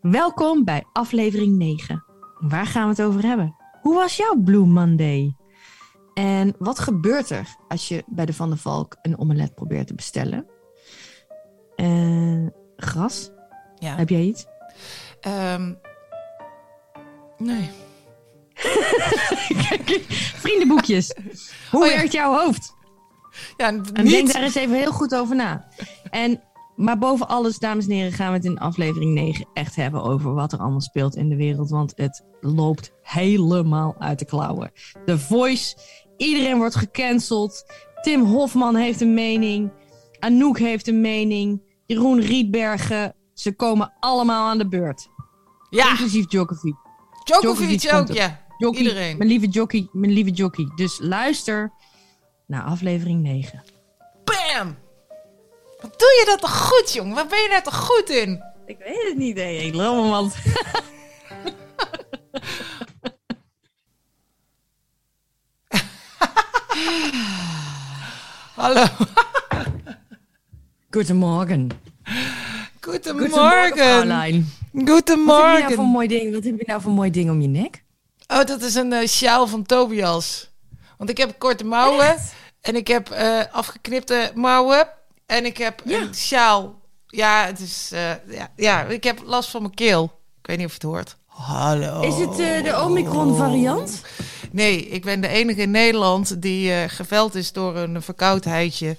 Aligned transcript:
Welkom 0.00 0.64
bij 0.64 0.84
aflevering 0.92 1.56
9. 1.56 2.04
Waar 2.38 2.66
gaan 2.66 2.82
we 2.82 2.88
het 2.88 3.02
over 3.02 3.22
hebben? 3.22 3.56
Hoe 3.80 3.94
was 3.94 4.16
jouw 4.16 4.34
Blue 4.36 4.64
Monday? 4.66 5.36
En 6.14 6.54
wat 6.58 6.78
gebeurt 6.78 7.30
er 7.30 7.56
als 7.68 7.88
je 7.88 8.04
bij 8.06 8.26
de 8.26 8.32
Van 8.34 8.48
der 8.48 8.58
Valk 8.58 8.96
een 9.02 9.18
omelet 9.18 9.54
probeert 9.54 9.86
te 9.86 9.94
bestellen? 9.94 10.46
Eh, 11.76 12.46
gras? 12.76 13.30
Ja. 13.78 13.96
Heb 13.96 14.08
jij 14.08 14.20
iets? 14.22 14.46
Ehm, 15.20 15.74
nee. 17.38 17.70
Vriendenboekjes. 20.42 21.14
Hoe 21.70 21.80
Oh 21.82 21.86
ja. 21.86 21.96
werkt 21.96 22.12
jouw 22.12 22.32
hoofd? 22.38 22.74
Ja, 23.56 23.66
En 23.66 23.80
niet. 23.80 24.08
denk 24.08 24.32
daar 24.32 24.42
eens 24.42 24.54
even 24.54 24.76
heel 24.76 24.92
goed 24.92 25.14
over 25.14 25.36
na. 25.36 25.68
En, 26.10 26.42
maar 26.76 26.98
boven 26.98 27.28
alles, 27.28 27.58
dames 27.58 27.86
en 27.86 27.92
heren, 27.92 28.12
gaan 28.12 28.28
we 28.28 28.36
het 28.36 28.44
in 28.44 28.58
aflevering 28.58 29.14
9 29.14 29.46
echt 29.52 29.76
hebben 29.76 30.02
over 30.02 30.34
wat 30.34 30.52
er 30.52 30.58
allemaal 30.58 30.80
speelt 30.80 31.16
in 31.16 31.28
de 31.28 31.36
wereld. 31.36 31.70
Want 31.70 31.92
het 31.96 32.24
loopt 32.40 32.92
helemaal 33.02 33.94
uit 33.98 34.18
de 34.18 34.24
klauwen. 34.24 34.72
The 35.04 35.18
Voice, 35.18 35.76
iedereen 36.16 36.56
wordt 36.56 36.76
gecanceld. 36.76 37.64
Tim 38.02 38.24
Hofman 38.24 38.76
heeft 38.76 39.00
een 39.00 39.14
mening. 39.14 39.72
Anouk 40.18 40.58
heeft 40.58 40.88
een 40.88 41.00
mening. 41.00 41.62
Jeroen 41.86 42.20
Rietbergen. 42.20 43.14
Ze 43.34 43.54
komen 43.54 43.92
allemaal 44.00 44.48
aan 44.48 44.58
de 44.58 44.68
beurt. 44.68 45.08
Ja, 45.70 45.90
Inclusief 45.90 46.26
Djokovic. 46.26 46.74
Djokovic 47.24 47.80
Djokovic 47.80 48.10
ook, 48.10 48.16
ja. 48.16 48.42
Jockey, 48.58 48.80
Iedereen. 48.82 49.16
Mijn 49.16 49.30
lieve 49.30 49.46
jockey, 49.46 49.88
mijn 49.92 50.12
lieve 50.12 50.30
jockey. 50.30 50.72
Dus 50.74 50.98
luister 51.02 51.72
naar 52.46 52.62
aflevering 52.62 53.22
9. 53.22 53.62
Bam! 54.24 54.83
Wat 55.84 55.98
doe 55.98 56.08
je 56.18 56.24
dat 56.26 56.40
toch 56.40 56.58
goed, 56.58 56.92
jong? 56.92 57.14
Waar 57.14 57.26
ben 57.26 57.42
je 57.42 57.48
daar 57.48 57.62
toch 57.62 57.76
goed 57.76 58.10
in? 58.10 58.42
Ik 58.66 58.78
weet 58.78 59.04
het 59.08 59.16
niet, 59.16 59.36
hé. 59.36 59.48
Ik 59.48 59.74
lul 59.74 60.02
me 60.04 60.10
wat. 60.10 60.36
Hallo. 68.54 68.84
Goedemorgen. 70.90 71.70
Goedemorgen. 72.80 73.74
Caroline. 73.74 74.44
Wat 74.72 75.08
heb 75.08 75.16
je 75.16 75.24
nou 75.24 75.64
voor 75.64 75.66
Goedemorgen. 75.66 75.84
mooi 75.84 76.08
ding? 76.08 76.34
Wat 76.34 76.44
heb 76.44 76.58
je 76.58 76.64
nou 76.66 76.80
voor 76.80 76.92
mooi 76.92 77.10
ding 77.10 77.30
om 77.30 77.40
je 77.40 77.48
nek? 77.48 77.84
Oh, 78.26 78.44
dat 78.44 78.62
is 78.62 78.74
een 78.74 78.92
eh, 78.92 79.06
sjaal 79.06 79.46
van 79.46 79.62
Tobias. 79.62 80.50
Want 80.98 81.10
ik 81.10 81.16
heb 81.16 81.38
korte 81.38 81.64
mouwen. 81.64 82.16
En 82.60 82.76
ik 82.76 82.88
heb 82.88 83.10
eh, 83.10 83.40
afgeknipte 83.52 84.30
mouwen. 84.34 84.88
En 85.34 85.44
ik 85.44 85.56
heb 85.58 85.80
Ja. 85.84 86.00
een 86.00 86.14
sjaal. 86.14 86.80
Ja, 87.06 87.44
het 87.46 87.60
is... 87.60 87.90
eh, 87.92 88.10
ja, 88.28 88.48
ja, 88.56 88.82
ik 88.82 89.04
heb 89.04 89.20
last 89.24 89.50
van 89.50 89.62
mijn 89.62 89.74
keel. 89.74 90.04
Ik 90.40 90.46
weet 90.46 90.56
niet 90.56 90.66
of 90.66 90.72
je 90.72 90.78
het 90.78 90.86
hoort. 90.86 91.16
Hallo. 91.26 92.00
Is 92.00 92.14
het 92.16 92.38
eh, 92.38 92.62
de 92.64 92.80
Omicron 92.82 93.36
variant? 93.36 94.02
Nee, 94.50 94.86
ik 94.88 95.04
ben 95.04 95.20
de 95.20 95.28
enige 95.28 95.60
in 95.60 95.70
Nederland 95.70 96.42
die 96.42 96.72
eh, 96.72 96.88
geveld 96.88 97.34
is 97.34 97.52
door 97.52 97.76
een 97.76 98.02
verkoudheidje. 98.02 98.96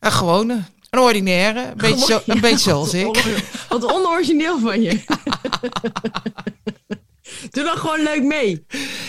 Een 0.00 0.12
gewone, 0.12 0.62
een 0.90 0.98
ordinaire. 1.00 1.60
Een 1.66 1.76
beetje, 1.76 2.06
zo, 2.06 2.20
een 2.26 2.40
beetje 2.40 2.58
zoals 2.70 2.94
ik. 2.94 3.42
Wat 3.68 3.92
onorigineel 3.92 4.58
van 4.60 4.82
je. 4.82 5.04
Doe 7.50 7.64
dan 7.64 7.76
gewoon 7.76 8.02
leuk 8.02 8.22
mee. 8.22 8.66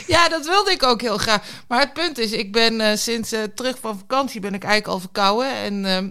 Ja, 0.08 0.30
dat 0.30 0.46
wilde 0.46 0.72
ik 0.72 0.84
ook 0.84 1.02
heel 1.02 1.18
graag. 1.18 1.44
Maar 1.68 1.80
het 1.80 1.94
punt 1.94 2.18
is, 2.18 2.32
ik 2.32 2.52
ben 2.52 2.98
sinds 2.98 3.34
terug 3.56 3.78
van 3.80 3.98
vakantie 3.98 4.40
ben 4.42 4.54
ik 4.54 4.64
eigenlijk 4.64 4.94
al 4.94 5.00
verkouden. 5.00 5.54
En 5.56 5.86
ehm, 5.86 6.10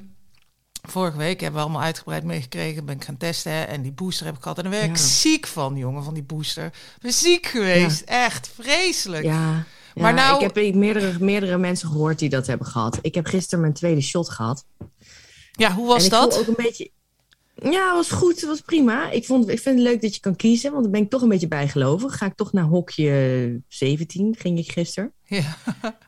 vorige 0.88 1.16
week 1.16 1.40
hebben 1.40 1.60
we 1.60 1.66
allemaal 1.66 1.82
uitgebreid 1.86 2.24
meegekregen. 2.24 2.84
Ben 2.84 2.94
ik 2.96 3.04
gaan 3.04 3.16
testen 3.16 3.52
hè, 3.52 3.62
en 3.62 3.82
die 3.82 3.92
booster 3.92 4.26
heb 4.26 4.36
ik 4.36 4.42
gehad. 4.42 4.56
En 4.56 4.62
daar 4.62 4.72
werd 4.72 4.84
ik 4.84 4.96
Ja. 4.96 5.02
ziek 5.02 5.46
van, 5.46 5.76
jongen, 5.76 6.04
van 6.04 6.14
die 6.14 6.22
booster. 6.22 6.72
Ben 7.00 7.12
ziek 7.12 7.46
geweest. 7.46 8.00
Echt 8.00 8.48
vreselijk. 8.54 9.24
Ja. 9.24 9.40
Maar 9.50 9.64
maar 9.94 10.14
nou- 10.14 10.44
ik 10.44 10.52
heb 10.54 10.74
meerdere, 10.74 11.16
meerdere 11.20 11.58
mensen 11.58 11.88
gehoord 11.88 12.18
die 12.18 12.28
dat 12.28 12.46
hebben 12.46 12.66
gehad. 12.66 12.98
Ik 13.02 13.14
heb 13.14 13.26
gisteren 13.26 13.60
mijn 13.60 13.72
tweede 13.72 14.00
shot 14.00 14.28
gehad. 14.30 14.64
Ja, 15.52 15.74
hoe 15.74 15.86
was 15.86 15.98
en 15.98 16.04
ik 16.04 16.10
dat? 16.10 16.32
voel 16.32 16.40
ook 16.42 16.48
een 16.58 16.64
beetje. 16.64 16.90
Ja, 17.54 17.96
het 17.96 18.08
was 18.08 18.10
goed. 18.18 18.40
Het 18.40 18.48
was 18.48 18.60
prima. 18.60 19.10
Ik, 19.10 19.26
vond, 19.26 19.48
ik 19.48 19.60
vind 19.60 19.78
het 19.78 19.88
leuk 19.88 20.02
dat 20.02 20.14
je 20.14 20.20
kan 20.20 20.36
kiezen, 20.36 20.70
want 20.70 20.82
dan 20.82 20.92
ben 20.92 21.02
ik 21.02 21.10
toch 21.10 21.22
een 21.22 21.28
beetje 21.28 21.48
bijgelovig. 21.48 22.16
Ga 22.16 22.26
ik 22.26 22.34
toch 22.34 22.52
naar 22.52 22.64
hokje 22.64 23.60
17, 23.68 24.34
ging 24.38 24.58
ik 24.58 24.72
gisteren. 24.72 25.12
Ja. 25.24 25.56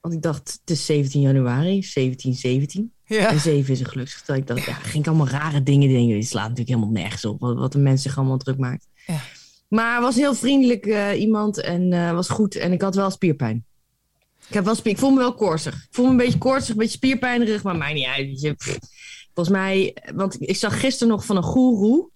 Want 0.00 0.14
ik 0.18 0.22
dacht, 0.22 0.58
het 0.60 0.70
is 0.70 0.86
17 0.86 1.20
januari, 1.20 1.82
17, 1.82 2.34
17. 2.34 2.92
Ja. 3.06 3.30
En 3.30 3.40
7 3.40 3.72
is 3.72 3.80
een 3.80 3.86
geluksgetal. 3.86 4.36
Ik 4.36 4.46
dacht, 4.46 4.64
ja, 4.64 4.72
ging 4.72 5.02
ik 5.02 5.08
allemaal 5.08 5.28
rare 5.28 5.62
dingen 5.62 5.88
denken. 5.88 6.14
Die 6.14 6.22
slaat 6.22 6.48
natuurlijk 6.48 6.76
helemaal 6.76 7.02
nergens 7.02 7.24
op, 7.24 7.40
wat, 7.40 7.56
wat 7.56 7.72
de 7.72 7.78
mens 7.78 8.02
zich 8.02 8.16
allemaal 8.16 8.38
druk 8.38 8.58
maakt. 8.58 8.88
Ja. 9.06 9.20
Maar 9.68 10.00
was 10.00 10.16
heel 10.16 10.34
vriendelijk 10.34 10.86
eh, 10.86 11.20
iemand 11.20 11.60
en 11.60 11.92
eh, 11.92 12.12
was 12.12 12.28
goed. 12.28 12.54
En 12.54 12.72
ik 12.72 12.82
had 12.82 12.94
wel 12.94 13.10
spierpijn. 13.10 13.64
Ik, 14.48 14.54
heb 14.54 14.64
wel 14.64 14.74
spier, 14.74 14.92
ik 14.92 14.98
voel 14.98 15.10
me 15.10 15.18
wel 15.18 15.34
koortsig. 15.34 15.74
Ik 15.74 15.88
voel 15.90 16.04
me 16.04 16.10
een 16.10 16.16
beetje 16.16 16.38
koortsig, 16.38 16.70
een 16.70 16.76
beetje 16.76 16.96
spierpijnerig, 16.96 17.62
maar 17.62 17.76
mij 17.76 17.92
niet 17.92 18.06
uit. 18.06 18.54
Volgens 19.34 19.56
mij, 19.56 19.96
want 20.14 20.36
ik 20.40 20.56
zag 20.56 20.80
gisteren 20.80 21.12
nog 21.12 21.24
van 21.24 21.36
een 21.36 21.42
goeroe. 21.42 22.08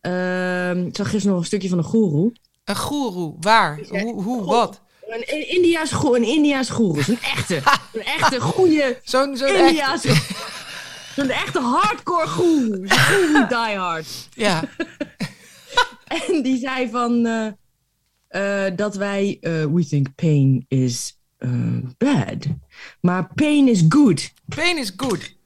Ehm, 0.00 0.86
ik 0.86 0.96
zag 0.96 1.10
gisteren 1.10 1.30
nog 1.30 1.40
een 1.40 1.46
stukje 1.46 1.68
van 1.68 1.78
een 1.78 1.84
goeroe. 1.84 2.32
Een 2.64 2.76
goeroe. 2.76 3.34
Waar? 3.40 3.80
Hoe, 3.88 4.22
hoe 4.22 4.44
wat? 4.44 4.80
Een, 5.08 5.48
Indiaas 5.48 5.92
goeroe, 5.92 6.16
een 6.16 6.64
goeroe. 6.76 7.04
Een 7.06 7.20
echte, 7.20 7.62
een 7.92 8.02
echte 8.02 8.40
goede 8.40 8.98
Zo'n. 9.02 9.36
India's. 9.36 10.02
Zo'n 11.16 11.30
echte 11.30 11.60
hardcore 11.60 12.26
goeroe. 12.26 12.86
Zo'n 12.86 12.98
goeroe 12.98 13.46
diehard. 13.66 14.28
Ja. 14.30 14.62
En 16.28 16.42
die 16.42 16.58
zei 16.58 16.90
van 16.90 17.26
eh, 17.26 17.46
eh, 18.66 18.76
dat 18.76 18.94
wij, 18.96 19.38
eh, 19.40 19.64
we 19.64 19.86
think 19.86 20.14
pain 20.14 20.64
is 20.68 21.18
eh, 21.38 21.50
bad. 21.98 22.46
Maar 23.00 23.28
pain 23.34 23.68
is 23.68 23.84
good. 23.88 24.32
Pain 24.54 24.78
is 24.78 24.92
good. 24.96 25.36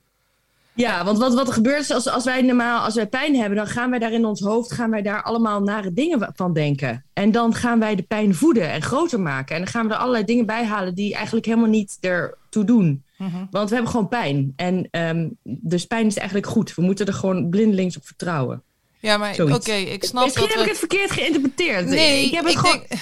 Ja, 0.75 1.05
want 1.05 1.19
wat, 1.19 1.35
wat 1.35 1.47
er 1.47 1.53
gebeurt 1.53 1.81
is 1.81 1.91
als, 1.91 2.09
als 2.09 2.25
wij 2.25 2.43
normaal, 2.43 2.85
als 2.85 2.95
wij 2.95 3.07
pijn 3.07 3.37
hebben, 3.37 3.57
dan 3.57 3.67
gaan 3.67 3.91
wij 3.91 3.99
daar 3.99 4.13
in 4.13 4.25
ons 4.25 4.41
hoofd, 4.41 4.73
gaan 4.73 4.91
wij 4.91 5.03
daar 5.03 5.23
allemaal 5.23 5.61
nare 5.61 5.93
dingen 5.93 6.31
van 6.35 6.53
denken. 6.53 7.05
En 7.13 7.33
dan 7.33 7.55
gaan 7.55 7.79
wij 7.79 7.95
de 7.95 8.03
pijn 8.03 8.35
voeden 8.35 8.71
en 8.71 8.83
groter 8.83 9.21
maken. 9.21 9.57
En 9.57 9.63
dan 9.63 9.71
gaan 9.71 9.87
we 9.89 9.93
er 9.93 9.99
allerlei 9.99 10.25
dingen 10.25 10.47
bij 10.47 10.65
halen 10.65 10.95
die 10.95 11.15
eigenlijk 11.15 11.47
helemaal 11.47 11.69
niet 11.69 11.97
ertoe 12.01 12.65
doen. 12.65 13.03
Mhm. 13.19 13.45
Want 13.51 13.69
we 13.69 13.75
hebben 13.75 13.93
gewoon 13.93 14.09
pijn. 14.09 14.53
En 14.57 14.89
ehm, 14.91 15.29
dus 15.43 15.85
pijn 15.87 16.07
is 16.07 16.17
eigenlijk 16.17 16.47
goed. 16.47 16.75
We 16.75 16.83
moeten 16.83 17.07
er 17.07 17.15
gewoon 17.15 17.49
blindelings 17.49 17.97
op 17.97 18.07
vertrouwen. 18.07 18.63
Ja, 19.01 19.17
maar 19.17 19.41
oké, 19.41 19.73
ik 19.73 20.05
snap 20.05 20.25
Misschien 20.25 20.47
dat 20.47 20.55
heb 20.55 20.65
we... 20.65 20.65
ik 20.65 20.71
het 20.71 20.79
verkeerd 20.79 21.11
geïnterpreteerd. 21.11 21.87
Nee, 21.87 22.25
ik 22.25 22.33
heb 22.35 22.45
het 22.45 22.57
gewoon. 22.57 22.85
denk... 22.89 23.01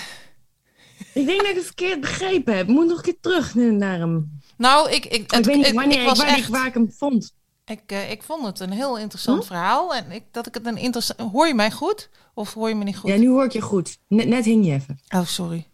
Ik 1.14 1.26
denk 1.26 1.40
dat 1.40 1.48
ik 1.48 1.54
het 1.54 1.64
verkeerd 1.64 2.00
begrepen 2.00 2.56
heb. 2.56 2.68
Ik 2.68 2.74
moet 2.74 2.86
nog 2.86 2.96
een 2.96 3.02
keer 3.02 3.16
terug 3.20 3.54
naar 3.54 3.98
hem. 3.98 4.40
Nou, 4.56 4.90
ik... 4.90 5.04
Ik, 5.04 5.32
Ik 5.32 5.44
weet 5.44 5.56
niet 5.56 5.66
ik- 5.66 5.74
wanneer, 5.74 5.96
ik 5.96 6.02
ik, 6.02 6.08
was 6.08 6.22
echt... 6.22 6.38
ik, 6.38 6.46
waar 6.46 6.66
ik 6.66 6.74
hem 6.74 6.92
vond. 6.98 7.32
Ik, 7.70 7.80
eh, 7.86 8.10
ik 8.10 8.22
vond 8.22 8.46
het 8.46 8.60
een 8.60 8.72
heel 8.72 8.98
interessant 8.98 9.40
Hm? 9.42 9.46
verhaal. 9.46 9.94
En 9.94 10.10
ik, 10.12 10.22
dat 10.30 10.46
ik 10.46 10.54
het 10.54 10.66
een 10.66 10.76
interessant... 10.76 11.20
Hoor 11.32 11.46
je 11.46 11.54
mij 11.54 11.70
goed? 11.70 12.08
Of 12.34 12.54
hoor 12.54 12.68
je 12.68 12.74
me 12.74 12.84
niet 12.84 12.96
goed? 12.96 13.10
Ja, 13.10 13.16
nu 13.16 13.28
hoor 13.28 13.44
ik 13.44 13.52
je 13.52 13.60
goed. 13.60 13.98
Net, 14.08 14.28
net 14.28 14.44
hing 14.44 14.66
je 14.66 14.72
even. 14.72 15.00
Oh, 15.14 15.24
sorry. 15.26 15.66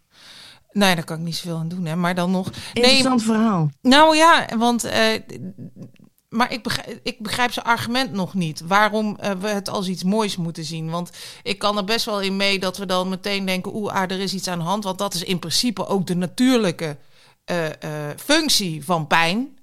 Nee, 0.71 0.95
daar 0.95 1.03
kan 1.03 1.17
ik 1.17 1.23
niet 1.23 1.35
zoveel 1.35 1.57
aan 1.57 1.67
doen, 1.67 1.85
hè. 1.85 1.95
Maar 1.95 2.15
dan 2.15 2.31
nog... 2.31 2.49
Nee, 2.51 2.83
Interessant 2.83 3.23
verhaal. 3.23 3.69
nou 3.81 4.15
ja, 4.15 4.45
want... 4.57 4.83
eh, 4.83 5.21
maar 6.29 6.51
ik 6.51 6.63
begrijp, 6.63 6.99
ik 7.03 7.19
begrijp 7.19 7.51
zijn 7.51 7.65
argument 7.65 8.11
nog 8.11 8.33
niet. 8.33 8.61
Waarom 8.67 9.17
eh, 9.19 9.31
we 9.31 9.47
het 9.47 9.69
als 9.69 9.87
iets 9.87 10.03
moois 10.03 10.37
moeten 10.37 10.63
zien. 10.63 10.89
Want 10.89 11.09
ik 11.43 11.59
kan 11.59 11.77
er 11.77 11.83
best 11.83 12.05
wel 12.05 12.21
in 12.21 12.35
mee 12.37 12.59
dat 12.59 12.77
we 12.77 12.85
dan 12.85 13.09
meteen 13.09 13.45
denken... 13.45 13.75
oeh, 13.75 13.93
ah, 13.93 14.01
er 14.01 14.19
is 14.19 14.33
iets 14.33 14.47
aan 14.47 14.57
de 14.59 14.63
hand. 14.65 14.83
Want 14.83 14.97
dat 14.97 15.13
is 15.13 15.23
in 15.23 15.39
principe 15.39 15.87
ook 15.87 16.07
de 16.07 16.15
natuurlijke 16.15 16.97
functie 18.17 18.85
van 18.85 19.07
pijn. 19.07 19.56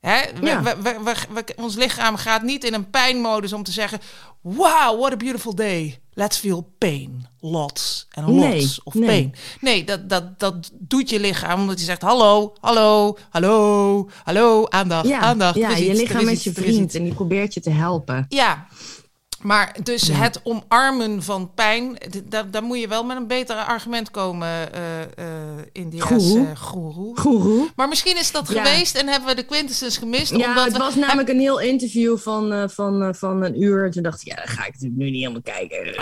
Hè? 0.00 0.20
We- 0.40 0.46
Ja. 0.46 0.62
we, 0.62 0.74
we, 0.82 0.96
we- 1.04 1.14
we- 1.34 1.44
ons 1.56 1.74
lichaam 1.74 2.16
gaat 2.16 2.42
niet 2.42 2.64
in 2.64 2.74
een 2.74 2.90
pijnmodus 2.90 3.52
om 3.52 3.62
te 3.62 3.72
zeggen... 3.72 3.98
wow, 4.40 4.98
what 5.00 5.12
a 5.12 5.16
beautiful 5.16 5.54
day. 5.54 6.00
Let's 6.14 6.36
feel 6.38 6.72
pain. 6.78 7.26
Lots 7.40 8.06
and 8.10 8.26
lots 8.28 8.40
Nee, 8.40 8.68
of 8.84 8.94
nee. 8.94 9.06
pain. 9.06 9.34
Nee, 9.60 9.84
dat, 9.84 10.08
dat, 10.08 10.38
dat 10.38 10.70
doet 10.72 11.10
je 11.10 11.20
lichaam 11.20 11.60
omdat 11.60 11.76
hij 11.76 11.84
zegt... 11.84 12.02
hallo, 12.02 12.52
hallo, 12.60 13.16
hallo, 13.30 14.08
hallo, 14.24 14.66
aandacht, 14.68 15.08
Ja, 15.08 15.18
aandacht. 15.20 15.56
ja 15.58 15.76
je 15.76 15.94
lichaam 15.94 16.28
is 16.28 16.44
je 16.44 16.52
vriend 16.52 16.94
en 16.94 17.04
die 17.04 17.14
probeert 17.14 17.54
je 17.54 17.60
te 17.60 17.70
helpen. 17.70 18.26
Ja, 18.28 18.66
maar 19.42 19.76
dus 19.82 20.06
Ja. 20.06 20.14
het 20.14 20.40
omarmen 20.42 21.22
van 21.22 21.54
pijn, 21.54 21.96
daar, 22.24 22.50
daar 22.50 22.62
moet 22.62 22.80
je 22.80 22.88
wel 22.88 23.04
met 23.04 23.16
een 23.16 23.26
beter 23.26 23.56
argument 23.56 24.10
komen, 24.10 24.48
eh 24.74 25.00
eh 25.02 25.06
India's 25.72 26.06
Goeroe. 26.06 26.46
eh, 26.46 26.56
goeroe. 26.60 27.18
Goeroe. 27.20 27.68
Maar 27.76 27.88
misschien 27.88 28.18
is 28.18 28.30
dat 28.32 28.48
Ja. 28.52 28.62
geweest 28.64 28.94
en 28.96 29.06
hebben 29.08 29.28
we 29.28 29.34
de 29.34 29.42
quintessens 29.44 29.96
gemist. 29.98 30.36
Ja, 30.36 30.48
omdat 30.48 30.64
het 30.64 30.72
we, 30.72 30.78
was 30.78 30.94
namelijk 30.94 31.28
een 31.28 31.40
heel 31.40 31.60
interview 31.60 32.18
van, 32.18 32.70
van, 32.70 33.14
van 33.14 33.42
een 33.42 33.62
uur. 33.62 33.84
En 33.84 33.90
toen 33.90 34.02
dacht 34.02 34.20
ik, 34.20 34.26
ja, 34.28 34.34
dan 34.36 34.48
ga 34.48 34.66
ik 34.66 34.72
natuurlijk 34.72 35.00
nu 35.00 35.10
niet 35.10 35.20
helemaal 35.20 35.42
kijken. 35.42 35.94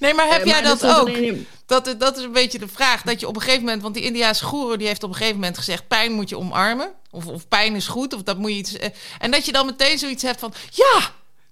Nee, 0.00 0.14
maar 0.14 0.28
heb 0.28 0.44
jij 0.44 0.62
maar 0.62 0.78
dat 0.78 0.86
ook? 0.96 1.08
in- 1.08 1.46
Dat, 1.66 1.94
dat 1.98 2.16
is 2.16 2.24
een 2.24 2.32
beetje 2.32 2.58
de 2.58 2.68
vraag. 2.68 3.02
Dat 3.02 3.20
je 3.20 3.28
op 3.28 3.34
een 3.36 3.42
gegeven 3.42 3.64
moment, 3.64 3.82
want 3.82 3.94
die 3.94 4.02
Indiaanse 4.04 4.44
goeroe 4.44 4.76
die 4.78 4.86
heeft 4.86 5.02
op 5.02 5.08
een 5.10 5.16
gegeven 5.16 5.38
moment 5.38 5.58
gezegd: 5.58 5.88
pijn 5.88 6.12
moet 6.12 6.28
je 6.28 6.38
omarmen. 6.38 6.88
Of, 7.10 7.26
of 7.26 7.48
pijn 7.48 7.74
is 7.74 7.86
goed, 7.86 8.14
of 8.14 8.22
dat 8.22 8.38
moet 8.38 8.50
je 8.50 8.56
iets. 8.56 8.76
en 9.18 9.30
dat 9.30 9.46
je 9.46 9.52
dan 9.52 9.66
meteen 9.66 9.98
zoiets 9.98 10.22
hebt 10.22 10.40
van: 10.40 10.52
ja, 10.70 11.00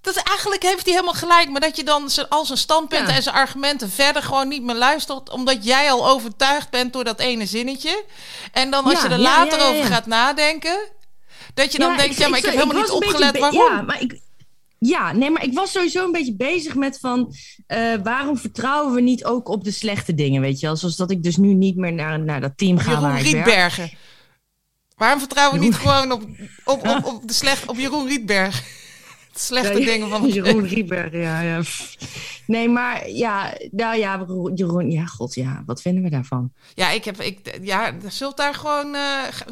dat 0.02 0.16
eigenlijk 0.16 0.62
heeft 0.62 0.84
hij 0.84 0.92
helemaal 0.94 1.14
gelijk. 1.14 1.50
Maar 1.50 1.60
dat 1.60 1.76
je 1.76 1.84
dan 1.84 2.10
zijn- 2.10 2.28
al 2.28 2.44
zijn 2.44 2.58
standpunten 2.58 3.08
Ja. 3.08 3.14
en 3.16 3.22
zijn 3.22 3.34
argumenten 3.34 3.90
verder 3.90 4.22
gewoon 4.22 4.48
niet 4.48 4.62
meer 4.62 4.74
luistert. 4.76 5.30
Omdat 5.30 5.64
jij 5.64 5.90
al 5.92 6.08
overtuigd 6.08 6.70
bent 6.70 6.92
door 6.92 7.04
dat 7.04 7.18
ene 7.20 7.46
zinnetje. 7.46 8.04
En 8.52 8.70
dan 8.70 8.84
als 8.84 8.92
Ja, 9.02 9.02
je 9.08 9.08
er 9.14 9.18
later 9.18 9.58
ja, 9.58 9.66
over 9.68 9.84
gaat 9.84 10.06
nadenken. 10.06 10.78
Dat 11.54 11.72
je 11.72 11.78
dan 11.78 11.96
denkt, 11.96 12.16
ja, 12.16 12.28
maar 12.28 12.38
ik, 12.38 12.44
heb 12.44 12.54
helemaal 12.54 12.80
niet 12.82 12.90
opgelet 12.90 13.38
waarom. 13.38 13.58
Ja, 13.72 13.82
maar 13.82 14.00
ik, 14.00 14.20
ja, 14.78 15.12
nee, 15.12 15.30
maar 15.30 15.44
ik 15.44 15.54
was 15.54 15.72
sowieso 15.72 16.04
een 16.04 16.12
beetje 16.12 16.34
bezig 16.36 16.74
met 16.74 16.98
van... 17.00 17.34
eh, 17.66 17.94
waarom 18.02 18.36
vertrouwen 18.38 18.94
we 18.94 19.00
niet 19.00 19.24
ook 19.24 19.48
op 19.48 19.64
de 19.64 19.70
slechte 19.70 20.14
dingen, 20.14 20.40
weet 20.40 20.60
je 20.60 20.66
wel? 20.66 20.76
Zoals 20.76 20.96
dat 20.96 21.10
ik 21.10 21.22
dus 21.22 21.36
nu 21.36 21.54
niet 21.54 21.76
meer 21.76 21.92
naar, 21.92 22.20
naar 22.20 22.40
dat 22.40 22.52
team 22.56 22.78
ga 22.78 22.90
Jeroen 22.90 23.02
waar 23.08 23.18
ik. 23.18 23.24
Rietbergen. 23.24 23.92
Waarom 24.96 25.18
vertrouwen 25.18 25.58
we 25.58 25.64
niet 25.64 25.74
gewoon 25.74 26.12
op, 26.12 26.22
op, 26.64 26.88
op, 26.88 27.04
op, 27.04 27.28
de 27.28 27.32
slecht, 27.34 27.66
op 27.68 27.76
Jeroen 27.76 28.06
Rietberg? 28.08 28.62
Slechte 29.32 29.78
Ja, 29.78 29.84
dingen 29.84 30.08
van 30.18 30.28
Jeroen 30.28 30.66
Rietberg, 30.66 31.12
ja, 31.12 31.40
ja. 31.40 31.60
Nee, 32.46 32.68
maar 32.68 33.08
ja, 33.10 33.54
nou 33.70 33.96
ja, 33.96 34.26
Jeroen, 34.54 34.90
ja, 34.90 35.04
god, 35.04 35.34
ja, 35.34 35.62
wat 35.66 35.80
vinden 35.82 36.02
we 36.02 36.10
daarvan? 36.10 36.52
Ja, 36.74 36.90
ik 36.90 37.04
heb, 37.04 37.20
ik, 37.20 37.58
ja, 37.62 37.92
zullen 38.08 38.36
we 38.36 38.42
daar 38.42 38.54
gewoon, 38.54 38.94
eh, 38.94 39.02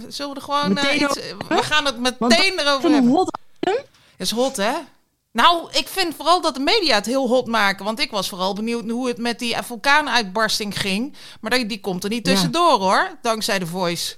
zullen 0.08 0.34
we 0.34 0.38
er 0.40 0.44
gewoon, 0.44 0.76
eh, 0.78 1.00
iets, 1.00 1.20
we 1.48 1.62
gaan 1.62 1.84
het 1.84 1.98
meteen 2.20 2.58
erover 2.58 2.90
hebben. 2.90 3.10
hot 3.10 3.38
is 4.16 4.30
hot, 4.30 4.56
hè? 4.56 4.72
Nou, 5.32 5.68
ik 5.72 5.88
vind 5.88 6.14
vooral 6.14 6.40
dat 6.40 6.54
de 6.54 6.60
media 6.60 6.94
het 6.94 7.06
heel 7.06 7.28
hot 7.28 7.46
maken. 7.46 7.84
Want 7.84 8.00
ik 8.00 8.10
was 8.10 8.28
vooral 8.28 8.54
benieuwd 8.54 8.90
hoe 8.90 9.08
het 9.08 9.18
met 9.18 9.38
die 9.38 9.56
vulkaanuitbarsting 9.62 10.80
ging. 10.80 11.14
Maar 11.40 11.50
die, 11.50 11.66
die 11.66 11.80
komt 11.80 12.04
er 12.04 12.10
niet 12.10 12.26
Ja. 12.26 12.32
tussendoor, 12.32 12.78
hoor. 12.78 13.18
Dankzij 13.22 13.58
de 13.58 13.66
Voice. 13.66 14.16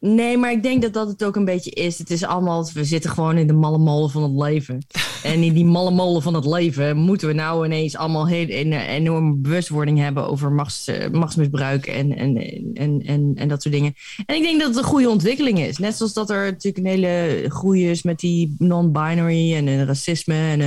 Nee, 0.00 0.36
maar 0.36 0.52
ik 0.52 0.62
denk 0.62 0.82
dat 0.82 0.92
dat 0.92 1.08
het 1.08 1.24
ook 1.24 1.36
een 1.36 1.44
beetje 1.44 1.70
is. 1.70 1.98
Het 1.98 2.10
is 2.10 2.24
allemaal, 2.24 2.70
we 2.74 2.84
zitten 2.84 3.10
gewoon 3.10 3.36
in 3.36 3.46
de 3.46 3.52
malle 3.52 3.78
molen 3.78 4.10
van 4.10 4.22
het 4.22 4.32
leven. 4.32 4.78
En 5.22 5.42
in 5.42 5.52
die 5.52 5.64
malle 5.64 5.90
molen 5.90 6.22
van 6.22 6.34
het 6.34 6.44
leven 6.44 6.96
moeten 6.96 7.28
we 7.28 7.34
nou 7.34 7.64
ineens 7.64 7.96
allemaal 7.96 8.26
heel, 8.26 8.46
een 8.48 8.72
enorme 8.72 9.34
bewustwording 9.34 9.98
hebben 9.98 10.26
over 10.26 10.52
machts, 10.52 10.86
eh, 10.86 11.10
machtsmisbruik 11.10 11.86
en, 11.86 12.16
en, 12.16 12.36
en, 12.74 13.02
en, 13.06 13.32
en 13.34 13.48
dat 13.48 13.62
soort 13.62 13.74
dingen. 13.74 13.94
En 14.26 14.36
ik 14.36 14.42
denk 14.42 14.58
dat 14.60 14.68
het 14.68 14.76
een 14.76 14.90
goede 14.90 15.10
ontwikkeling 15.10 15.58
is. 15.60 15.78
Net 15.78 15.96
zoals 15.96 16.12
dat 16.12 16.30
er 16.30 16.44
natuurlijk 16.44 16.86
een 16.86 16.92
hele 16.92 17.44
groei 17.48 17.90
is 17.90 18.02
met 18.02 18.18
die 18.18 18.54
non-binary 18.58 19.54
en, 19.54 19.68
en 19.68 19.86
racisme. 19.86 20.34
En, 20.34 20.60
eh, 20.60 20.66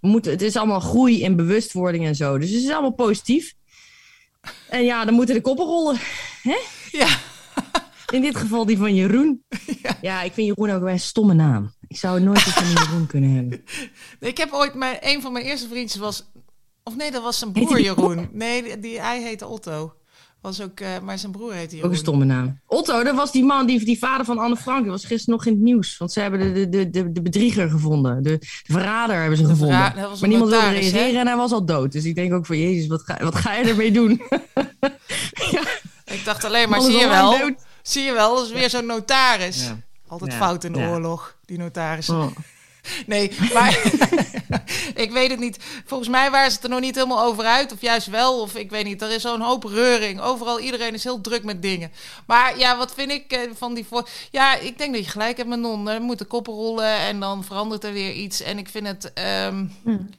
we 0.00 0.08
moeten, 0.08 0.32
het 0.32 0.42
is 0.42 0.56
allemaal 0.56 0.80
groei 0.80 1.22
in 1.22 1.36
bewustwording 1.36 2.06
en 2.06 2.14
zo. 2.14 2.38
Dus 2.38 2.50
het 2.50 2.62
is 2.62 2.70
allemaal 2.70 2.92
positief. 2.92 3.54
En 4.68 4.84
ja, 4.84 5.04
dan 5.04 5.14
moeten 5.14 5.34
de 5.34 5.40
koppen 5.40 5.66
rollen. 5.66 5.98
Ja, 6.90 7.08
In 8.10 8.20
dit 8.20 8.36
geval 8.36 8.66
die 8.66 8.78
van 8.78 8.94
Jeroen. 8.94 9.44
Ja, 10.00 10.22
ik 10.22 10.32
vind 10.32 10.46
Jeroen 10.46 10.70
ook 10.70 10.82
een 10.88 11.00
stomme 11.00 11.34
naam. 11.34 11.72
Ik 11.88 11.96
zou 11.96 12.20
nooit 12.20 12.38
iets 12.38 12.50
van 12.52 12.68
Jeroen 12.68 13.06
kunnen 13.06 13.30
hebben. 13.34 13.64
ik 14.30 14.36
heb 14.38 14.52
ooit, 14.52 14.74
mijn, 14.74 14.96
een 15.00 15.22
van 15.22 15.32
mijn 15.32 15.44
eerste 15.44 15.68
vriendjes 15.68 16.00
was... 16.00 16.30
Of 16.82 16.96
nee, 16.96 17.10
dat 17.10 17.22
was 17.22 17.38
zijn 17.38 17.52
broer 17.52 17.80
Jeroen. 17.80 18.28
Nee, 18.32 18.62
die, 18.62 18.78
die- 18.78 19.00
hij 19.00 19.22
heette 19.22 19.46
Otto. 19.46 19.94
Was 20.40 20.60
ook, 20.62 20.80
eh, 20.80 20.88
maar 21.02 21.18
zijn 21.18 21.32
broer 21.32 21.52
heette 21.52 21.66
Ook 21.68 21.72
Jeroen. 21.74 21.90
een 21.90 21.96
stomme 21.96 22.24
naam. 22.24 22.60
Otto, 22.66 23.02
dat 23.04 23.14
was 23.14 23.32
die 23.32 23.44
man, 23.44 23.66
die, 23.66 23.84
die 23.84 23.98
vader 23.98 24.24
van 24.26 24.38
Anne 24.38 24.56
Frank. 24.56 24.82
Dat 24.84 24.90
was 24.92 25.04
gisteren 25.04 25.34
nog 25.34 25.46
in 25.46 25.52
het 25.52 25.62
nieuws. 25.62 25.96
Want 25.98 26.12
ze 26.12 26.20
hebben 26.20 26.40
de, 26.40 26.52
de, 26.52 26.68
de, 26.68 26.90
de, 26.90 27.12
de 27.12 27.22
bedrieger 27.22 27.68
gevonden. 27.70 28.22
De, 28.22 28.38
de 28.38 28.72
verrader 28.72 29.20
hebben 29.20 29.38
ze 29.38 29.44
gevonden. 29.44 29.78
maar 29.78 30.28
niemand 30.28 30.50
wilde 30.50 30.66
hè? 30.66 30.70
reageren 30.72 31.20
en 31.20 31.26
hij 31.26 31.36
was 31.36 31.52
al 31.52 31.64
dood. 31.64 31.92
Dus 31.92 32.04
ik 32.04 32.14
denk 32.14 32.32
ook 32.32 32.46
van, 32.46 32.58
jezus, 32.58 32.86
wat 32.86 33.02
ga, 33.02 33.18
wat 33.22 33.34
ga 33.34 33.54
je 33.54 33.64
ermee 33.64 33.92
doen? 33.92 34.20
Ik 36.04 36.24
dacht 36.24 36.44
alleen 36.44 36.68
maar, 36.68 36.80
zie 36.80 36.98
je 36.98 37.08
wel? 37.08 37.38
dood. 37.38 37.63
Zie 37.84 38.02
je 38.02 38.12
wel, 38.12 38.34
dat 38.34 38.44
is 38.44 38.52
weer 38.52 38.70
zo'n 38.70 38.86
notaris. 38.86 39.64
Ja. 39.64 39.78
Altijd 40.08 40.32
Ja, 40.32 40.38
fout 40.38 40.64
in 40.64 40.72
de 40.72 40.78
ja. 40.78 40.88
oorlog, 40.90 41.36
die 41.44 41.58
notaris. 41.58 42.08
Oh. 42.08 42.26
Nee, 43.06 43.32
maar 43.52 43.78
ik 45.04 45.10
weet 45.12 45.30
het 45.30 45.38
niet. 45.40 45.58
Volgens 45.86 46.08
mij 46.08 46.30
waren 46.30 46.50
ze 46.50 46.54
het 46.56 46.64
er 46.64 46.70
nog 46.70 46.80
niet 46.80 46.94
helemaal 46.94 47.22
over 47.24 47.44
uit. 47.44 47.72
Of 47.72 47.80
juist 47.80 48.06
wel, 48.06 48.40
of 48.40 48.54
ik 48.54 48.70
weet 48.70 48.84
niet. 48.84 49.02
Er 49.02 49.10
is 49.10 49.22
zo'n 49.22 49.40
hoop 49.40 49.64
reuring. 49.64 50.20
Overal, 50.20 50.60
iedereen 50.60 50.94
is 50.94 51.04
heel 51.04 51.20
druk 51.20 51.44
met 51.44 51.62
dingen. 51.62 51.92
Maar 52.26 52.58
ja, 52.58 52.76
wat 52.76 52.94
vind 52.94 53.10
ik 53.10 53.32
eh, 53.32 53.40
van 53.54 53.74
die... 53.74 53.86
Voor... 53.86 54.08
Ja, 54.30 54.56
ik 54.56 54.78
denk 54.78 54.94
dat 54.94 55.04
je 55.04 55.10
gelijk 55.10 55.36
hebt 55.36 55.48
met 55.48 55.58
Non. 55.58 55.88
Er 55.88 56.00
moeten 56.00 56.26
koppen 56.26 56.52
rollen 56.52 56.96
en 56.98 57.20
dan 57.20 57.44
verandert 57.44 57.84
er 57.84 57.92
weer 57.92 58.12
iets. 58.12 58.40
En 58.42 58.58
ik 58.58 58.68
vind 58.68 58.86
het... 58.86 59.12
ehm, 59.12 59.64
Hmm. 59.82 60.10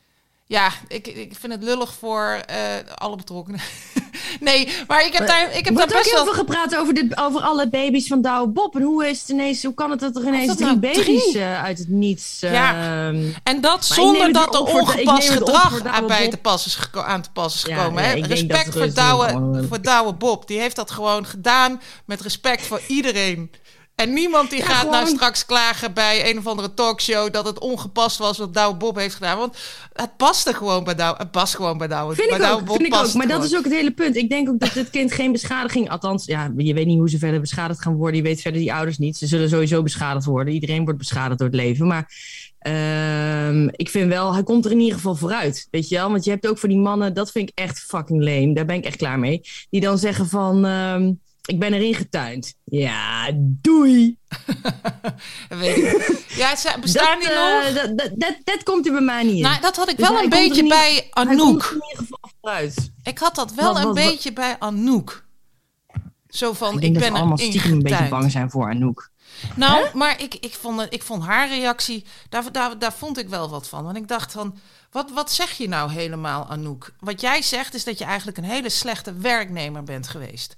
Ja, 0.48 0.72
ik, 0.88 1.08
ik 1.08 1.36
vind 1.40 1.54
het 1.54 1.64
lullig 1.64 1.94
voor 1.94 2.42
eh, 2.46 2.58
alle 2.96 3.16
betrokkenen. 3.16 3.60
nee, 4.40 4.70
maar 4.88 5.06
ik 5.06 5.14
heb 5.14 5.28
daar, 5.28 5.48
ik 5.48 5.54
heb 5.54 5.64
daar 5.64 5.74
wordt 5.74 5.92
ook 5.92 5.98
best 5.98 6.06
heel 6.06 6.16
wel... 6.26 6.34
veel 6.34 6.44
gepraat 6.44 6.76
over, 6.76 6.94
dit, 6.94 7.18
over 7.18 7.42
alle 7.42 7.70
baby's 7.70 8.08
van 8.08 8.22
Douwe 8.22 8.48
Bob. 8.48 8.76
En 8.76 8.82
hoe, 8.82 9.08
is 9.10 9.20
het 9.20 9.30
ineens, 9.30 9.64
hoe 9.64 9.74
kan 9.74 9.92
het 9.92 10.00
dat 10.00 10.16
er 10.16 10.26
ineens 10.28 10.48
dat 10.48 10.58
drie 10.58 10.68
nou 10.70 10.80
baby's 10.80 11.04
drie? 11.04 11.40
eh, 11.40 11.64
uit 11.64 11.78
het 11.78 11.88
niets... 11.90 12.38
Ja. 12.40 12.74
ehm, 13.08 13.24
En 13.44 13.62
dat 13.62 13.86
zonder 13.86 14.34
dat 14.34 14.54
er 14.56 14.62
ongepast 14.62 15.30
gedrag 15.30 15.86
aan, 15.86 16.08
bij 16.08 16.30
te 16.30 16.38
pas 16.38 16.66
is 16.66 16.76
geko- 16.76 17.02
aan 17.02 17.22
te 17.22 17.32
pas 17.32 17.56
is 17.56 17.64
gekomen. 17.64 18.04
ja, 18.04 18.10
hè? 18.10 18.26
Respect 18.28 18.74
voor 18.78 18.94
Douwe, 18.94 19.64
voor 19.68 19.82
Douwe 19.82 20.14
Bob. 20.14 20.48
Die 20.48 20.60
heeft 20.60 20.76
dat 20.76 20.92
gewoon 20.92 21.26
gedaan 21.26 21.82
met 22.06 22.22
respect 22.22 22.66
voor 22.66 22.82
iedereen. 22.88 23.52
En 23.96 24.14
niemand 24.14 24.50
die 24.50 24.60
Ja, 24.60 24.66
gaat 24.66 24.90
nou 24.90 25.08
straks 25.08 25.46
klagen 25.46 25.94
bij 25.94 26.30
een 26.30 26.38
of 26.38 26.48
andere 26.48 26.74
talkshow 26.74 27.34
dat 27.34 27.46
het 27.46 27.60
ongepast 27.60 28.18
was 28.18 28.38
wat 28.38 28.54
Douwe 28.54 28.78
Bob 28.78 28.96
heeft 28.96 29.16
gedaan. 29.16 29.38
Want 29.38 29.58
het 29.94 30.18
paste 30.18 30.54
gewoon 30.54 30.84
bij 30.84 30.96
Douwe. 30.96 31.18
Het 31.18 31.32
past 31.32 31.56
gewoon 31.56 31.78
bij 31.78 31.88
Douwe. 31.88 32.16
Vind 32.16 32.30
bij 32.30 32.38
ik 32.38 32.44
Douwe 32.44 32.60
ook, 32.60 32.66
Bob 32.68 32.76
vind 32.76 32.94
ik 32.94 33.00
ook. 33.00 33.14
Maar 33.14 33.28
dat 33.28 33.44
is 33.44 33.56
ook 33.56 33.64
het 33.64 33.74
hele 33.74 33.92
punt. 33.92 34.16
Ik 34.16 34.30
denk 34.30 34.50
ook 34.50 34.60
dat 34.60 34.74
dit 34.74 34.90
kind 34.90 35.12
geen 35.12 35.32
beschadiging... 35.32 35.90
Althans, 35.90 36.26
ja, 36.26 36.52
je 36.58 36.74
weet 36.74 36.86
niet 36.86 36.98
hoe 36.98 37.10
ze 37.10 37.18
verder 37.18 37.40
beschadigd 37.40 37.82
gaan 37.82 37.96
worden. 37.96 38.16
Je 38.16 38.24
weet 38.24 38.42
verder 38.42 38.62
die 38.62 38.74
ouders 38.74 38.98
niet. 38.98 39.18
Ze 39.18 39.28
zullen 39.28 39.50
sowieso 39.50 39.84
beschadigd 39.84 40.26
worden. 40.26 40.54
Iedereen 40.54 40.84
wordt 40.84 41.00
beschadigd 41.00 41.40
door 41.40 41.48
het 41.48 41.58
leven. 41.58 41.88
Maar 41.88 42.12
ehm, 42.60 43.68
ik 43.72 43.90
vind 43.90 44.10
wel, 44.10 44.34
hij 44.34 44.44
komt 44.44 44.66
er 44.66 44.72
in 44.72 44.80
ieder 44.80 44.96
geval 44.96 45.16
vooruit. 45.16 45.68
Weet 45.72 45.90
je 45.90 45.96
wel? 45.96 46.12
Want 46.12 46.24
je 46.24 46.32
hebt 46.32 46.48
ook 46.48 46.58
voor 46.58 46.70
die 46.70 46.78
mannen... 46.78 47.14
Dat 47.14 47.32
vind 47.32 47.50
ik 47.50 47.60
echt 47.60 47.80
fucking 47.80 48.24
lame. 48.24 48.54
Daar 48.54 48.66
ben 48.66 48.76
ik 48.76 48.86
echt 48.86 48.98
klaar 48.98 49.20
mee. 49.20 49.42
Die 49.70 49.82
dan 49.82 49.98
zeggen 49.98 50.28
van... 50.28 50.66
ehm, 50.66 51.12
ik 51.46 51.60
ben 51.60 51.74
erin 51.74 51.96
getuind. 51.96 52.54
Ja, 52.64 53.32
doei. 53.36 54.18
Ja, 56.28 56.56
ze 56.56 56.76
bestaan 56.82 57.20
dat, 57.20 57.22
die 57.22 57.30
eh, 57.30 57.64
nog? 57.64 57.74
dat, 57.74 57.98
dat, 57.98 58.10
dat, 58.16 58.36
dat 58.44 58.64
komt 58.64 58.86
er 58.86 58.92
bij 58.92 59.02
mij 59.02 59.24
niet 59.24 59.36
in. 59.36 59.42
Nou, 59.42 59.62
dat 59.62 59.76
had 59.76 59.90
ik 59.90 59.98
Dus 59.98 60.10
wel 60.10 60.20
een 60.24 60.30
beetje 60.30 60.62
niet- 60.62 60.72
bij 60.72 61.08
Anouk. 61.10 61.64
in 61.64 61.74
ieder 61.90 61.98
geval 61.98 62.20
vooruit. 62.42 62.92
Ik 63.04 63.18
had 63.18 63.36
dat 63.36 63.54
wel 63.54 63.68
Wat- 63.74 63.78
een 63.78 63.84
wat- 63.86 63.94
beetje 63.96 64.34
bij 64.34 64.56
Anouk. 64.60 65.24
Zo 66.30 66.54
van, 66.54 66.80
Ik 66.82 66.94
ben 66.94 67.14
allemaal 67.14 67.38
stiekem 67.38 67.72
een 67.72 67.82
beetje 67.82 68.08
bang 68.10 68.32
zijn 68.32 68.50
voor 68.52 68.70
Anouk. 68.70 69.10
Nou, 69.56 69.88
maar 69.98 70.22
ik, 70.22 70.36
ik, 70.36 70.54
vond, 70.54 70.86
ik 70.90 71.04
vond 71.04 71.24
haar 71.24 71.48
reactie, 71.48 72.06
daar, 72.30 72.52
daar, 72.52 72.80
daar 72.80 72.94
vond 72.94 73.18
ik 73.18 73.30
wel 73.30 73.50
wat 73.50 73.68
van. 73.70 73.84
Want 73.84 73.98
ik 73.98 74.08
dacht 74.08 74.32
van, 74.32 74.58
wat, 74.92 75.12
wat 75.12 75.32
zeg 75.32 75.52
je 75.52 75.68
nou 75.68 75.92
helemaal, 75.92 76.46
Anouk? 76.50 76.94
Wat 77.00 77.22
jij 77.22 77.42
zegt 77.42 77.74
is 77.74 77.84
dat 77.84 77.98
je 77.98 78.06
eigenlijk 78.06 78.38
een 78.38 78.44
hele 78.44 78.70
slechte 78.70 79.14
werknemer 79.14 79.84
bent 79.84 80.08
geweest. 80.08 80.58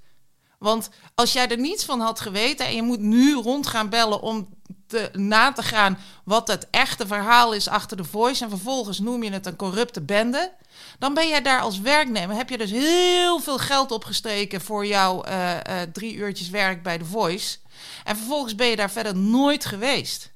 Want 0.58 0.88
als 1.14 1.32
jij 1.32 1.48
er 1.48 1.58
niets 1.58 1.84
van 1.84 2.00
had 2.00 2.20
geweten 2.20 2.66
en 2.66 2.74
je 2.74 2.82
moet 2.82 3.00
nu 3.00 3.34
rond 3.34 3.66
gaan 3.66 3.88
bellen 3.88 4.20
om 4.20 4.48
te, 4.86 5.10
na 5.12 5.52
te 5.52 5.62
gaan 5.62 5.98
wat 6.24 6.48
het 6.48 6.66
echte 6.70 7.06
verhaal 7.06 7.52
is 7.52 7.68
achter 7.68 7.96
de 7.96 8.04
voice 8.04 8.44
en 8.44 8.50
vervolgens 8.50 8.98
noem 8.98 9.22
je 9.22 9.30
het 9.30 9.46
een 9.46 9.56
corrupte 9.56 10.00
bende, 10.00 10.52
dan 10.98 11.14
ben 11.14 11.28
jij 11.28 11.42
daar 11.42 11.60
als 11.60 11.80
werknemer, 11.80 12.36
heb 12.36 12.48
je 12.48 12.58
dus 12.58 12.70
heel 12.70 13.40
veel 13.40 13.58
geld 13.58 13.92
opgestreken 13.92 14.60
voor 14.60 14.86
jouw 14.86 15.22
eh, 15.22 15.82
eh, 15.82 15.88
drie 15.92 16.14
uurtjes 16.14 16.50
werk 16.50 16.82
bij 16.82 16.98
de 16.98 17.04
voice. 17.04 17.58
En 18.04 18.16
vervolgens 18.16 18.54
ben 18.54 18.66
je 18.66 18.76
daar 18.76 18.90
verder 18.90 19.16
nooit 19.16 19.64
geweest. 19.64 20.32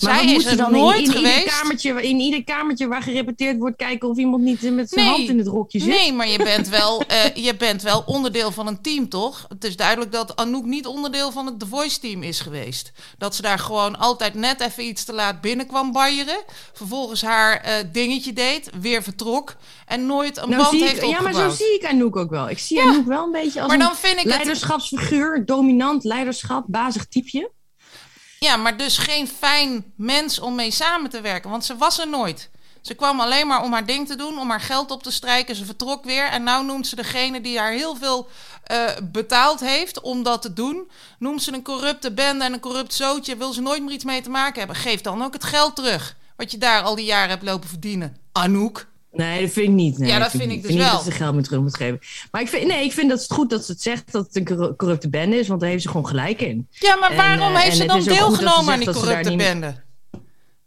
Maar 0.00 0.18
Zij 0.18 0.34
is 0.34 0.44
er 0.46 0.56
dan 0.56 0.72
nooit 0.72 0.96
in, 0.98 1.04
in, 1.04 1.16
ieder 1.16 1.30
geweest. 1.30 1.60
kamertje, 1.60 2.02
in 2.02 2.18
ieder 2.20 2.44
kamertje 2.44 2.86
waar 2.86 3.02
gerepeteerd 3.02 3.58
wordt 3.58 3.76
kijken 3.76 4.08
of 4.08 4.16
iemand 4.16 4.42
niet 4.42 4.62
met 4.62 4.88
zijn 4.88 5.04
Nee. 5.04 5.14
hand 5.14 5.28
in 5.28 5.38
het 5.38 5.46
rokje 5.46 5.78
zit. 5.80 5.88
Nee, 5.88 6.12
maar 6.12 6.28
je 6.28 6.38
bent, 6.38 6.68
wel, 6.68 7.02
eh, 7.06 7.34
je 7.34 7.56
bent 7.56 7.82
wel 7.82 8.02
onderdeel 8.06 8.50
van 8.50 8.66
een 8.66 8.82
team, 8.82 9.08
toch? 9.08 9.44
Het 9.48 9.64
is 9.64 9.76
duidelijk 9.76 10.12
dat 10.12 10.36
Anouk 10.36 10.64
niet 10.64 10.86
onderdeel 10.86 11.32
van 11.32 11.46
het 11.46 11.58
The 11.60 11.66
Voice 11.66 12.00
team 12.00 12.22
is 12.22 12.40
geweest. 12.40 12.92
Dat 13.18 13.34
ze 13.34 13.42
daar 13.42 13.58
gewoon 13.58 13.98
altijd 13.98 14.34
net 14.34 14.60
even 14.60 14.84
iets 14.84 15.04
te 15.04 15.12
laat 15.12 15.40
binnenkwam 15.40 15.92
banjeren. 15.92 16.42
Vervolgens 16.72 17.22
haar 17.22 17.60
eh, 17.60 17.72
dingetje 17.92 18.32
deed, 18.32 18.70
weer 18.80 19.02
vertrok. 19.02 19.56
En 19.86 20.06
nooit 20.06 20.36
een 20.36 20.48
Nou, 20.50 20.62
band 20.62 20.82
heeft 20.82 21.02
ik, 21.02 21.08
ja, 21.08 21.20
maar 21.20 21.34
zo 21.34 21.50
zie 21.50 21.74
ik 21.74 21.84
Anouk 21.84 22.16
ook 22.16 22.30
wel. 22.30 22.48
Ik 22.50 22.58
zie 22.58 22.76
Ja. 22.76 22.82
Anouk 22.88 23.06
wel 23.06 23.24
een 23.24 23.32
beetje 23.32 23.60
als 23.60 23.68
Maar 23.68 23.78
dan 23.78 23.90
een 23.90 23.96
vind 23.96 24.12
ik 24.12 24.18
het... 24.18 24.26
leiderschapsfiguur, 24.26 25.42
dominant 25.46 26.04
leiderschap, 26.04 26.64
bazig 26.68 27.06
typeje. 27.06 27.50
Ja, 28.44 28.56
maar 28.56 28.76
dus 28.76 28.98
geen 28.98 29.28
fijn 29.28 29.92
mens 29.96 30.38
om 30.38 30.54
mee 30.54 30.70
samen 30.70 31.10
te 31.10 31.20
werken. 31.20 31.50
Want 31.50 31.64
ze 31.64 31.76
was 31.76 31.98
er 31.98 32.08
nooit. 32.08 32.50
Ze 32.80 32.94
kwam 32.94 33.20
alleen 33.20 33.46
maar 33.46 33.62
om 33.62 33.72
haar 33.72 33.86
ding 33.86 34.06
te 34.06 34.16
doen, 34.16 34.38
om 34.38 34.50
haar 34.50 34.60
geld 34.60 34.90
op 34.90 35.02
te 35.02 35.10
strijken. 35.10 35.56
Ze 35.56 35.64
vertrok 35.64 36.04
weer. 36.04 36.24
En 36.24 36.42
nou 36.42 36.64
noemt 36.64 36.86
ze 36.86 36.96
degene 36.96 37.40
die 37.40 37.58
haar 37.58 37.72
heel 37.72 37.96
veel 37.96 38.28
eh, 38.64 38.84
betaald 39.02 39.60
heeft 39.60 40.00
om 40.00 40.22
dat 40.22 40.42
te 40.42 40.52
doen. 40.52 40.90
Noemt 41.18 41.42
ze 41.42 41.52
een 41.52 41.62
corrupte 41.62 42.12
bende 42.12 42.44
en 42.44 42.52
een 42.52 42.60
corrupt 42.60 42.94
zootje. 42.94 43.36
Wil 43.36 43.52
ze 43.52 43.60
nooit 43.60 43.82
meer 43.82 43.92
iets 43.92 44.04
mee 44.04 44.22
te 44.22 44.30
maken 44.30 44.58
hebben. 44.58 44.76
Geef 44.76 45.00
dan 45.00 45.22
ook 45.22 45.32
het 45.32 45.44
geld 45.44 45.76
terug. 45.76 46.16
Wat 46.36 46.50
je 46.50 46.58
daar 46.58 46.82
al 46.82 46.94
die 46.94 47.04
jaren 47.04 47.30
hebt 47.30 47.42
lopen 47.42 47.68
verdienen. 47.68 48.16
Anouk. 48.32 48.86
Nee, 49.14 49.40
dat 49.40 49.50
vind 49.50 49.66
ik 49.68 49.72
niet. 49.74 49.98
Nee, 49.98 50.08
Ja, 50.08 50.18
dat 50.18 50.30
vind 50.30 50.42
vind 50.42 50.54
ik 50.54 50.62
dus 50.62 50.70
vind 50.70 50.82
wel. 50.82 50.92
niet 50.94 51.04
dat 51.04 51.12
ze 51.12 51.18
geld 51.18 51.34
meer 51.34 51.42
terug 51.44 51.60
moet 51.60 51.76
geven. 51.76 51.98
Maar 52.30 52.40
ik 52.40 52.48
vind, 52.48 52.66
nee, 52.66 52.84
ik 52.84 52.92
vind 52.92 53.08
dat 53.10 53.22
het 53.22 53.32
goed 53.32 53.50
dat 53.50 53.64
ze 53.64 53.72
het 53.72 53.82
zegt 53.82 54.12
dat 54.12 54.26
het 54.26 54.36
een 54.36 54.44
corru- 54.44 54.74
corrupte 54.76 55.08
bende 55.08 55.36
is, 55.36 55.48
want 55.48 55.60
daar 55.60 55.68
heeft 55.70 55.82
ze 55.82 55.88
gewoon 55.88 56.06
gelijk 56.06 56.40
in. 56.40 56.68
Ja, 56.70 56.96
maar 56.96 57.16
waarom 57.16 57.54
eh, 57.54 57.60
heeft 57.60 57.70
en 57.70 57.76
ze 57.76 57.84
dan 57.86 58.02
ze 58.02 58.08
deelgenomen 58.08 58.72
aan 58.72 58.78
die 58.78 58.92
corrupte 58.92 59.36
bende? 59.36 59.82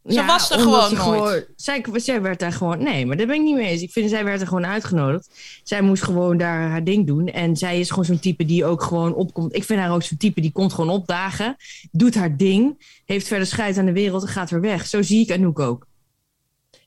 Ze 0.08 0.26
was 0.26 0.52
er 0.52 0.60
gewoon 0.60 0.94
nooit. 0.94 1.48
zij, 1.56 1.86
zij 1.94 2.22
werd 2.22 2.40
daar 2.40 2.52
gewoon... 2.52 2.84
Nee, 2.84 3.06
maar 3.06 3.18
daar 3.18 3.26
ben 3.28 3.36
ik 3.36 3.42
niet 3.42 3.56
mee 3.56 3.68
eens. 3.68 3.82
Ik 3.82 3.92
vind, 3.92 4.10
zij 4.10 4.24
werd 4.24 4.42
er 4.42 4.48
gewoon 4.48 4.66
uitgenodigd. 4.66 5.30
Zij 5.64 5.82
moest 5.82 6.04
gewoon 6.04 6.38
daar 6.38 6.70
haar 6.70 6.84
ding 6.84 7.08
doen. 7.08 7.28
En 7.28 7.58
zij 7.58 7.80
is 7.80 7.90
gewoon 7.90 8.06
zo'n 8.06 8.20
type 8.20 8.46
die 8.46 8.66
ook 8.66 8.84
gewoon 8.84 9.14
opkomt. 9.14 9.56
Ik 9.56 9.64
vind 9.64 9.80
haar 9.80 9.92
ook 9.92 10.04
zo'n 10.04 10.18
type 10.18 10.42
die 10.42 10.52
komt 10.52 10.74
gewoon 10.74 10.90
opdagen. 10.90 11.56
Doet 11.92 12.16
haar 12.16 12.38
ding. 12.38 12.86
Heeft 13.06 13.28
verder 13.28 13.48
scheid 13.48 13.78
aan 13.78 13.86
de 13.86 13.92
wereld 13.92 14.22
en 14.22 14.28
gaat 14.28 14.50
weer 14.50 14.62
weg. 14.62 14.88
Zo 14.88 15.02
zie 15.02 15.22
ik 15.22 15.32
Anouk 15.32 15.60
ook. 15.60 15.87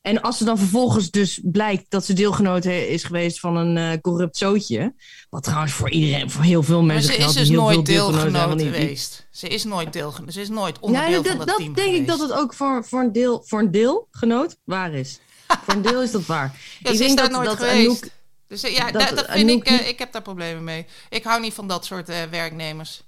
En 0.00 0.20
als 0.20 0.38
ze 0.38 0.44
dan 0.44 0.58
vervolgens 0.58 1.10
dus 1.10 1.40
blijkt 1.42 1.90
dat 1.90 2.04
ze 2.04 2.12
deelgenoot 2.12 2.64
is 2.64 3.04
geweest 3.04 3.40
van 3.40 3.56
een 3.56 3.76
eh, 3.76 4.00
corrupt 4.00 4.36
zootje. 4.36 4.94
Wat 5.30 5.42
trouwens 5.42 5.72
voor 5.72 5.90
iedereen, 5.90 6.30
voor 6.30 6.42
heel 6.42 6.62
veel 6.62 6.82
Maar 6.82 6.94
mensen 6.94 7.14
ze 7.14 7.20
is 7.20 7.32
dus 7.32 7.48
nooit 7.48 7.86
deelgenoot 7.86 8.62
geweest. 8.62 9.26
Ze 9.30 9.48
is 9.48 9.64
nooit 9.64 9.92
deelgenoot. 9.92 10.32
Ze 10.32 10.40
is 10.40 10.48
nooit 10.48 10.78
onderdeel 10.78 11.10
Ja, 11.10 11.14
van 11.16 11.24
dat, 11.24 11.36
dat, 11.38 11.46
dat 11.46 11.56
team 11.56 11.74
denk 11.74 11.94
ik 11.94 12.06
dat 12.06 12.20
het 12.20 12.32
ook 12.32 12.54
voor, 12.54 12.84
voor, 12.84 13.00
een 13.00 13.12
deel, 13.12 13.42
voor 13.46 13.58
een 13.58 13.70
deelgenoot 13.70 14.56
waar 14.64 14.92
is. 14.92 15.20
voor 15.64 15.74
een 15.74 15.82
deel 15.82 16.02
is 16.02 16.10
dat 16.10 16.26
waar. 16.26 16.58
Ja, 16.78 16.90
ik 16.90 16.98
denk 16.98 17.18
dat, 17.18 17.30
nooit 17.30 17.46
dat 17.46 17.56
geweest. 17.56 17.86
Anouk, 17.86 18.08
Dus 18.46 18.62
eh, 18.62 18.76
ja, 18.76 18.90
dat 18.90 19.02
dat, 19.02 19.16
dat 19.16 19.26
vind 19.30 19.50
Anouk 19.50 19.64
ik, 19.64 19.80
eh, 19.80 19.88
ik 19.88 19.98
heb 19.98 20.12
daar 20.12 20.22
problemen 20.22 20.64
mee. 20.64 20.86
Ik 21.08 21.24
hou 21.24 21.40
niet 21.40 21.54
van 21.54 21.68
dat 21.68 21.84
soort 21.84 22.08
werknemers. 22.30 23.02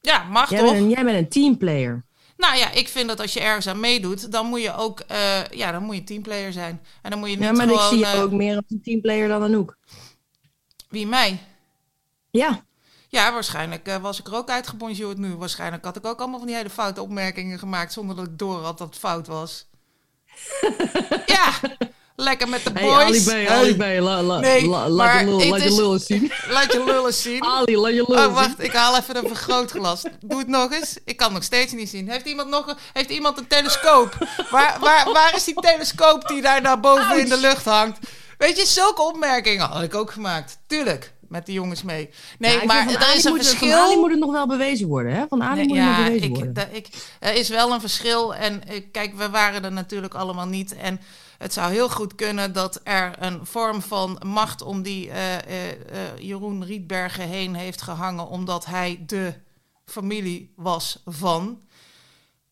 Ja, 0.00 0.22
mag 0.22 0.50
jij, 0.50 0.58
toch? 0.58 0.70
bent 0.70 0.82
een, 0.84 0.90
jij 0.90 1.04
bent 1.04 1.18
een 1.18 1.28
teamplayer. 1.28 2.06
Nou 2.38 2.56
ja, 2.56 2.70
ik 2.70 2.88
vind 2.88 3.08
dat 3.08 3.20
als 3.20 3.32
je 3.32 3.40
ergens 3.40 3.66
aan 3.66 3.80
meedoet, 3.80 4.32
dan 4.32 4.46
moet 4.46 4.62
je 4.62 4.74
ook, 4.74 5.00
eh, 5.00 5.44
ja, 5.46 5.72
dan 5.72 5.82
moet 5.82 5.94
je 5.94 6.04
teamplayer 6.04 6.52
zijn. 6.52 6.80
En 7.02 7.10
dan 7.10 7.18
moet 7.18 7.28
je 7.28 7.34
niet 7.36 7.44
Ja, 7.44 7.52
maar 7.52 7.66
gewoon, 7.66 7.82
ik 7.82 7.88
zie 7.88 7.98
je 7.98 8.06
eh, 8.06 8.22
ook 8.22 8.30
meer 8.30 8.56
als 8.56 8.64
een 8.68 8.82
teamplayer 8.82 9.28
dan 9.28 9.42
Anouk. 9.42 9.76
wie 10.88 11.06
mij? 11.06 11.38
Ja, 12.30 12.64
Ja, 13.08 13.32
waarschijnlijk 13.32 13.86
eh, 13.86 13.96
was 13.96 14.18
ik 14.18 14.26
er 14.26 14.34
ook 14.34 14.50
uitgebonjourd 14.50 15.18
nu. 15.18 15.34
Waarschijnlijk 15.34 15.84
had 15.84 15.96
ik 15.96 16.06
ook 16.06 16.18
allemaal 16.18 16.38
van 16.38 16.46
die 16.46 16.56
hele 16.56 16.70
foute 16.70 17.02
opmerkingen 17.02 17.58
gemaakt 17.58 17.92
zonder 17.92 18.16
dat 18.16 18.26
ik 18.26 18.38
door 18.38 18.62
had 18.62 18.78
dat 18.78 18.88
het 18.88 18.98
fout 18.98 19.26
was. 19.26 19.66
ja, 21.36 21.52
lekker 22.20 22.48
met 22.48 22.64
de 22.64 22.70
hey, 22.74 22.82
boys. 22.82 23.28
Ali 23.28 23.44
Hey, 23.46 23.48
Ali 23.48 23.74
B, 23.76 24.00
la, 24.02 24.22
la, 24.22 24.38
Nee, 24.40 24.66
la- 24.68 24.88
laat 24.88 25.20
je 25.20 25.24
lul, 25.26 25.48
laat 25.48 25.60
je 25.62 25.68
is- 25.68 25.76
lul 25.76 25.92
eens 25.92 26.06
zien. 26.06 26.32
Laat 26.48 26.72
je 26.72 26.84
lullen 26.84 27.14
zien. 27.14 27.42
Ali, 27.44 27.76
laat 27.76 27.92
je 27.94 28.04
lul 28.08 28.26
Oh, 28.26 28.34
wacht, 28.34 28.62
ik 28.62 28.72
haal 28.72 28.96
even 28.96 29.16
een 29.16 29.26
vergrootglas. 29.28 30.02
Doe 30.20 30.38
het 30.38 30.48
nog 30.48 30.72
eens. 30.72 30.96
Ik 31.04 31.16
kan 31.16 31.32
nog 31.32 31.42
steeds 31.42 31.72
niet 31.72 31.88
zien. 31.88 32.10
Heeft 32.10 32.26
iemand 32.26 32.48
nog 32.48 32.66
een, 32.66 32.76
heeft 32.92 33.10
iemand 33.10 33.38
een 33.38 33.46
telescoop? 33.46 34.16
Waar, 34.50 34.76
waar, 34.80 35.12
waar 35.12 35.32
is 35.36 35.44
die 35.44 35.54
telescoop 35.54 36.28
die 36.28 36.42
daar 36.42 36.60
naar 36.62 36.80
boven 36.80 37.18
in 37.20 37.28
de 37.28 37.36
lucht 37.40 37.64
hangt? 37.64 37.98
Weet 38.38 38.56
je, 38.58 38.66
zulke 38.66 39.02
opmerkingen 39.02 39.66
had 39.68 39.82
ik 39.82 39.94
ook 39.94 40.10
gemaakt. 40.12 40.58
Tuurlijk, 40.66 41.12
met 41.28 41.46
de 41.46 41.52
jongens 41.52 41.82
mee. 41.82 42.10
Nee, 42.38 42.58
Ja, 42.58 42.64
maar 42.64 42.88
er 42.88 42.96
Ali 43.06 43.16
is 43.18 43.24
een 43.24 43.32
moet- 43.32 43.46
verschil. 43.46 43.70
Van 43.70 43.78
Ali 43.80 43.96
moet 43.96 44.10
het 44.10 44.18
nog 44.18 44.32
wel 44.32 44.46
bewezen 44.46 44.88
worden, 44.88 45.12
hè? 45.14 45.24
Van 45.28 45.42
Ali 45.42 45.56
Nee, 45.56 45.66
moet 45.66 45.76
het 45.76 45.86
nog 45.86 45.96
ja, 45.96 46.04
bewezen 46.04 46.28
worden. 46.28 46.48
ik, 46.48 46.54
da- 46.54 46.68
ik, 46.72 46.86
er 47.20 47.34
is 47.34 47.48
wel 47.48 47.72
een 47.72 47.80
verschil. 47.80 48.34
En 48.34 48.66
eh, 48.68 48.82
kijk, 48.92 49.14
we 49.16 49.30
waren 49.30 49.64
er 49.64 49.72
natuurlijk 49.72 50.14
allemaal 50.14 50.46
niet. 50.46 50.76
En 50.76 51.00
het 51.38 51.52
zou 51.52 51.72
heel 51.72 51.88
goed 51.88 52.14
kunnen 52.14 52.52
dat 52.52 52.80
er 52.84 53.12
een 53.18 53.46
vorm 53.46 53.82
van 53.82 54.20
macht 54.26 54.62
om 54.62 54.82
die 54.82 55.10
eh, 55.10 55.36
eh, 55.36 55.70
eh, 55.70 56.18
Jeroen 56.18 56.64
Rietbergen 56.64 57.28
heen 57.28 57.54
heeft 57.54 57.82
gehangen, 57.82 58.28
omdat 58.28 58.66
hij 58.66 59.02
de 59.06 59.34
familie 59.84 60.52
was 60.56 61.02
van. 61.04 61.60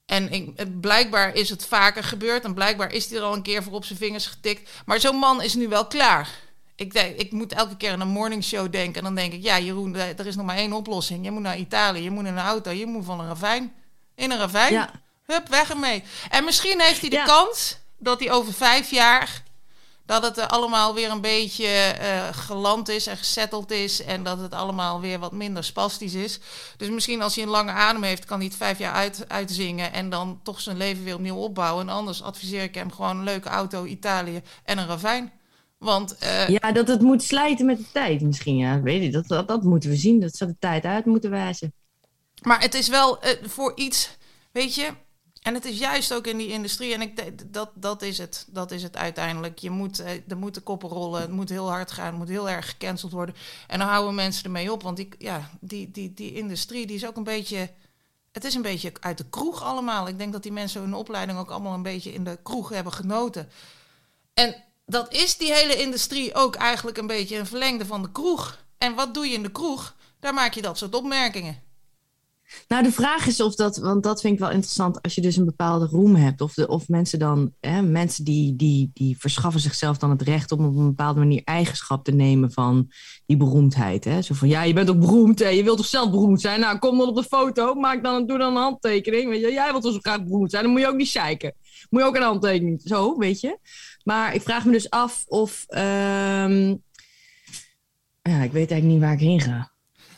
En 0.07 0.33
ik, 0.33 0.81
blijkbaar 0.81 1.35
is 1.35 1.51
het 1.51 1.67
vaker 1.67 2.05
gebeurd 2.05 2.45
en 2.45 2.55
blijkbaar 2.55 2.93
is 2.93 3.09
hij 3.09 3.19
er 3.19 3.25
al 3.25 3.35
een 3.35 3.43
keer 3.43 3.63
voor 3.63 3.73
op 3.73 3.85
zijn 3.85 3.99
vingers 3.99 4.27
getikt. 4.27 4.71
Maar 4.85 5.01
zo'n 5.01 5.17
man 5.17 5.43
is 5.43 5.55
nu 5.55 5.69
wel 5.69 5.87
klaar. 5.87 6.31
Ik, 6.77 6.93
denk, 6.93 7.17
ik 7.17 7.33
moet 7.33 7.53
elke 7.53 7.77
keer 7.77 7.93
aan 7.93 8.01
een 8.01 8.09
morningshow 8.09 8.73
denken. 8.73 8.95
En 8.95 9.05
dan 9.05 9.15
denk 9.15 9.33
ik, 9.33 9.43
ja 9.43 9.59
Jeroen, 9.59 9.97
er 9.97 10.27
is 10.27 10.37
nog 10.37 10.47
maar 10.47 10.57
één 10.57 10.73
oplossing. 10.73 11.25
Je 11.25 11.31
moet 11.31 11.43
naar 11.43 11.59
Italië, 11.59 12.03
je 12.03 12.11
moet 12.11 12.25
in 12.25 12.37
een 12.37 12.45
auto, 12.45 12.71
je 12.71 12.87
moet 12.87 13.05
van 13.05 13.21
een 13.21 13.27
ravijn. 13.27 13.75
In 14.15 14.31
een 14.31 14.39
ravijn, 14.39 14.73
Ja. 14.73 14.91
hup, 15.25 15.49
weg 15.49 15.71
ermee. 15.71 16.03
En 16.31 16.45
misschien 16.45 16.81
heeft 16.81 17.01
hij 17.01 17.11
de 17.11 17.17
Ja. 17.17 17.25
kans 17.25 17.77
dat 17.99 18.21
hij 18.21 18.33
over 18.33 18.53
vijf 18.53 18.91
jaar... 18.91 19.43
dat 20.07 20.23
het 20.23 20.39
eh, 20.39 20.47
allemaal 20.47 20.95
weer 20.95 21.11
een 21.11 21.21
beetje 21.21 21.67
eh, 21.67 22.29
geland 22.33 22.89
is 22.89 23.07
en 23.07 23.17
gesetteld 23.17 23.71
is... 23.71 24.05
en 24.05 24.23
dat 24.23 24.39
het 24.39 24.53
allemaal 24.53 25.01
weer 25.01 25.19
wat 25.19 25.33
minder 25.33 25.65
spastisch 25.65 26.15
is. 26.15 26.41
Dus 26.77 26.89
misschien 26.89 27.23
als 27.23 27.35
hij 27.35 27.45
een 27.45 27.51
lange 27.51 27.71
adem 27.71 28.03
heeft, 28.03 28.25
kan 28.25 28.39
hij 28.39 28.47
het 28.47 28.57
vijf 28.57 28.79
jaar 28.79 28.93
uit, 28.93 29.25
uitzingen... 29.29 29.93
en 29.93 30.11
dan 30.11 30.41
toch 30.43 30.61
zijn 30.61 30.77
leven 30.77 31.05
weer 31.05 31.15
opnieuw 31.15 31.37
opbouwen. 31.37 31.89
En 31.89 31.95
anders 31.95 32.23
adviseer 32.23 32.63
ik 32.63 32.75
hem 32.75 32.93
gewoon 32.93 33.17
een 33.17 33.25
leuke 33.25 33.49
auto, 33.49 33.85
Italië 33.85 34.43
en 34.65 34.79
een 34.79 34.87
ravijn. 34.87 35.33
Want 35.79 36.19
eh, 36.19 36.49
Ja, 36.49 36.73
dat 36.73 36.89
het 36.89 37.01
moet 37.01 37.23
slijten 37.23 37.67
met 37.67 37.79
de 37.79 37.93
tijd 37.93 38.21
misschien, 38.21 38.57
ja. 38.57 38.81
Weet 38.81 39.03
je, 39.03 39.11
dat, 39.11 39.27
dat, 39.29 39.49
dat 39.49 39.63
moeten 39.63 39.91
we 39.91 39.97
zien. 39.97 40.21
Dat 40.21 40.37
ze 40.37 40.47
de 40.47 40.57
tijd 40.59 40.85
uit 40.85 41.05
moeten 41.05 41.31
wijzen. 41.31 41.73
Maar 42.43 42.61
het 42.61 42.75
is 42.75 42.89
wel 42.89 43.21
eh, 43.21 43.31
voor 43.43 43.73
iets, 43.75 44.17
weet 44.53 44.75
je. 44.75 44.91
En 45.47 45.55
het 45.55 45.65
is 45.65 45.79
juist 45.79 46.13
ook 46.15 46.27
in 46.27 46.37
die 46.37 46.49
industrie. 46.49 46.95
En 46.95 47.01
ik 47.01 47.53
dat 47.53 47.71
dat 47.75 48.03
is 48.03 48.19
het. 48.19 48.47
Dat 48.49 48.71
is 48.71 48.83
het 48.83 48.97
uiteindelijk. 48.97 49.59
Je 49.59 49.71
moet, 49.71 49.99
eh, 49.99 50.11
er 50.29 50.37
moeten 50.37 50.63
koppen 50.63 50.89
rollen. 50.89 51.21
Het 51.21 51.31
moet 51.31 51.49
heel 51.49 51.71
hard 51.71 51.91
gaan. 51.91 52.07
Het 52.07 52.17
moet 52.17 52.29
heel 52.29 52.51
erg 52.51 52.69
gecanceld 52.69 53.13
worden. 53.13 53.35
En 53.67 53.79
dan 53.79 53.89
houden 53.89 54.15
mensen 54.15 54.45
ermee 54.45 54.73
op. 54.73 54.83
Want 54.83 54.97
die, 54.97 55.09
ja, 55.19 55.51
die, 55.61 55.91
die, 55.91 56.15
die 56.15 56.35
industrie 56.35 56.87
die 56.87 56.97
is 56.97 57.07
ook 57.07 57.17
een 57.17 57.25
beetje. 57.25 57.71
Het 58.33 58.45
is 58.45 58.55
een 58.55 58.63
beetje 58.63 58.93
uit 59.01 59.19
de 59.19 59.29
kroeg 59.31 59.63
allemaal. 59.63 60.09
Ik 60.09 60.19
denk 60.19 60.33
dat 60.33 60.43
die 60.43 60.53
mensen 60.53 60.81
hun 60.81 60.95
opleiding 60.95 61.39
ook 61.39 61.51
allemaal 61.51 61.75
een 61.75 61.83
beetje 61.83 62.13
in 62.13 62.25
de 62.25 62.39
kroeg 62.43 62.69
hebben 62.69 62.93
genoten. 62.93 63.51
En 64.35 64.65
dat 64.87 65.13
is 65.13 65.37
die 65.37 65.53
hele 65.53 65.77
industrie 65.77 66.35
ook 66.35 66.55
eigenlijk 66.55 66.99
een 66.99 67.07
beetje 67.07 67.39
een 67.39 67.47
verlengde 67.47 67.87
van 67.87 68.03
de 68.03 68.13
kroeg. 68.13 68.65
En 68.79 68.95
wat 68.95 69.15
doe 69.15 69.27
je 69.27 69.35
in 69.35 69.43
de 69.43 69.53
kroeg? 69.53 69.95
Daar 70.21 70.35
maak 70.35 70.55
je 70.55 70.63
dat 70.63 70.79
soort 70.79 70.95
opmerkingen. 70.95 71.66
Nou, 72.69 72.83
de 72.83 72.93
vraag 72.93 73.27
is 73.27 73.41
of 73.41 73.55
dat, 73.55 73.77
want 73.77 74.03
dat 74.03 74.21
vind 74.21 74.33
ik 74.33 74.39
wel 74.39 74.51
interessant, 74.51 75.03
als 75.03 75.15
je 75.15 75.21
dus 75.21 75.37
een 75.37 75.45
bepaalde 75.45 75.87
roem 75.87 76.15
hebt, 76.15 76.41
of, 76.41 76.55
de, 76.55 76.69
of 76.69 76.89
mensen 76.89 77.19
dan, 77.19 77.53
hè, 77.61 77.83
mensen 77.83 78.25
die, 78.25 78.57
die, 78.57 78.91
die 78.95 79.19
verschaffen 79.19 79.61
zichzelf 79.61 79.99
dan 79.99 80.11
het 80.11 80.23
recht 80.23 80.53
om 80.53 80.65
op 80.65 80.77
een 80.77 80.87
bepaalde 80.87 81.19
manier 81.19 81.43
eigenschap 81.45 82.05
te 82.05 82.13
nemen 82.13 82.53
van 82.53 82.91
die 83.27 83.37
beroemdheid. 83.37 84.05
Hè? 84.05 84.23
Zo 84.23 84.35
van, 84.35 84.49
ja, 84.49 84.63
je 84.63 84.73
bent 84.73 84.91
ook 84.91 85.01
beroemd, 85.01 85.39
hè? 85.39 85.49
je 85.49 85.63
wilt 85.63 85.77
toch 85.77 85.87
zelf 85.87 86.11
beroemd 86.11 86.41
zijn? 86.41 86.61
Nou, 86.61 86.79
kom 86.79 86.99
dan 86.99 87.09
op 87.09 87.17
de 87.17 87.23
foto, 87.23 87.75
maak 87.75 88.03
dan, 88.03 88.27
doe 88.27 88.39
dan 88.39 88.57
een 88.57 88.63
handtekening. 88.63 89.29
Weet 89.29 89.41
je? 89.41 89.53
Jij 89.53 89.71
wilt 89.71 89.83
toch 89.83 89.93
zo 89.93 89.99
graag 89.99 90.25
beroemd 90.25 90.51
zijn, 90.51 90.63
dan 90.63 90.73
moet 90.73 90.81
je 90.81 90.89
ook 90.89 90.97
niet 90.97 91.09
zeiken. 91.09 91.55
Moet 91.91 92.01
je 92.01 92.07
ook 92.07 92.17
een 92.17 92.23
handtekening, 92.23 92.81
zo, 92.85 93.19
weet 93.19 93.41
je. 93.41 93.59
Maar 94.05 94.35
ik 94.35 94.43
vraag 94.43 94.65
me 94.65 94.73
dus 94.73 94.91
af 94.91 95.25
of, 95.27 95.65
ehm, 95.69 96.75
ja, 98.23 98.43
ik 98.43 98.53
weet 98.53 98.71
eigenlijk 98.71 98.85
niet 98.85 99.01
waar 99.01 99.13
ik 99.13 99.21
heen 99.21 99.41
ga. 99.41 99.75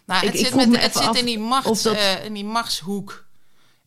Nou, 0.08 0.20
Ik- 0.26 0.26
het 0.32 0.40
ik 0.40 0.46
zit, 0.46 0.54
met, 0.54 0.68
me 0.68 0.78
het 0.78 0.96
zit 0.96 1.16
in, 1.16 1.24
die 1.24 1.38
of 1.38 1.44
machts, 1.48 1.82
dat- 1.82 1.94
eh, 1.94 2.24
in 2.24 2.32
die 2.32 2.44
machtshoek. 2.44 3.26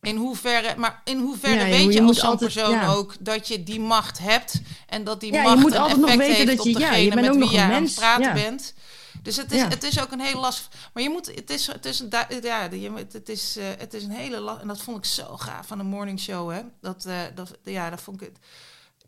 In 0.00 0.16
hoeverre, 0.16 0.74
maar 0.76 1.00
in 1.04 1.18
hoeverre 1.18 1.54
Ja, 1.54 1.64
je 1.64 1.70
weet 1.70 1.84
je, 1.94 2.00
je 2.00 2.02
als 2.06 2.18
zo'n 2.18 2.36
persoon 2.38 2.70
ja. 2.70 2.88
ook 2.88 3.14
dat 3.20 3.48
je 3.48 3.62
die 3.62 3.80
macht 3.80 4.18
hebt 4.18 4.60
en 4.86 5.04
dat 5.04 5.20
die 5.20 5.32
Ja, 5.32 5.42
je 5.42 5.48
macht 5.48 5.60
moet 5.60 5.72
een 5.72 5.78
altijd 5.78 5.98
nog 6.00 6.08
effect 6.10 6.26
weten 6.28 6.46
heeft 6.46 6.56
dat 6.56 6.66
je- 6.66 6.72
op 6.72 6.78
je 6.80 6.86
degene 6.86 7.08
bent 7.08 7.20
met 7.20 7.30
wie 7.30 7.38
nog 7.40 7.52
je 7.52 7.60
aan 7.60 7.82
het 7.82 7.94
praten 7.94 8.34
bent. 8.34 8.74
Dus 9.22 9.36
het 9.36 9.52
is, 9.52 9.60
het 9.60 9.82
is 9.82 10.00
ook 10.00 10.12
een 10.12 10.20
heel 10.20 10.40
last. 10.40 10.68
Maar 10.92 11.02
je 11.02 11.10
moet, 11.10 11.26
het 11.34 11.50
is, 11.50 11.66
het 11.66 11.84
is, 11.86 12.00
een, 12.00 12.08
ja, 12.42 12.68
je- 12.70 13.06
het 13.12 13.28
is, 13.28 13.56
eh, 13.56 13.64
het 13.78 13.94
is 13.94 14.04
een 14.04 14.10
hele 14.10 14.40
last. 14.40 14.60
En 14.60 14.68
dat 14.68 14.82
vond 14.82 14.96
ik 14.96 15.04
zo 15.04 15.36
gaaf 15.36 15.66
van 15.66 15.78
de 15.78 15.84
morning 15.84 16.20
show, 16.20 16.50
hè? 16.52 16.60
Dat, 16.80 17.04
eh, 17.04 17.18
dat, 17.34 17.50
ja, 17.64 17.90
dat 17.90 18.00
vond 18.00 18.22
ik. 18.22 18.32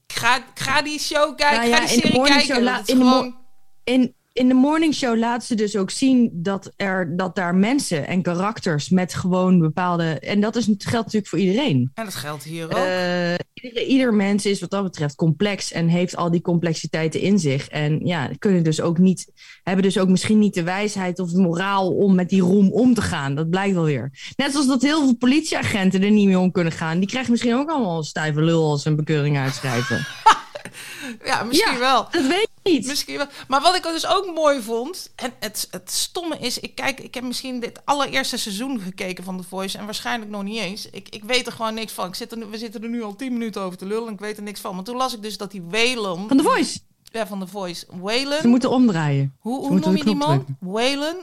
ga, 0.06 0.44
ga 0.54 0.82
die 0.82 0.98
show 1.00 1.36
kijken, 1.36 1.68
Nou 1.70 1.72
ga 1.72 1.86
die 1.86 1.88
in 1.88 1.94
de 1.96 2.00
serie 2.02 2.12
morning 2.16 2.36
kijken. 2.38 2.54
show 2.54 2.64
la- 2.64 2.78
in 2.78 2.84
de 2.84 2.92
gewoon. 3.04 3.36
in, 3.84 4.14
in 4.34 4.48
de 4.48 4.54
morning 4.54 4.94
show 4.94 5.18
laat 5.18 5.44
ze 5.44 5.54
dus 5.54 5.76
ook 5.76 5.90
zien 5.90 6.30
dat, 6.32 6.72
er, 6.76 7.16
dat 7.16 7.34
daar 7.34 7.54
mensen 7.54 8.06
en 8.06 8.22
karakters 8.22 8.88
met 8.88 9.14
gewoon 9.14 9.58
bepaalde. 9.58 10.18
En 10.18 10.40
dat 10.40 10.56
is, 10.56 10.64
geldt 10.64 10.92
natuurlijk 10.92 11.26
voor 11.26 11.38
iedereen. 11.38 11.90
En 11.94 12.04
dat 12.04 12.14
geldt 12.14 12.44
hier 12.44 12.64
ook. 12.64 12.72
Eh, 12.72 13.34
ieder, 13.52 13.82
ieder 13.82 14.14
mens 14.14 14.46
is 14.46 14.60
wat 14.60 14.70
dat 14.70 14.82
betreft 14.82 15.14
complex 15.14 15.72
en 15.72 15.88
heeft 15.88 16.16
al 16.16 16.30
die 16.30 16.40
complexiteiten 16.40 17.20
in 17.20 17.38
zich. 17.38 17.68
En 17.68 18.06
ja, 18.06 18.30
kunnen 18.38 18.64
dus 18.64 18.80
ook 18.80 18.98
niet, 18.98 19.32
hebben 19.62 19.84
dus 19.84 19.98
ook 19.98 20.08
misschien 20.08 20.38
niet 20.38 20.54
de 20.54 20.62
wijsheid 20.62 21.18
of 21.18 21.30
de 21.30 21.40
moraal 21.40 21.90
om 21.90 22.14
met 22.14 22.28
die 22.28 22.42
roem 22.42 22.72
om 22.72 22.94
te 22.94 23.02
gaan. 23.02 23.34
Dat 23.34 23.50
blijkt 23.50 23.74
wel 23.74 23.84
weer. 23.84 24.32
Net 24.36 24.50
zoals 24.50 24.66
dat 24.66 24.82
heel 24.82 25.02
veel 25.02 25.16
politieagenten 25.16 26.02
er 26.02 26.10
niet 26.10 26.26
mee 26.26 26.38
om 26.38 26.52
kunnen 26.52 26.72
gaan. 26.72 26.98
Die 26.98 27.08
krijgen 27.08 27.30
misschien 27.30 27.54
ook 27.54 27.70
allemaal 27.70 27.98
een 27.98 28.04
stijve 28.04 28.42
lul 28.42 28.70
als 28.70 28.82
ze 28.82 28.88
een 28.88 28.96
bekeuring 28.96 29.38
uitschrijven. 29.38 30.06
ja, 31.24 31.42
misschien 31.42 31.72
ja. 31.72 31.78
wel. 31.78 32.08
Dat 32.10 32.26
weet 32.26 32.42
ik 32.42 32.53
niet. 32.64 32.86
Misschien 32.86 33.16
wel. 33.16 33.26
Maar 33.48 33.60
wat 33.60 33.76
ik 33.76 33.82
dus 33.82 34.06
ook 34.06 34.34
mooi 34.34 34.62
vond. 34.62 35.12
En 35.16 35.32
het, 35.40 35.68
het 35.70 35.90
stomme 35.90 36.38
is, 36.38 36.58
ik, 36.58 36.74
kijk, 36.74 37.00
ik 37.00 37.14
heb 37.14 37.24
misschien 37.24 37.60
dit 37.60 37.80
allereerste 37.84 38.36
seizoen 38.36 38.80
gekeken 38.80 39.24
van 39.24 39.36
The 39.36 39.48
Voice. 39.48 39.78
En 39.78 39.84
waarschijnlijk 39.84 40.30
nog 40.30 40.42
niet 40.42 40.58
eens. 40.58 40.90
Ik, 40.90 41.08
ik 41.08 41.24
weet 41.24 41.46
er 41.46 41.52
gewoon 41.52 41.74
niks 41.74 41.92
van. 41.92 42.08
Ik 42.08 42.14
zit 42.14 42.32
er, 42.32 42.50
we 42.50 42.58
zitten 42.58 42.82
er 42.82 42.88
nu 42.88 43.02
al 43.02 43.16
tien 43.16 43.32
minuten 43.32 43.62
over 43.62 43.78
te 43.78 43.86
lullen. 43.86 44.06
En 44.06 44.12
ik 44.12 44.20
weet 44.20 44.36
er 44.36 44.42
niks 44.42 44.60
van. 44.60 44.74
Maar 44.74 44.84
toen 44.84 44.96
las 44.96 45.14
ik 45.14 45.22
dus 45.22 45.36
dat 45.36 45.50
die 45.50 45.62
Waylon. 45.62 46.28
Van 46.28 46.36
de 46.36 46.42
Voice. 46.42 46.78
Ja, 47.02 47.26
van 47.26 47.40
The 47.40 47.46
Voice. 47.46 47.86
Ze 47.90 48.00
Waylon. 48.00 48.48
moeten 48.48 48.70
omdraaien. 48.70 49.36
Hoe, 49.38 49.68
hoe 49.68 49.78
noem 49.78 49.96
je 49.96 50.04
die 50.04 50.14
man? 50.14 50.44
Waylon. 50.60 51.16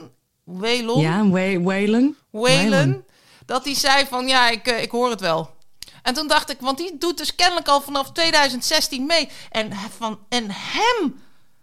Waylon. 0.44 1.00
Ja. 1.00 1.28
Waylon, 1.60 2.16
Waylon. 2.30 3.04
dat 3.46 3.64
hij 3.64 3.74
zei 3.74 4.06
van 4.06 4.26
ja, 4.26 4.50
ik, 4.50 4.66
eh, 4.66 4.82
ik 4.82 4.90
hoor 4.90 5.10
het 5.10 5.20
wel. 5.20 5.50
En 6.02 6.14
toen 6.14 6.28
dacht 6.28 6.50
ik, 6.50 6.60
want 6.60 6.78
die 6.78 6.98
doet 6.98 7.18
dus 7.18 7.34
kennelijk 7.34 7.68
al 7.68 7.80
vanaf 7.80 8.12
2016 8.12 9.06
mee. 9.06 9.28
En, 9.50 9.72
van, 9.98 10.18
en 10.28 10.44
hem 10.48 11.21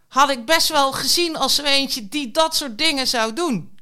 had 0.09 0.29
ik 0.29 0.45
best 0.45 0.69
wel 0.69 0.91
gezien 0.91 1.35
als 1.37 1.55
zo 1.55 1.63
eentje 1.63 2.09
die 2.09 2.31
dat 2.31 2.55
soort 2.55 2.77
dingen 2.77 3.07
zou 3.07 3.33
doen. 3.33 3.77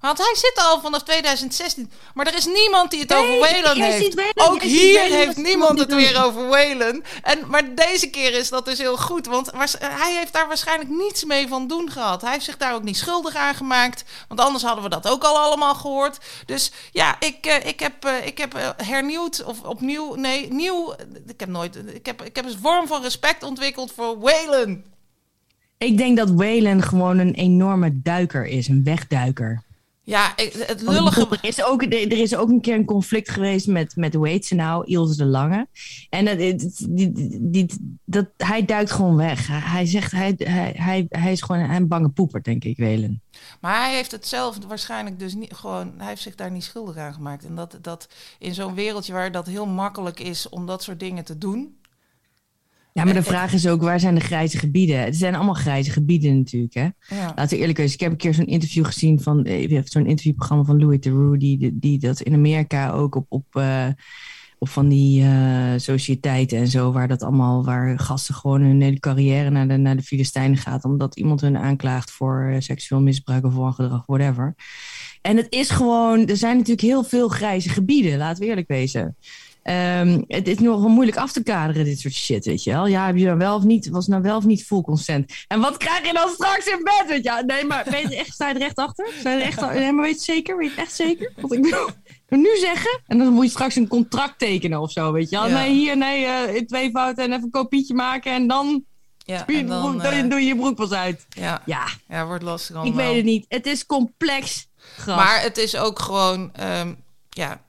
Want 0.00 0.18
hij 0.18 0.34
zit 0.34 0.64
al 0.64 0.80
vanaf 0.80 1.02
2016. 1.02 1.90
Maar 2.14 2.26
er 2.26 2.34
is 2.34 2.46
niemand 2.46 2.90
die 2.90 3.00
het 3.00 3.08
Nee, 3.08 3.18
over 3.18 3.38
Whalen 3.38 3.82
heeft. 3.82 4.14
Whalen, 4.14 4.52
Ook 4.52 4.62
hier 4.62 4.94
Whalen, 4.94 5.16
heeft 5.16 5.36
niemand 5.36 5.70
iemand 5.70 5.78
het 5.78 5.94
weer 5.94 6.24
over 6.24 6.48
Whalen. 6.48 7.04
En, 7.22 7.48
maar 7.48 7.74
deze 7.74 8.10
keer 8.10 8.32
is 8.34 8.48
dat 8.48 8.64
dus 8.64 8.78
heel 8.78 8.96
goed. 8.96 9.26
Want 9.26 9.50
waars- 9.50 9.76
hij 9.78 10.14
heeft 10.14 10.32
daar 10.32 10.48
waarschijnlijk 10.48 10.90
niets 10.90 11.24
mee 11.24 11.48
van 11.48 11.66
doen 11.66 11.90
gehad. 11.90 12.20
Hij 12.20 12.32
heeft 12.32 12.44
zich 12.44 12.56
daar 12.56 12.74
ook 12.74 12.82
niet 12.82 12.96
schuldig 12.96 13.34
aan 13.34 13.54
gemaakt. 13.54 14.04
Want 14.28 14.40
anders 14.40 14.64
hadden 14.64 14.84
we 14.84 14.90
dat 14.90 15.08
ook 15.08 15.24
al 15.24 15.38
allemaal 15.38 15.74
gehoord. 15.74 16.18
Dus 16.46 16.70
ja, 16.92 17.16
ik, 17.18 17.46
eh, 17.46 17.66
ik 17.66 17.80
heb, 17.80 18.04
eh, 18.04 18.26
ik 18.26 18.38
heb 18.38 18.54
eh, 18.54 18.68
hernieuwd 18.76 19.44
of 19.44 19.60
opnieuw... 19.62 20.14
Nee, 20.14 20.52
nieuw... 20.52 20.94
Ik 21.26 21.40
heb 21.40 21.48
nooit... 21.48 21.76
Ik 21.76 22.06
heb, 22.06 22.22
ik 22.22 22.36
heb 22.36 22.44
een 22.44 22.58
vorm 22.62 22.86
van 22.86 23.02
respect 23.02 23.42
ontwikkeld 23.42 23.92
voor 23.96 24.20
Whalen. 24.20 24.84
Ik 25.84 25.96
denk 25.96 26.16
dat 26.16 26.30
Whalen 26.30 26.82
gewoon 26.82 27.18
een 27.18 27.34
enorme 27.34 28.00
duiker 28.02 28.46
is, 28.46 28.68
een 28.68 28.84
wegduiker. 28.84 29.62
Ja, 30.02 30.32
het 30.36 30.80
lullige... 30.82 31.28
Er 31.30 31.44
is, 31.44 31.64
ook, 31.64 31.82
er 31.82 32.12
is 32.12 32.36
ook 32.36 32.48
een 32.48 32.60
keer 32.60 32.74
een 32.74 32.84
conflict 32.84 33.30
geweest 33.30 33.66
met, 33.66 33.96
met 33.96 34.46
ze 34.46 34.54
nou, 34.54 34.84
Ilse 34.84 35.16
de 35.16 35.24
Lange. 35.24 35.66
En 36.10 36.24
dat, 36.24 36.38
die, 36.88 37.12
die, 37.50 37.98
dat, 38.04 38.26
hij 38.36 38.64
duikt 38.64 38.90
gewoon 38.90 39.16
weg. 39.16 39.46
Hij, 39.46 39.86
zegt, 39.86 40.12
hij, 40.12 40.34
hij, 40.74 41.06
hij, 41.08 41.32
is 41.32 41.42
gewoon 41.42 41.70
een 41.70 41.88
bange 41.88 42.08
poeper, 42.08 42.42
denk 42.42 42.64
ik, 42.64 42.76
Whalen. 42.76 43.22
Maar 43.60 43.80
hij 43.80 43.94
heeft 43.94 44.10
het 44.10 44.26
zelf 44.26 44.58
waarschijnlijk 44.68 45.18
dus 45.18 45.34
niet 45.34 45.52
gewoon. 45.52 45.92
Hij 45.96 46.08
heeft 46.08 46.22
zich 46.22 46.34
daar 46.34 46.50
niet 46.50 46.64
schuldig 46.64 46.96
aan 46.96 47.14
gemaakt. 47.14 47.44
En 47.44 47.54
dat, 47.54 47.78
dat 47.82 48.08
in 48.38 48.54
zo'n 48.54 48.74
wereldje 48.74 49.12
waar 49.12 49.32
dat 49.32 49.46
heel 49.46 49.66
makkelijk 49.66 50.20
is 50.20 50.48
om 50.48 50.66
dat 50.66 50.82
soort 50.82 51.00
dingen 51.00 51.24
te 51.24 51.38
doen. 51.38 51.78
Ja, 52.92 53.04
maar 53.04 53.14
de 53.14 53.22
vraag 53.22 53.52
is 53.52 53.66
ook, 53.66 53.82
waar 53.82 54.00
zijn 54.00 54.14
de 54.14 54.20
grijze 54.20 54.58
gebieden? 54.58 55.00
Het 55.00 55.16
zijn 55.16 55.34
allemaal 55.34 55.54
grijze 55.54 55.90
gebieden 55.90 56.36
natuurlijk, 56.36 56.74
hè? 56.74 56.88
Ja. 57.16 57.32
Laten 57.36 57.48
we 57.48 57.56
eerlijk 57.56 57.78
zijn. 57.78 57.90
Ik 57.90 58.00
heb 58.00 58.10
een 58.10 58.16
keer 58.16 58.34
zo'n 58.34 58.46
interview 58.46 58.84
gezien 58.84 59.20
van 59.20 59.44
eh, 59.44 59.80
zo'n 59.84 60.06
interviewprogramma 60.06 60.64
van 60.64 60.80
Louis 60.80 61.00
Theroux, 61.00 61.38
die, 61.38 61.78
die 61.78 61.98
dat 61.98 62.20
in 62.20 62.34
Amerika 62.34 62.90
ook 62.90 63.14
op, 63.14 63.26
op, 63.28 63.44
eh, 63.50 63.86
op 64.58 64.68
van 64.68 64.88
die 64.88 65.22
eh, 65.22 65.72
sociëteiten 65.76 66.58
en 66.58 66.68
zo, 66.68 66.92
waar 66.92 67.08
dat 67.08 67.22
allemaal, 67.22 67.64
waar 67.64 67.98
gasten 67.98 68.34
gewoon 68.34 68.60
hun 68.60 68.82
hele 68.82 68.98
carrière 68.98 69.50
naar 69.50 69.68
de, 69.68 69.76
naar 69.76 69.96
de 69.96 70.02
Filistijnen 70.02 70.58
gaat, 70.58 70.84
omdat 70.84 71.16
iemand 71.16 71.40
hun 71.40 71.56
aanklaagt 71.56 72.10
voor 72.10 72.54
seksueel 72.58 73.00
misbruik 73.00 73.44
of 73.44 73.54
wangedrag, 73.54 74.02
whatever. 74.06 74.54
En 75.22 75.36
het 75.36 75.46
is 75.50 75.70
gewoon, 75.70 76.26
er 76.26 76.36
zijn 76.36 76.56
natuurlijk 76.56 76.86
heel 76.86 77.04
veel 77.04 77.28
grijze 77.28 77.68
gebieden, 77.68 78.18
laten 78.18 78.42
we 78.42 78.48
eerlijk 78.48 78.68
wezen. 78.68 79.16
Ehm, 79.62 80.22
het 80.26 80.48
is 80.48 80.58
nog 80.58 80.80
wel 80.80 80.88
moeilijk 80.88 81.16
af 81.16 81.32
te 81.32 81.42
kaderen, 81.42 81.84
dit 81.84 82.00
soort 82.00 82.14
shit, 82.14 82.44
weet 82.44 82.64
je 82.64 82.70
wel. 82.72 82.86
Ja, 82.86 83.06
heb 83.06 83.16
je 83.16 83.24
dan 83.24 83.38
wel 83.38 83.54
of 83.56 83.62
niet, 83.62 83.88
was 83.88 84.06
nou 84.06 84.22
wel 84.22 84.36
of 84.36 84.44
niet 84.44 84.64
full 84.64 84.80
consent? 84.82 85.32
En 85.48 85.60
wat 85.60 85.76
krijg 85.76 86.06
je 86.06 86.12
dan 86.12 86.28
straks 86.28 86.66
in 86.66 86.80
bed, 86.84 87.04
weet 87.08 87.24
je? 87.24 87.42
Nee, 87.46 87.64
maar 87.64 87.86
weet 87.90 88.08
je 88.08 88.16
echt, 88.16 88.32
sta 88.34 88.48
je 88.48 88.54
er 88.54 88.60
echt 88.60 88.76
achter? 88.76 89.08
Sta 89.18 89.30
je 89.30 89.36
er 89.40 89.46
echt, 89.46 89.60
nee, 89.72 89.92
maar 89.92 90.04
weet 90.04 90.24
je 90.24 90.32
zeker? 90.32 90.56
Weet 90.56 90.74
je 90.74 90.80
echt 90.80 90.94
zeker? 90.94 91.32
Want 91.40 91.52
ik 91.52 91.62
bedoel, 91.62 91.86
ik 92.28 92.38
nu 92.38 92.56
zeggen, 92.60 93.00
en 93.06 93.18
dan 93.18 93.32
moet 93.32 93.44
je 93.44 93.50
straks 93.50 93.76
een 93.76 93.88
contract 93.88 94.38
tekenen 94.38 94.80
of 94.80 94.90
zo, 94.92 95.12
weet 95.12 95.30
je 95.30 95.36
wel. 95.36 95.48
Ja. 95.48 95.58
Nee, 95.58 95.72
hier, 95.72 95.96
nee, 95.96 96.24
eh, 96.24 96.54
in 96.54 96.66
twee 96.66 96.90
fouten 96.90 97.24
en 97.24 97.30
even 97.30 97.44
een 97.44 97.50
kopietje 97.50 97.94
maken 97.94 98.32
en 98.32 98.46
dan, 98.46 98.84
Ja, 99.24 99.42
doe 99.46 99.56
je, 99.56 99.62
en 99.62 99.68
dan, 99.68 99.80
broek- 99.98 100.02
je, 100.02 100.08
eh, 100.08 100.28
doe 100.30 100.40
je 100.40 100.46
je 100.46 100.56
broek 100.56 100.76
pas 100.76 100.90
uit. 100.92 101.26
ja, 101.28 101.62
Ja, 101.66 101.86
ja, 102.08 102.26
wordt 102.26 102.42
lastig 102.42 102.76
ik 102.76 102.82
allemaal. 102.82 103.06
weet 103.06 103.16
het 103.16 103.24
niet. 103.24 103.44
Het 103.48 103.66
is 103.66 103.86
complex. 103.86 104.68
Maar 105.06 105.42
het 105.42 105.58
is 105.58 105.76
ook 105.76 105.98
gewoon, 105.98 106.50
ehm, 106.54 106.94
ja, 107.30 107.60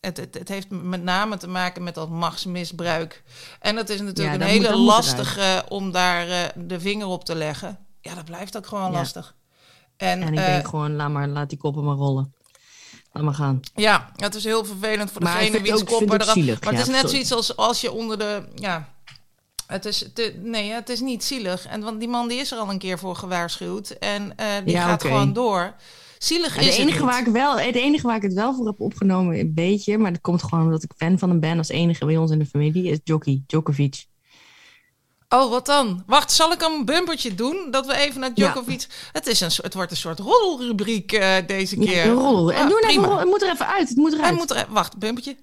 het, 0.00 0.16
het, 0.16 0.34
het 0.34 0.48
heeft 0.48 0.70
met 0.70 1.02
name 1.02 1.36
te 1.36 1.48
maken 1.48 1.82
met 1.82 1.94
dat 1.94 2.10
machtsmisbruik. 2.10 3.22
En 3.60 3.74
dat 3.76 3.88
is 3.88 4.00
natuurlijk 4.00 4.36
Ja, 4.36 4.42
een 4.42 4.50
hele 4.50 4.76
lastige 4.76 5.64
om 5.68 5.92
daar 5.92 6.28
eh, 6.28 6.40
de 6.54 6.80
vinger 6.80 7.06
op 7.06 7.24
te 7.24 7.34
leggen. 7.34 7.78
Ja, 8.00 8.14
dat 8.14 8.24
blijft 8.24 8.56
ook 8.56 8.66
gewoon 8.66 8.90
Ja. 8.90 8.98
lastig. 8.98 9.34
En, 9.96 10.22
en 10.22 10.32
ik 10.32 10.38
eh, 10.38 10.46
denk 10.46 10.68
gewoon, 10.68 10.96
laat, 10.96 11.10
maar, 11.10 11.28
laat 11.28 11.48
die 11.48 11.58
koppen 11.58 11.84
maar 11.84 11.96
rollen. 11.96 12.34
Laat 13.12 13.24
maar 13.24 13.34
gaan. 13.34 13.60
Ja, 13.74 14.10
het 14.16 14.34
is 14.34 14.44
heel 14.44 14.64
vervelend 14.64 15.10
voor 15.10 15.22
Maar 15.22 15.32
degene 15.32 15.50
vind 15.50 15.68
wiens 15.68 15.84
koppen 15.84 16.20
eraf... 16.20 16.32
zielig, 16.32 16.60
Maar 16.60 16.74
het 16.74 16.86
ja, 16.86 16.92
is 16.94 17.00
net 17.02 17.10
zoiets 17.10 17.32
als 17.32 17.56
als 17.56 17.80
je 17.80 17.92
onder 17.92 18.18
de... 18.18 18.48
Ja, 18.54 18.88
het 19.66 19.84
is, 19.84 20.04
nee, 20.36 20.70
het 20.72 20.88
is 20.88 21.00
niet 21.00 21.24
zielig. 21.24 21.66
En, 21.66 21.80
want 21.80 21.98
die 21.98 22.08
man 22.08 22.28
die 22.28 22.38
is 22.38 22.52
er 22.52 22.58
al 22.58 22.70
een 22.70 22.78
keer 22.78 22.98
voor 22.98 23.16
gewaarschuwd. 23.16 23.90
En 23.90 24.36
eh, 24.36 24.46
die 24.64 24.76
gaat 24.76 25.02
gewoon 25.02 25.32
door. 25.32 25.74
Zielig 26.18 26.56
is 26.56 26.66
het, 26.66 26.74
enige 26.76 27.04
waar 27.04 27.20
ik 27.26 27.32
wel, 27.32 27.58
het 27.58 27.74
enige 27.74 28.06
waar 28.06 28.16
ik 28.16 28.22
het 28.22 28.32
wel 28.32 28.54
voor 28.54 28.66
heb 28.66 28.80
opgenomen, 28.80 29.38
een 29.38 29.54
beetje, 29.54 29.98
maar 29.98 30.12
dat 30.12 30.20
komt 30.20 30.42
gewoon 30.42 30.64
omdat 30.64 30.82
ik 30.82 30.92
fan 30.96 31.18
van 31.18 31.28
hem 31.28 31.40
ben 31.40 31.58
als 31.58 31.68
enige 31.68 32.04
bij 32.06 32.16
ons 32.16 32.30
in 32.30 32.38
de 32.38 32.46
familie, 32.46 32.90
is 32.90 32.98
Jockey, 33.04 33.42
Djokovic. 33.46 34.06
Oh, 35.28 35.50
wat 35.50 35.66
dan? 35.66 36.02
Wacht, 36.06 36.32
zal 36.32 36.52
ik 36.52 36.62
een 36.62 36.84
bumpertje 36.84 37.34
doen? 37.34 37.68
Dat 37.70 37.86
we 37.86 37.96
even 37.96 38.20
naar 38.20 38.30
Ja. 38.34 38.52
Djokovic... 38.52 38.86
Het, 39.12 39.26
is 39.26 39.40
een, 39.40 39.50
het 39.62 39.74
wordt 39.74 39.90
een 39.90 39.96
soort 39.96 40.18
roddelrubriek 40.18 41.12
eh, 41.12 41.36
deze 41.46 41.76
keer. 41.76 41.96
Ja, 41.96 42.04
een 42.04 42.12
rol. 42.14 42.52
En 42.52 42.68
doe 42.68 42.80
nou 42.80 42.86
prima. 42.86 42.90
even, 42.90 43.04
rol- 43.08 43.18
het 43.18 43.28
moet 43.28 43.42
er 43.42 43.52
even 43.52 43.66
uit. 43.66 43.88
Het 43.88 43.96
moet 43.96 44.12
eruit. 44.12 44.28
Hij 44.28 44.36
moet 44.36 44.50
er... 44.50 44.66
Wacht, 44.68 44.98
bumpertje. 44.98 45.36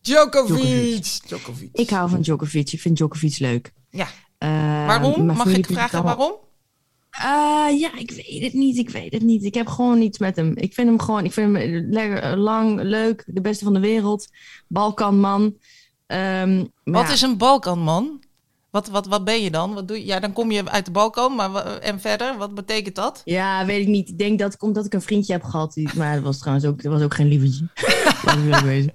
Djokovic. 0.00 1.18
Djokovic. 1.26 1.68
Ik 1.72 1.90
hou 1.90 2.10
van 2.10 2.20
Djokovic. 2.20 2.72
Ik 2.72 2.80
vind 2.80 2.96
Djokovic 2.96 3.38
leuk. 3.38 3.72
Ja. 3.90 4.06
Eh, 4.38 4.48
Waarom? 4.86 5.26
Mag 5.26 5.46
ik 5.46 5.66
vragen 5.66 6.02
waarom? 6.02 6.32
Eh, 7.18 7.78
ja, 7.78 7.96
ik 7.96 8.10
weet 8.10 8.42
het 8.42 8.52
niet. 8.52 8.76
Ik 8.78 8.90
weet 8.90 9.12
het 9.12 9.22
niet. 9.22 9.44
Ik 9.44 9.54
heb 9.54 9.66
gewoon 9.66 10.00
iets 10.00 10.18
met 10.18 10.36
hem. 10.36 10.56
Ik 10.56 10.74
vind 10.74 10.88
hem 10.88 11.00
gewoon, 11.00 11.24
ik 11.24 11.32
vind 11.32 11.56
hem 11.56 11.86
lekker 11.90 12.18
eh, 12.18 12.36
lang, 12.36 12.82
leuk, 12.82 13.24
de 13.26 13.40
beste 13.40 13.64
van 13.64 13.74
de 13.74 13.80
wereld. 13.80 14.28
Balkanman. 14.68 15.56
Ehm, 16.06 16.64
Wat 16.84 17.06
ja, 17.06 17.12
is 17.12 17.22
een 17.22 17.36
Balkanman? 17.38 18.23
Wat, 18.74 18.88
wat, 18.88 19.06
wat 19.06 19.24
ben 19.24 19.42
je 19.42 19.50
dan? 19.50 19.74
Wat 19.74 19.88
doe 19.88 19.98
je? 19.98 20.04
Ja, 20.04 20.20
dan 20.20 20.32
kom 20.32 20.50
je 20.50 20.70
uit 20.70 20.84
de 20.84 20.90
Balkan, 20.90 21.34
maar 21.34 21.78
en 21.78 22.00
verder, 22.00 22.36
wat 22.36 22.54
betekent 22.54 22.94
dat? 22.94 23.22
Ja, 23.24 23.64
weet 23.66 23.80
ik 23.80 23.86
niet. 23.86 24.08
Ik 24.08 24.18
denk 24.18 24.38
dat 24.38 24.48
het 24.48 24.56
komt 24.60 24.74
dat 24.74 24.84
ik 24.84 24.92
een 24.94 25.02
vriendje 25.02 25.32
heb 25.32 25.42
gehad. 25.42 25.72
Die, 25.72 25.88
maar 25.96 26.14
dat 26.14 26.24
was 26.24 26.38
trouwens 26.38 26.66
ook, 26.66 26.82
dat 26.82 26.92
was 26.92 27.02
ook 27.02 27.14
geen 27.14 27.28
lievertje. 27.28 27.66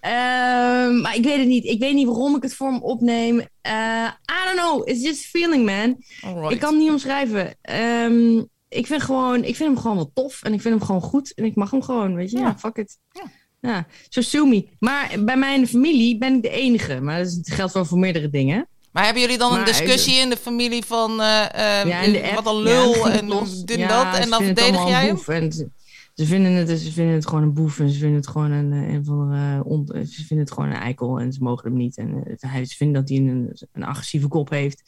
Ehm, 0.00 1.00
maar 1.00 1.16
ik 1.16 1.24
weet 1.24 1.38
het 1.38 1.46
niet. 1.46 1.64
Ik 1.64 1.78
weet 1.78 1.94
niet 1.94 2.06
waarom 2.06 2.36
ik 2.36 2.42
het 2.42 2.54
voor 2.54 2.68
hem 2.72 2.82
opneem. 2.82 3.40
Eh, 3.60 4.06
I 4.30 4.44
don't 4.54 4.58
know. 4.58 4.88
It's 4.88 5.02
just 5.02 5.24
feeling, 5.24 5.64
man. 5.64 5.96
Alright. 6.22 6.52
Ik 6.52 6.60
kan 6.60 6.70
het 6.72 6.82
niet 6.82 6.90
omschrijven. 6.90 7.54
Ehm, 7.62 8.38
ik, 8.68 8.86
vind 8.86 9.02
gewoon, 9.02 9.44
ik 9.44 9.56
vind 9.56 9.68
hem 9.72 9.78
gewoon 9.78 9.96
wel 9.96 10.10
tof. 10.14 10.42
En 10.42 10.52
ik 10.52 10.60
vind 10.60 10.74
hem 10.74 10.84
gewoon 10.84 11.02
goed. 11.02 11.34
En 11.34 11.44
ik 11.44 11.54
mag 11.56 11.70
hem 11.70 11.82
gewoon, 11.82 12.14
weet 12.14 12.30
je. 12.30 12.38
Ja, 12.38 12.42
Ja. 12.42 12.58
fuck 12.58 12.76
it. 12.76 12.98
Ja. 13.12 13.22
Ja, 13.60 13.86
zo 14.08 14.20
sue 14.20 14.46
me. 14.46 14.68
Maar 14.78 15.14
bij 15.24 15.36
mij 15.36 15.54
in 15.54 15.60
de 15.60 15.66
familie 15.66 16.18
ben 16.18 16.34
ik 16.34 16.42
de 16.42 16.50
enige. 16.50 17.00
Maar 17.00 17.22
dat 17.22 17.40
geldt 17.42 17.72
wel 17.72 17.84
voor 17.84 17.98
meerdere 17.98 18.30
dingen. 18.30 18.68
Maar 18.96 19.04
hebben 19.04 19.22
jullie 19.22 19.38
dan 19.38 19.54
een 19.58 19.64
discussie 19.64 20.14
in 20.20 20.30
de 20.30 20.36
familie 20.36 20.84
van 20.84 21.20
eh, 21.20 21.44
eh, 21.80 21.86
Ja, 21.86 22.00
in 22.00 22.12
de 22.12 22.22
app. 22.22 22.44
wat 22.44 22.54
een 22.54 22.62
lul 22.62 23.08
en 23.08 23.28
dit 23.64 23.78
en 23.78 23.88
dat? 23.88 24.16
En 24.18 24.30
dan 24.30 24.42
verdedig 24.42 24.88
jij 24.88 25.06
hem? 25.06 25.18
En 25.26 25.52
ze, 25.52 25.68
ze 26.14 26.26
vinden 26.26 26.52
het, 26.52 26.68
ze 26.80 26.92
vinden 26.92 27.14
het 27.14 27.26
gewoon 27.26 27.42
een 27.42 27.54
boef. 27.54 27.78
En 27.78 27.90
ze 27.90 27.98
vinden 27.98 28.16
het 28.16 28.28
gewoon 28.28 28.50
een, 28.50 28.72
eh, 28.72 28.92
een 28.94 29.04
van 29.04 29.30
de, 29.30 29.64
on- 29.64 29.86
ze 29.86 30.24
vinden 30.26 30.38
het 30.46 30.52
gewoon 30.52 30.68
een 30.70 30.76
eikel. 30.80 31.18
En 31.20 31.32
ze 31.32 31.42
mogen 31.42 31.64
hem 31.68 31.76
niet. 31.78 31.96
En 31.96 32.22
eh, 32.40 32.50
hij- 32.50 32.64
ze 32.64 32.76
vinden 32.76 33.00
dat 33.00 33.08
hij 33.08 33.18
een, 33.18 33.56
een 33.72 33.84
agressieve 33.84 34.28
kop 34.28 34.50
heeft. 34.50 34.82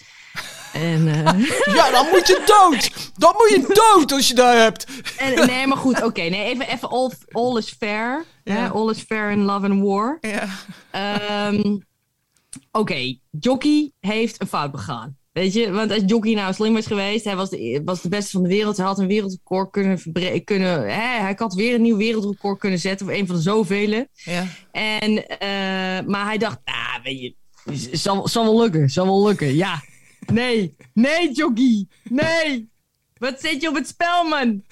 En, 0.72 1.08
eh, 1.08 1.74
Ja, 1.76 1.90
dan 1.90 2.06
moet 2.12 2.26
je 2.26 2.42
dood! 2.46 3.10
Dan 3.16 3.34
moet 3.38 3.48
je 3.68 3.74
dood 3.74 4.12
als 4.12 4.28
je 4.28 4.34
dat 4.34 4.54
hebt! 4.54 4.86
en 5.18 5.46
nee, 5.46 5.66
maar 5.66 5.78
goed. 5.78 6.02
Oké, 6.02 6.22
nee, 6.22 6.44
even, 6.44 6.68
even 6.68 6.88
all, 6.90 7.10
all 7.32 7.56
is 7.56 7.74
fair. 7.78 8.24
Ja. 8.44 8.66
All 8.68 8.90
is 8.90 9.00
fair 9.00 9.30
in 9.30 9.42
love 9.42 9.68
and 9.70 9.80
war. 9.82 10.18
Ja. 10.20 10.48
Ehm, 10.90 11.76
Oké, 12.72 13.18
Jockey 13.30 13.92
heeft 14.00 14.40
een 14.40 14.46
fout 14.46 14.70
begaan. 14.70 15.16
Weet 15.32 15.52
je, 15.52 15.70
want 15.70 15.90
als 15.90 16.02
Jockey 16.06 16.34
nou 16.34 16.54
slim 16.54 16.72
was 16.72 16.86
geweest, 16.86 17.24
hij 17.24 17.36
was 17.36 17.50
de, 17.50 17.82
was 17.84 18.02
de 18.02 18.08
beste 18.08 18.30
van 18.30 18.42
de 18.42 18.48
wereld. 18.48 18.76
Hij 18.76 18.86
had 18.86 18.98
een 18.98 19.06
wereldrecord 19.06 19.70
kunnen, 19.70 20.00
kunnen 20.44 20.80
hè, 20.80 21.20
hij 21.20 21.34
had 21.36 21.54
weer 21.54 21.74
een 21.74 21.82
nieuw 21.82 21.96
wereldrecord 21.96 22.58
kunnen 22.58 22.78
zetten, 22.78 23.06
of 23.06 23.12
een 23.12 23.26
van 23.26 23.36
de 23.36 23.42
zoveel. 23.42 24.06
ja. 24.12 24.46
En, 24.72 25.28
eh, 25.28 26.06
maar 26.06 26.24
hij 26.24 26.38
dacht, 26.38 26.58
ah, 26.64 27.02
weet 27.02 27.20
je, 27.20 27.34
zal, 27.96 28.28
zal 28.28 28.44
wel 28.44 28.60
lukken, 28.60 28.90
zal 28.90 29.06
wel 29.06 29.26
lukken. 29.26 29.54
Ja, 29.54 29.82
nee, 30.32 30.74
nee, 30.94 31.32
Jockey, 31.32 31.86
nee. 32.04 32.68
Wat 33.18 33.40
zit 33.40 33.62
je 33.62 33.68
op 33.68 33.74
het 33.74 33.88
spel, 33.88 34.24
man? 34.24 34.62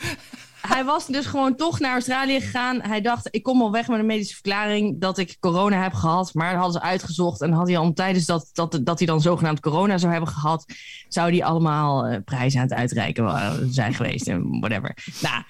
Hij 0.68 0.84
was 0.84 1.06
dus 1.06 1.26
gewoon 1.26 1.56
toch 1.56 1.80
naar 1.80 1.92
Australië 1.92 2.40
gegaan. 2.40 2.80
Hij 2.82 3.00
dacht, 3.00 3.28
ik 3.30 3.42
kom 3.42 3.62
al 3.62 3.72
weg 3.72 3.88
met 3.88 3.98
een 3.98 4.06
medische 4.06 4.34
verklaring 4.34 5.00
dat 5.00 5.18
ik 5.18 5.36
corona 5.40 5.82
heb 5.82 5.92
gehad. 5.92 6.34
Maar 6.34 6.54
hadden 6.54 6.72
ze 6.72 6.80
uitgezocht. 6.80 7.40
En 7.40 7.52
had 7.52 7.66
hij 7.68 7.76
al 7.78 7.92
tijdens 7.92 8.24
dat, 8.26 8.50
dat, 8.52 8.80
dat 8.82 8.98
hij 8.98 9.06
dan 9.06 9.20
zogenaamd 9.20 9.60
corona 9.60 9.98
zou 9.98 10.12
hebben 10.12 10.30
gehad... 10.30 10.64
zou 11.08 11.30
hij 11.30 11.44
allemaal 11.44 12.06
eh, 12.06 12.18
prijzen 12.24 12.60
aan 12.60 12.66
het 12.68 12.76
uitreiken 12.78 13.24
wa- 13.24 13.56
zijn 13.70 13.94
geweest 13.94 14.28
en 14.28 14.60
whatever. 14.60 14.96
Nou, 15.22 15.42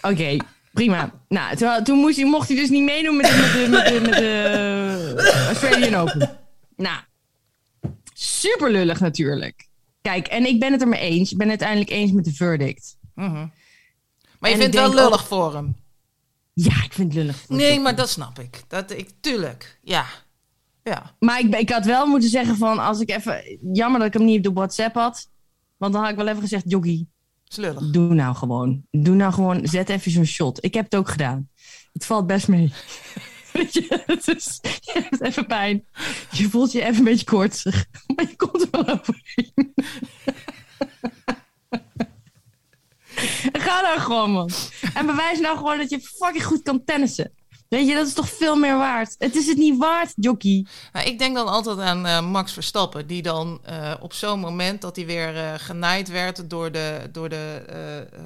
oké, 0.00 0.36
prima. 0.72 1.12
Nou, 1.28 1.56
toen, 1.56 1.84
toen 1.84 1.98
moest 1.98 2.16
hij, 2.16 2.24
mocht 2.26 2.48
hij 2.48 2.56
dus 2.56 2.68
niet 2.68 2.84
meedoen 2.84 3.16
met 3.16 3.26
de, 3.26 3.68
met 4.02 4.12
de, 4.12 5.44
Australian 5.46 5.94
Open. 5.94 6.38
Nou, 6.76 6.98
super 8.14 8.70
lullig 8.70 9.00
natuurlijk. 9.00 9.68
Kijk, 10.02 10.26
en 10.26 10.46
ik 10.46 10.60
ben 10.60 10.72
het 10.72 10.80
er 10.80 10.88
mee 10.88 11.00
eens. 11.00 11.32
Ik 11.32 11.38
ben 11.38 11.48
het 11.48 11.62
uiteindelijk 11.62 11.90
eens 11.90 12.12
met 12.12 12.24
de 12.24 12.32
verdict. 12.34 12.96
Mhm. 13.14 13.46
Maar 14.40 14.50
je 14.50 14.56
vindt 14.56 14.74
ik 14.74 14.80
het 14.80 14.92
wel 14.92 15.04
lullig 15.04 15.26
voor 15.26 15.54
hem? 15.54 15.76
Ja, 16.52 16.84
ik 16.84 16.92
vind 16.92 17.14
het 17.14 17.22
lullig. 17.22 17.36
voor 17.36 17.56
Nee, 17.56 17.80
maar 17.80 17.94
dat 17.94 18.08
snap 18.08 18.38
ik. 18.38 18.62
Dat, 18.68 18.90
ik 18.90 19.10
tuurlijk, 19.20 19.78
ja. 19.82 20.06
Ja. 20.82 21.14
Maar 21.18 21.40
ik, 21.40 21.54
ik 21.54 21.70
had 21.70 21.84
wel 21.84 22.06
moeten 22.06 22.28
zeggen 22.28 22.56
van, 22.56 22.78
als 22.78 23.00
ik 23.00 23.10
even... 23.10 23.58
Jammer 23.72 23.98
dat 23.98 24.08
ik 24.08 24.14
hem 24.14 24.24
niet 24.24 24.36
op 24.36 24.54
de 24.54 24.60
WhatsApp 24.60 24.94
had. 24.94 25.30
Want 25.76 25.92
dan 25.92 26.02
had 26.02 26.10
ik 26.10 26.16
wel 26.16 26.28
even 26.28 26.40
gezegd, 26.40 26.70
Joggy. 26.70 27.06
Is 27.48 27.56
lullig. 27.56 27.90
Doe 27.90 28.14
nou 28.14 28.34
gewoon. 28.34 28.82
Doe 28.90 29.14
nou 29.14 29.32
gewoon. 29.32 29.66
Zet 29.66 29.88
even 29.88 30.10
zo'n 30.10 30.24
shot. 30.24 30.64
Ik 30.64 30.74
heb 30.74 30.84
het 30.84 30.96
ook 30.96 31.08
gedaan. 31.08 31.48
Het 31.92 32.06
valt 32.06 32.26
best 32.26 32.48
mee. 32.48 32.72
Weet 33.52 33.72
je, 33.72 34.02
het 34.06 34.28
is, 34.28 34.58
je 34.62 34.92
hebt 34.92 35.20
even 35.20 35.46
pijn. 35.46 35.86
Je 36.30 36.48
voelt 36.48 36.72
je 36.72 36.82
even 36.82 36.96
een 36.96 37.04
beetje 37.04 37.24
koortsig. 37.24 37.86
Maar 38.14 38.28
je 38.28 38.36
komt 38.36 38.62
er 38.62 38.68
wel 38.70 38.88
overheen. 38.88 39.54
Ga 43.66 43.80
nou 43.80 44.00
gewoon, 44.00 44.30
man. 44.30 44.50
En 44.94 45.06
bewijs 45.06 45.40
nou 45.40 45.56
gewoon 45.56 45.78
dat 45.78 45.90
je 45.90 46.00
fucking 46.00 46.44
goed 46.44 46.62
kan 46.62 46.84
tennissen. 46.84 47.32
Weet 47.70 47.88
je, 47.88 47.94
dat 47.94 48.06
is 48.06 48.12
toch 48.12 48.28
veel 48.28 48.56
meer 48.56 48.76
waard. 48.76 49.14
Het 49.18 49.36
is 49.36 49.46
het 49.46 49.56
niet 49.56 49.78
waard, 49.78 50.12
jockey. 50.16 50.66
Nou, 50.92 51.06
ik 51.06 51.18
denk 51.18 51.34
dan 51.34 51.48
altijd 51.48 51.78
aan 51.78 52.06
eh, 52.06 52.20
Max 52.30 52.52
Verstappen, 52.52 53.06
die 53.06 53.22
dan 53.22 53.60
eh, 53.64 53.94
op 54.00 54.12
zo'n 54.12 54.40
moment 54.40 54.80
dat 54.80 54.96
hij 54.96 55.06
weer 55.06 55.36
eh, 55.36 55.54
genaaid 55.56 56.08
werd 56.08 56.50
door 56.50 56.72
de, 56.72 57.08
door 57.12 57.28
de 57.28 57.62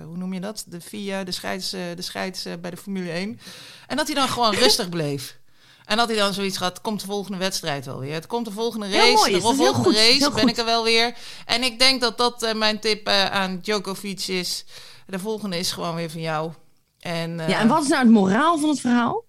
hoe 0.06 0.16
noem 0.16 0.32
je 0.32 0.40
dat? 0.40 0.64
De 0.68 0.80
VIA, 0.80 1.24
de 1.24 1.32
scheids, 1.32 1.70
de 1.70 2.02
scheids 2.02 2.46
bij 2.60 2.70
de 2.70 2.76
Formule 2.76 3.10
1. 3.10 3.40
En 3.86 3.96
dat 3.96 4.06
hij 4.06 4.14
dan 4.14 4.28
gewoon 4.28 4.54
rustig 4.64 4.88
bleef. 4.88 5.38
En 5.84 5.96
dat 5.96 6.08
hij 6.08 6.16
dan 6.16 6.34
zoiets 6.34 6.56
gaat, 6.56 6.80
komt 6.80 7.00
de 7.00 7.06
volgende 7.06 7.38
wedstrijd 7.38 7.86
wel 7.86 7.98
weer. 7.98 8.14
Het 8.14 8.26
komt 8.26 8.44
de 8.44 8.50
volgende 8.50 8.90
race, 8.90 9.12
mooi, 9.12 9.32
de 9.32 9.38
heel 9.38 9.54
volgende 9.54 9.72
goed, 9.72 9.94
race 9.94 10.12
heel 10.12 10.30
ben 10.30 10.40
goed. 10.40 10.50
ik 10.50 10.56
er 10.56 10.64
wel 10.64 10.84
weer. 10.84 11.16
En 11.46 11.62
ik 11.62 11.78
denk 11.78 12.00
dat 12.00 12.18
dat 12.18 12.42
eh, 12.42 12.54
mijn 12.54 12.80
tip 12.80 13.06
eh, 13.06 13.24
aan 13.24 13.58
Djokovic 13.62 14.26
is. 14.26 14.64
De 15.06 15.18
volgende 15.18 15.58
is 15.58 15.72
gewoon 15.72 15.94
weer 15.94 16.10
van 16.10 16.20
jou. 16.20 16.52
En, 17.00 17.40
eh, 17.40 17.48
Ja, 17.48 17.60
en 17.60 17.68
wat 17.68 17.82
is 17.82 17.88
nou 17.88 18.02
het 18.02 18.12
moraal 18.12 18.58
van 18.58 18.68
het 18.68 18.80
verhaal? 18.80 19.24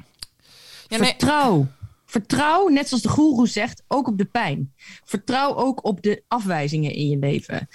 ja, 0.88 0.98
nee, 0.98 1.10
Vertrouw. 1.10 1.68
Vertrouw, 2.06 2.68
net 2.68 2.88
zoals 2.88 3.04
de 3.04 3.10
goeroe 3.10 3.48
zegt, 3.48 3.84
ook 3.88 4.08
op 4.08 4.18
de 4.18 4.26
pijn. 4.26 4.74
Vertrouw 5.04 5.56
ook 5.56 5.86
op 5.86 6.02
de 6.02 6.24
afwijzingen 6.28 6.92
in 6.94 7.10
je 7.10 7.18
leven. 7.18 7.70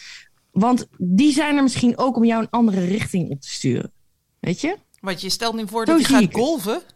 Want 0.50 0.86
die 0.98 1.32
zijn 1.32 1.56
er 1.56 1.62
misschien 1.62 1.98
ook 1.98 2.16
om 2.16 2.24
jou 2.24 2.42
een 2.42 2.50
andere 2.50 2.84
richting 2.84 3.30
op 3.30 3.40
te 3.40 3.50
sturen. 3.50 3.92
Weet 4.38 4.60
je? 4.60 4.76
Wat 5.00 5.20
je 5.20 5.30
stelt 5.30 5.54
nu 5.54 5.68
voor 5.68 5.86
Zo 5.86 5.92
dat 5.96 6.06
zie 6.06 6.14
gaat 6.16 6.64
het. 6.64 6.86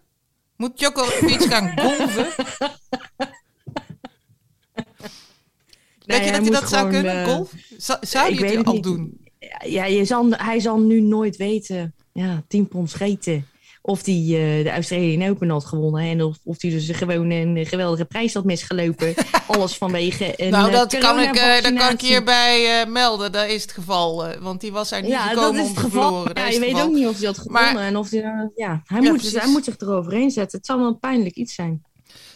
Moet 0.57 0.79
Djokovic 0.79 1.41
gaan 1.43 1.73
golven? 1.81 2.27
Denk 6.07 6.25
je 6.25 6.31
dat 6.31 6.41
hij 6.41 6.51
dat 6.51 6.69
zou 6.69 6.91
kunnen, 6.91 7.25
eh, 7.25 7.33
golf? 7.35 7.53
Zou, 8.01 8.33
ik 8.33 8.39
het 8.39 8.55
het 8.55 8.67
al 8.67 8.73
niet. 8.73 8.83
doen? 8.83 9.21
Ja, 9.65 9.85
je 9.85 10.05
zal, 10.05 10.31
hij 10.31 10.61
zal 10.61 10.79
nu 10.79 11.01
nooit 11.01 11.37
weten. 11.37 11.95
Ja, 12.13 12.45
10 12.49 12.69
pond 12.69 12.91
scheten. 12.91 13.47
Of 13.87 14.05
hij 14.05 14.15
eh, 14.15 14.65
de 14.65 14.71
Australian 14.71 15.31
Open 15.31 15.51
had 15.51 15.65
gewonnen. 15.65 16.03
En 16.03 16.23
of, 16.23 16.37
of 16.45 16.63
hij 16.63 16.71
dus 16.71 16.91
gewoon 16.91 17.31
een 17.31 17.67
geweldige 17.67 18.05
prijs 18.05 18.35
had 18.35 18.45
misgelopen. 18.45 19.15
Alles 19.47 19.77
vanwege 19.77 20.33
een 20.37 20.51
nou, 20.51 20.67
eh, 20.67 20.73
dat 20.73 20.99
kan, 20.99 21.21
ik, 21.21 21.35
eh, 21.35 21.63
dat 21.63 21.75
kan 21.75 21.91
ik 21.93 22.01
hierbij 22.01 22.87
melden. 22.89 23.33
Dat 23.33 23.49
is 23.49 23.63
het 23.63 23.73
geval. 23.73 24.27
want 24.41 24.61
die 24.61 24.73
was 24.73 24.89
daar 24.89 25.01
niet 25.03 25.11
Ja, 25.11 25.29
dat 25.29 25.39
gekomen 25.39 25.55
is 25.61 25.61
om 25.61 25.67
het 25.67 25.77
te 25.77 25.81
geval. 25.91 26.25
Dat 26.25 26.39
Ja, 26.39 26.47
is 26.47 26.55
je 26.55 26.61
weet 26.61 26.71
geval. 26.71 26.87
ook 26.87 26.93
niet 26.95 27.07
of 27.07 27.17
hij 27.19 27.27
had 27.27 27.39
gewonnen. 27.39 27.73
Maar- 27.75 27.83
en 27.87 27.97
of 27.97 28.11
hij, 28.11 28.23
eh, 28.23 28.27
ja, 28.57 28.83
hij, 28.85 29.01
Ja, 29.01 29.11
moet, 29.11 29.19
precies. 29.21 29.41
hij 29.41 29.51
moet 29.51 29.65
zich 29.65 29.79
eroverheen 29.79 30.31
zetten. 30.31 30.59
Het 30.59 30.67
zal 30.67 30.79
wel 30.79 30.87
een 30.87 30.99
pijnlijk 30.99 31.35
iets 31.35 31.55
zijn. 31.55 31.83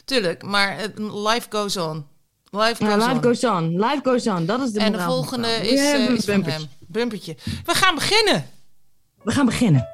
Tuurlijk, 0.04 0.42
maar 0.42 0.76
life 0.96 1.46
goes 1.50 1.76
on. 1.76 2.06
Life 2.50 2.84
Ja, 2.84 2.92
goes 2.92 3.04
life 3.04 3.16
on. 3.16 3.22
goes 3.22 3.44
on. 3.44 3.70
Life 3.80 4.00
goes 4.02 4.26
on. 4.26 4.46
Dat 4.46 4.60
is 4.62 4.70
de 4.70 4.80
en 4.80 4.92
de 4.92 5.00
volgende 5.00 5.48
is, 5.48 5.80
Ja, 5.80 5.94
is 5.94 6.24
van 6.24 6.34
bumpertje. 6.34 6.60
hem. 6.60 6.68
Bumpertje. 6.86 7.36
We 7.64 7.74
gaan 7.74 7.94
beginnen. 7.94 8.46
We 9.22 9.30
gaan 9.32 9.46
beginnen. 9.46 9.88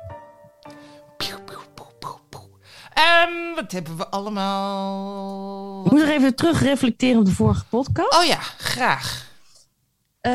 Ehm, 2.94 3.54
wat 3.54 3.72
hebben 3.72 3.96
we 3.96 4.08
allemaal? 4.08 5.84
Ik 5.84 5.90
moet 5.90 6.00
nog 6.00 6.10
even 6.10 6.34
terug 6.34 6.62
reflecteren 6.62 7.18
op 7.18 7.24
de 7.24 7.32
vorige 7.32 7.64
podcast. 7.64 8.16
Oh 8.18 8.24
ja, 8.24 8.38
graag. 8.58 9.32
Eh, 10.24 10.32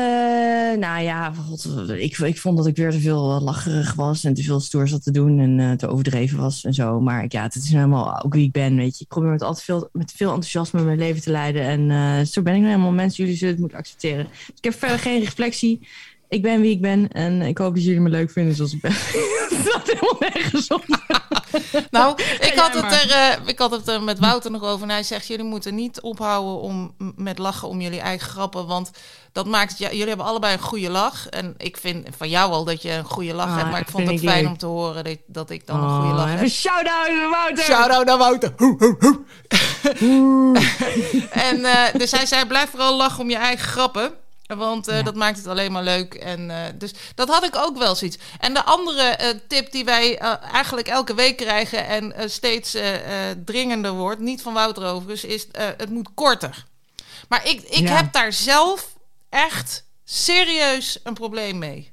nou 0.78 1.02
ja, 1.02 1.32
god, 1.32 1.90
ik, 1.90 2.18
ik 2.18 2.38
vond 2.38 2.56
dat 2.56 2.66
ik 2.66 2.76
weer 2.76 2.90
te 2.90 3.00
veel 3.00 3.40
lacherig 3.40 3.94
was 3.94 4.24
en 4.24 4.34
te 4.34 4.42
veel 4.42 4.60
stoer 4.60 4.88
zat 4.88 5.02
te 5.02 5.10
doen 5.10 5.38
en 5.38 5.60
eh, 5.60 5.72
te 5.72 5.88
overdreven 5.88 6.38
was 6.38 6.64
en 6.64 6.74
zo. 6.74 7.00
Maar 7.00 7.24
ja, 7.28 7.42
het 7.42 7.54
is 7.54 7.62
nou 7.62 7.76
helemaal 7.76 8.22
ook 8.22 8.34
wie 8.34 8.46
ik 8.46 8.52
ben, 8.52 8.76
weet 8.76 8.98
je. 8.98 9.04
Ik 9.04 9.08
probeer 9.08 9.30
met 9.30 9.42
altijd 9.42 9.64
veel, 9.64 9.88
met 9.92 10.12
veel 10.12 10.28
enthousiasme 10.28 10.82
mijn 10.82 10.98
leven 10.98 11.22
te 11.22 11.30
leiden 11.30 11.62
en 11.62 11.90
eh, 11.90 12.26
zo 12.26 12.42
ben 12.42 12.54
ik 12.54 12.60
nou 12.60 12.72
helemaal. 12.72 12.92
Mensen, 12.92 13.22
jullie 13.22 13.38
zullen 13.38 13.52
het 13.52 13.60
moeten 13.60 13.78
accepteren. 13.78 14.26
Dus 14.26 14.56
ik 14.56 14.64
heb 14.64 14.74
verder 14.74 14.98
geen 14.98 15.20
reflectie. 15.20 15.88
Ik 16.30 16.42
ben 16.42 16.60
wie 16.60 16.70
ik 16.70 16.80
ben 16.80 17.08
en 17.08 17.42
ik 17.42 17.58
hoop 17.58 17.74
dat 17.74 17.84
jullie 17.84 18.00
me 18.00 18.08
leuk 18.08 18.30
vinden 18.30 18.54
zoals 18.54 18.72
ik 18.72 18.80
ben. 18.80 18.92
Het 19.50 19.58
staat 19.68 19.86
helemaal 19.86 20.16
nergens 20.18 20.68
op. 20.68 20.84
Nou, 21.90 22.12
ik 22.22 22.38
jij 22.40 22.54
had, 22.56 22.74
het 22.74 22.92
er, 22.92 23.10
eh, 23.10 23.48
ik 23.48 23.58
had 23.58 23.70
het 23.70 23.88
er 23.88 24.02
met 24.02 24.18
Wouter 24.18 24.50
nog 24.50 24.62
over. 24.62 24.82
En 24.82 24.90
hij 24.90 25.02
zegt, 25.02 25.26
jullie 25.26 25.44
moeten 25.44 25.74
niet 25.74 26.00
ophouden 26.00 26.60
om, 26.60 26.94
met 27.16 27.38
lachen 27.38 27.68
om 27.68 27.80
jullie 27.80 28.00
eigen 28.00 28.28
grappen. 28.28 28.66
Want 28.66 28.90
dat 29.32 29.46
maakt, 29.46 29.78
ja, 29.78 29.88
jullie 29.90 30.08
hebben 30.08 30.26
allebei 30.26 30.52
een 30.52 30.58
goede 30.62 30.90
lach. 30.90 31.28
En 31.28 31.54
ik 31.56 31.76
vind 31.76 32.08
van 32.16 32.28
jou 32.28 32.52
al 32.52 32.64
dat 32.64 32.82
je 32.82 32.92
een 32.92 33.04
goede 33.04 33.34
lach 33.34 33.48
Ah, 33.48 33.56
hebt. 33.56 33.70
Maar 33.70 33.78
ik 33.80 33.84
dat 33.86 33.94
vond 33.94 34.06
het 34.06 34.22
ik 34.22 34.28
fijn 34.28 34.40
leuk. 34.42 34.50
om 34.52 34.58
te 34.58 34.66
horen 34.66 35.04
dat, 35.04 35.16
dat 35.26 35.50
ik 35.50 35.66
dan 35.66 35.82
een 35.84 36.00
goede 36.00 36.14
lach 36.14 36.32
Oh, 36.32 36.38
heb. 36.38 36.48
shout-out 36.48 37.08
naar 37.16 37.28
Wouter. 37.30 37.64
Shout-out 37.64 38.06
naar 38.06 38.18
Wouter. 38.18 38.54
En 41.30 41.64
eh, 41.64 41.94
dus 41.98 42.10
hij 42.10 42.26
zei, 42.26 42.46
blijf 42.46 42.70
vooral 42.70 42.96
lachen 42.96 43.20
om 43.22 43.30
je 43.30 43.36
eigen 43.36 43.68
grappen. 43.68 44.12
Want 44.56 44.88
eh, 44.88 44.96
Ja. 44.96 45.02
dat 45.02 45.14
maakt 45.14 45.36
het 45.36 45.46
alleen 45.46 45.72
maar 45.72 45.82
leuk. 45.82 46.14
En, 46.14 46.50
eh, 46.50 46.56
dus 46.74 46.92
dat 47.14 47.28
had 47.28 47.44
ik 47.44 47.56
ook 47.56 47.78
wel 47.78 47.94
zoiets. 47.94 48.18
En 48.38 48.54
de 48.54 48.64
andere 48.64 49.02
eh, 49.02 49.28
tip 49.48 49.72
die 49.72 49.84
wij 49.84 50.18
eigenlijk 50.52 50.88
elke 50.88 51.14
week 51.14 51.36
krijgen... 51.36 51.86
en 51.86 52.30
steeds 52.30 52.76
dringender 53.44 53.92
wordt, 53.92 54.20
niet 54.20 54.42
van 54.42 54.52
Wouter 54.52 54.84
overigens... 54.84 55.24
is 55.24 55.46
het 55.76 55.90
moet 55.90 56.08
korter. 56.14 56.64
Maar 57.28 57.48
ik, 57.48 57.60
ik 57.60 57.88
Ja. 57.88 57.96
heb 57.96 58.12
daar 58.12 58.32
zelf 58.32 58.94
echt 59.28 59.84
serieus 60.04 61.00
een 61.02 61.14
probleem 61.14 61.58
mee. 61.58 61.92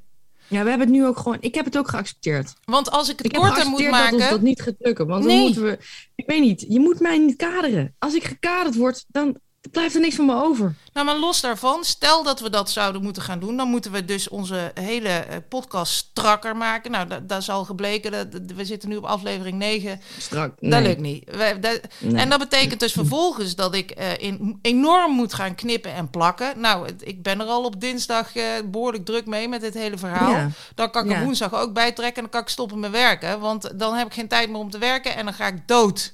Ja, 0.49 0.63
we 0.63 0.69
hebben 0.69 0.87
het 0.87 0.95
nu 0.97 1.05
ook 1.05 1.17
gewoon... 1.17 1.37
Ik 1.39 1.55
heb 1.55 1.65
het 1.65 1.77
ook 1.77 1.89
geaccepteerd. 1.89 2.53
Want 2.65 2.91
als 2.91 3.09
ik 3.09 3.17
het 3.17 3.25
Ik 3.25 3.33
korter 3.33 3.49
moet 3.67 3.79
geaccepteerd 3.81 3.91
dat 3.91 4.01
maken... 4.01 4.17
ons 4.19 4.29
dat 4.29 4.41
niet 4.41 4.61
gaat 4.61 4.75
lukken. 4.79 5.07
Want 5.07 5.25
Nee. 5.25 5.35
dan 5.35 5.43
moeten 5.45 5.63
we... 5.63 5.77
Ik 6.15 6.25
weet 6.27 6.41
niet, 6.41 6.65
je 6.69 6.79
moet 6.79 6.99
mij 6.99 7.17
niet 7.17 7.35
kaderen. 7.35 7.95
Als 7.99 8.13
ik 8.13 8.23
gekaderd 8.23 8.75
word, 8.75 9.05
dan 9.07 9.37
blijft 9.71 9.95
er 9.95 10.01
niks 10.01 10.15
van 10.15 10.25
me 10.25 10.43
over. 10.43 10.75
Nou, 10.93 11.05
maar 11.05 11.17
los 11.17 11.41
daarvan, 11.41 11.83
stel 11.83 12.23
dat 12.23 12.39
we 12.39 12.49
dat 12.49 12.69
zouden 12.69 13.01
moeten 13.03 13.21
gaan 13.21 13.39
doen, 13.39 13.57
dan 13.57 13.67
moeten 13.69 13.91
we 13.91 14.05
dus 14.05 14.29
onze 14.29 14.71
hele 14.73 15.09
eh, 15.09 15.37
podcast 15.49 15.93
strakker 15.93 16.55
maken. 16.55 16.91
Nou, 16.91 17.07
da- 17.07 17.19
dat 17.19 17.41
is 17.41 17.49
al 17.49 17.65
gebleken. 17.65 18.11
Dat, 18.11 18.41
we 18.55 18.65
zitten 18.65 18.89
nu 18.89 18.95
op 18.97 19.03
aflevering 19.03 19.57
9. 19.57 20.01
Strak. 20.17 20.53
Dat 20.59 20.81
lukt 20.81 20.99
niet. 20.99 21.23
We- 21.31 21.57
dat- 21.61 21.81
Nee. 21.99 22.21
En 22.21 22.29
dat 22.29 22.39
betekent 22.39 22.79
dus 22.79 22.91
vervolgens 22.91 23.55
dat 23.55 23.75
ik 23.75 23.91
eh, 23.91 24.17
in, 24.17 24.59
enorm 24.61 25.11
moet 25.11 25.33
gaan 25.33 25.55
knippen 25.55 25.93
en 25.93 26.09
plakken. 26.09 26.59
Nou, 26.59 26.85
het- 26.85 27.07
ik 27.07 27.23
ben 27.23 27.39
er 27.39 27.47
al 27.47 27.63
op 27.63 27.81
dinsdag 27.81 28.35
eh, 28.35 28.43
behoorlijk 28.65 29.05
druk 29.05 29.25
mee 29.25 29.49
met 29.49 29.61
dit 29.61 29.73
hele 29.73 29.97
verhaal. 29.97 30.31
Ja. 30.31 30.49
Dan 30.75 30.91
kan 30.91 31.05
ik 31.05 31.11
er 31.11 31.17
Ja. 31.17 31.23
woensdag 31.23 31.53
ook 31.53 31.73
bij 31.73 31.91
trekken 31.91 32.15
en 32.15 32.21
dan 32.21 32.29
kan 32.31 32.41
ik 32.41 32.49
stoppen 32.49 32.79
met 32.79 32.91
werken. 32.91 33.39
Want 33.39 33.79
dan 33.79 33.93
heb 33.93 34.07
ik 34.07 34.13
geen 34.13 34.27
tijd 34.27 34.49
meer 34.49 34.59
om 34.59 34.69
te 34.71 34.77
werken 34.77 35.15
en 35.15 35.25
dan 35.25 35.33
ga 35.33 35.47
ik 35.47 35.67
dood. 35.67 36.13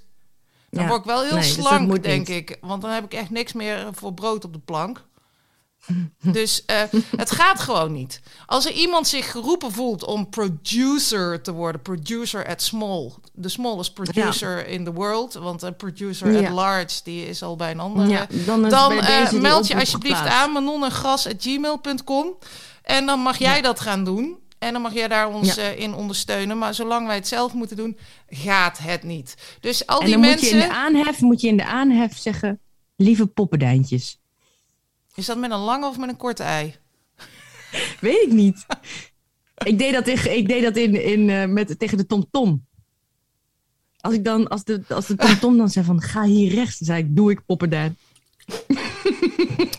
Dan 0.73 0.87
word 0.87 0.99
ik 0.99 1.05
wel 1.05 1.21
heel 1.21 1.31
Nee, 1.33 1.41
dus 1.41 1.53
slank, 1.53 2.03
denk 2.03 2.27
niet. 2.27 2.37
ik. 2.37 2.57
Want 2.61 2.81
dan 2.81 2.91
heb 2.91 3.03
ik 3.03 3.13
echt 3.13 3.29
niks 3.29 3.53
meer 3.53 3.87
voor 3.91 4.13
brood 4.13 4.45
op 4.45 4.53
de 4.53 4.59
plank. 4.59 5.03
Dus 6.21 6.65
eh, 6.65 6.81
het 7.15 7.31
gaat 7.31 7.59
gewoon 7.59 7.91
niet. 7.91 8.21
Als 8.45 8.65
er 8.65 8.71
iemand 8.71 9.07
zich 9.07 9.31
geroepen 9.31 9.71
voelt 9.71 10.03
om 10.03 10.29
producer 10.29 11.41
te 11.41 11.51
worden, 11.51 11.81
producer 11.81 12.47
at 12.47 12.61
small, 12.61 13.11
the 13.41 13.49
smallest 13.49 13.93
producer 13.93 14.67
in 14.67 14.83
the 14.83 14.93
world, 14.93 15.33
want 15.33 15.61
een 15.61 15.75
producer 15.75 16.31
Ja. 16.31 16.47
at 16.47 16.53
large 16.53 16.99
die 17.03 17.25
is 17.27 17.43
al 17.43 17.55
bij 17.55 17.71
een 17.71 17.79
andere. 17.79 18.09
Ja, 18.09 18.27
dan 18.45 18.69
dan 18.69 18.91
eh, 18.91 19.31
meld 19.31 19.67
je 19.67 19.75
alsjeblieft 19.75 20.17
geplaatst. 20.17 20.39
aan 20.41 20.51
manonnengras@gmail.com 20.51 22.33
en 22.83 23.05
dan 23.05 23.19
mag 23.19 23.37
jij 23.37 23.61
dat 23.61 23.79
gaan 23.79 24.03
doen. 24.03 24.37
En 24.63 24.73
dan 24.73 24.81
mag 24.81 24.93
jij 24.93 25.07
daar 25.07 25.27
ons 25.29 25.55
Ja. 25.55 25.61
eh, 25.61 25.79
in 25.79 25.93
ondersteunen. 25.93 26.57
Maar 26.57 26.73
zolang 26.73 27.07
wij 27.07 27.15
het 27.15 27.27
zelf 27.27 27.53
moeten 27.53 27.77
doen, 27.77 27.97
gaat 28.29 28.77
het 28.77 29.03
niet. 29.03 29.57
Dus 29.59 29.87
al 29.87 29.99
En 29.99 30.05
die 30.05 30.17
mensen. 30.17 30.39
moet 30.39 30.49
je 30.49 30.55
in 30.55 30.69
de 30.69 30.73
aanhef, 30.75 31.19
moet 31.21 31.41
je 31.41 31.47
in 31.47 31.57
de 31.57 31.65
aanhef 31.65 32.17
zeggen... 32.17 32.59
Lieve 32.95 33.27
poppendijntjes. 33.27 34.19
Is 35.15 35.25
dat 35.25 35.37
met 35.37 35.51
een 35.51 35.57
lange 35.59 35.87
of 35.87 35.97
met 35.97 36.09
een 36.09 36.17
korte 36.17 36.43
ei? 36.43 36.75
Weet 37.99 38.21
ik 38.21 38.31
niet. 38.31 38.65
ik 39.65 39.77
deed 39.77 39.93
dat, 39.93 40.05
tegen, 40.05 40.37
ik 40.37 40.47
deed 40.47 40.63
dat 40.63 40.77
in, 40.77 41.03
in, 41.05 41.29
eh, 41.29 41.45
met, 41.45 41.79
tegen 41.79 41.97
de 41.97 42.05
tomtom. 42.05 42.65
Als, 43.99 44.13
ik 44.13 44.23
dan, 44.23 44.47
als 44.47 44.63
de, 44.63 44.81
als 44.89 45.07
de 45.07 45.15
tomtom 45.15 45.57
dan 45.57 45.69
zei 45.69 45.85
van 45.85 46.01
ga 46.01 46.23
hier 46.23 46.53
rechts, 46.53 46.77
dan 46.77 46.87
zei 46.87 47.03
ik 47.03 47.15
doe 47.15 47.31
ik 47.31 47.45
poppendijn. 47.45 47.97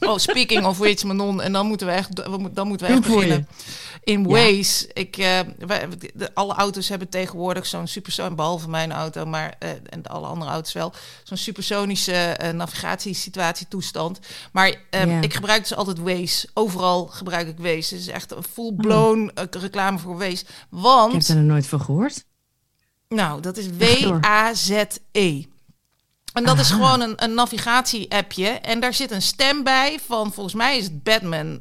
Oh, 0.00 0.18
speaking 0.18 0.64
of 0.64 0.78
which, 0.78 1.04
Manon. 1.04 1.42
En 1.42 1.52
dan 1.52 1.66
moeten 1.66 1.86
we 1.86 1.92
echt, 1.92 2.16
dan 2.54 2.66
moeten 2.68 2.86
we 2.86 2.92
echt 2.92 3.06
voor 3.06 3.24
In 4.04 4.20
Ja. 4.20 4.28
Waze. 4.28 4.90
Ik, 4.92 5.16
wij, 5.58 5.88
de, 6.14 6.34
alle 6.34 6.54
auto's 6.54 6.88
hebben 6.88 7.08
tegenwoordig 7.08 7.66
zo'n 7.66 7.86
supersoon, 7.86 8.34
behalve 8.34 8.68
mijn 8.68 8.92
auto, 8.92 9.24
maar 9.26 9.54
eh, 9.58 9.70
en 9.70 10.06
alle 10.06 10.26
andere 10.26 10.50
auto's 10.50 10.72
wel, 10.72 10.92
zo'n 11.22 11.36
supersonische 11.36 12.12
eh, 12.12 12.52
navigatiesituatietoestand. 12.52 14.18
Maar 14.52 14.74
eh, 14.90 15.06
Ja. 15.06 15.20
ik 15.20 15.34
gebruik 15.34 15.62
dus 15.62 15.74
altijd 15.74 15.98
Waze. 15.98 16.48
Overal 16.54 17.06
gebruik 17.06 17.48
ik 17.48 17.58
Waze. 17.58 17.94
Het 17.94 18.02
is 18.02 18.08
echt 18.08 18.32
een 18.32 18.42
full-blown 18.52 19.30
eh, 19.34 19.44
reclame 19.50 19.98
voor 19.98 20.18
Waze. 20.18 20.30
Ik 20.32 20.46
heb 20.70 20.80
Want, 20.80 21.28
er 21.28 21.36
nooit 21.36 21.66
van 21.66 21.80
gehoord. 21.80 22.24
nou, 23.08 23.40
dat 23.40 23.56
is. 23.56 23.66
W-A-Z-E. 23.76 25.42
En 26.32 26.44
dat 26.44 26.58
is 26.58 26.70
gewoon 26.70 27.00
een, 27.00 27.12
een 27.24 27.34
navigatie-appje. 27.34 28.46
En 28.48 28.80
daar 28.80 28.94
zit 28.94 29.10
een 29.10 29.22
stem 29.22 29.62
bij 29.62 29.98
van, 30.06 30.32
volgens 30.32 30.54
mij 30.54 30.78
is 30.78 30.84
het 30.84 31.02
Batman 31.02 31.60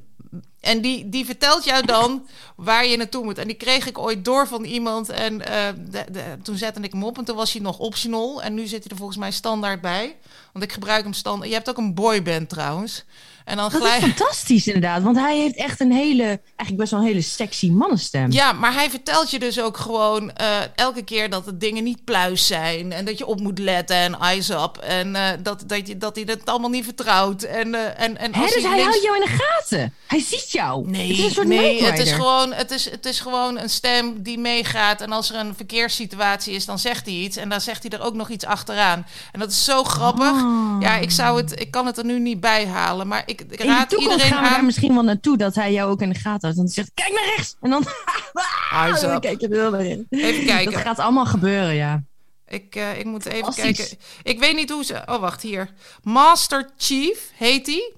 En 0.64 0.82
die, 0.82 1.10
die 1.10 1.26
vertelt 1.26 1.64
jou 1.64 1.86
dan 1.86 2.28
waar 2.56 2.86
je 2.86 2.98
naartoe 2.98 3.24
moet. 3.24 3.38
En 3.38 3.48
die 3.48 3.56
kreeg 3.56 3.88
ik 3.88 3.98
ooit 3.98 4.26
door 4.26 4.48
van 4.48 4.64
iemand. 4.64 5.10
En 5.10 5.46
eh, 5.46 5.74
de, 6.12 6.24
toen 6.44 6.58
zette 6.58 6.82
ik 6.82 6.92
hem 6.92 7.04
op 7.04 7.18
en 7.18 7.24
toen 7.24 7.36
was 7.36 7.54
hij 7.54 7.62
nog 7.62 7.80
optional. 7.80 8.42
En 8.42 8.54
nu 8.54 8.68
zit 8.68 8.84
hij 8.84 8.92
er 8.92 8.98
volgens 8.98 9.18
mij 9.18 9.32
standaard 9.32 9.82
bij. 9.82 10.16
Want 10.54 10.66
ik 10.66 10.72
gebruik 10.72 11.04
hem 11.04 11.14
standaard. 11.14 11.50
Je 11.50 11.56
hebt 11.56 11.70
ook 11.70 11.78
een 11.78 11.94
boyband 11.94 12.50
trouwens. 12.50 13.04
En 13.46 13.56
dan 13.58 13.70
Dat 13.70 13.82
gelijk... 13.82 14.02
is 14.02 14.04
fantastisch 14.04 14.68
inderdaad, 14.68 15.04
want 15.04 15.18
hij 15.18 15.38
heeft 15.38 15.56
echt 15.56 15.80
een 15.80 15.92
hele, 15.92 16.24
eigenlijk 16.24 16.78
best 16.78 16.92
wel 16.92 17.00
een 17.00 17.06
hele 17.06 17.22
sexy 17.22 17.70
mannenstem. 17.70 18.32
Ja, 18.32 18.52
maar 18.52 18.74
hij 18.74 18.90
vertelt 18.90 19.32
je 19.32 19.40
dus 19.40 19.60
ook 19.60 19.78
gewoon 19.78 20.32
eh, 20.32 20.48
elke 20.76 21.04
keer 21.04 21.30
dat 21.30 21.46
de 21.46 21.58
dingen 21.58 21.84
niet 21.84 22.04
pluis 22.04 22.48
zijn. 22.48 22.92
En 22.92 23.06
dat 23.06 23.18
je 23.18 23.26
op 23.26 23.40
moet 23.40 23.60
letten 23.60 23.96
en 23.96 24.20
eyes 24.20 24.50
up. 24.50 24.78
En 24.78 25.16
eh, 25.16 25.30
dat, 25.44 25.64
dat, 25.68 25.88
je, 25.88 25.98
dat 25.98 26.16
hij 26.16 26.26
dat 26.26 26.46
allemaal 26.46 26.70
niet 26.70 26.84
vertrouwt. 26.86 27.44
En, 27.44 27.76
eh, 27.76 28.04
en, 28.04 28.18
en 28.18 28.34
Hè, 28.36 28.42
als 28.42 28.54
dus 28.54 28.64
hij 28.64 28.72
links- 28.76 28.84
houdt 28.90 29.04
jou 29.04 29.16
in 29.16 29.22
de 29.22 29.44
gaten. 29.44 29.94
Hij 30.08 30.20
ziet 30.20 30.52
jou. 30.52 30.90
Nee, 30.90 31.08
het 31.10 31.18
is 31.18 31.26
een 31.26 31.32
soort 31.32 31.48
nee 31.48 31.84
het, 31.84 32.00
is 32.00 32.12
gewoon, 32.12 32.54
het, 32.54 32.72
is, 32.72 32.90
het 32.92 33.06
is 33.06 33.20
gewoon 33.20 33.58
een 33.60 33.70
stem 33.70 34.22
die 34.24 34.38
meegaat. 34.40 35.02
En 35.02 35.12
als 35.12 35.30
er 35.30 35.36
een 35.36 35.54
verkeerssituatie 35.56 36.54
is, 36.54 36.66
dan 36.66 36.80
zegt 36.80 37.06
hij 37.06 37.16
iets. 37.16 37.38
En 37.38 37.50
dan 37.50 37.62
zegt 37.62 37.84
hij 37.84 37.92
er 38.00 38.06
ook 38.06 38.14
nog 38.14 38.30
iets 38.30 38.46
achteraan. 38.46 39.06
En 39.32 39.40
dat 39.40 39.52
is 39.52 39.64
zo 39.66 39.84
grappig. 39.84 40.32
Ah. 40.32 40.76
Ja, 40.80 40.96
ik, 40.96 41.12
zou 41.12 41.38
het, 41.38 41.60
ik 41.60 41.72
kan 41.72 41.86
het 41.86 41.98
er 41.98 42.06
nu 42.06 42.20
niet 42.20 42.40
bij 42.40 42.68
halen. 42.68 43.08
Maar 43.08 43.24
ik, 43.40 43.52
ik 43.52 43.60
In 43.60 43.68
de 43.68 43.74
raad 43.74 43.90
toekomst 43.90 44.12
iedereen 44.12 44.34
gaan 44.34 44.44
we 44.44 44.50
daar 44.50 44.66
misschien 44.66 44.94
wel 44.94 45.04
naartoe 45.04 45.38
dat 45.38 45.56
hij 45.56 45.72
jou 45.74 45.92
ook 45.92 46.02
in 46.02 46.10
de 46.10 46.20
gaten 46.20 46.40
houdt. 46.42 46.58
Hij 46.58 46.68
zegt, 46.68 46.92
kijk 46.94 47.14
naar 47.14 47.26
rechts. 47.36 47.56
En 47.62 47.70
dan, 47.70 47.86
Eyes 48.72 49.02
dan 49.02 49.20
kijk 49.20 49.42
je 49.42 49.48
er 49.48 49.72
wel 49.72 49.76
in. 49.80 50.08
Even 50.10 50.46
kijken. 50.46 50.72
Dat 50.74 50.82
gaat 50.82 51.00
allemaal 51.00 51.26
gebeuren, 51.26 51.76
ja. 51.76 52.04
Ik, 52.48 52.76
eh, 52.76 53.00
ik 53.00 53.06
moet 53.06 53.26
even 53.26 53.54
kijken. 53.54 53.88
Ik 54.24 54.40
weet 54.40 54.56
niet 54.56 54.70
hoe 54.70 54.84
ze. 54.84 55.02
Oh, 55.06 55.20
wacht 55.20 55.42
hier. 55.42 55.70
Master 56.04 56.70
Chief 56.78 57.30
heet 57.36 57.66
hij. 57.66 57.94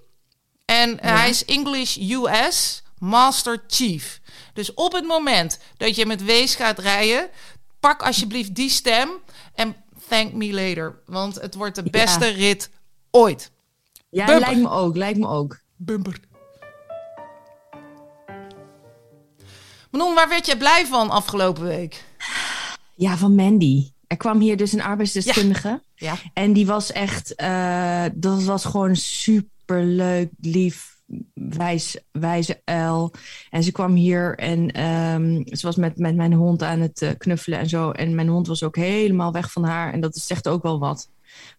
En 0.65 0.99
eh, 0.99 1.09
Ja. 1.09 1.15
hij 1.17 1.29
is 1.29 1.45
English 1.45 1.97
US 1.97 2.83
Master 2.97 3.63
Chief. 3.67 4.19
Dus 4.53 4.73
op 4.73 4.91
het 4.93 5.05
moment 5.07 5.59
dat 5.77 5.95
je 5.95 6.05
met 6.05 6.23
Wees 6.23 6.55
gaat 6.55 6.79
rijden, 6.79 7.29
pak 7.79 8.01
alsjeblieft 8.03 8.55
die 8.55 8.69
stem 8.69 9.09
en 9.53 9.75
thank 10.09 10.33
me 10.33 10.53
later. 10.53 11.01
Want 11.05 11.35
het 11.41 11.55
wordt 11.55 11.75
de 11.75 11.81
Ja. 11.83 11.89
beste 11.89 12.27
rit 12.27 12.69
ooit. 13.11 13.51
Ja, 14.15 14.25
Bumper. 14.25 14.45
lijkt 14.45 14.61
me 14.61 14.69
ook, 14.69 14.95
lijkt 14.95 15.19
me 15.19 15.27
ook. 15.27 15.59
Bumper. 15.75 16.19
Manon, 19.91 20.15
waar 20.15 20.29
werd 20.29 20.45
jij 20.45 20.57
blij 20.57 20.85
van 20.85 21.09
afgelopen 21.09 21.63
week? 21.63 22.03
Ja, 22.95 23.17
van 23.17 23.35
Mandy. 23.35 23.91
Er 24.07 24.17
kwam 24.17 24.39
hier 24.39 24.57
dus 24.57 24.73
een 24.73 24.81
arbeidsdeskundige. 24.81 25.81
Ja. 25.95 26.15
En 26.33 26.53
die 26.53 26.65
was 26.65 26.91
echt, 26.91 27.35
eh, 27.35 28.05
dat 28.13 28.43
was 28.43 28.65
gewoon 28.65 28.95
super 28.95 29.83
leuk, 29.83 30.29
lief, 30.39 30.95
wijs, 31.33 31.97
wijze 32.11 32.61
uil. 32.63 33.13
En 33.49 33.63
ze 33.63 33.71
kwam 33.71 33.93
hier 33.93 34.37
en 34.37 34.71
ehm, 34.71 35.55
ze 35.55 35.65
was 35.65 35.75
met, 35.75 35.97
met 35.97 36.15
mijn 36.15 36.33
hond 36.33 36.63
aan 36.63 36.79
het 36.79 37.01
eh, 37.01 37.09
knuffelen 37.17 37.59
en 37.59 37.69
zo. 37.69 37.91
En 37.91 38.15
mijn 38.15 38.27
hond 38.27 38.47
was 38.47 38.63
ook 38.63 38.75
helemaal 38.75 39.31
weg 39.31 39.51
van 39.51 39.63
haar. 39.63 39.93
En 39.93 40.01
dat 40.01 40.15
zegt 40.15 40.47
ook 40.47 40.63
wel 40.63 40.79
wat. 40.79 41.09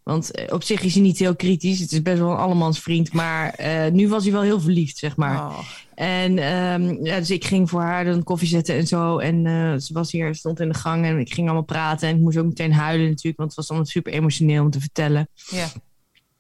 Want 0.07 0.31
eh, 0.31 0.55
op 0.55 0.63
zich 0.63 0.83
is 0.83 0.93
hij 0.93 1.03
niet 1.03 1.19
heel 1.19 1.37
kritisch. 1.37 1.79
Het 1.79 1.93
is 1.93 2.03
best 2.03 2.19
wel 2.19 2.31
een 2.31 2.37
allemans 2.37 2.81
vriend. 2.81 3.13
Maar 3.13 3.51
eh, 3.51 3.93
nu 3.93 4.09
was 4.09 4.23
hij 4.23 4.33
wel 4.33 4.43
heel 4.43 4.61
verliefd, 4.61 4.97
zeg 4.97 5.17
maar. 5.17 5.37
Oh. 5.37 5.59
En 5.95 6.39
ehm, 6.39 7.05
ja, 7.05 7.19
dus 7.19 7.31
ik 7.31 7.45
ging 7.45 7.71
voor 7.71 7.81
haar 7.81 8.05
dan 8.05 8.23
koffie 8.23 8.49
zetten 8.49 8.75
en 8.75 8.87
zo. 8.87 9.19
En 9.19 9.47
eh, 9.47 9.77
ze 9.79 9.93
was 9.93 10.13
hier, 10.13 10.35
stond 10.35 10.61
in 10.61 10.69
de 10.69 10.75
gang 10.75 11.05
en 11.05 11.19
ik 11.19 11.33
ging 11.33 11.47
allemaal 11.47 11.65
praten. 11.65 12.09
En 12.09 12.17
ik 12.17 12.21
moest 12.21 12.39
ook 12.39 12.47
meteen 12.47 12.73
huilen 12.73 13.09
natuurlijk, 13.09 13.37
want 13.37 13.49
het 13.49 13.59
was 13.59 13.69
allemaal 13.69 13.89
super 13.89 14.13
emotioneel 14.13 14.65
om 14.65 14.71
te 14.71 14.81
vertellen. 14.81 15.29
Ja. 15.35 15.67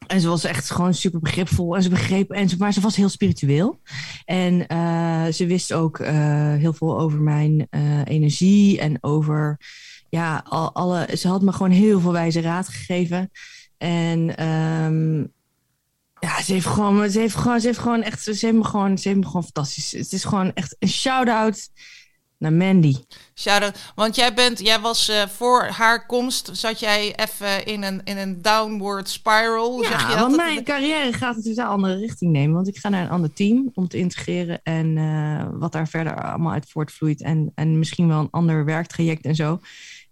En 0.07 0.20
ze 0.20 0.29
was 0.29 0.44
echt 0.44 0.70
gewoon 0.70 0.94
super 0.94 1.20
begripvol 1.20 1.77
en 1.77 1.83
ze 1.83 1.88
begreep, 1.88 2.31
en 2.31 2.49
ze, 2.49 2.57
maar 2.59 2.72
ze 2.72 2.81
was 2.81 2.96
heel 2.96 3.09
spiritueel. 3.09 3.81
En 4.25 4.64
ze 5.35 5.46
wist 5.46 5.72
ook 5.72 5.99
heel 6.59 6.72
veel 6.72 7.01
over 7.01 7.20
mijn 7.20 7.68
energie 8.05 8.81
en 8.81 8.99
over, 9.01 9.59
ja, 10.16 10.42
al, 10.48 10.72
alle, 10.72 11.09
ze 11.16 11.29
had 11.29 11.42
me 11.42 11.52
gewoon 11.52 11.70
heel 11.70 12.00
veel 12.00 12.12
wijze 12.12 12.40
raad 12.40 12.68
gegeven. 12.68 13.31
En 13.79 14.37
ehm, 14.37 15.18
ja, 16.20 16.42
ze 16.42 16.52
heeft 16.52 16.66
gewoon, 16.66 17.11
ze 17.11 17.18
heeft 17.18 17.35
gewoon, 17.35 17.61
ze 17.61 17.66
heeft 17.66 17.79
gewoon 17.79 18.02
echt, 18.02 18.22
ze 18.22 18.31
heeft 18.31 18.52
me 18.52 18.64
gewoon, 18.64 18.98
ze 18.98 19.09
heeft 19.09 19.20
me 19.20 19.26
gewoon 19.26 19.42
fantastisch. 19.42 19.92
Het 19.92 20.12
is 20.12 20.24
gewoon 20.24 20.52
echt 20.52 20.76
een 20.79 20.88
shout-out 20.88 21.68
naar 22.38 22.52
Mandy. 22.52 22.96
Shout-out. 23.35 23.92
Want 23.94 24.16
jij 24.16 24.35
bent, 24.35 24.59
jij 24.61 24.81
was 24.81 25.09
eh, 25.09 25.26
voor 25.26 25.64
haar 25.64 26.07
komst, 26.07 26.50
zat 26.52 26.81
jij 26.81 27.14
even 27.16 27.64
in 27.64 27.83
een, 27.83 28.00
in 28.05 28.16
een 28.16 28.42
downward 28.42 29.09
spiral. 29.09 29.72
Hoe 29.72 29.85
zeg 29.85 30.02
je 30.02 30.12
Ja, 30.12 30.20
want 30.20 30.37
mijn 30.37 30.64
carrière 30.64 31.12
gaat 31.12 31.37
een 31.37 31.42
totaal 31.42 31.70
andere 31.70 31.96
richting 31.96 32.33
nemen. 32.33 32.55
Want 32.55 32.68
ik 32.68 32.76
ga 32.76 32.88
naar 32.88 33.02
een 33.02 33.11
ander 33.11 33.33
team 33.33 33.70
om 33.74 33.88
te 33.88 33.96
integreren. 33.96 34.61
En 34.62 34.98
eh, 34.98 35.46
wat 35.52 35.72
daar 35.72 35.88
verder 35.88 36.22
allemaal 36.22 36.52
uit 36.52 36.70
voortvloeit. 36.70 37.22
En, 37.22 37.52
en 37.55 37.79
misschien 37.79 38.09
wel 38.09 38.20
een 38.20 38.31
ander 38.31 38.64
werktraject 38.64 39.24
en 39.24 39.35
zo. 39.35 39.61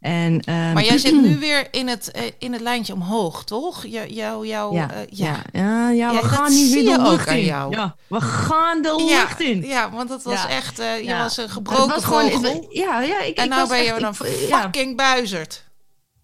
En, 0.05 0.41
ehm, 0.41 0.73
Maar 0.73 0.85
jij 0.85 0.99
zit 0.99 1.23
nu 1.23 1.37
weer 1.47 1.67
in 1.71 1.89
het, 1.89 2.11
eh, 2.11 2.23
in 2.39 2.53
het 2.53 2.61
lijntje 2.61 2.93
omhoog, 2.93 3.45
toch? 3.45 3.85
Jou, 3.87 4.09
jou, 4.09 4.47
jou, 4.47 4.75
Ja, 4.75 4.91
eh, 4.93 5.01
ja. 5.11 5.27
ja. 5.53 5.61
Ja, 5.61 5.91
ja, 5.91 6.09
we 6.09 6.15
Ja, 6.15 6.21
dat 6.21 6.31
gaan 6.31 6.51
nu 6.51 6.57
zie 6.67 6.75
weer 6.83 6.91
je 6.93 6.97
de 6.99 7.03
lucht 7.11 7.29
in. 7.29 7.45
jou. 7.45 7.73
Ja, 7.77 7.97
we 8.09 8.21
gaan 8.21 8.83
de 8.83 9.05
lucht 9.09 9.41
in. 9.41 9.63
ja, 9.67 9.91
want 9.91 10.11
het 10.11 10.23
was 10.23 10.47
echt, 10.47 10.79
eh, 10.79 11.03
je 11.03 11.15
was 11.17 11.37
een 11.37 11.49
gebroken 11.49 11.89
was 11.89 12.05
gewoon- 12.05 12.31
vogel. 12.31 12.67
Ja, 12.71 13.01
ja. 13.01 13.21
Ik, 13.23 13.37
en 13.37 13.45
ik 13.45 13.51
nou 13.51 13.61
was 13.61 13.69
ben 13.69 13.79
je 13.85 13.93
echt- 13.93 14.01
dan 14.01 14.15
ik- 14.27 14.49
ja. 14.49 14.61
fucking 14.63 14.97
buizerd. 14.97 15.65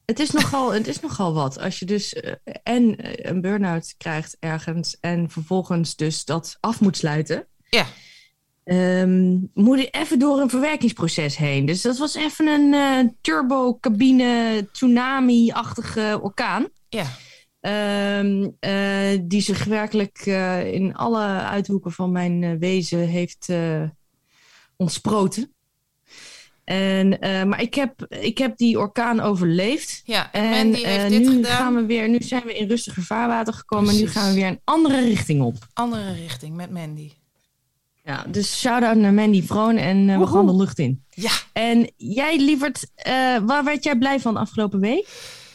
Het 0.05 0.21
is 0.21 0.31
nogal, 0.31 0.73
het 0.73 0.87
is 0.89 1.01
nogal 1.01 1.33
wat. 1.35 1.61
Als 1.61 1.79
je 1.79 1.85
dus 1.85 2.15
en 2.63 2.95
een 3.29 3.41
burn-out 3.41 3.95
krijgt 3.99 4.37
ergens 4.41 4.97
en 5.01 5.31
vervolgens 5.31 5.97
dus 5.97 6.25
dat 6.25 6.57
af 6.61 6.81
moet 6.81 6.97
sluiten. 6.97 7.47
Ja. 7.71 7.87
Ehm, 8.65 9.39
moet 9.55 9.79
je 9.81 9.89
even 9.91 10.19
door 10.19 10.41
een 10.41 10.51
verwerkingsproces 10.51 11.37
heen. 11.37 11.67
Dus 11.67 11.83
dat 11.83 11.99
was 11.99 12.15
even 12.15 12.47
een 12.47 12.75
eh 12.75 13.13
turbo-cabine, 13.21 14.69
tsunami-achtige 14.73 16.19
orkaan. 16.23 16.69
Ja. 16.89 17.05
Ehm, 17.61 18.49
eh, 18.61 19.19
die 19.23 19.41
zich 19.41 19.65
werkelijk 19.65 20.19
eh, 20.19 20.73
in 20.73 20.95
alle 20.97 21.25
uithoeken 21.27 21.93
van 21.93 22.13
mijn 22.13 22.59
wezen 22.59 22.99
heeft 22.99 23.49
ontsproten. 24.77 25.55
En, 26.65 27.09
maar 27.49 27.63
ik 27.63 27.75
heb, 27.75 28.07
ik 28.09 28.39
heb 28.39 28.57
die 28.57 28.79
orkaan 28.79 29.21
overleefd. 29.21 30.01
Ja, 30.05 30.33
en, 30.33 30.43
En 30.43 30.69
Mandy 30.69 30.85
heeft 30.85 31.09
dit 31.09 31.21
nu, 31.21 31.35
gedaan. 31.35 31.57
gaan 31.57 31.75
we 31.75 31.87
weer, 31.87 32.09
nu 32.09 32.21
zijn 32.21 32.43
we 32.43 32.55
in 32.59 32.69
rustiger 32.69 33.03
vaarwater 33.03 33.55
gekomen. 33.55 33.97
Nu 33.97 34.09
gaan 34.09 34.29
we 34.29 34.35
weer 34.35 34.47
een 34.47 34.61
andere 34.65 35.01
richting 35.01 35.43
op. 35.43 35.55
Andere 35.73 36.13
richting 36.13 36.57
met 36.57 36.71
Mandy. 36.71 37.11
Ja, 38.05 38.25
dus 38.29 38.59
shout-out 38.59 38.97
naar 38.97 39.13
Mandy 39.13 39.47
Vroon 39.47 39.77
en 39.77 40.11
eh, 40.11 40.19
we 40.19 40.27
gaan 40.27 40.47
de 40.47 40.55
lucht 40.55 40.79
in. 40.79 41.05
Ja. 41.11 41.33
En 41.53 41.93
jij, 41.97 42.39
lieverd, 42.39 42.87
eh, 42.95 43.37
waar 43.43 43.65
werd 43.65 43.85
jij 43.85 43.97
blij 43.97 44.21
van 44.21 44.37
afgelopen 44.37 44.81
week? 44.81 45.09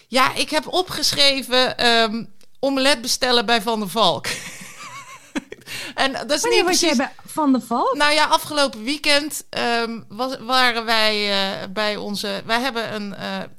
Ja, 0.08 0.36
ik 0.36 0.50
heb 0.50 0.68
opgeschreven 0.68 1.78
ehm 1.78 2.26
omelet 2.60 3.02
bestellen 3.02 3.46
bij 3.46 3.62
Van 3.62 3.80
der 3.80 3.90
Valk. 3.90 4.26
en 5.96 6.12
dat 6.12 6.32
is 6.32 6.42
Wanneer 6.42 6.64
niet 6.64 6.70
was 6.70 6.80
precies... 6.80 6.82
jij 6.82 6.96
bij 6.96 7.12
Van 7.26 7.54
de 7.54 7.62
Valk? 7.62 7.96
Nou 7.96 8.14
ja, 8.14 8.26
afgelopen 8.26 8.84
weekend 8.84 9.46
ehm, 9.50 10.02
was, 10.08 10.38
waren 10.40 10.86
wij 10.86 11.32
eh, 11.32 11.68
bij 11.70 11.96
onze... 11.96 12.42
Wij 12.46 12.62
hebben 12.62 12.96
een, 12.96 13.16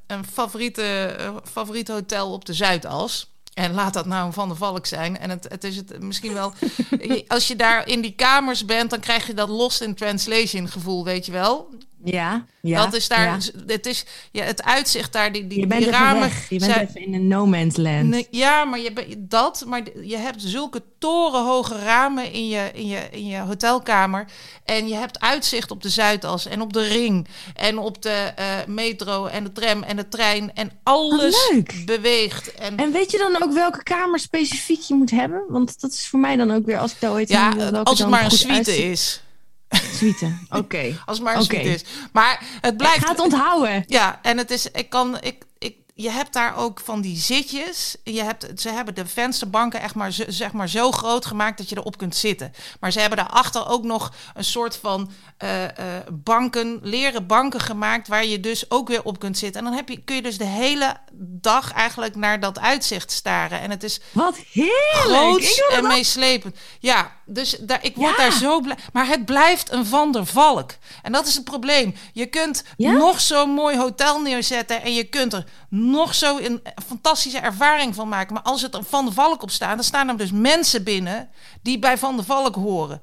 een 0.06 0.24
favoriete, 0.24 1.16
favoriet 1.52 1.88
hotel 1.88 2.32
op 2.32 2.44
de 2.44 2.54
Zuidas. 2.54 3.35
En 3.56 3.74
laat 3.74 3.92
dat 3.92 4.06
nou 4.06 4.26
een 4.26 4.32
Van 4.32 4.48
der 4.48 4.56
Valk 4.56 4.86
zijn. 4.86 5.18
En 5.18 5.30
het, 5.30 5.46
het 5.48 5.64
is 5.64 5.76
het 5.76 6.02
misschien 6.02 6.32
wel... 6.32 6.52
als 7.28 7.48
je 7.48 7.56
daar 7.56 7.88
in 7.88 8.00
die 8.00 8.14
kamers 8.14 8.64
bent, 8.64 8.90
dan 8.90 9.00
krijg 9.00 9.26
je 9.26 9.34
dat 9.34 9.48
lost 9.48 9.80
in 9.80 9.94
translation 9.94 10.68
gevoel, 10.68 11.04
weet 11.04 11.26
je 11.26 11.32
wel. 11.32 11.68
Ja, 12.12 12.44
ja. 12.60 12.84
dat 12.84 12.94
is 12.94 13.08
daar... 13.08 13.24
ja. 13.24 13.38
Het, 13.66 13.86
is, 13.86 14.04
ja, 14.32 14.44
het 14.44 14.62
uitzicht 14.62 15.12
daar, 15.12 15.32
die, 15.32 15.46
die, 15.46 15.60
Je 15.60 15.66
bent 15.66 15.80
die 15.80 15.88
even 15.90 16.00
ramen... 16.00 16.30
Je 16.48 16.58
bent 16.58 16.72
zijn- 16.72 16.86
even 16.88 17.00
in 17.00 17.14
een 17.14 17.26
no 17.28 17.46
man's 17.46 17.76
land. 17.76 18.26
Ja, 18.30 18.64
maar 18.64 18.78
je, 18.80 19.14
dat, 19.18 19.64
maar 19.66 19.82
je 20.02 20.16
hebt 20.16 20.42
zulke 20.42 20.82
torenhoge 20.98 21.78
ramen 21.78 22.32
in 22.32 22.48
je, 22.48 22.70
in, 22.74 22.86
je, 22.86 23.08
in 23.10 23.26
je 23.26 23.38
hotelkamer. 23.38 24.26
En 24.64 24.88
je 24.88 24.94
hebt 24.94 25.20
uitzicht 25.20 25.70
op 25.70 25.82
de 25.82 25.88
Zuidas 25.88 26.46
en 26.46 26.60
op 26.60 26.72
de 26.72 26.88
ring. 26.88 27.26
En 27.54 27.78
op 27.78 28.02
de 28.02 28.32
eh, 28.36 28.44
metro 28.66 29.26
en 29.26 29.44
de 29.44 29.52
tram 29.52 29.82
en 29.82 29.96
de 29.96 30.08
trein. 30.08 30.54
En 30.54 30.70
alles 30.82 31.50
leuk. 31.50 31.82
beweegt. 31.84 32.54
En, 32.54 32.76
En 32.76 32.92
weet 32.92 33.10
je 33.10 33.18
dan 33.18 33.42
ook 33.42 33.52
welke 33.52 33.82
kamer 33.82 34.18
specifiek 34.18 34.80
je 34.80 34.94
moet 34.94 35.10
hebben? 35.10 35.44
Want 35.48 35.80
dat 35.80 35.92
is 35.92 36.06
voor 36.08 36.20
mij 36.20 36.36
dan 36.36 36.50
ook 36.50 36.66
weer, 36.66 36.78
als 36.78 36.92
ik 36.92 37.00
daar 37.00 37.10
ooit 37.10 37.28
ja, 37.28 37.50
als 37.84 37.98
het 37.98 38.08
maar 38.08 38.24
een 38.24 38.30
suite 38.30 38.76
is. 38.90 39.20
Suite, 39.68 40.38
oké. 40.60 40.98
Als 41.04 41.18
het 41.18 41.26
maar 41.26 41.42
suite 41.42 41.70
is. 41.70 41.84
Maar 42.12 42.42
het 42.60 42.72
Ik 42.72 42.76
blijkt... 42.76 43.04
ga 43.04 43.10
het 43.10 43.20
onthouden. 43.20 43.84
Ja, 43.86 44.18
en 44.22 44.38
het 44.38 44.50
is, 44.50 44.70
ik 44.70 44.88
kan, 44.88 45.20
ik, 45.20 45.44
ik, 45.58 45.76
je 45.98 46.10
hebt 46.10 46.32
daar 46.32 46.56
ook 46.56 46.80
van 46.84 47.00
die 47.00 47.16
zitjes. 47.16 47.96
Je 48.04 48.22
hebt, 48.22 48.60
ze 48.60 48.68
hebben 48.70 48.94
de 48.94 49.06
vensterbanken 49.06 49.80
echt 49.80 49.94
maar, 49.94 50.12
zo- 50.12 50.24
zeg 50.28 50.52
maar 50.52 50.68
zo 50.68 50.90
groot 50.92 51.26
gemaakt 51.26 51.58
dat 51.58 51.68
je 51.68 51.76
erop 51.76 51.96
kunt 51.98 52.16
zitten. 52.16 52.52
Maar 52.80 52.92
ze 52.92 53.00
hebben 53.00 53.18
daarachter 53.18 53.68
ook 53.68 53.84
nog 53.84 54.12
een 54.34 54.44
soort 54.44 54.76
van 54.76 55.10
eh, 55.38 55.64
eh, 55.64 56.02
banken, 56.12 56.78
leren 56.82 57.26
banken 57.26 57.60
gemaakt... 57.60 58.08
waar 58.08 58.24
je 58.24 58.40
dus 58.40 58.70
ook 58.70 58.88
weer 58.88 59.02
op 59.02 59.18
kunt 59.18 59.38
zitten. 59.38 59.60
En 59.60 59.66
dan 59.66 59.76
heb 59.76 59.88
je, 59.88 60.02
kun 60.04 60.16
je 60.16 60.22
dus 60.22 60.38
de 60.38 60.44
hele 60.44 60.96
dag 61.18 61.72
eigenlijk 61.72 62.14
naar 62.16 62.40
dat 62.40 62.58
uitzicht 62.58 63.10
staren. 63.10 63.60
En 63.60 63.70
het 63.70 63.82
is 63.82 64.00
Wat 64.12 64.36
heerlijk! 64.52 64.80
groots 64.94 65.56
dat 65.58 65.70
en 65.70 65.78
ook. 65.84 65.88
meeslepend. 65.92 66.56
Ja, 66.80 67.12
dus 67.24 67.56
daar, 67.60 67.84
ik 67.84 67.96
word 67.96 68.10
Ja. 68.10 68.22
daar 68.22 68.32
zo 68.32 68.60
blij. 68.60 68.76
Maar 68.92 69.06
het 69.06 69.24
blijft 69.24 69.72
een 69.72 69.86
Van 69.86 70.12
der 70.12 70.26
Valk. 70.26 70.70
En 71.02 71.12
dat 71.12 71.26
is 71.26 71.34
het 71.34 71.44
probleem. 71.44 71.94
Je 72.12 72.26
kunt 72.26 72.64
Ja? 72.76 72.90
nog 72.92 73.20
zo'n 73.20 73.50
mooi 73.50 73.76
hotel 73.78 74.20
neerzetten... 74.20 74.82
en 74.82 74.94
je 74.94 75.04
kunt 75.04 75.32
er 75.32 75.44
nog 75.68 76.14
zo 76.14 76.38
een 76.38 76.62
fantastische 76.86 77.38
ervaring 77.38 77.94
van 77.94 78.08
maken. 78.08 78.34
Maar 78.34 78.42
als 78.42 78.62
het 78.62 78.74
er 78.74 78.84
Van 78.84 79.04
der 79.04 79.14
Valk 79.14 79.42
op 79.42 79.50
staat... 79.50 79.74
dan 79.74 79.84
staan 79.84 80.08
er 80.08 80.16
dus 80.16 80.30
mensen 80.32 80.84
binnen 80.84 81.28
die 81.62 81.78
bij 81.78 81.98
Van 81.98 82.16
der 82.16 82.24
Valk 82.24 82.54
horen. 82.54 83.02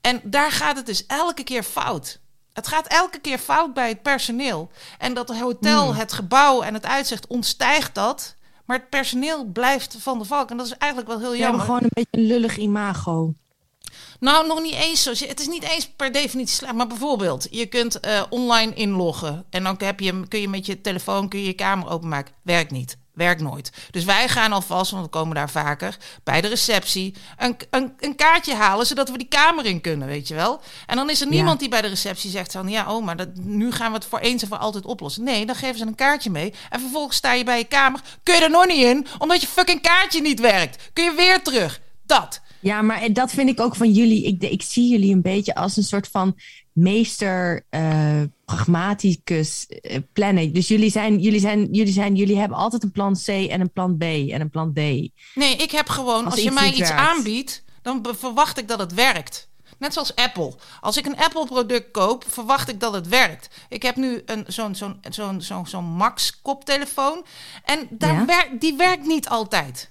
En 0.00 0.20
daar 0.24 0.52
gaat 0.52 0.76
het 0.76 0.86
dus 0.86 1.06
elke 1.06 1.42
keer 1.42 1.62
fout. 1.62 2.20
Het 2.52 2.66
gaat 2.68 2.86
elke 2.86 3.18
keer 3.18 3.38
fout 3.38 3.74
bij 3.74 3.88
het 3.88 4.02
personeel. 4.02 4.70
En 4.98 5.14
dat 5.14 5.36
hotel, 5.36 5.84
Hmm. 5.88 5.96
het 5.98 6.12
gebouw 6.12 6.62
en 6.62 6.74
het 6.74 6.86
uitzicht 6.86 7.26
ontstijgt 7.26 7.94
dat... 7.94 8.36
Maar 8.64 8.76
het 8.78 8.88
personeel 8.88 9.44
blijft 9.44 9.96
van 10.00 10.18
de 10.18 10.24
valk. 10.24 10.50
En 10.50 10.56
dat 10.56 10.66
is 10.66 10.76
eigenlijk 10.76 11.10
wel 11.10 11.20
heel 11.20 11.30
We 11.30 11.36
hebben 11.36 11.58
jammer. 11.60 11.66
gewoon 11.66 11.82
een 11.82 12.04
beetje 12.04 12.18
een 12.20 12.26
lullig 12.38 12.56
imago. 12.56 13.34
Nou, 14.20 14.46
nog 14.46 14.62
niet 14.62 14.74
eens 14.74 15.02
zo. 15.02 15.10
Het 15.10 15.40
is 15.40 15.46
niet 15.46 15.62
eens 15.62 15.88
per 15.96 16.12
definitie 16.12 16.54
slecht. 16.54 16.74
Maar 16.74 16.86
bijvoorbeeld, 16.86 17.46
je 17.50 17.66
kunt 17.66 18.00
eh, 18.00 18.22
online 18.30 18.74
inloggen. 18.74 19.44
En 19.50 19.62
dan 19.62 19.74
heb 19.78 20.00
je, 20.00 20.28
kun 20.28 20.40
je 20.40 20.48
met 20.48 20.66
je 20.66 20.80
telefoon 20.80 21.28
kun 21.28 21.40
je, 21.40 21.46
je 21.46 21.52
kamer 21.52 21.88
openmaken. 21.88 22.34
Werkt 22.42 22.70
niet. 22.70 22.96
Werkt 23.18 23.40
nooit. 23.40 23.72
Dus 23.90 24.04
wij 24.04 24.28
gaan 24.28 24.52
alvast, 24.52 24.90
want 24.90 25.04
we 25.04 25.10
komen 25.10 25.34
daar 25.34 25.50
vaker, 25.50 25.96
bij 26.24 26.40
de 26.40 26.48
receptie 26.48 27.14
een, 27.36 27.56
een, 27.70 27.92
een 27.98 28.16
kaartje 28.16 28.54
halen, 28.54 28.86
zodat 28.86 29.10
we 29.10 29.18
die 29.18 29.28
kamer 29.28 29.66
in 29.66 29.80
kunnen, 29.80 30.08
weet 30.08 30.28
je 30.28 30.34
wel. 30.34 30.60
En 30.86 30.96
dan 30.96 31.10
is 31.10 31.20
er 31.20 31.28
niemand 31.28 31.60
die 31.60 31.68
bij 31.68 31.82
de 31.82 31.88
receptie 31.88 32.30
zegt 32.30 32.52
van, 32.52 32.68
ja, 32.68 32.94
oh, 32.94 33.04
maar 33.04 33.16
dat, 33.16 33.28
nu 33.34 33.72
gaan 33.72 33.90
we 33.90 33.96
het 33.96 34.06
voor 34.06 34.18
eens 34.18 34.42
en 34.42 34.48
voor 34.48 34.56
altijd 34.56 34.84
oplossen. 34.86 35.24
Nee, 35.24 35.46
dan 35.46 35.54
geven 35.54 35.78
ze 35.78 35.86
een 35.86 35.94
kaartje 35.94 36.30
mee. 36.30 36.54
En 36.70 36.80
vervolgens 36.80 37.16
sta 37.16 37.32
je 37.32 37.44
bij 37.44 37.58
je 37.58 37.64
kamer, 37.64 38.00
kun 38.22 38.34
je 38.34 38.40
er 38.40 38.50
nog 38.50 38.66
niet 38.66 38.84
in, 38.84 39.06
omdat 39.18 39.40
je 39.40 39.46
fucking 39.46 39.82
kaartje 39.82 40.20
niet 40.20 40.40
werkt. 40.40 40.90
Kun 40.92 41.04
je 41.04 41.14
weer 41.14 41.42
terug. 41.42 41.80
Dat. 42.08 42.40
Ja, 42.60 42.82
maar 42.82 43.12
dat 43.12 43.30
vind 43.30 43.48
ik 43.48 43.60
ook 43.60 43.76
van 43.76 43.90
jullie. 43.92 44.24
Ik, 44.24 44.42
ik 44.42 44.62
zie 44.62 44.88
jullie 44.90 45.14
een 45.14 45.22
beetje 45.22 45.54
als 45.54 45.76
een 45.76 45.82
soort 45.82 46.08
van 46.08 46.36
meester 46.72 47.64
eh, 47.70 48.20
pragmaticus 48.44 49.66
eh, 49.66 49.98
plannen. 50.12 50.52
Dus 50.52 50.68
jullie 50.68 50.90
zijn, 50.90 51.18
jullie 51.18 51.40
zijn, 51.40 51.68
jullie 51.72 51.92
zijn, 51.92 52.14
jullie 52.16 52.38
hebben 52.38 52.58
altijd 52.58 52.82
een 52.82 52.92
plan 52.92 53.14
C 53.24 53.28
en 53.28 53.60
een 53.60 53.72
plan 53.72 53.96
B 53.96 54.02
en 54.02 54.40
een 54.40 54.50
plan 54.50 54.72
D. 54.72 54.76
Nee, 54.76 55.56
ik 55.56 55.70
heb 55.70 55.88
gewoon, 55.88 56.24
als, 56.24 56.34
Als 56.34 56.42
je 56.42 56.50
mij 56.50 56.68
iets 56.68 56.78
werkt. 56.78 56.94
aanbiedt, 56.94 57.64
dan 57.82 58.06
verwacht 58.18 58.58
ik 58.58 58.68
dat 58.68 58.78
het 58.78 58.94
werkt. 58.94 59.48
Net 59.78 59.92
zoals 59.92 60.14
Apple. 60.14 60.54
Als 60.80 60.96
ik 60.96 61.06
een 61.06 61.16
Apple-product 61.16 61.90
koop, 61.90 62.24
verwacht 62.28 62.68
ik 62.68 62.80
dat 62.80 62.92
het 62.94 63.08
werkt. 63.08 63.48
Ik 63.68 63.82
heb 63.82 63.96
nu 63.96 64.22
een, 64.26 64.44
zo'n, 64.46 64.74
zo'n, 64.74 65.00
zo'n, 65.10 65.40
zo'n, 65.40 65.66
zo'n 65.66 65.84
Max-koptelefoon. 65.84 67.24
En 67.64 67.86
daar 67.90 68.14
Ja? 68.14 68.24
werkt, 68.24 68.60
die 68.60 68.76
werkt 68.76 69.06
niet 69.06 69.28
altijd. 69.28 69.90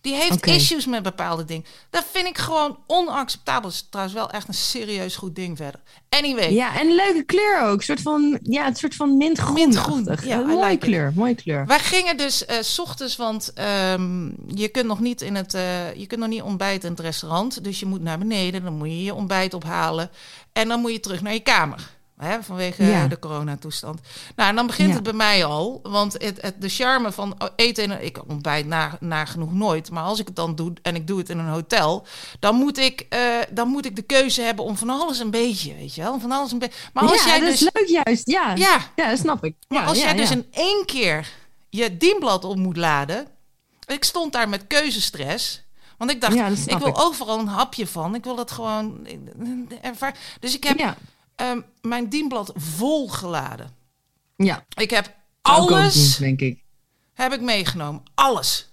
Die 0.00 0.14
heeft 0.14 0.46
issues 0.46 0.86
met 0.86 1.02
bepaalde 1.02 1.44
dingen. 1.44 1.64
Dat 1.90 2.04
vind 2.12 2.26
ik 2.26 2.38
gewoon 2.38 2.78
onacceptabel. 2.86 3.62
Dat 3.62 3.72
is 3.72 3.86
trouwens 3.90 4.16
wel 4.16 4.30
echt 4.30 4.48
een 4.48 4.54
serieus 4.54 5.16
goed 5.16 5.34
ding 5.34 5.56
verder. 5.56 5.80
Anyway. 6.08 6.52
Ja, 6.52 6.78
en 6.78 6.86
een 6.86 6.94
leuke 6.94 7.22
kleur 7.22 7.62
ook. 7.62 7.76
Een 7.76 7.84
soort 7.84 8.02
van, 8.02 8.38
ja, 8.42 8.66
een 8.66 8.76
soort 8.76 8.94
van 8.94 9.16
mintgroen. 9.16 9.54
Mintgroen, 9.54 10.08
ja, 10.24 10.38
mooie 10.38 10.64
like 10.64 10.86
kleur, 10.86 11.12
mooie 11.14 11.34
kleur. 11.34 11.66
Wij 11.66 11.78
gingen 11.78 12.16
dus 12.16 12.44
eh, 12.44 12.56
s 12.60 12.78
ochtends, 12.78 13.16
want 13.16 13.52
ehm, 13.52 14.26
je 14.46 14.68
kunt 14.68 14.86
nog 14.86 15.00
niet 15.00 15.20
in 15.20 15.34
het, 15.34 15.54
eh, 15.54 15.94
je 15.94 16.06
kunt 16.06 16.20
nog 16.20 16.28
niet 16.28 16.42
ontbijten 16.42 16.88
in 16.88 16.94
het 16.94 17.04
restaurant, 17.04 17.64
dus 17.64 17.80
je 17.80 17.86
moet 17.86 18.02
naar 18.02 18.18
beneden, 18.18 18.64
dan 18.64 18.76
moet 18.76 18.88
je 18.88 19.02
je 19.02 19.14
ontbijt 19.14 19.54
ophalen 19.54 20.10
en 20.52 20.68
dan 20.68 20.80
moet 20.80 20.92
je 20.92 21.00
terug 21.00 21.22
naar 21.22 21.32
je 21.32 21.40
kamer. 21.40 21.95
Hè, 22.16 22.42
vanwege 22.42 22.84
Ja. 22.84 23.02
eh, 23.02 23.08
de 23.10 23.18
coronatoestand. 23.18 24.00
Nou, 24.36 24.48
en 24.50 24.56
dan 24.56 24.66
begint 24.66 24.88
Ja. 24.88 24.94
het 24.94 25.02
bij 25.02 25.12
mij 25.12 25.44
al. 25.44 25.80
Want 25.82 26.12
het, 26.12 26.42
het, 26.42 26.60
de 26.60 26.68
charme 26.68 27.12
van 27.12 27.36
eten. 27.56 28.04
Ik 28.04 28.28
ontbijt 28.28 28.66
na, 28.66 28.96
nagenoeg 29.00 29.52
nooit. 29.52 29.90
Maar 29.90 30.02
als 30.02 30.18
ik 30.18 30.26
het 30.26 30.36
dan 30.36 30.54
doe 30.54 30.72
en 30.82 30.94
ik 30.94 31.06
doe 31.06 31.18
het 31.18 31.28
in 31.28 31.38
een 31.38 31.48
hotel... 31.48 32.06
dan 32.40 32.54
moet 32.54 32.78
ik, 32.78 33.06
eh, 33.08 33.20
dan 33.50 33.68
moet 33.68 33.84
ik 33.86 33.96
de 33.96 34.02
keuze 34.02 34.42
hebben 34.42 34.64
om 34.64 34.76
van 34.76 34.90
alles 34.90 35.18
een 35.18 35.30
beetje, 35.30 35.74
weet 35.74 35.94
je 35.94 36.02
wel? 36.02 36.20
Van 36.20 36.32
alles 36.32 36.52
een 36.52 36.58
beetje. 36.58 36.78
Maar 36.92 37.04
als 37.04 37.24
ja, 37.24 37.28
jij 37.28 37.40
dat 37.40 37.48
dus... 37.48 37.62
is 37.62 37.70
leuk 37.72 37.88
juist. 38.04 38.26
Ja, 38.30 38.52
ja. 38.54 38.78
Ja, 38.96 39.08
dat 39.08 39.18
snap 39.18 39.44
ik. 39.44 39.54
maar 39.68 39.86
als 39.86 39.98
jij 39.98 40.14
dus 40.14 40.30
in 40.30 40.46
één 40.50 40.84
keer 40.86 41.28
je 41.70 41.96
dienblad 41.96 42.44
op 42.44 42.56
moet 42.56 42.76
laden. 42.76 43.26
Ik 43.86 44.04
stond 44.04 44.32
daar 44.32 44.48
met 44.48 44.66
keuzestress. 44.66 45.64
Want 45.98 46.10
ik 46.10 46.20
dacht, 46.20 46.34
ik 46.66 46.78
wil 46.78 46.88
ik. 46.88 47.00
overal 47.00 47.38
een 47.38 47.46
hapje 47.46 47.86
van. 47.86 48.14
Ik 48.14 48.24
wil 48.24 48.34
dat 48.36 48.50
gewoon 48.50 49.06
ervaren. 49.82 50.16
Dus 50.40 50.54
ik 50.56 50.64
heb 50.64 50.96
Ehm, 51.36 51.60
mijn 51.80 52.08
dienblad 52.08 52.52
vol 52.54 53.08
geladen. 53.08 53.70
ja. 54.36 54.64
Ik 54.76 54.90
heb 54.90 55.14
alles 55.42 56.16
denk 56.16 56.40
ik. 56.40 56.64
heb 57.12 57.32
ik 57.32 57.40
meegenomen. 57.40 58.02
Alles. 58.14 58.70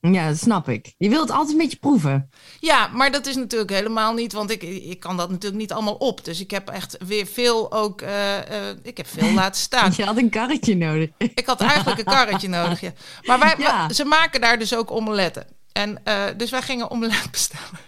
Ja, 0.00 0.28
dat 0.28 0.38
snap 0.38 0.68
ik. 0.68 0.94
Je 0.98 1.08
wilt 1.08 1.30
altijd 1.30 1.50
een 1.50 1.56
beetje 1.58 1.76
proeven. 1.78 2.30
Ja, 2.60 2.86
maar 2.86 3.10
dat 3.12 3.26
is 3.26 3.36
natuurlijk 3.36 3.70
helemaal 3.70 4.14
niet, 4.14 4.32
want 4.32 4.50
ik, 4.50 4.62
ik 4.62 5.00
kan 5.00 5.16
dat 5.16 5.30
natuurlijk 5.30 5.60
niet 5.60 5.72
allemaal 5.72 5.94
op. 5.94 6.24
Dus 6.24 6.40
ik 6.40 6.50
heb 6.50 6.68
echt 6.68 6.96
weer 7.06 7.26
veel 7.26 7.72
ook, 7.72 8.00
eh, 8.00 8.68
eh, 8.70 8.76
ik 8.82 8.96
heb 8.96 9.06
veel 9.06 9.32
laten 9.42 9.60
staan. 9.60 9.92
Je 9.96 10.04
had 10.04 10.16
een 10.16 10.30
karretje 10.30 10.76
nodig. 10.76 11.08
Ik 11.18 11.46
had 11.46 11.60
eigenlijk 11.60 11.98
een 11.98 12.04
karretje 12.04 12.48
nodig, 12.48 12.80
ja. 12.80 12.92
Maar 13.22 13.38
wij, 13.38 13.54
Ja. 13.58 13.86
wij- 13.86 13.94
ze 13.94 14.04
maken 14.04 14.40
daar 14.40 14.58
dus 14.58 14.74
ook 14.74 14.90
omeletten. 14.90 15.46
En 15.72 16.04
eh, 16.04 16.24
dus 16.36 16.50
wij 16.50 16.62
gingen 16.62 16.90
omelet 16.90 17.30
bestellen. 17.30 17.78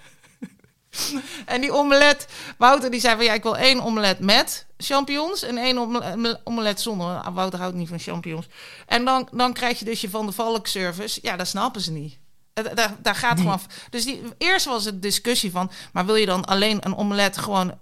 En 1.47 1.61
die 1.61 1.73
omelet, 1.73 2.27
Wouter 2.59 2.91
die 2.91 3.01
zei 3.01 3.17
van 3.17 3.25
ja, 3.25 3.33
ik 3.33 3.43
wil 3.43 3.57
één 3.57 3.81
omelet 3.83 4.19
met 4.19 4.67
champignons 4.79 5.43
en 5.43 5.59
één 5.59 5.79
omele- 5.79 6.41
omelet 6.45 6.81
zonder. 6.81 7.07
Ah, 7.21 7.35
Wouter 7.35 7.59
houdt 7.61 7.75
niet 7.77 7.89
van 7.89 7.99
champignons. 7.99 8.47
En 8.87 9.05
dan, 9.05 9.29
dan 9.33 9.53
krijg 9.53 9.79
je 9.79 9.85
dus 9.85 10.01
je 10.01 10.11
Van 10.11 10.27
de 10.27 10.33
Valk 10.33 10.67
service. 10.67 11.19
Ja, 11.23 11.37
dat 11.37 11.47
snappen 11.47 11.81
ze 11.81 11.93
niet. 11.93 12.19
Eh, 12.53 12.65
Daar, 12.75 12.97
daar 13.03 13.15
gaat 13.15 13.35
Nee. 13.35 13.43
gewoon. 13.43 13.61
Dus 13.91 14.05
die, 14.05 14.23
eerst 14.39 14.67
was 14.67 14.85
het 14.85 15.03
discussie 15.03 15.51
van, 15.51 15.71
maar 15.93 16.07
wil 16.07 16.15
je 16.15 16.27
dan 16.27 16.45
alleen 16.45 16.79
een 16.81 16.97
omelet 16.97 17.39
gewoon? 17.39 17.75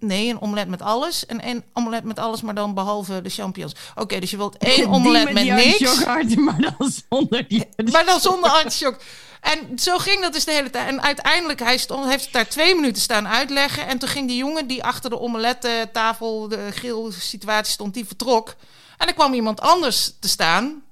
Nee, 0.00 0.28
een 0.28 0.40
omelet 0.40 0.68
met 0.68 0.82
alles. 0.82 1.26
En 1.26 1.40
één 1.40 1.64
omelet 1.72 2.04
met 2.04 2.18
alles, 2.18 2.42
maar 2.42 2.54
dan 2.54 2.74
behalve 2.74 3.22
de 3.22 3.28
champignons. 3.30 3.74
Oké, 3.94 4.18
dus 4.20 4.30
je 4.30 4.36
wilt 4.36 4.56
één 4.56 4.88
omelet 4.94 5.32
met, 5.32 5.44
niks. 5.44 6.04
maar 6.36 6.60
dan 6.78 6.90
zonder 7.08 7.48
die 7.48 7.68
Maar 7.92 8.04
dan 8.04 8.20
zonder 8.20 8.50
artichok. 8.50 8.96
En 9.44 9.78
zo 9.78 9.98
ging 9.98 10.22
dat 10.22 10.32
dus 10.32 10.44
de 10.44 10.52
hele 10.52 10.70
tijd. 10.70 10.88
En 10.88 11.02
uiteindelijk, 11.02 11.60
hij 11.60 11.78
stond, 11.78 12.06
heeft 12.06 12.24
het 12.24 12.32
daar 12.32 12.48
twee 12.48 12.74
minuten 12.74 13.02
staan 13.02 13.28
uitleggen. 13.28 13.86
En 13.86 13.98
toen 13.98 14.08
ging 14.08 14.28
die 14.28 14.36
jongen 14.36 14.66
die 14.66 14.84
achter 14.84 15.10
de 15.10 15.20
omelettafel, 15.20 16.48
de 16.48 16.68
grill-situatie 16.72 17.72
stond, 17.72 17.94
die 17.94 18.06
vertrok. 18.06 18.54
En 18.98 19.06
er 19.06 19.14
kwam 19.14 19.34
iemand 19.34 19.60
anders 19.60 20.12
te 20.20 20.28
staan. 20.28 20.82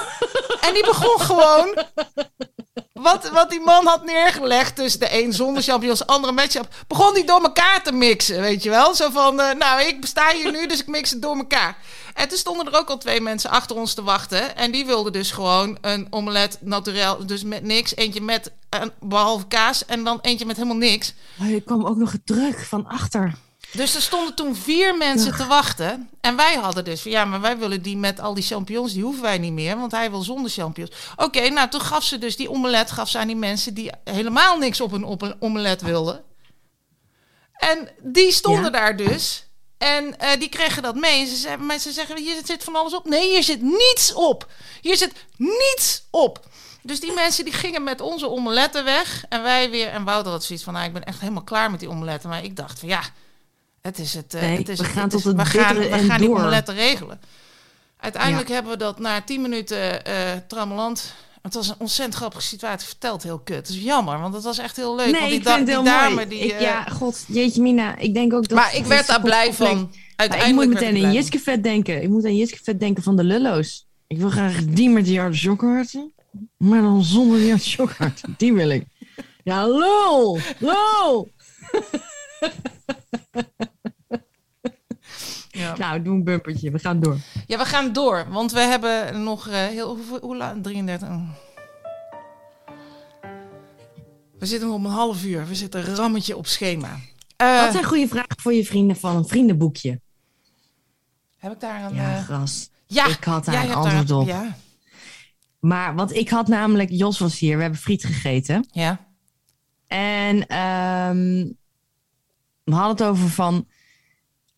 en 0.66 0.74
die 0.74 0.84
begon 0.84 1.20
gewoon... 1.20 1.84
Wat, 2.92 3.30
wat 3.30 3.50
die 3.50 3.60
man 3.60 3.86
had 3.86 4.04
neergelegd 4.04 4.76
tussen 4.76 5.00
de 5.00 5.22
een 5.22 5.32
zonder 5.32 5.62
champignons, 5.62 5.98
de 5.98 6.06
andere 6.06 6.32
met 6.32 6.52
champignons, 6.52 6.84
begon 6.86 7.14
die 7.14 7.24
door 7.24 7.42
elkaar 7.42 7.82
te 7.82 7.92
mixen, 7.92 8.40
weet 8.40 8.62
je 8.62 8.70
wel? 8.70 8.94
Zo 8.94 9.10
van, 9.10 9.40
eh, 9.40 9.54
nou, 9.54 9.82
ik 9.82 10.06
sta 10.06 10.32
hier 10.32 10.52
nu, 10.52 10.66
dus 10.66 10.80
ik 10.80 10.86
mix 10.86 11.10
het 11.10 11.22
door 11.22 11.36
elkaar. 11.36 11.76
En 12.14 12.28
toen 12.28 12.38
stonden 12.38 12.66
er 12.66 12.78
ook 12.78 12.88
al 12.88 12.98
twee 12.98 13.20
mensen 13.20 13.50
achter 13.50 13.76
ons 13.76 13.94
te 13.94 14.02
wachten. 14.02 14.56
En 14.56 14.70
die 14.70 14.86
wilden 14.86 15.12
dus 15.12 15.30
gewoon 15.30 15.78
een 15.80 16.06
omelet 16.10 16.58
naturel, 16.60 17.26
dus 17.26 17.44
met 17.44 17.62
niks. 17.62 17.96
Eentje 17.96 18.20
met, 18.20 18.52
behalve 19.00 19.46
kaas, 19.46 19.84
en 19.84 20.04
dan 20.04 20.18
eentje 20.20 20.46
met 20.46 20.56
helemaal 20.56 20.76
niks. 20.76 21.14
Oh, 21.40 21.48
er 21.48 21.62
kwam 21.62 21.86
ook 21.86 21.96
nog 21.96 22.14
druk 22.24 22.64
van 22.64 22.86
achter. 22.86 23.34
Dus 23.72 23.94
er 23.94 24.02
stonden 24.02 24.34
toen 24.34 24.56
vier 24.56 24.96
mensen 24.96 25.36
te 25.36 25.46
wachten. 25.46 26.10
En 26.20 26.36
wij 26.36 26.54
hadden 26.54 26.84
dus 26.84 27.00
van 27.00 27.10
ja, 27.10 27.24
maar 27.24 27.40
wij 27.40 27.58
willen 27.58 27.82
die 27.82 27.96
met 27.96 28.20
al 28.20 28.34
die 28.34 28.44
champignons, 28.44 28.92
die 28.92 29.02
hoeven 29.02 29.22
wij 29.22 29.38
niet 29.38 29.52
meer, 29.52 29.78
want 29.78 29.92
hij 29.92 30.10
wil 30.10 30.22
zonder 30.22 30.50
champignons. 30.50 30.96
Oké, 31.16 31.48
nou 31.48 31.68
toen 31.68 31.80
gaf 31.80 32.04
ze 32.04 32.18
dus 32.18 32.36
die 32.36 32.50
omelet 32.50 32.90
gaf 32.90 33.08
ze 33.08 33.18
aan 33.18 33.26
die 33.26 33.36
mensen 33.36 33.74
die 33.74 33.90
helemaal 34.04 34.58
niks 34.58 34.80
op 34.80 34.92
een, 34.92 35.04
op 35.04 35.22
een 35.22 35.36
omelet 35.40 35.82
wilden. 35.82 36.24
En 37.52 37.88
die 38.02 38.32
stonden 38.32 38.64
Ja. 38.64 38.70
daar 38.70 38.96
dus. 38.96 39.46
En 39.78 40.18
eh, 40.18 40.38
die 40.38 40.48
kregen 40.48 40.82
dat 40.82 40.94
mee. 40.94 41.20
En 41.20 41.26
ze, 41.26 41.36
zeiden, 41.36 41.80
ze 41.80 41.92
zeggen, 41.92 42.18
hier 42.18 42.40
zit 42.44 42.64
van 42.64 42.76
alles 42.76 42.94
op. 42.94 43.08
Nee, 43.08 43.28
hier 43.30 43.42
zit 43.42 43.62
niets 43.62 44.12
op. 44.14 44.46
Hier 44.80 44.96
zit 44.96 45.12
niets 45.36 46.02
op. 46.10 46.46
Dus 46.82 47.00
die 47.00 47.12
mensen 47.12 47.44
die 47.44 47.54
gingen 47.54 47.82
met 47.84 48.00
onze 48.00 48.28
omeletten 48.28 48.84
weg. 48.84 49.24
En 49.28 49.42
wij 49.42 49.70
weer. 49.70 49.88
En 49.88 50.04
Wouter 50.04 50.32
had 50.32 50.44
zoiets 50.44 50.64
van, 50.64 50.72
nou, 50.72 50.86
ik 50.86 50.92
ben 50.92 51.04
echt 51.04 51.20
helemaal 51.20 51.42
klaar 51.44 51.70
met 51.70 51.80
die 51.80 51.88
omeletten. 51.88 52.28
Maar 52.28 52.44
ik 52.44 52.56
dacht 52.56 52.78
van, 52.78 52.88
ja, 52.88 53.02
het 53.88 53.98
is 53.98 54.14
het. 54.14 54.34
eh, 54.34 54.40
Nee, 54.40 54.56
het 54.58 54.68
is 54.68 54.78
we 54.78 54.84
het, 54.84 54.92
gaan 54.92 55.02
het 55.02 55.10
tot 55.10 55.20
is- 55.20 55.26
het 55.26 55.36
we 55.36 55.44
gaan, 55.44 55.74
bittere 55.76 56.00
we 56.02 56.08
gaan 56.08 56.20
die 56.20 56.74
regelen. 56.74 57.20
Uiteindelijk 57.96 58.48
hebben 58.48 58.72
we 58.72 58.78
dat 58.78 58.98
na 58.98 59.20
tien 59.22 59.40
minuten 59.42 60.02
trammeland... 60.48 61.14
Het 61.42 61.54
was 61.56 61.68
een 61.68 61.74
ontzettend 61.78 62.16
grappige 62.16 62.42
situatie. 62.42 62.86
Verteld 62.88 63.22
heel 63.22 63.38
kut. 63.38 63.56
Het 63.56 63.68
is 63.68 63.78
jammer, 63.82 64.20
want 64.20 64.34
het 64.34 64.42
was 64.44 64.58
echt 64.58 64.76
heel 64.76 64.96
leuk. 64.96 65.10
nee, 65.10 65.20
want 65.20 65.30
die, 65.30 65.40
ik 65.40 65.46
vind 65.46 65.56
het 65.58 65.66
die 65.66 65.74
heel 65.74 65.84
dame 65.84 66.14
mooi. 66.14 66.26
die. 66.28 66.38
ik, 66.38 66.50
eh, 66.50 66.60
ja, 66.60 66.84
god, 66.84 67.24
jeetje 67.28 67.62
mina. 67.62 67.96
Ik 67.98 68.14
denk 68.14 68.32
ook 68.34 68.48
dat... 68.48 68.58
maar 68.58 68.74
ik 68.74 68.84
werd 68.84 69.06
daar 69.06 69.20
blij 69.20 69.52
van. 69.54 69.76
Maar 69.76 69.86
ik 69.86 69.98
Uiteindelijk 70.16 70.70
moet 70.70 70.80
meteen 70.80 71.04
aan. 71.04 71.12
Jiskevet 71.12 71.62
denken. 71.62 72.02
Ik 72.02 72.08
moet 72.08 72.24
aan 72.24 72.36
Jiskevet 72.36 72.80
denken 72.80 73.02
van 73.02 73.16
de 73.16 73.24
Lullo's. 73.24 73.86
Ik 74.06 74.18
wil 74.18 74.30
graag 74.30 74.64
die 74.64 74.88
met 74.88 75.04
die 75.04 75.20
artichokharten. 75.20 76.12
Maar 76.56 76.80
dan 76.82 77.04
zonder 77.04 77.38
die 77.38 77.52
artichokharten. 77.52 78.34
Die 78.38 78.52
wil 78.52 78.68
ik. 78.70 78.84
Ja, 79.44 79.66
lul! 79.66 80.38
Lul! 80.58 81.30
Ja. 85.58 85.76
Nou, 85.76 86.02
doe 86.02 86.14
een 86.14 86.24
bumpertje. 86.24 86.70
We 86.70 86.78
gaan 86.78 87.00
door. 87.00 87.16
Ja, 87.46 87.58
we 87.58 87.64
gaan 87.64 87.92
door, 87.92 88.26
want 88.30 88.52
we 88.52 88.60
hebben 88.60 89.22
nog 89.22 89.48
eh, 89.48 89.66
heel 89.66 89.94
hoeveel- 89.96 90.20
hoe 90.20 90.36
laat? 90.36 90.62
33. 90.62 91.08
Oh. 91.08 91.28
We 94.38 94.46
zitten 94.46 94.68
nog 94.68 94.76
op 94.78 94.84
een 94.84 94.90
half 94.90 95.24
uur. 95.24 95.46
We 95.46 95.54
zitten 95.54 95.88
een 95.88 95.94
rammetje 95.94 96.36
op 96.36 96.46
schema. 96.46 96.96
Eh, 97.36 97.60
Wat 97.62 97.72
zijn 97.72 97.84
goede 97.84 98.08
vragen 98.08 98.40
voor 98.40 98.52
je 98.52 98.64
vrienden 98.64 98.96
van 98.96 99.16
een 99.16 99.26
vriendenboekje? 99.26 100.00
heb 101.36 101.52
ik 101.52 101.60
daar 101.60 101.84
een. 101.84 101.94
Ja, 101.94 102.16
eh, 102.16 102.24
gras. 102.24 102.70
ja, 102.86 103.06
ik 103.06 103.24
had 103.24 103.44
daar 103.44 103.64
een 103.64 103.74
antwoord 103.74 104.08
daar- 104.08 104.18
op. 104.18 104.26
Ja, 104.26 104.56
Maar, 105.60 105.94
want 105.94 106.14
ik 106.14 106.28
had 106.28 106.48
namelijk... 106.48 106.90
Jos 106.90 107.18
was 107.18 107.38
hier. 107.38 107.56
We 107.56 107.62
hebben 107.62 107.80
friet 107.80 108.04
gegeten. 108.04 108.66
ja. 108.70 109.06
En 109.86 110.46
ehm, 110.46 111.46
we 112.64 112.74
hadden 112.74 112.90
het 112.96 113.02
over 113.02 113.28
van... 113.28 113.66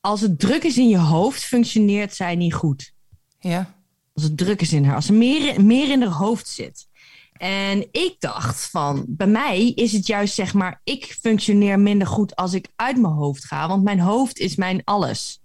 Als 0.01 0.20
het 0.20 0.38
druk 0.38 0.64
is 0.64 0.78
in 0.78 0.88
je 0.88 0.98
hoofd, 0.98 1.44
functioneert 1.44 2.14
zij 2.14 2.34
niet 2.36 2.55
goed. 2.55 2.92
ja. 3.38 3.78
Als 4.14 4.22
het 4.24 4.36
druk 4.38 4.61
is 4.61 4.72
in 4.72 4.84
haar. 4.84 4.94
Als 4.94 5.09
er 5.09 5.14
meer, 5.14 5.64
meer 5.64 5.90
in 5.90 6.03
haar 6.03 6.11
hoofd 6.12 6.48
zit. 6.48 6.86
En 7.32 7.88
ik 7.90 8.16
dacht 8.18 8.70
van, 8.70 9.05
bij 9.09 9.26
mij 9.26 9.68
is 9.68 9.92
het 9.92 10.07
juist 10.07 10.34
zeg 10.34 10.55
maar, 10.55 10.80
ik 10.84 11.16
functioneer 11.20 11.78
minder 11.80 12.07
goed 12.07 12.36
als 12.36 12.53
ik 12.53 12.68
uit 12.76 12.96
mijn 12.96 13.12
hoofd 13.14 13.44
ga, 13.44 13.68
want 13.68 13.82
mijn 13.82 14.01
hoofd 14.01 14.38
is 14.38 14.57
mijn 14.57 14.80
alles. 14.84 15.40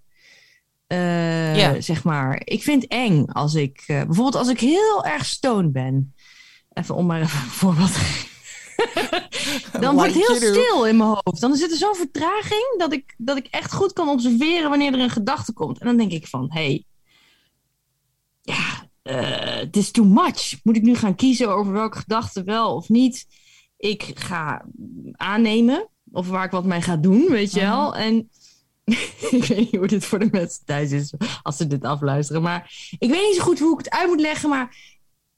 Eh, 0.88 1.56
Ja. 1.58 1.82
Zeg 1.82 2.04
maar, 2.04 2.42
ik 2.44 2.64
vind 2.64 2.82
het 2.82 2.92
eng 2.92 3.26
als 3.26 3.54
ik, 3.54 3.84
eh, 3.88 3.96
bijvoorbeeld 4.04 4.36
als 4.36 4.48
ik 4.50 4.60
heel 4.60 5.06
erg 5.06 5.26
stoned 5.26 5.72
ben. 5.72 6.14
Even 6.74 6.96
om 6.96 7.06
maar 7.06 7.22
even 7.22 7.40
een 7.40 7.46
voorbeeld 7.50 7.94
te 7.94 8.00
geven. 8.00 8.30
Dan 9.80 9.96
wordt 9.96 10.14
het 10.14 10.28
heel 10.28 10.36
stil 10.36 10.86
in 10.86 10.98
mijn 10.98 11.10
hoofd. 11.10 11.42
Dan 11.42 11.56
zit 11.56 11.72
er 11.72 11.78
zo'n 11.78 11.96
vertraging 11.96 12.76
dat 12.78 12.94
ik, 12.94 13.14
dat 13.18 13.38
ik 13.38 13.48
echt 13.48 13.74
goed 13.74 13.94
kan 13.94 14.10
observeren 14.10 14.70
wanneer 14.70 14.94
er 14.94 15.00
een 15.00 15.10
gedachte 15.10 15.54
komt. 15.54 15.80
En 15.80 15.86
dan 15.86 15.98
denk 15.98 16.12
ik 16.12 16.28
van, 16.28 16.52
hé, 16.52 16.66
hey, 16.66 16.86
ja, 18.42 18.90
eh, 19.02 19.60
het 19.60 19.78
is 19.78 19.92
too 19.92 20.06
much. 20.06 20.56
Moet 20.64 20.76
ik 20.76 20.82
nu 20.82 20.96
gaan 20.96 21.16
kiezen 21.16 21.50
over 21.50 21.74
welke 21.74 21.98
gedachte 21.98 22.44
wel 22.44 22.76
of 22.76 22.90
niet? 22.90 23.26
Ik 23.78 24.12
ga 24.16 24.66
aannemen 25.12 25.90
of 26.12 26.28
waar 26.28 26.46
ik 26.46 26.52
wat 26.52 26.66
mee 26.66 26.82
ga 26.82 26.98
doen, 26.98 27.28
weet 27.30 27.54
je 27.54 27.60
wel. 27.60 27.96
En 27.96 28.30
ik 29.32 29.46
weet 29.46 29.58
niet 29.58 29.76
hoe 29.76 29.88
dit 29.88 30.06
voor 30.06 30.20
de 30.20 30.28
mensen 30.32 30.66
thuis 30.66 30.92
is 30.92 31.14
als 31.42 31.58
ze 31.58 31.68
dit 31.68 31.84
afluisteren. 31.84 32.42
Maar 32.42 32.72
ik 33.00 33.10
weet 33.10 33.28
niet 33.28 33.36
zo 33.36 33.44
goed 33.44 33.60
hoe 33.60 33.80
ik 33.80 33.86
het 33.86 33.94
uit 33.94 34.08
moet 34.08 34.22
leggen. 34.22 34.50
Maar 34.50 34.95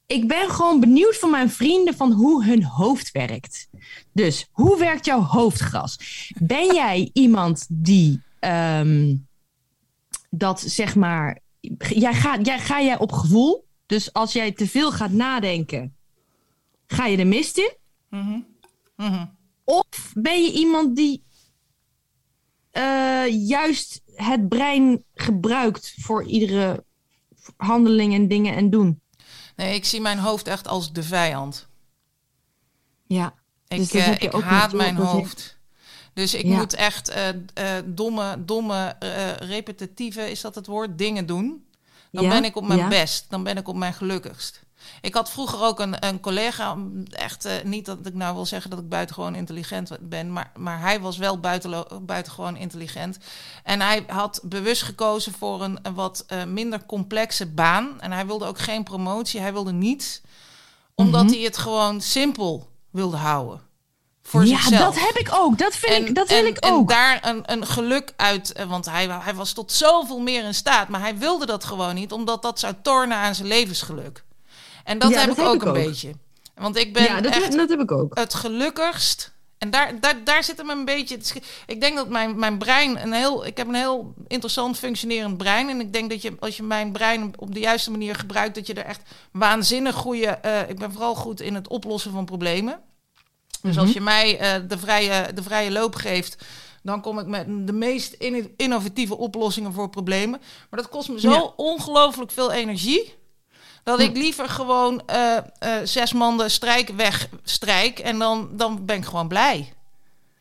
ik 0.08 0.28
ben 0.28 0.50
gewoon 0.50 0.80
benieuwd 0.80 1.18
van 1.18 1.30
mijn 1.32 1.50
vrienden 1.50 1.94
van 1.94 2.12
hoe 2.12 2.46
hun 2.46 2.64
hoofd 2.64 3.12
werkt. 3.12 3.70
Dus 4.12 4.48
hoe 4.52 4.78
werkt 4.78 5.06
jouw 5.06 5.22
hoofdgras? 5.22 5.98
Ben 6.40 6.74
jij 6.74 7.10
iemand 7.14 7.66
die 7.70 8.22
ehm, 8.40 9.16
dat 10.30 10.62
zeg 10.62 10.96
maar. 10.96 11.40
Jij 11.78 12.14
ga, 12.14 12.40
jij, 12.42 12.60
ga 12.60 12.82
jij 12.82 12.98
op 12.98 13.12
gevoel? 13.12 13.66
Dus 13.86 14.14
als 14.14 14.34
jij 14.34 14.52
te 14.52 14.68
veel 14.68 14.92
gaat 14.92 15.12
nadenken, 15.12 15.96
ga 16.88 17.06
je 17.06 17.18
de 17.18 17.26
mist 17.26 17.58
in? 17.58 17.74
Mhm. 18.10 18.40
Mhm. 18.96 19.26
Of 19.64 20.14
ben 20.14 20.44
je 20.44 20.52
iemand 20.52 20.96
die 20.96 21.24
eh, 22.72 23.48
juist 23.48 24.02
het 24.16 24.48
brein 24.48 25.04
gebruikt 25.14 25.94
voor 25.98 26.24
iedere 26.24 26.84
handeling 27.58 28.14
en 28.14 28.28
dingen 28.28 28.56
en 28.56 28.70
doen? 28.70 29.02
Nee, 29.58 29.76
ik 29.76 29.86
zie 29.86 30.02
mijn 30.02 30.20
hoofd 30.20 30.48
echt 30.48 30.68
als 30.68 30.92
de 30.94 31.04
vijand. 31.04 31.68
Ja. 33.08 33.34
Ik, 33.68 33.78
Dus 33.78 33.92
eh, 33.92 34.12
ik 34.22 34.32
haat 34.32 34.70
door, 34.70 34.80
mijn 34.80 34.96
heeft- 34.96 35.08
hoofd. 35.10 35.58
Dus 36.14 36.34
ik 36.34 36.46
Ja. 36.46 36.56
moet 36.58 36.74
echt 36.74 37.10
eh, 37.10 37.30
eh, 37.30 37.84
domme, 37.86 38.36
domme, 38.46 38.96
repetitieve, 39.40 40.32
is 40.32 40.42
dat 40.42 40.56
het 40.56 40.68
woord, 40.68 40.98
dingen 40.98 41.26
doen. 41.26 41.66
Dan 42.12 42.24
Ja, 42.24 42.30
ben 42.30 42.44
ik 42.44 42.56
op 42.56 42.68
mijn 42.68 42.80
ja. 42.80 42.88
best. 42.88 43.26
Dan 43.30 43.44
ben 43.44 43.58
ik 43.58 43.68
op 43.68 43.76
mijn 43.76 43.94
gelukkigst. 43.94 44.62
Ik 45.02 45.14
had 45.14 45.30
vroeger 45.30 45.62
ook 45.62 45.80
een, 45.80 46.06
een 46.06 46.20
collega, 46.20 46.78
echt 47.10 47.46
eh, 47.46 47.54
niet 47.64 47.86
dat 47.86 47.98
ik 48.04 48.14
nou 48.14 48.36
wil 48.36 48.46
zeggen 48.46 48.70
dat 48.70 48.80
ik 48.80 48.90
buitengewoon 48.90 49.36
intelligent 49.36 49.92
ben, 50.00 50.34
maar, 50.34 50.52
maar 50.56 50.80
hij 50.80 51.00
was 51.00 51.18
wel 51.18 51.40
buitengewoon 52.02 52.56
intelligent. 52.58 53.18
En 53.64 53.82
hij 53.82 54.04
had 54.08 54.40
bewust 54.44 54.82
gekozen 54.82 55.34
voor 55.34 55.64
een, 55.64 55.80
een 55.82 55.94
wat 55.94 56.24
eh, 56.28 56.44
minder 56.44 56.86
complexe 56.86 57.46
baan. 57.46 58.02
En 58.02 58.12
hij 58.12 58.26
wilde 58.26 58.46
ook 58.46 58.60
geen 58.60 58.84
promotie, 58.84 59.40
hij 59.40 59.54
wilde 59.54 59.72
niets, 59.72 60.22
omdat 60.96 61.24
Mhm. 61.24 61.34
hij 61.34 61.42
het 61.42 61.58
gewoon 61.58 62.02
simpel 62.02 62.70
wilde 62.92 63.18
houden. 63.18 63.62
Voor 64.22 64.46
ja, 64.46 64.62
zichzelf. 64.62 64.96
dat 64.96 65.06
heb 65.06 65.16
ik 65.16 65.30
ook. 65.34 65.58
Dat, 65.58 65.76
vind 65.76 66.08
ik, 66.08 66.16
dat 66.16 66.28
wil 66.28 66.38
en, 66.38 66.46
ik 66.48 66.58
en 66.58 66.74
ook. 66.74 66.90
daar 66.90 67.28
een, 67.28 67.52
een 67.52 67.66
geluk 67.68 68.14
uit, 68.16 68.52
eh, 68.52 68.66
want 68.66 68.86
hij, 68.86 69.08
hij 69.10 69.34
was 69.36 69.54
tot 69.54 69.72
zoveel 69.72 70.20
meer 70.20 70.44
in 70.44 70.54
staat. 70.54 70.88
Maar 70.88 71.00
hij 71.02 71.18
wilde 71.18 71.46
dat 71.46 71.64
gewoon 71.64 71.96
niet, 71.96 72.12
omdat 72.12 72.42
dat 72.42 72.60
zou 72.60 72.74
tornen 72.82 73.18
aan 73.18 73.36
zijn 73.36 73.48
levensgeluk. 73.48 74.24
En 74.88 75.00
dat 75.00 75.12
Ja, 75.12 75.18
heb 75.20 75.28
dat 75.28 75.38
ik 75.38 75.44
heb 75.44 75.52
ook 75.54 75.56
ik 75.56 75.62
een 75.62 75.68
ook. 75.68 75.74
beetje. 75.74 76.12
Want 76.56 76.78
ik 76.78 76.94
ben 76.94 77.04
ja, 77.04 77.22
dat, 77.22 77.34
echt 77.34 77.58
dat 77.58 77.70
heb 77.70 77.80
ik 77.80 77.92
ook. 77.92 78.18
het 78.18 78.34
gelukkigst. 78.34 79.36
En 79.58 79.70
daar, 79.70 80.00
daar, 80.00 80.24
daar 80.24 80.44
zit 80.44 80.58
hem 80.58 80.70
een 80.70 80.86
beetje. 80.86 81.18
Ik 81.66 81.82
denk 81.82 81.96
dat 81.96 82.10
mijn, 82.10 82.40
mijn 82.40 82.58
brein 82.58 83.02
een 83.02 83.12
heel. 83.14 83.46
Ik 83.46 83.58
heb 83.58 83.68
een 83.68 83.74
heel 83.76 84.14
interessant 84.28 84.78
functionerend 84.78 85.38
brein. 85.38 85.70
En 85.70 85.80
ik 85.80 85.94
denk 85.94 86.10
dat 86.10 86.22
je, 86.22 86.34
als 86.40 86.58
je 86.58 86.64
mijn 86.64 86.92
brein 86.92 87.34
op 87.38 87.54
de 87.54 87.60
juiste 87.60 87.92
manier 87.92 88.16
gebruikt, 88.16 88.56
dat 88.56 88.68
je 88.68 88.74
er 88.74 88.86
echt 88.86 89.02
waanzinnig 89.32 89.96
goede. 89.96 90.26
eh, 90.28 90.70
ik 90.70 90.78
ben 90.80 90.92
vooral 90.92 91.16
goed 91.16 91.42
in 91.42 91.56
het 91.56 91.68
oplossen 91.68 92.12
van 92.12 92.26
problemen. 92.26 92.80
Dus 93.62 93.76
Mhm. 93.76 93.86
als 93.86 93.94
je 93.94 94.02
mij 94.02 94.40
eh, 94.40 94.62
de, 94.68 94.78
vrije, 94.78 95.34
de 95.34 95.44
vrije 95.44 95.72
loop 95.72 95.96
geeft, 95.96 96.46
dan 96.84 97.02
kom 97.02 97.20
ik 97.20 97.26
met 97.26 97.68
de 97.68 97.74
meest 97.74 98.14
in- 98.14 98.54
innovatieve 98.58 99.18
oplossingen 99.18 99.74
voor 99.74 99.90
problemen. 99.90 100.40
Maar 100.70 100.80
dat 100.82 100.90
kost 100.90 101.10
me 101.10 101.20
zo 101.20 101.30
Ja. 101.32 101.54
ongelooflijk 101.56 102.32
veel 102.32 102.52
energie. 102.52 103.14
Dat 103.88 104.00
Hm. 104.00 104.04
ik 104.06 104.18
liever 104.18 104.50
gewoon 104.50 105.02
eh, 105.06 105.38
eh, 105.38 105.44
zes 105.84 106.14
manden 106.14 106.52
strijk 106.52 106.90
wegstrijk. 106.90 108.00
En 108.00 108.20
dan, 108.20 108.50
dan 108.52 108.86
ben 108.86 108.96
ik 108.98 109.06
gewoon 109.06 109.28
blij. 109.28 109.74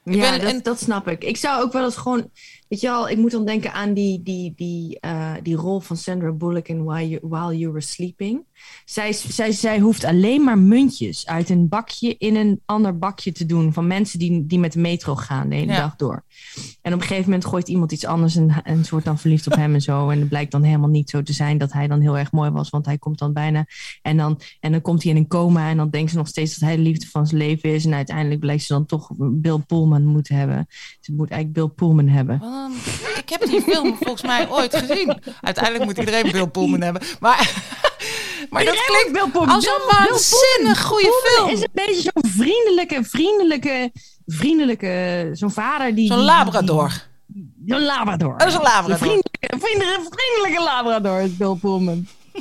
Ik 0.04 0.14
ja, 0.14 0.30
ben- 0.30 0.40
dat, 0.40 0.50
en- 0.50 0.62
dat 0.62 0.80
snap 0.80 1.08
ik. 1.08 1.24
Ik 1.24 1.36
zou 1.36 1.62
ook 1.62 1.72
wel 1.72 1.84
eens 1.84 1.96
gewoon... 1.96 2.30
Weet 2.68 2.80
je 2.80 2.86
wel, 2.86 3.08
ik 3.08 3.16
moet 3.16 3.30
dan 3.30 3.44
denken 3.44 3.72
aan 3.72 3.94
die, 3.94 4.22
die, 4.22 4.52
die, 4.56 5.00
eh, 5.00 5.32
die 5.42 5.56
rol 5.56 5.80
van 5.80 5.96
Sandra 5.96 6.30
Bullock 6.32 6.68
in 6.68 6.84
While 6.84 7.08
You, 7.08 7.20
While 7.28 7.56
you 7.58 7.72
Were 7.72 7.84
Sleeping. 7.84 8.44
Zij, 8.84 9.12
zij, 9.12 9.52
zij 9.52 9.78
hoeft 9.78 10.04
alleen 10.04 10.44
maar 10.44 10.58
muntjes 10.58 11.26
uit 11.26 11.48
een 11.50 11.68
bakje 11.68 12.14
in 12.18 12.36
een 12.36 12.60
ander 12.64 12.98
bakje 12.98 13.32
te 13.32 13.46
doen... 13.46 13.72
van 13.72 13.86
mensen 13.86 14.18
die, 14.18 14.46
die 14.46 14.58
met 14.58 14.72
de 14.72 14.78
metro 14.80 15.14
gaan 15.14 15.48
de 15.48 15.54
hele 15.54 15.72
Ja. 15.72 15.78
dag 15.78 15.96
door. 15.96 16.24
En 16.82 16.92
op 16.94 17.00
een 17.00 17.06
gegeven 17.06 17.30
moment 17.30 17.44
gooit 17.44 17.68
iemand 17.68 17.92
iets 17.92 18.04
anders 18.04 18.36
en, 18.36 18.62
en 18.64 18.84
wordt 18.90 19.04
dan 19.06 19.18
verliefd 19.18 19.46
op 19.46 19.54
hem 19.54 19.74
en 19.74 19.80
zo. 19.80 20.08
En 20.08 20.18
het 20.18 20.28
blijkt 20.28 20.50
dan 20.50 20.62
helemaal 20.62 20.88
niet 20.88 21.10
zo 21.10 21.22
te 21.22 21.32
zijn 21.32 21.58
dat 21.58 21.72
hij 21.72 21.86
dan 21.86 22.00
heel 22.00 22.18
erg 22.18 22.32
mooi 22.32 22.50
was, 22.50 22.70
want 22.70 22.86
hij 22.86 22.98
komt 22.98 23.18
dan 23.18 23.32
bijna. 23.32 23.66
En 24.02 24.16
dan, 24.16 24.40
en 24.60 24.72
dan 24.72 24.80
komt 24.80 25.02
hij 25.02 25.12
in 25.12 25.18
een 25.18 25.28
coma 25.28 25.68
en 25.70 25.76
dan 25.76 25.90
denkt 25.90 26.10
ze 26.10 26.16
nog 26.16 26.28
steeds 26.28 26.58
dat 26.58 26.68
hij 26.68 26.76
de 26.76 26.82
liefde 26.82 27.06
van 27.06 27.26
zijn 27.26 27.40
leven 27.40 27.74
is. 27.74 27.84
En 27.84 27.94
uiteindelijk 27.94 28.40
blijkt 28.40 28.62
ze 28.62 28.72
dan 28.72 28.86
toch 28.86 29.10
Bill 29.16 29.58
Pullman 29.66 30.04
moeten 30.04 30.36
hebben. 30.36 30.66
Ze 31.00 31.12
moet 31.12 31.30
eigenlijk 31.30 31.52
Bill 31.60 31.74
Pullman 31.76 32.08
hebben. 32.08 32.42
Ik 33.16 33.28
heb 33.28 33.44
die 33.46 33.60
film 33.60 33.96
volgens 33.96 34.22
mij 34.22 34.50
ooit 34.50 34.76
gezien. 34.76 35.18
Uiteindelijk 35.40 35.84
moet 35.84 35.98
iedereen 35.98 36.32
Bill 36.32 36.46
Pullman 36.46 36.80
hebben. 36.80 37.02
Maar, 37.20 37.64
maar 38.50 38.64
dat 38.64 38.84
klinkt 38.84 39.32
Pullman. 39.32 39.54
als 39.54 39.66
een 39.66 39.98
waanzinnig 39.98 40.82
goede 40.82 41.22
film. 41.24 41.48
is 41.48 41.60
een 41.60 41.68
beetje 41.72 42.10
zo'n 42.12 42.30
vriendelijke, 42.30 43.04
vriendelijke, 43.04 43.92
vriendelijke, 44.26 45.28
zo'n 45.32 45.50
vader 45.50 45.94
die... 45.94 46.06
Zo'n 46.06 46.24
Labrador. 46.24 46.92
Zo'n 47.66 47.82
Labrador. 47.82 48.38
Dat 48.38 48.48
is 48.48 48.54
een 48.54 48.62
Labrador. 48.62 48.90
Een 48.90 48.98
vriendelijke, 48.98 49.56
vriendelijke, 49.58 50.08
vriendelijke 50.10 50.62
Labrador 50.64 51.20
is 51.20 51.36
Bill 51.36 51.56
Pullman. 51.60 52.06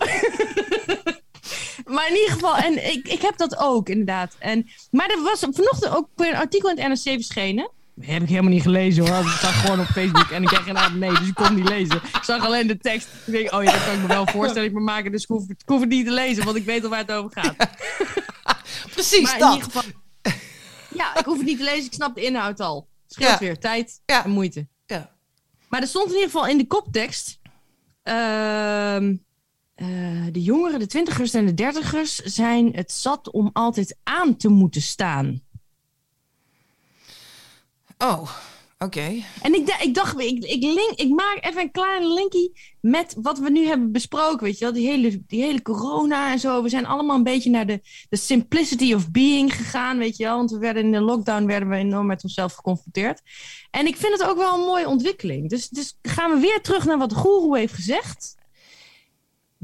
maar 1.94 2.08
in 2.10 2.16
ieder 2.16 2.32
geval, 2.32 2.56
en 2.56 2.92
ik, 2.92 3.08
ik 3.08 3.22
heb 3.22 3.38
dat 3.38 3.58
ook 3.58 3.90
inderdaad. 3.90 4.36
En, 4.40 4.68
maar 4.92 5.10
er 5.10 5.24
was 5.24 5.40
vanochtend 5.40 5.96
ook 5.96 6.08
weer 6.16 6.30
een 6.30 6.36
artikel 6.36 6.70
in 6.70 6.78
het 6.78 6.88
NRC 6.88 7.14
verschenen. 7.14 7.72
Heb 8.02 8.22
ik 8.22 8.30
helemaal 8.30 8.52
niet 8.52 8.62
gelezen 8.62 9.08
hoor. 9.08 9.26
Ik 9.26 9.38
zag 9.40 9.62
gewoon 9.62 9.80
op 9.80 9.86
Facebook 9.86 10.30
en 10.30 10.42
ik 10.42 10.48
kreeg 10.48 10.64
geen 10.64 11.00
nee, 11.00 11.10
dus 11.10 11.28
ik 11.28 11.34
kon 11.34 11.56
niet 11.56 11.70
lezen. 11.70 11.96
Ik 11.96 12.24
zag 12.24 12.46
alleen 12.46 12.68
de 12.68 12.78
tekst. 12.78 13.08
Ik 13.26 13.34
denk, 13.34 13.54
oh 13.54 13.64
ja, 13.64 13.72
dat 13.72 13.84
kan 13.86 13.94
ik 13.94 14.02
me 14.02 14.08
wel 14.08 14.28
voorstellen. 14.28 14.68
Ik 14.70 14.74
me 14.74 14.80
maken, 14.80 15.12
dus 15.12 15.22
ik 15.24 15.28
hoef, 15.28 15.50
ik 15.50 15.62
hoef 15.66 15.80
het 15.80 15.90
niet 15.90 16.06
te 16.06 16.12
lezen, 16.12 16.46
want 16.46 16.58
ik 16.58 16.66
weet 16.66 16.84
al 16.84 16.90
waar 16.90 17.00
het 17.00 17.12
over 17.12 17.32
gaat. 17.42 17.56
Precies 18.94 19.22
Maar 19.22 19.34
in 19.34 19.40
dat. 19.40 19.54
ieder 19.54 19.72
geval, 19.72 19.84
ja, 20.94 21.18
ik 21.20 21.26
hoef 21.26 21.38
het 21.38 21.46
niet 21.46 21.58
te 21.58 21.64
lezen. 21.64 21.86
Ik 21.86 21.94
snap 21.94 22.16
de 22.16 22.24
inhoud 22.24 22.60
al. 22.60 22.88
Scheelt 23.08 23.30
Ja. 23.32 23.38
weer 23.40 23.60
tijd 23.60 24.02
Ja. 24.06 24.24
en 24.24 24.30
moeite. 24.32 24.68
Ja. 24.86 25.12
Maar 25.70 25.82
er 25.82 25.88
stond 25.88 26.08
in 26.08 26.14
ieder 26.14 26.30
geval 26.30 26.48
in 26.48 26.58
de 26.58 26.68
koptekst. 26.68 27.40
ehm, 28.04 29.16
eh, 29.76 29.88
de 30.32 30.42
jongeren, 30.42 30.80
de 30.80 30.88
twintigers 30.88 31.34
en 31.34 31.46
de 31.46 31.54
dertigers 31.54 32.16
zijn 32.16 32.72
het 32.76 32.92
zat 32.92 33.32
om 33.32 33.50
altijd 33.54 33.98
aan 34.04 34.38
te 34.38 34.50
moeten 34.50 34.82
staan. 34.82 35.42
Oh, 37.98 38.30
Oké. 38.78 39.24
En 39.42 39.54
ik, 39.54 39.76
ik 39.82 39.94
dacht, 39.94 40.20
ik, 40.20 40.44
ik, 40.44 40.64
link, 40.64 40.92
ik 40.96 41.10
maak 41.10 41.38
even 41.42 41.62
een 41.62 41.72
kleine 41.72 42.14
linkie 42.14 42.52
met 42.80 43.16
wat 43.22 43.40
we 43.40 43.50
nu 43.50 43.68
hebben 43.68 43.92
besproken. 43.92 44.44
Weet 44.44 44.58
je 44.58 44.66
wel, 44.66 44.74
die 44.74 44.88
hele, 44.88 45.24
die 45.28 45.44
hele 45.44 45.62
corona 45.62 46.32
en 46.32 46.40
zo. 46.40 46.64
We 46.64 46.70
zijn 46.70 46.86
allemaal 46.86 47.16
een 47.16 47.24
beetje 47.24 47.50
naar 47.50 47.66
de, 47.66 47.82
de 48.10 48.18
simplicity 48.18 48.94
of 48.94 49.12
being 49.12 49.56
gegaan, 49.56 49.98
weet 49.98 50.18
je 50.18 50.24
wel. 50.24 50.36
Want 50.36 50.52
we 50.52 50.58
werden 50.58 50.84
in 50.84 50.92
de 50.92 51.00
lockdown 51.00 51.46
werden 51.46 51.70
we 51.70 51.76
enorm 51.76 52.06
met 52.06 52.24
onszelf 52.24 52.54
geconfronteerd. 52.54 53.22
En 53.72 53.88
ik 53.88 53.98
vind 53.98 54.20
het 54.20 54.30
ook 54.30 54.38
wel 54.38 54.54
een 54.54 54.66
mooie 54.66 54.88
ontwikkeling. 54.88 55.50
Dus, 55.50 55.70
dus 55.70 55.98
gaan 56.02 56.32
we 56.32 56.40
weer 56.40 56.62
terug 56.62 56.86
naar 56.86 56.98
wat 56.98 57.10
de 57.10 57.16
goeroe 57.16 57.58
heeft 57.58 57.74
gezegd. 57.74 58.36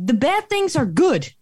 The 0.06 0.18
bad 0.18 0.44
things 0.48 0.76
are 0.76 0.92
good. 0.94 1.36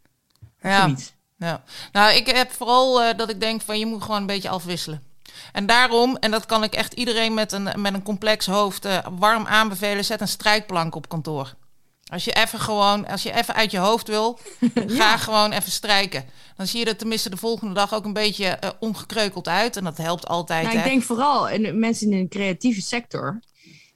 Ja. 0.61 0.83
Zoiets. 0.83 1.13
Ja, 1.37 1.63
nou, 1.91 2.15
ik 2.15 2.27
heb 2.27 2.51
vooral 2.51 3.01
eh, 3.01 3.17
dat 3.17 3.29
ik 3.29 3.39
denk 3.39 3.61
van 3.61 3.79
je 3.79 3.85
moet 3.85 4.01
gewoon 4.01 4.19
een 4.19 4.25
beetje 4.25 4.49
afwisselen. 4.49 5.09
En 5.51 5.65
daarom, 5.65 6.15
en 6.17 6.31
dat 6.31 6.45
kan 6.45 6.63
ik 6.63 6.73
echt 6.73 6.93
iedereen 6.93 7.33
met 7.33 7.51
een, 7.51 7.69
met 7.81 7.93
een 7.93 8.03
complex 8.03 8.45
hoofd 8.45 8.85
eh, 8.85 8.97
warm 9.19 9.45
aanbevelen, 9.45 10.05
zet 10.05 10.21
een 10.21 10.27
strijkplank 10.27 10.95
op 10.95 11.09
kantoor. 11.09 11.53
Als 12.11 12.25
je 12.25 12.33
even 12.33 12.59
gewoon, 12.59 13.07
als 13.07 13.23
je 13.23 13.33
even 13.33 13.53
uit 13.55 13.71
je 13.71 13.77
hoofd 13.77 14.07
wil, 14.07 14.39
ga 14.99 15.17
gewoon 15.17 15.51
even 15.51 15.71
strijken. 15.71 16.25
Dan 16.55 16.67
zie 16.67 16.79
je 16.79 16.85
er 16.85 16.97
tenminste 16.97 17.29
de 17.29 17.37
volgende 17.37 17.73
dag 17.73 17.93
ook 17.93 18.05
een 18.05 18.13
beetje 18.13 18.45
eh, 18.45 18.69
ongekreukeld 18.79 19.47
uit. 19.47 19.75
En 19.77 19.83
dat 19.83 19.97
helpt 19.97 20.27
altijd. 20.27 20.65
Nou, 20.65 20.77
ik 20.77 20.83
denk 20.83 21.03
vooral 21.03 21.49
in 21.49 21.79
mensen 21.79 22.11
in 22.11 22.21
de 22.21 22.27
creatieve 22.27 22.81
sector. 22.81 23.39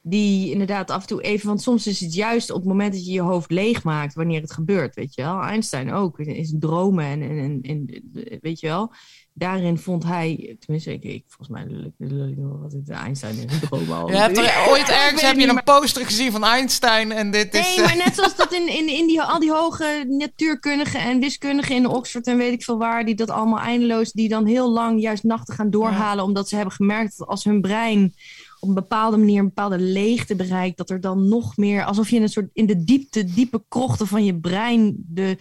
Die 0.06 0.52
inderdaad 0.52 0.92
af 0.92 1.02
en 1.02 1.08
toe 1.08 1.22
even. 1.22 1.48
Want 1.48 1.62
soms 1.62 1.88
is 1.88 2.00
het 2.00 2.14
juist 2.14 2.50
op 2.50 2.56
het 2.56 2.66
moment 2.66 2.94
dat 2.94 3.06
je 3.06 3.12
je 3.12 3.22
hoofd 3.22 3.52
leeg 3.52 3.84
maakt. 3.84 4.14
wanneer 4.14 4.42
het 4.42 4.54
gebeurt. 4.54 4.96
Weet 4.96 5.16
je 5.16 5.22
wel. 5.22 5.42
Einstein 5.42 5.94
ook. 5.94 6.20
Is 6.20 6.54
dromen 6.60 7.06
en, 7.06 7.22
en, 7.22 7.60
en, 7.62 7.62
en- 7.62 8.40
Weet 8.42 8.60
je 8.60 8.68
wel. 8.68 8.94
Daarin 9.36 9.78
vond 9.78 10.04
hij. 10.04 10.56
Tenminste, 10.60 10.94
ik, 10.94 11.04
ik 11.04 11.24
volgens 11.28 11.50
mij. 11.50 11.66
lul 11.68 11.86
ik- 11.86 11.94
lul 11.98 12.28
ik 12.28 12.38
nog 12.38 12.62
wat 12.62 12.72
het 12.72 12.90
Einstein 12.90 13.36
is. 13.38 13.60
Dromen 13.60 13.96
al. 13.96 14.10
Je 14.10 14.16
hebt 14.16 14.38
er 14.38 14.66
ooit 14.70 14.90
ergens 14.90 15.22
heb 15.22 15.38
je 15.38 15.48
een 15.48 15.64
poster 15.64 16.06
gezien 16.06 16.32
van 16.32 16.44
Einstein 16.44 17.12
en 17.12 17.32
dit 17.32 17.54
is... 17.54 17.62
Nee, 17.62 17.76
eh, 17.76 17.84
maar 17.84 18.06
net 18.06 18.16
zoals 18.16 18.36
dat 18.44 18.54
in, 18.54 18.68
in, 18.68 18.88
in 18.88 19.08
die, 19.08 19.22
al 19.22 19.40
die 19.40 19.52
hoge 19.52 20.06
natuurkundigen 20.08 21.00
en 21.00 21.20
wiskundigen 21.20 21.76
in 21.76 21.88
Oxford 21.88 22.28
en 22.28 22.38
weet 22.38 22.54
ik 22.54 22.64
veel 22.64 22.78
waar, 22.78 23.06
die 23.06 23.16
dat 23.16 23.30
allemaal 23.30 23.60
eindeloos, 23.60 24.12
die 24.12 24.30
dan 24.30 24.46
heel 24.46 24.72
lang 24.72 25.02
juist 25.02 25.24
nachten 25.24 25.56
gaan 25.56 25.70
doorhalen, 25.70 26.24
omdat 26.24 26.50
ze 26.50 26.56
hebben 26.56 26.74
gemerkt 26.74 27.18
dat 27.18 27.28
als 27.28 27.44
hun 27.44 27.62
brein 27.62 28.14
op 28.60 28.70
een 28.70 28.76
bepaalde 28.76 29.18
manier 29.18 29.40
een 29.40 29.46
bepaalde 29.46 29.80
leegte 29.80 30.36
bereikt, 30.36 30.78
dat 30.78 30.90
er 30.90 31.02
dan 31.02 31.28
nog 31.28 31.58
meer, 31.58 31.86
alsof 31.86 32.10
je 32.10 32.16
in 32.16 32.22
een 32.22 32.30
soort 32.30 32.50
in 32.54 32.66
de 32.66 32.84
diepte, 32.84 33.26
diepe 33.26 33.64
krochten 33.68 34.08
van 34.08 34.26
je 34.26 34.40
brein 34.40 34.96
de, 34.98 35.38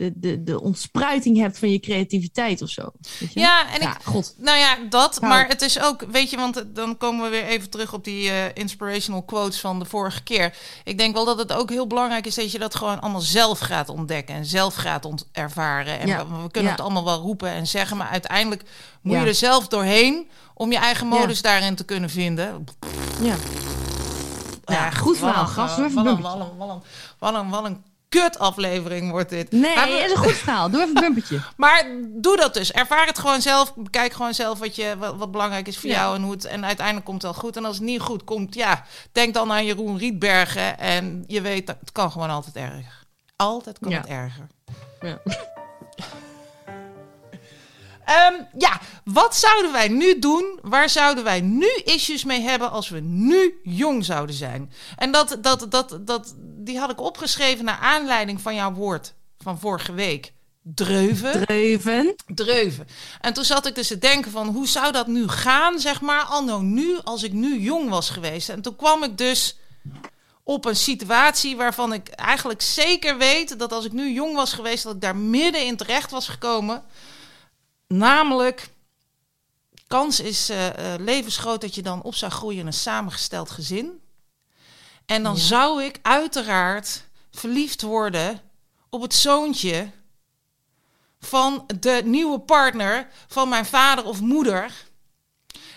de, 0.00 0.12
de, 0.16 0.42
de 0.44 0.60
ontspruiting 0.60 1.36
hebt 1.38 1.58
van 1.58 1.70
je 1.70 1.80
creativiteit 1.80 2.62
of 2.62 2.68
zo. 2.70 2.82
Weet 3.18 3.32
je? 3.32 3.40
ja, 3.40 3.72
en 3.74 3.80
ik, 3.80 3.96
god. 4.04 4.34
Nou 4.38 4.58
ja, 4.58 4.76
dat. 4.88 5.20
Maar 5.20 5.48
het 5.48 5.62
is 5.62 5.80
ook, 5.80 6.02
weet 6.10 6.30
je, 6.30 6.36
want 6.36 6.64
dan 6.74 6.96
komen 6.96 7.24
we 7.24 7.30
weer 7.30 7.44
even 7.44 7.70
terug 7.70 7.92
op 7.92 8.04
die 8.04 8.30
eh, 8.30 8.44
inspirational 8.54 9.22
quotes 9.22 9.60
van 9.60 9.78
de 9.78 9.84
vorige 9.84 10.22
keer. 10.22 10.56
Ik 10.84 10.98
denk 10.98 11.14
wel 11.14 11.24
dat 11.24 11.38
het 11.38 11.52
ook 11.52 11.70
heel 11.70 11.86
belangrijk 11.86 12.26
is 12.26 12.34
dat 12.34 12.52
je 12.52 12.58
dat 12.58 12.74
gewoon 12.74 13.00
allemaal 13.00 13.20
zelf 13.20 13.58
gaat 13.58 13.88
ontdekken 13.88 14.34
en 14.34 14.44
zelf 14.44 14.74
gaat 14.74 15.08
ervaren. 15.32 15.98
En 16.00 16.06
Ja. 16.06 16.26
we, 16.26 16.32
we 16.42 16.50
kunnen 16.50 16.62
Ja. 16.70 16.76
het 16.76 16.80
allemaal 16.80 17.04
wel 17.04 17.20
roepen 17.20 17.50
en 17.50 17.66
zeggen, 17.66 17.96
maar 17.96 18.08
uiteindelijk 18.08 18.62
moet 19.02 19.16
je 19.20 19.26
er 19.26 19.34
zelf 19.34 19.68
doorheen 19.68 20.28
om 20.54 20.72
je 20.72 20.78
eigen 20.78 21.06
modus 21.06 21.42
daarin 21.42 21.74
te 21.74 21.84
kunnen 21.84 22.10
vinden. 22.10 22.64
Ja. 23.22 23.34
Ja, 24.64 24.90
goed 24.90 25.18
verhaal, 25.18 25.46
gast. 25.46 25.78
eh, 25.78 25.84
Wat 27.18 27.34
een, 27.34 27.48
wat 27.48 27.64
een, 27.64 27.84
kut 28.18 28.38
aflevering 28.38 29.10
wordt 29.10 29.30
dit. 29.30 29.50
Nee, 29.52 29.74
Maar 29.74 29.88
het 29.88 30.04
is 30.04 30.10
een 30.10 30.16
goed 30.16 30.32
verhaal. 30.32 30.70
Doe 30.70 30.80
even 30.82 30.96
een 30.96 31.02
bumpertje. 31.02 31.40
Maar 31.56 31.84
doe 32.08 32.36
dat 32.36 32.54
dus. 32.54 32.72
Ervaar 32.72 33.06
het 33.06 33.18
gewoon 33.18 33.40
zelf. 33.40 33.74
Bekijk 33.74 34.12
gewoon 34.12 34.34
zelf 34.34 34.58
wat, 34.58 34.76
je, 34.76 34.94
wat, 34.98 35.16
wat 35.16 35.30
belangrijk 35.30 35.68
is 35.68 35.78
voor 35.78 35.90
Ja. 35.90 35.96
jou. 35.96 36.16
En, 36.16 36.22
hoe 36.22 36.32
het, 36.32 36.44
en 36.44 36.64
uiteindelijk 36.66 37.06
komt 37.06 37.22
het 37.22 37.32
wel 37.32 37.40
goed. 37.40 37.56
En 37.56 37.64
als 37.64 37.76
het 37.76 37.84
niet 37.84 38.00
goed 38.00 38.24
komt, 38.24 38.54
ja, 38.54 38.84
denk 39.12 39.34
dan 39.34 39.52
aan 39.52 39.64
Jeroen 39.64 39.98
Rietbergen. 39.98 40.78
En 40.78 41.24
je 41.26 41.40
weet, 41.40 41.68
het 41.68 41.92
kan 41.92 42.10
gewoon 42.12 42.30
altijd 42.30 42.56
erger. 42.56 43.04
Altijd 43.36 43.78
kan 43.78 43.90
Ja. 43.90 43.98
het 44.00 44.06
erger. 44.08 44.46
Ja. 45.00 45.18
Ehm, 48.10 48.34
ja, 48.58 48.80
wat 49.04 49.36
zouden 49.36 49.72
wij 49.72 49.88
nu 49.88 50.18
doen? 50.18 50.58
Waar 50.62 50.88
zouden 50.88 51.24
wij 51.24 51.40
nu 51.40 51.68
issues 51.84 52.24
mee 52.24 52.40
hebben 52.40 52.70
als 52.70 52.88
we 52.88 53.00
nu 53.00 53.60
jong 53.62 54.04
zouden 54.04 54.34
zijn? 54.34 54.72
En 54.96 55.12
dat, 55.12 55.36
dat, 55.40 55.66
dat, 55.70 55.98
dat, 56.00 56.34
die 56.38 56.78
had 56.78 56.90
ik 56.90 57.00
opgeschreven 57.00 57.64
naar 57.64 57.78
aanleiding 57.78 58.40
van 58.40 58.54
jouw 58.54 58.72
woord 58.72 59.14
van 59.38 59.58
vorige 59.58 59.92
week. 59.92 60.32
Dreuven. 60.62 61.44
Dreuven. 61.46 62.14
dreuven. 62.26 62.86
En 63.20 63.32
toen 63.32 63.44
zat 63.44 63.66
ik 63.66 63.74
dus 63.74 63.86
te 63.86 63.98
denken 63.98 64.30
van 64.30 64.48
hoe 64.48 64.68
zou 64.68 64.92
dat 64.92 65.06
nu 65.06 65.28
gaan, 65.28 65.78
zeg 65.78 66.00
maar, 66.00 66.22
anno 66.22 66.60
nu, 66.60 66.98
als 67.04 67.22
ik 67.22 67.32
nu 67.32 67.60
jong 67.60 67.88
was 67.88 68.10
geweest. 68.10 68.48
En 68.48 68.62
toen 68.62 68.76
kwam 68.76 69.02
ik 69.02 69.18
dus 69.18 69.58
op 70.42 70.64
een 70.64 70.76
situatie 70.76 71.56
waarvan 71.56 71.92
ik 71.92 72.08
eigenlijk 72.08 72.62
zeker 72.62 73.18
weet 73.18 73.58
dat 73.58 73.72
als 73.72 73.84
ik 73.84 73.92
nu 73.92 74.12
jong 74.12 74.34
was 74.34 74.52
geweest, 74.52 74.84
dat 74.84 74.94
ik 74.94 75.00
daar 75.00 75.16
midden 75.16 75.66
in 75.66 75.76
terecht 75.76 76.10
was 76.10 76.28
gekomen. 76.28 76.84
Namelijk, 77.94 78.68
kans 79.86 80.20
is 80.20 80.48
eh, 80.48 80.94
eh, 80.94 81.00
levensgroot 81.00 81.60
dat 81.60 81.74
je 81.74 81.82
dan 81.82 82.02
op 82.02 82.14
zou 82.14 82.32
groeien 82.32 82.60
in 82.60 82.66
een 82.66 82.72
samengesteld 82.72 83.50
gezin. 83.50 84.00
En 85.06 85.22
dan 85.22 85.34
Ja. 85.34 85.40
zou 85.40 85.82
ik 85.84 85.98
uiteraard 86.02 87.04
verliefd 87.30 87.82
worden 87.82 88.40
op 88.90 89.02
het 89.02 89.14
zoontje 89.14 89.90
van 91.20 91.64
de 91.80 92.00
nieuwe 92.04 92.38
partner 92.40 93.08
van 93.28 93.48
mijn 93.48 93.66
vader 93.66 94.04
of 94.04 94.20
moeder. 94.20 94.72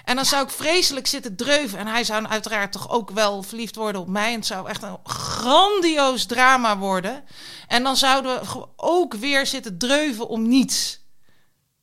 En 0.04 0.16
dan 0.16 0.26
zou 0.26 0.44
ik 0.44 0.50
vreselijk 0.50 1.08
zitten 1.08 1.36
dreuven. 1.36 1.80
En 1.80 1.88
hij 1.88 2.04
zou 2.04 2.26
uiteraard 2.26 2.72
toch 2.72 2.90
ook 2.90 3.10
wel 3.10 3.44
verliefd 3.44 3.76
worden 3.76 4.02
op 4.02 4.08
mij. 4.08 4.30
En 4.30 4.36
het 4.36 4.46
zou 4.46 4.70
echt 4.70 4.84
een 4.84 4.98
grandioos 5.04 6.26
drama 6.26 6.78
worden. 6.78 7.24
En 7.68 7.84
dan 7.84 7.98
zouden 7.98 8.42
we 8.42 8.68
ook 8.76 9.14
weer 9.14 9.46
zitten 9.48 9.78
dreuven 9.78 10.28
om 10.28 10.48
niets. 10.48 11.02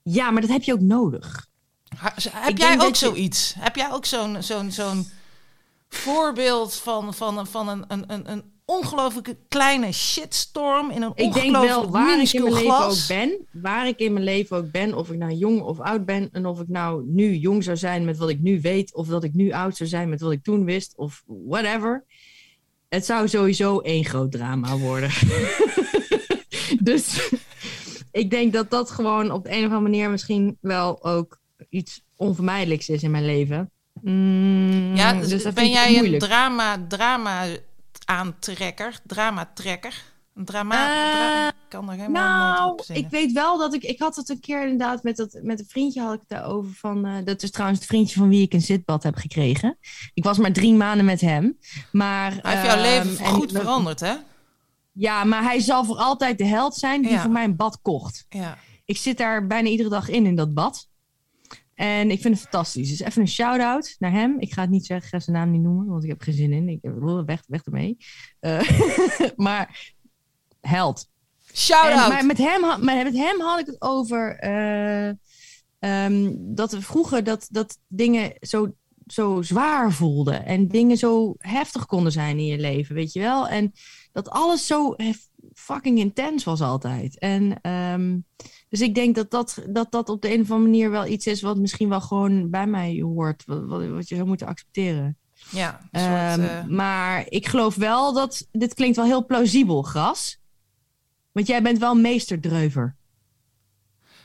Ja, 0.02 0.30
maar 0.30 0.40
dat 0.40 0.50
heb 0.50 0.62
je 0.62 0.72
ook 0.72 0.80
nodig. 0.80 1.46
Ha- 1.96 2.14
Heb 2.30 2.58
jij 2.58 2.80
ook 2.80 2.96
zoiets? 2.96 3.54
Heb 3.58 3.76
jij 3.76 3.92
ook 3.92 4.04
zo'n 4.06 4.42
zo'n 4.42 4.70
zo'n 4.72 5.06
voorbeeld 5.88 6.74
van, 6.74 7.14
van, 7.14 7.38
een- 7.38 7.46
van 7.46 7.68
een, 7.68 7.84
een, 7.88 8.04
een, 8.06 8.30
een 8.30 8.42
ongelooflijke 8.64 9.36
kleine 9.48 9.92
shitstorm 9.92 10.90
in 10.90 11.02
een 11.02 11.12
Ik 11.14 11.32
denk 11.32 11.56
wel 11.56 11.90
waar 11.90 12.20
ik 12.20 12.32
in 12.32 12.42
mijn 12.42 12.54
leven 12.54 12.70
glas? 12.74 13.02
ook 13.02 13.08
ben, 13.16 13.46
waar 13.52 13.86
ik 13.88 13.98
in 13.98 14.12
mijn 14.12 14.24
leven 14.24 14.56
ook 14.56 14.70
ben, 14.70 14.94
of 14.94 15.10
ik 15.10 15.18
nou 15.18 15.32
jong 15.32 15.60
of 15.62 15.80
oud 15.80 16.04
ben, 16.04 16.28
en 16.32 16.46
of 16.46 16.60
ik 16.60 16.68
nou 16.68 17.04
nu 17.06 17.36
jong 17.36 17.64
zou 17.64 17.76
zijn 17.76 18.04
met 18.04 18.18
wat 18.18 18.28
ik 18.28 18.40
nu 18.40 18.60
weet, 18.60 18.94
of 18.94 19.06
dat 19.06 19.24
ik 19.24 19.34
nu 19.34 19.52
oud 19.52 19.76
zou 19.76 19.88
zijn 19.88 20.08
met 20.08 20.20
wat 20.20 20.32
ik 20.32 20.42
toen 20.42 20.64
wist, 20.64 20.92
of 20.96 21.22
whatever. 21.26 22.04
Het 22.88 23.06
zou 23.06 23.28
sowieso 23.28 23.78
één 23.78 24.04
groot 24.04 24.32
drama 24.32 24.76
worden. 24.76 25.10
dus 26.82 27.30
ik 28.12 28.30
denk 28.30 28.52
dat 28.52 28.70
dat 28.70 28.90
gewoon 28.90 29.30
op 29.30 29.44
de 29.44 29.50
een 29.50 29.58
of 29.58 29.62
andere 29.64 29.80
manier 29.80 30.10
misschien 30.10 30.58
wel 30.60 31.04
ook 31.04 31.38
iets 31.68 32.02
onvermijdelijks 32.16 32.88
is 32.88 33.02
in 33.02 33.10
mijn 33.10 33.24
leven. 33.24 33.70
Mm, 34.02 34.96
Ja, 34.96 35.12
dus, 35.12 35.28
dus 35.28 35.42
dat 35.42 35.54
ben 35.54 35.70
jij 35.70 35.98
een 35.98 36.18
drama, 36.18 36.84
drama 36.88 37.44
aantrekker, 38.04 39.00
dramatrekker? 39.06 40.02
Een 40.34 40.44
drama, 40.44 40.74
dra- 40.86 41.48
ik 41.48 41.54
kan 41.68 41.88
er 41.90 41.96
helemaal 41.96 42.52
Nou, 42.54 42.72
op 42.72 42.84
ik 42.96 43.06
weet 43.10 43.32
wel 43.32 43.58
dat 43.58 43.74
ik... 43.74 43.82
Ik 43.82 43.98
had 43.98 44.16
het 44.16 44.28
een 44.28 44.40
keer 44.40 44.62
inderdaad 44.62 45.02
met, 45.02 45.16
dat, 45.16 45.38
met 45.42 45.58
een 45.60 45.66
vriendje 45.68 46.00
had 46.00 46.14
ik 46.14 46.20
het 46.20 46.28
daarover 46.28 46.72
van... 46.74 47.06
eh, 47.06 47.12
dat 47.24 47.42
is 47.42 47.50
trouwens 47.50 47.80
het 47.80 47.88
vriendje 47.88 48.18
van 48.18 48.28
wie 48.28 48.42
ik 48.42 48.52
een 48.52 48.60
zitbad 48.60 49.02
heb 49.02 49.14
gekregen. 49.16 49.78
Ik 50.14 50.24
was 50.24 50.38
maar 50.38 50.52
drie 50.52 50.74
maanden 50.74 51.04
met 51.04 51.20
hem. 51.20 51.58
Maar, 51.92 52.38
Hij 52.42 52.52
heeft 52.56 52.66
jouw 52.66 52.76
ehm, 52.76 52.82
leven 53.06 53.24
en- 53.24 53.30
goed 53.32 53.52
veranderd, 53.52 54.00
hè? 54.00 54.14
Ja, 55.00 55.24
maar 55.24 55.42
hij 55.42 55.60
zal 55.60 55.84
voor 55.84 55.96
altijd 55.96 56.38
de 56.38 56.44
held 56.44 56.74
zijn 56.74 57.02
die 57.02 57.10
Ja. 57.10 57.20
voor 57.22 57.30
mij 57.30 57.44
een 57.44 57.56
bad 57.56 57.78
kocht. 57.82 58.26
Ja. 58.28 58.58
Ik 58.84 58.96
zit 58.96 59.18
daar 59.18 59.46
bijna 59.46 59.68
iedere 59.68 59.88
dag 59.88 60.08
in, 60.08 60.26
in 60.26 60.34
dat 60.34 60.54
bad. 60.54 60.88
En 61.74 62.10
ik 62.10 62.20
vind 62.20 62.34
het 62.34 62.42
fantastisch. 62.42 62.88
Dus 62.88 63.00
even 63.00 63.22
een 63.22 63.28
shout-out 63.28 63.96
naar 63.98 64.12
hem. 64.12 64.36
Ik 64.38 64.52
ga 64.52 64.60
het 64.60 64.70
niet 64.70 64.86
zeggen, 64.86 65.06
ik 65.06 65.12
ga 65.12 65.20
zijn 65.20 65.36
naam 65.36 65.50
niet 65.50 65.60
noemen, 65.62 65.86
want 65.86 66.02
ik 66.04 66.08
heb 66.08 66.20
geen 66.20 66.34
zin 66.34 66.52
in. 66.52 66.68
Ik 66.68 66.78
heb 66.82 66.94
weg, 67.26 67.42
weg 67.46 67.64
ermee. 67.64 67.96
Eh, 68.40 68.70
maar 69.36 69.92
held. 70.60 71.08
Shout 71.54 71.90
En, 71.90 71.98
out. 71.98 72.08
maar 72.12 72.26
met 72.26 72.38
hem, 72.38 72.84
met 72.84 73.16
hem 73.16 73.40
had 73.40 73.58
ik 73.60 73.66
het 73.66 73.80
over 73.82 74.38
eh, 74.38 75.08
ehm, 75.78 76.32
dat 76.36 76.72
we 76.72 76.82
vroeger 76.82 77.24
dat, 77.24 77.48
dat 77.50 77.78
dingen 77.88 78.32
zo, 78.40 78.74
zo 79.06 79.42
zwaar 79.42 79.92
voelden 79.92 80.46
en 80.46 80.68
dingen 80.68 80.96
zo 80.96 81.34
heftig 81.38 81.86
konden 81.86 82.12
zijn 82.12 82.38
in 82.38 82.46
je 82.46 82.58
leven, 82.58 82.94
weet 82.94 83.12
je 83.12 83.20
wel? 83.20 83.48
En 83.48 83.72
dat 84.12 84.28
alles 84.30 84.66
zo 84.66 84.94
hef- 84.96 85.28
fucking 85.54 85.98
intens 85.98 86.44
was 86.44 86.60
altijd. 86.60 87.18
En 87.18 87.60
ehm, 87.62 88.18
dus 88.68 88.80
ik 88.80 88.94
denk 88.94 89.14
dat 89.14 89.30
dat, 89.30 89.58
dat 89.68 89.90
dat 89.92 90.08
op 90.08 90.22
de 90.22 90.32
een 90.32 90.40
of 90.40 90.50
andere 90.50 90.70
manier 90.70 90.90
wel 90.90 91.06
iets 91.06 91.26
is 91.26 91.40
wat 91.42 91.56
misschien 91.58 91.88
wel 91.88 92.00
gewoon 92.00 92.50
bij 92.50 92.66
mij 92.66 93.00
hoort, 93.02 93.42
wat, 93.46 94.08
je 94.08 94.14
zou 94.14 94.26
moeten 94.26 94.46
accepteren. 94.46 95.18
Ja, 95.50 95.80
een 95.90 96.00
soort, 96.00 96.12
Ehm, 96.48 96.58
eh, 96.58 96.64
Maar 96.76 97.24
ik 97.28 97.46
geloof 97.46 97.74
wel 97.74 98.12
dat. 98.12 98.46
Dit 98.52 98.74
klinkt 98.74 98.96
wel 98.96 99.04
heel 99.04 99.26
plausibel, 99.26 99.82
Gras. 99.82 100.38
Want 101.32 101.46
jij 101.46 101.62
bent 101.62 101.78
wel 101.78 101.94
meesterdreuver. 101.94 102.96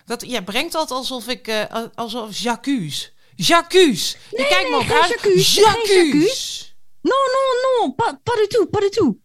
dat, 0.06 0.26
jij 0.30 0.44
brengt 0.44 0.72
dat 0.72 0.92
alsof 0.92 1.28
ik, 1.28 1.48
eh, 1.48 1.84
alsof 1.96 2.38
Jacques. 2.38 3.14
Jacques. 3.36 4.18
Je 4.32 4.38
Nee, 4.38 4.48
kijkt 4.48 4.64
me 4.70 4.76
nee, 4.76 4.80
ook 4.80 5.18
geen 5.20 5.66
aan. 5.66 5.74
Jacques. 5.84 6.76
Non, 7.02 7.14
non, 7.36 7.80
non, 7.82 7.96
pas, 7.96 8.14
pas 8.24 8.36
du 8.36 8.48
tout, 8.48 8.70
pas 8.70 8.82
du 8.82 8.90
tout. 8.90 9.16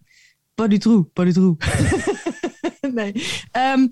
Pas 0.60 0.68
du 0.68 0.78
tout, 0.78 1.04
pas 1.14 1.24
nee, 2.94 3.12
Ehm 3.50 3.88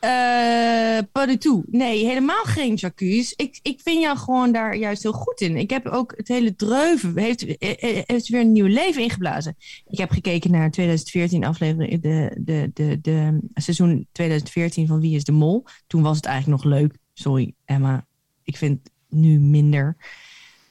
eh, 0.00 0.98
pas. 1.12 1.26
Nee, 1.66 2.04
helemaal 2.04 2.44
geen 2.44 2.74
Jacques. 2.74 3.32
Ik, 3.32 3.58
ik 3.62 3.80
vind 3.80 4.02
jou 4.02 4.18
gewoon 4.18 4.52
daar 4.52 4.76
juist 4.76 5.02
heel 5.02 5.12
goed 5.12 5.40
in. 5.40 5.56
Ik 5.56 5.70
heb 5.70 5.86
ook 5.86 6.12
het 6.16 6.28
hele 6.28 6.54
dreuven, 6.54 7.18
heeft, 7.18 7.58
eh, 7.58 7.70
eh, 7.70 8.02
heeft 8.06 8.28
weer 8.28 8.40
een 8.40 8.52
nieuw 8.52 8.66
leven 8.66 9.02
ingeblazen. 9.02 9.56
Ik 9.86 9.98
heb 9.98 10.10
gekeken 10.10 10.50
naar 10.50 10.70
2014 10.70 11.44
aflevering, 11.44 12.02
de, 12.02 12.36
de, 12.40 12.70
de, 12.74 12.98
de 13.00 13.40
seizoen 13.54 14.06
2014 14.12 14.86
van 14.86 15.00
Wie 15.00 15.16
is 15.16 15.24
de 15.24 15.32
Mol. 15.32 15.64
Toen 15.86 16.02
was 16.02 16.16
het 16.16 16.26
eigenlijk 16.26 16.62
nog 16.62 16.72
leuk. 16.72 16.96
Sorry, 17.12 17.54
Emma. 17.64 18.06
Ik 18.42 18.56
vind 18.56 18.80
het 18.82 18.92
nu 19.08 19.38
minder. 19.38 19.96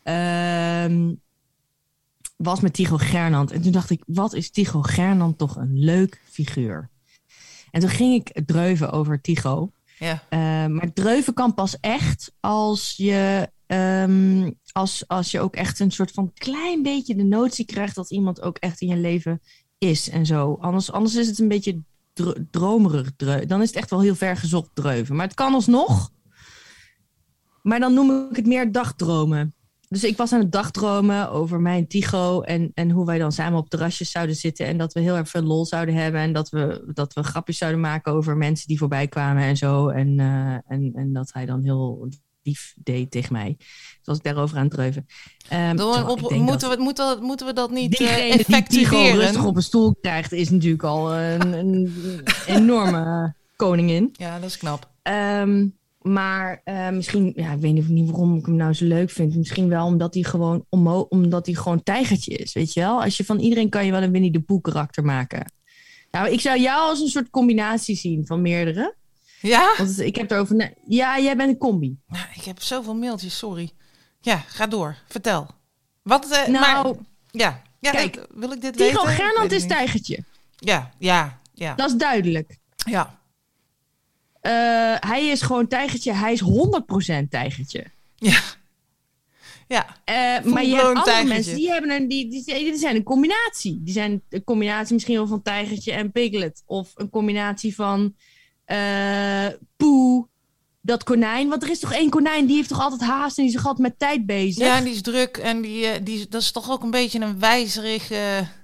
Ehm 0.04 1.14
was 2.36 2.60
met 2.60 2.74
Tycho 2.74 2.98
Gernand. 2.98 3.52
En 3.52 3.62
toen 3.62 3.72
dacht 3.72 3.90
ik, 3.90 4.04
wat 4.06 4.34
is 4.34 4.52
Tycho 4.52 4.82
Gernand 4.82 5.38
toch 5.38 5.56
een 5.56 5.80
leuk 5.80 6.22
figuur. 6.30 6.90
En 7.72 7.82
toen 7.82 7.90
ging 7.90 8.14
ik 8.14 8.46
dreuven 8.46 8.92
over 8.92 9.22
Tycho. 9.22 9.72
Ja. 10.00 10.24
Eh, 10.30 10.40
maar 10.66 10.94
dreuven 10.94 11.34
kan 11.34 11.54
pas 11.54 11.80
echt 11.80 12.32
als 12.40 12.94
je, 12.98 13.50
ehm, 13.68 14.52
als, 14.72 15.08
als 15.08 15.32
je 15.32 15.40
ook 15.40 15.56
echt 15.56 15.80
een 15.80 15.92
soort 15.92 16.12
van 16.12 16.32
klein 16.34 16.84
beetje 16.84 17.16
de 17.16 17.24
notie 17.24 17.66
krijgt 17.66 17.96
dat 17.96 18.12
iemand 18.12 18.42
ook 18.42 18.58
echt 18.58 18.82
in 18.82 18.88
je 18.88 18.98
leven 18.98 19.42
is 19.78 20.10
en 20.10 20.26
zo. 20.26 20.58
Anders, 20.62 20.92
anders 20.92 21.16
is 21.16 21.28
het 21.28 21.40
een 21.40 21.48
beetje 21.48 21.80
dr- 22.14 22.40
dromerig. 22.52 23.16
Dan 23.16 23.62
is 23.62 23.68
het 23.68 23.78
echt 23.78 23.90
wel 23.90 24.02
heel 24.02 24.16
ver 24.16 24.38
gezocht 24.38 24.70
dreuven. 24.74 25.16
Maar 25.16 25.26
het 25.26 25.36
kan 25.36 25.54
alsnog. 25.54 26.12
Maar 27.62 27.80
dan 27.80 27.94
noem 27.94 28.28
ik 28.30 28.36
het 28.36 28.46
meer 28.46 28.72
dagdromen. 28.72 29.54
Dus 29.96 30.04
ik 30.04 30.18
was 30.18 30.34
aan 30.34 30.40
het 30.40 30.52
dagdromen 30.52 31.32
over 31.32 31.60
mijn 31.62 31.88
Tycho 31.88 32.42
en, 32.42 32.72
en 32.74 32.92
hoe 32.92 33.06
wij 33.06 33.18
dan 33.18 33.32
samen 33.32 33.60
op 33.60 33.70
terrasjes 33.70 34.12
zouden 34.12 34.36
zitten. 34.36 34.66
En 34.66 34.78
dat 34.78 34.94
we 34.94 35.00
heel 35.00 35.16
erg 35.16 35.30
veel 35.30 35.42
lol 35.42 35.66
zouden 35.66 35.96
hebben. 35.96 36.22
En 36.22 36.34
dat 36.34 36.50
we, 36.50 36.92
dat 36.94 37.14
we 37.14 37.24
grapjes 37.24 37.58
zouden 37.58 37.82
maken 37.82 38.14
over 38.14 38.38
mensen 38.38 38.68
die 38.68 38.78
voorbij 38.78 39.08
kwamen 39.08 39.44
en 39.44 39.58
zo. 39.58 39.88
En, 39.88 40.20
eh, 40.20 40.54
en, 40.68 40.92
en 40.96 41.14
dat 41.14 41.34
hij 41.34 41.46
dan 41.46 41.64
heel 41.64 42.10
lief 42.44 42.74
deed 42.84 43.12
tegen 43.12 43.34
mij. 43.34 43.56
Dus 43.58 44.00
was 44.04 44.18
ik 44.18 44.24
daarover 44.24 44.58
aan 44.58 44.64
het 44.64 44.74
dreuven. 44.74 45.06
Ehm, 45.50 45.80
op- 45.80 46.20
moeten, 46.32 46.70
dat 46.70 46.78
we, 46.78 46.84
moeten, 46.84 47.20
we, 47.20 47.26
moeten 47.26 47.46
we 47.46 47.54
dat 47.54 47.72
niet 47.72 47.94
eh 47.94 47.98
Diegene 48.00 48.22
die 48.22 48.46
effectueren? 48.46 49.16
rustig 49.16 49.46
op 49.46 49.56
een 49.56 49.64
stoel 49.64 49.96
krijgt, 50.02 50.32
is 50.32 50.50
natuurlijk 50.50 50.84
al 50.84 51.14
een, 51.14 51.54
een 51.54 51.94
enorme 52.48 53.36
koningin. 53.56 54.10
Ja, 54.14 54.40
dat 54.40 54.50
is 54.50 54.58
knap. 54.58 54.90
Ehm, 55.02 55.68
maar 56.06 56.62
eh, 56.64 56.90
misschien, 56.90 57.34
ja, 57.36 57.52
ik 57.52 57.60
weet 57.60 57.74
niet, 57.74 57.88
niet 57.90 58.10
waarom 58.10 58.36
ik 58.38 58.46
hem 58.46 58.56
nou 58.56 58.74
zo 58.74 58.86
leuk 58.86 59.10
vind. 59.10 59.36
Misschien 59.36 59.70
wel 59.70 59.86
omdat 59.86 60.14
hij 60.14 60.24
gewoon, 60.24 60.66
omho- 60.70 61.06
omdat 61.10 61.46
hij 61.46 61.56
gewoon 61.56 61.84
tijgertje 61.84 62.36
is, 62.36 62.54
weet 62.54 62.74
je 62.74 62.80
wel? 62.80 63.04
Als 63.04 63.18
je 63.18 63.26
van 63.26 63.40
iedereen 63.40 63.70
kan 63.70 63.86
je 63.86 63.92
wel 63.92 64.02
een 64.04 64.12
Winnie 64.12 64.32
de 64.32 64.40
Pooh 64.42 64.62
karakter 64.62 65.04
maken. 65.04 65.52
Nou, 66.12 66.30
ik 66.30 66.40
zou 66.42 66.60
jou 66.60 66.90
als 66.90 67.00
een 67.02 67.08
soort 67.08 67.30
combinatie 67.30 67.96
zien 67.96 68.26
van 68.26 68.42
meerdere. 68.42 68.96
Ja? 69.42 69.74
Want 69.78 70.00
ik 70.00 70.16
heb 70.16 70.32
erover... 70.32 70.56
na- 70.56 70.74
Ja, 70.88 71.20
jij 71.20 71.36
bent 71.38 71.50
een 71.50 71.58
combi. 71.58 71.98
Nou, 72.08 72.26
ik 72.36 72.44
heb 72.44 72.62
zoveel 72.62 72.96
mailtjes, 72.96 73.38
sorry. 73.38 73.70
Ja, 74.22 74.38
ga 74.38 74.68
door. 74.68 74.96
Vertel. 75.08 75.48
Wat, 76.04 76.32
eh, 76.32 76.48
Nou, 76.48 76.60
maar, 76.60 76.94
ja. 77.32 77.62
ja 77.80 77.92
kijk, 77.92 78.16
eh, 78.16 78.24
wil 78.36 78.52
ik 78.52 78.62
dit 78.62 78.74
Tycho 78.78 78.88
weten? 79.06 79.10
Ik 79.10 79.16
Gernand 79.16 79.52
is 79.52 79.68
tijgertje. 79.68 80.24
Ja, 80.56 80.92
ja, 81.00 81.40
ja. 81.54 81.76
Dat 81.76 81.90
is 81.90 81.96
duidelijk. 81.98 82.58
Ja, 82.76 83.20
Eh, 84.46 84.96
hij 85.10 85.26
is 85.26 85.42
gewoon 85.42 85.68
tijgertje. 85.68 86.14
Hij 86.14 86.34
is 86.34 86.42
100% 86.42 87.30
tijgertje. 87.30 87.86
ja. 88.16 88.40
Ja, 89.68 89.86
Eh, 90.06 90.16
maar 90.44 90.66
je 90.66 90.74
hebt 90.76 90.86
andere 90.88 91.06
tijgertje. 91.06 91.34
mensen 91.34 91.56
die, 91.56 91.72
hebben 91.72 91.92
een, 91.92 92.08
die, 92.08 92.30
die, 92.30 92.44
die 92.46 92.78
zijn 92.78 92.96
een 92.96 93.04
combinatie. 93.04 93.80
Die 93.84 93.94
zijn 93.94 94.22
een 94.30 94.44
combinatie 94.44 94.94
misschien 94.94 95.16
wel 95.16 95.28
van 95.28 95.42
tijgertje 95.42 95.92
en 95.92 96.12
piglet. 96.12 96.64
Of 96.66 96.92
een 96.96 97.10
combinatie 97.10 97.76
van 97.76 98.16
eh 98.66 99.48
poe, 99.78 100.28
dat 100.82 101.04
konijn. 101.04 101.50
Want 101.50 101.64
er 101.64 101.70
is 101.70 101.80
toch 101.80 101.94
één 101.94 102.10
konijn, 102.10 102.46
die 102.46 102.56
heeft 102.56 102.70
toch 102.70 102.82
altijd 102.82 103.02
haast 103.02 103.38
en 103.38 103.44
die 103.44 103.52
is 103.54 103.58
toch 103.58 103.68
altijd 103.68 103.88
met 103.88 104.00
tijd 104.00 104.26
bezig? 104.26 104.66
ja, 104.66 104.78
en 104.78 104.84
die 104.84 104.94
is 104.94 105.02
druk 105.02 105.38
en 105.38 105.62
die, 105.62 106.04
die, 106.04 106.28
dat 106.30 106.42
is 106.42 106.52
toch 106.52 106.72
ook 106.72 106.84
een 106.84 106.92
beetje 106.92 107.20
een 107.20 107.40
wijzerig... 107.40 108.08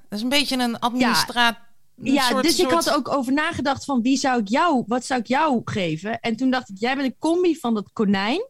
dat 0.09 0.19
is 0.19 0.21
een 0.21 0.29
beetje 0.29 0.57
een 0.57 0.79
administraat... 0.79 1.55
een 1.55 1.70
Ja, 2.03 2.27
soort- 2.27 2.43
dus 2.43 2.59
ik 2.59 2.71
had 2.71 2.93
ook 2.93 3.13
over 3.13 3.33
nagedacht 3.33 3.85
van 3.85 4.01
wie 4.01 4.17
zou 4.17 4.39
ik 4.39 4.47
jou, 4.47 4.83
wat 4.87 5.05
zou 5.05 5.19
ik 5.19 5.27
jou 5.27 5.61
geven? 5.65 6.19
En 6.19 6.35
toen 6.35 6.49
dacht 6.49 6.69
ik, 6.69 6.75
jij 6.79 6.95
bent 6.95 7.07
een 7.07 7.17
combi 7.19 7.55
van 7.55 7.73
dat 7.73 7.89
konijn, 7.93 8.47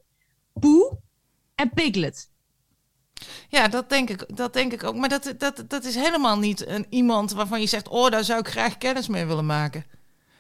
poe 0.54 0.98
en 1.56 1.70
piglet. 1.74 2.30
Ja, 3.50 3.68
dat 3.68 3.90
denk 3.90 4.10
ik, 4.10 4.36
dat 4.38 4.54
denk 4.54 4.74
ik 4.74 4.84
ook. 4.84 4.96
Maar 4.96 5.10
dat, 5.10 5.34
dat, 5.38 5.64
dat 5.68 5.84
is 5.84 5.96
helemaal 5.96 6.38
niet 6.38 6.68
een, 6.68 6.86
iemand 6.90 7.32
waarvan 7.32 7.60
je 7.60 7.68
zegt... 7.68 7.88
oh, 7.88 8.10
daar 8.10 8.24
zou 8.24 8.40
ik 8.40 8.48
graag 8.48 8.78
kennis 8.78 9.08
mee 9.08 9.26
willen 9.26 9.46
maken. 9.46 9.86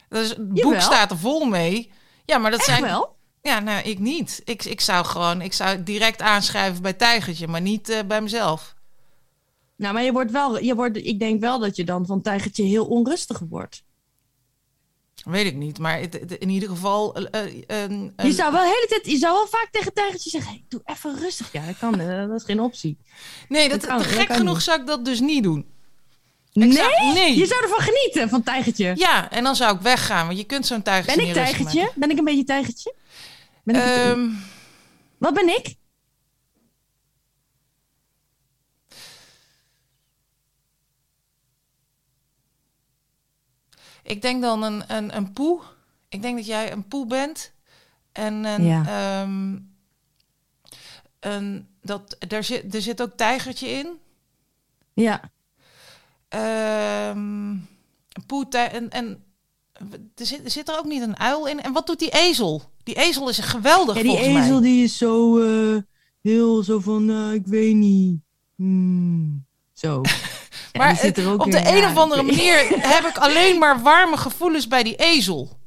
Dat 0.09 0.24
is, 0.24 0.30
het 0.30 0.53
boek 0.53 0.80
staat 0.82 1.12
er 1.12 1.18
vol 1.18 1.45
mee. 1.45 1.91
Ja, 2.26 2.38
maar 2.38 2.51
dat 2.51 2.59
Echt 2.59 2.70
zijn... 2.70 2.82
wel? 2.82 3.16
Ja, 3.41 3.59
nou, 3.59 3.84
ik 3.84 3.99
niet. 3.99 4.41
Ik, 4.43 4.64
ik 4.64 4.82
zou 4.82 5.05
gewoon... 5.05 5.41
Ik 5.41 5.53
zou 5.53 5.84
direct 5.84 6.22
aanschrijven 6.22 6.82
bij 6.82 6.93
Tijgertje, 6.93 7.47
maar 7.47 7.62
niet 7.62 7.89
eh, 7.89 7.99
bij 8.07 8.22
mezelf. 8.22 8.76
Nou, 9.82 9.94
maar 9.94 10.04
je 10.04 10.12
wordt 10.12 10.32
wel, 10.32 10.60
je 10.60 10.76
wordt, 10.76 10.98
ik 10.98 11.20
denk 11.20 11.40
wel 11.42 11.60
dat 11.60 11.76
je 11.76 11.84
dan 11.84 12.06
van 12.06 12.22
tijgertje 12.22 12.64
heel 12.64 12.86
onrustig 12.86 13.40
wordt. 13.50 13.84
Weet 15.24 15.46
ik 15.46 15.56
niet, 15.56 15.80
maar 15.80 16.00
het- 16.00 16.14
het- 16.14 16.32
in 16.32 16.50
ieder 16.50 16.70
geval... 16.70 17.16
eh, 17.16 17.46
eh, 17.68 17.90
Je 18.24 18.32
zou 18.32 18.52
wel 18.52 18.62
hele 18.64 18.86
tijd, 18.90 19.06
je 19.06 19.18
zou 19.18 19.34
wel 19.34 19.48
vaak 19.48 19.68
tegen 19.72 19.94
tijgertje 19.94 20.30
zeggen, 20.30 20.52
hey, 20.52 20.64
doe 20.68 20.82
even 20.86 21.20
rustig. 21.20 21.52
Ja, 21.52 21.66
dat 21.66 21.78
kan, 21.78 22.00
eh, 22.00 22.28
dat 22.28 22.40
is 22.40 22.44
geen 22.44 22.60
optie. 22.60 22.98
nee, 23.50 23.70
dat, 23.70 23.82
dat 23.82 23.90
kan- 23.90 24.02
te 24.02 24.08
gek 24.08 24.34
genoeg 24.34 24.54
niet. 24.54 24.64
zou 24.64 24.80
ik 24.82 24.88
dat 24.88 25.06
dus 25.06 25.20
niet 25.20 25.44
doen. 25.44 25.66
Nee? 26.54 26.72
zou- 26.72 27.14
nee. 27.14 27.38
Je 27.38 27.46
zou 27.46 27.64
ervan 27.64 27.80
genieten, 27.80 28.30
van 28.30 28.44
tijgertje. 28.44 28.92
Ja, 28.96 29.32
en 29.32 29.44
dan 29.44 29.56
zou 29.56 29.76
ik 29.76 29.82
weggaan, 29.82 30.26
want 30.26 30.38
je 30.38 30.44
kunt 30.46 30.66
zo'n 30.66 30.82
tijgertje 30.82 31.18
ben 31.20 31.28
ik 31.28 31.34
tijgertje? 31.34 31.92
Ben 31.96 32.10
ik 32.12 32.18
een 32.18 32.24
beetje 32.24 32.44
tijgertje? 32.44 32.94
Ben 33.64 33.76
ik 33.76 33.82
Ehm, 33.82 34.30
Wat 35.18 35.34
ben 35.34 35.48
ik? 35.48 35.76
Ik 44.04 44.22
denk 44.22 44.41
dan 44.41 44.64
een, 44.64 44.84
een, 44.88 45.16
een 45.18 45.34
poe. 45.34 45.60
Ik 46.10 46.22
denk 46.22 46.38
dat 46.38 46.45
jij 46.45 46.72
een 46.72 46.88
poe 46.88 47.08
bent. 47.08 47.52
En 48.12 48.34
een, 48.43 48.64
Ja. 48.64 48.86
ehm, 48.88 49.58
een, 51.20 51.68
dat, 51.82 52.16
er, 52.28 52.43
zit, 52.43 52.76
er 52.76 52.82
zit 52.82 53.02
ook 53.02 53.18
tijgertje 53.18 53.68
in. 53.68 53.88
Ja. 54.93 55.22
Een 56.30 57.68
poe, 58.28 58.47
en, 58.49 58.89
en 58.89 59.24
er 60.16 60.26
zit, 60.26 60.43
er 60.43 60.52
zit 60.52 60.70
er 60.70 60.78
ook 60.78 60.86
niet 60.86 61.02
een 61.02 61.18
uil 61.18 61.47
in. 61.47 61.62
En 61.62 61.74
wat 61.74 61.88
doet 61.88 61.99
die 61.99 62.12
ezel? 62.12 62.62
Die 62.84 62.95
ezel 62.95 63.30
is 63.30 63.38
geweldig 63.38 63.95
ja, 63.95 64.02
die 64.02 64.18
ezel 64.20 64.60
mij. 64.60 64.62
die 64.70 64.84
is 64.84 64.97
zo 64.97 65.39
eh, 65.39 65.82
heel 66.22 66.64
zo 66.64 66.80
van, 66.80 67.10
eh, 67.10 67.34
ik 67.34 67.45
weet 67.47 67.76
niet. 67.76 68.20
Hmm. 68.56 69.45
Zo. 69.74 70.02
Maar 70.78 70.89
er 70.89 70.95
het- 71.01 71.26
op 71.38 71.51
de 71.51 71.57
in, 71.57 71.65
een 71.76 71.86
of 71.86 71.97
andere 71.97 72.24
manier 72.32 72.67
heb 72.69 73.05
ik 73.05 73.17
alleen 73.17 73.59
maar 73.59 73.82
warme 73.82 74.17
gevoelens 74.17 74.67
bij 74.67 74.84
die 74.84 74.95
ezel. 74.95 75.59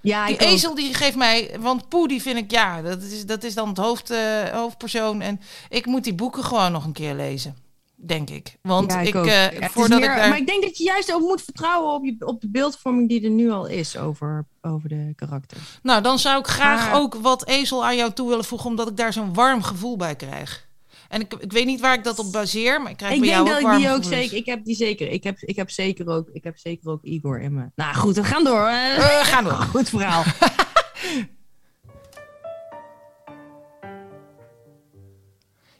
Ja, 0.00 0.26
Die 0.26 0.34
ook. 0.34 0.40
ezel 0.42 0.74
die 0.74 0.94
geeft 0.94 1.16
mij, 1.16 1.56
want 1.60 1.88
Poe 1.88 2.08
die 2.08 2.22
vind 2.22 2.38
ik, 2.38 2.50
ja, 2.50 2.82
dat 2.82 3.02
is, 3.02 3.26
dat 3.26 3.44
is 3.44 3.54
dan 3.54 3.68
het 3.68 3.76
hoofd, 3.78 4.10
eh, 4.10 4.42
hoofdpersoon. 4.52 5.20
En 5.20 5.40
ik 5.68 5.86
moet 5.86 6.04
die 6.04 6.14
boeken 6.14 6.44
gewoon 6.44 6.72
nog 6.72 6.84
een 6.84 6.92
keer 6.92 7.14
lezen, 7.14 7.56
denk 7.94 8.30
ik. 8.30 8.56
Want 8.62 8.92
Ja, 8.92 9.00
ik, 9.00 9.14
eh, 9.14 9.50
Ja, 9.58 9.68
voordat 9.68 10.00
meer- 10.00 10.10
ik 10.10 10.16
daar... 10.16 10.28
Maar 10.28 10.38
ik 10.38 10.46
denk 10.46 10.62
dat 10.62 10.78
je 10.78 10.84
juist 10.84 11.12
ook 11.14 11.20
moet 11.20 11.42
vertrouwen 11.42 11.92
op, 11.94 12.04
je, 12.04 12.16
op 12.26 12.40
de 12.40 12.48
beeldvorming 12.48 13.08
die 13.08 13.24
er 13.24 13.30
nu 13.30 13.50
al 13.50 13.66
is 13.66 13.96
over, 13.96 14.46
over 14.62 14.88
de 14.88 15.12
karakters. 15.16 15.78
Nou, 15.82 16.02
dan 16.02 16.18
zou 16.18 16.38
ik 16.38 16.46
graag 16.46 16.90
Maar- 16.90 17.00
ook 17.00 17.14
wat 17.14 17.46
ezel 17.48 17.84
aan 17.84 17.96
jou 17.96 18.12
toe 18.12 18.28
willen 18.28 18.44
voegen, 18.44 18.70
omdat 18.70 18.88
ik 18.88 18.96
daar 18.96 19.12
zo'n 19.12 19.34
warm 19.34 19.62
gevoel 19.62 19.96
bij 19.96 20.16
krijg. 20.16 20.68
En 21.12 21.20
ik, 21.20 21.34
ik 21.34 21.52
weet 21.52 21.66
niet 21.66 21.80
waar 21.80 21.94
ik 21.94 22.04
dat 22.04 22.18
op 22.18 22.32
baseer, 22.32 22.82
maar 22.82 22.90
ik 22.90 22.96
krijg 22.96 23.14
Ik 23.14 23.20
bij 23.20 23.28
denk 23.28 23.46
jou 23.46 23.48
dat 23.48 23.54
ook 23.54 23.60
ik 23.60 23.66
warme 23.66 23.80
die 23.80 23.90
ook 23.90 23.96
gevoelens. 24.02 24.22
zeker. 24.22 24.36
Ik 24.36 24.46
heb 24.46 24.64
die 24.64 24.74
zeker. 24.74 25.10
Ik 25.10 25.24
heb, 25.24 25.38
ik 25.38 25.56
heb 25.56 25.70
zeker 25.70 26.08
ook. 26.08 26.28
Ik 26.32 26.44
heb 26.44 26.58
zeker 26.58 26.90
ook 26.90 27.02
Igor 27.02 27.40
in 27.40 27.54
me. 27.54 27.70
Nou 27.74 27.94
goed, 27.94 28.16
we 28.16 28.24
gaan 28.24 28.44
door. 28.44 28.66
Eh, 28.66 28.96
we 28.96 29.20
gaan 29.22 29.44
door. 29.44 29.52
Goed 29.74 29.88
verhaal. 29.88 30.22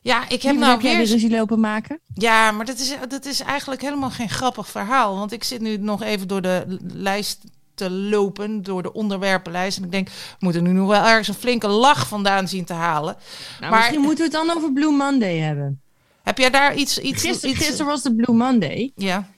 Ja, 0.02 0.22
ik 0.22 0.42
heb 0.42 0.52
Heb 0.52 0.56
nou 0.64 0.82
jij 0.82 0.96
weer... 0.96 1.06
ruzie 1.06 1.30
lopen 1.30 1.60
maken? 1.60 2.00
Ja, 2.14 2.50
maar 2.50 2.66
dat 2.66 2.78
is, 2.78 2.94
dat 3.08 3.24
is 3.24 3.40
eigenlijk 3.40 3.80
helemaal 3.82 4.10
geen 4.10 4.28
grappig 4.30 4.68
verhaal. 4.68 5.16
Want 5.16 5.32
ik 5.32 5.44
zit 5.44 5.60
nu 5.60 5.76
nog 5.76 6.02
even 6.02 6.28
door 6.28 6.42
de 6.42 6.78
lijst 6.92 7.44
te 7.84 7.90
lopen, 7.90 8.62
door 8.62 8.82
de 8.82 8.92
onderwerpenlijst. 8.92 9.78
En 9.78 9.84
ik 9.84 9.90
denk, 9.90 10.08
we 10.08 10.36
moeten 10.38 10.62
nu 10.62 10.72
nog 10.72 10.88
wel 10.88 11.04
ergens 11.04 11.28
een 11.28 11.34
flinke 11.34 11.68
lach 11.68 12.08
vandaan 12.08 12.48
zien 12.48 12.64
te 12.64 12.72
halen. 12.72 13.16
Nou, 13.60 13.70
Maar- 13.70 13.80
misschien 13.80 14.00
moeten 14.00 14.30
we 14.30 14.36
het 14.36 14.46
dan 14.46 14.56
over 14.56 14.72
Blue 14.72 14.90
Monday 14.92 15.38
hebben. 15.38 15.80
Heb 16.22 16.38
jij 16.38 16.50
daar 16.50 16.74
iets... 16.74 16.98
iets, 16.98 17.22
Gisteren, 17.22 17.50
iets 17.56 17.64
gisteren 17.64 17.86
was 17.86 18.02
de 18.02 18.14
Blue 18.14 18.36
Monday. 18.36 18.92
Ja, 18.94 19.28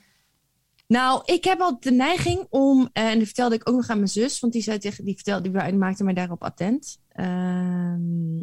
Nou, 0.87 1.23
ik 1.25 1.45
heb 1.45 1.61
al 1.61 1.77
de 1.81 1.91
neiging 1.93 2.47
om, 2.51 2.89
eh, 2.93 3.05
en 3.05 3.17
dat 3.19 3.27
vertelde 3.27 3.55
ik 3.55 3.69
ook 3.69 3.75
nog 3.77 3.89
aan 3.89 3.97
mijn 3.97 4.09
zus, 4.09 4.41
want 4.41 4.53
die 4.53 4.63
zei 4.63 4.79
tegen, 4.79 5.05
die 5.05 5.15
vertelde, 5.15 5.51
die 5.51 5.75
maakte 5.79 6.05
mij 6.05 6.15
daarop 6.15 6.43
attent. 6.43 6.99
Ehm, 7.13 7.29
en 7.29 8.43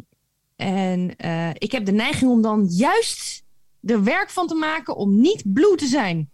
En 0.56 1.16
eh, 1.16 1.50
ik 1.54 1.72
heb 1.72 1.84
de 1.84 1.92
neiging 1.92 2.30
om 2.30 2.42
dan 2.42 2.66
juist 2.68 3.44
er 3.82 4.04
werk 4.04 4.30
van 4.30 4.46
te 4.46 4.54
maken 4.54 4.96
om 4.96 5.20
niet 5.20 5.42
blue 5.52 5.76
te 5.76 5.86
zijn. 5.86 6.30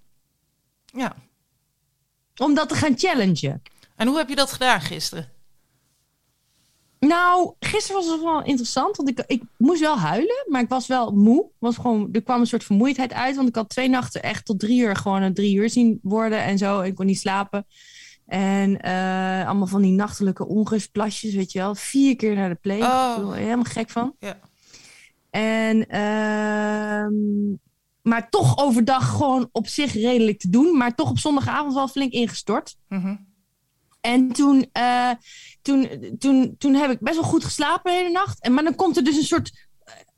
Ja. 0.85 1.17
Om 2.39 2.55
dat 2.55 2.69
te 2.69 2.75
gaan 2.75 2.99
challengen. 2.99 3.63
En 3.97 4.09
hoe 4.09 4.17
heb 4.17 4.29
je 4.29 4.37
dat 4.37 4.53
gedaan 4.53 4.81
gisteren? 4.81 5.29
Nou, 7.01 7.55
gisteren 7.61 8.03
was 8.03 8.11
het 8.11 8.23
wel 8.23 8.43
interessant, 8.43 8.97
want 8.97 9.09
ik, 9.09 9.25
ik 9.27 9.43
moest 9.57 9.81
wel 9.81 9.99
huilen, 9.99 10.45
maar 10.47 10.63
ik 10.63 10.69
was 10.69 10.87
wel 10.87 11.11
moe. 11.11 11.51
Was 11.59 11.77
gewoon, 11.77 12.09
er 12.13 12.23
kwam 12.23 12.41
een 12.41 12.47
soort 12.47 12.65
vermoeidheid 12.65 13.13
uit, 13.13 13.37
want 13.37 13.49
ik 13.49 13.55
had 13.55 13.69
twee 13.69 13.89
nachten 13.89 14.23
echt 14.23 14.45
tot 14.45 14.61
drie 14.61 14.81
uur 14.81 14.97
gewoon 14.97 15.23
een 15.23 15.35
drie 15.35 15.57
uur 15.57 15.71
zien 15.71 15.99
worden 16.03 16.43
en 16.43 16.59
zo. 16.59 16.81
Ik 16.81 16.95
kon 16.95 17.07
niet 17.07 17.19
slapen. 17.19 17.67
En 18.27 18.79
uh, 18.87 19.47
allemaal 19.47 19.67
van 19.67 19.83
die 19.83 19.93
nachtelijke 19.93 20.47
onrustplasjes, 20.47 21.35
weet 21.35 21.53
je 21.53 21.59
wel. 21.59 21.75
Vier 21.75 22.17
keer 22.17 22.35
naar 22.35 22.49
de 22.49 22.55
play. 22.55 22.83
Oh. 22.83 23.29
Ik 23.33 23.41
helemaal 23.41 23.65
gek 23.65 23.91
van. 23.91 24.15
Ja. 24.19 24.39
En, 25.31 25.87
uh, 25.95 27.59
maar 28.09 28.31
toch 28.31 28.59
overdag 28.59 29.09
gewoon 29.11 29.49
op 29.53 29.67
zich 29.67 29.93
redelijk 29.93 30.39
te 30.39 30.51
doen. 30.51 30.77
Maar 30.77 30.95
toch 30.95 31.11
op 31.11 31.19
zondagavond 31.19 31.75
wel 31.75 31.89
flink 31.89 32.13
ingestort. 32.13 32.77
Mm 32.89 33.01
-hmm. 33.01 33.27
En 34.01 34.33
toen, 34.33 34.67
uh, 34.79 35.11
toen, 35.63 35.89
toen, 36.19 36.55
toen 36.59 36.75
heb 36.75 36.91
ik 36.91 37.01
best 37.01 37.15
wel 37.15 37.25
goed 37.25 37.45
geslapen 37.45 37.91
de 37.91 37.97
hele 37.97 38.11
nacht. 38.11 38.41
En, 38.43 38.55
maar 38.55 38.65
dan 38.65 38.75
komt 38.75 38.97
er 38.97 39.05
dus 39.05 39.17
een 39.17 39.23
soort 39.23 39.69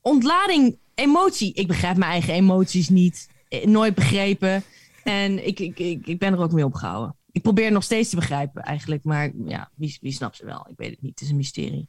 ontlading, 0.01 0.78
emotie. 0.95 1.53
Ik 1.55 1.66
begrijp 1.66 1.97
mijn 1.97 2.11
eigen 2.11 2.34
emoties 2.34 2.88
niet. 2.88 3.28
Nooit 3.64 3.95
begrepen. 3.95 4.62
En 5.05 5.47
ik, 5.47 5.59
ik, 5.61 5.78
ik, 5.78 6.07
ik 6.07 6.18
ben 6.18 6.32
er 6.32 6.41
ook 6.41 6.53
mee 6.53 6.64
opgehouden. 6.64 7.16
Ik 7.32 7.43
probeer 7.43 7.72
nog 7.72 7.84
steeds 7.84 8.09
te 8.09 8.16
begrijpen 8.16 8.62
eigenlijk. 8.62 9.05
Maar 9.05 9.30
ja, 9.45 9.70
wie, 9.74 9.99
wie 10.01 10.12
snapt 10.12 10.36
ze 10.36 10.45
wel? 10.45 10.66
Ik 10.70 10.76
weet 10.76 10.91
het 10.91 11.03
niet. 11.03 11.11
Het 11.11 11.20
is 11.20 11.30
een 11.30 11.36
mysterie. 11.36 11.88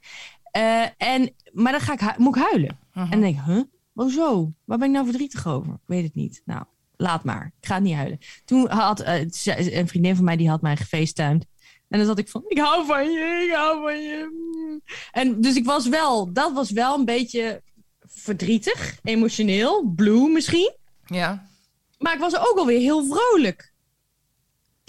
Uh, 0.57 0.85
en, 0.97 1.33
maar 1.51 1.71
dan 1.71 1.81
ga 1.81 1.93
ik, 1.93 2.17
moet 2.17 2.35
ik 2.35 2.41
huilen. 2.41 2.79
Mhm. 2.93 2.99
Uh 2.99 3.03
-huh. 3.03 3.03
En 3.03 3.09
dan 3.09 3.21
denk 3.21 3.35
ik, 3.35 3.43
huh? 3.45 3.63
Hoezo? 3.93 4.53
Waar 4.65 4.77
ben 4.77 4.87
ik 4.87 4.93
nou 4.93 5.05
verdrietig 5.05 5.47
over? 5.47 5.73
Ik 5.73 5.79
weet 5.85 6.03
het 6.03 6.15
niet. 6.15 6.41
Nou, 6.45 6.63
laat 6.95 7.23
maar. 7.23 7.53
Ik 7.61 7.67
ga 7.67 7.79
niet 7.79 7.95
huilen. 7.95 8.19
Toen 8.45 8.69
had 8.69 9.01
uh, 9.01 9.19
een 9.45 9.87
vriendin 9.87 10.15
van 10.15 10.25
mij, 10.25 10.37
die 10.37 10.49
had 10.49 10.61
mij 10.61 10.77
gefacetimed. 10.77 11.47
En 11.87 11.97
dan 11.97 12.07
zat 12.07 12.19
ik 12.19 12.29
van, 12.29 12.43
ik 12.47 12.57
hou 12.57 12.85
van 12.85 13.11
je, 13.11 13.45
ik 13.47 13.53
hou 13.53 13.81
van 13.81 14.01
je. 14.01 14.81
En 15.11 15.41
dus 15.41 15.55
ik 15.55 15.65
was 15.65 15.87
wel, 15.87 16.33
dat 16.33 16.53
was 16.53 16.71
wel 16.71 16.97
een 16.97 17.05
beetje 17.05 17.63
verdrietig, 17.99 18.99
emotioneel, 19.03 19.91
blue 19.95 20.29
misschien. 20.29 20.75
Ja. 21.05 21.49
Maar 21.97 22.13
ik 22.13 22.19
was 22.19 22.37
ook 22.37 22.57
alweer 22.57 22.79
heel 22.79 23.05
vrolijk. 23.05 23.70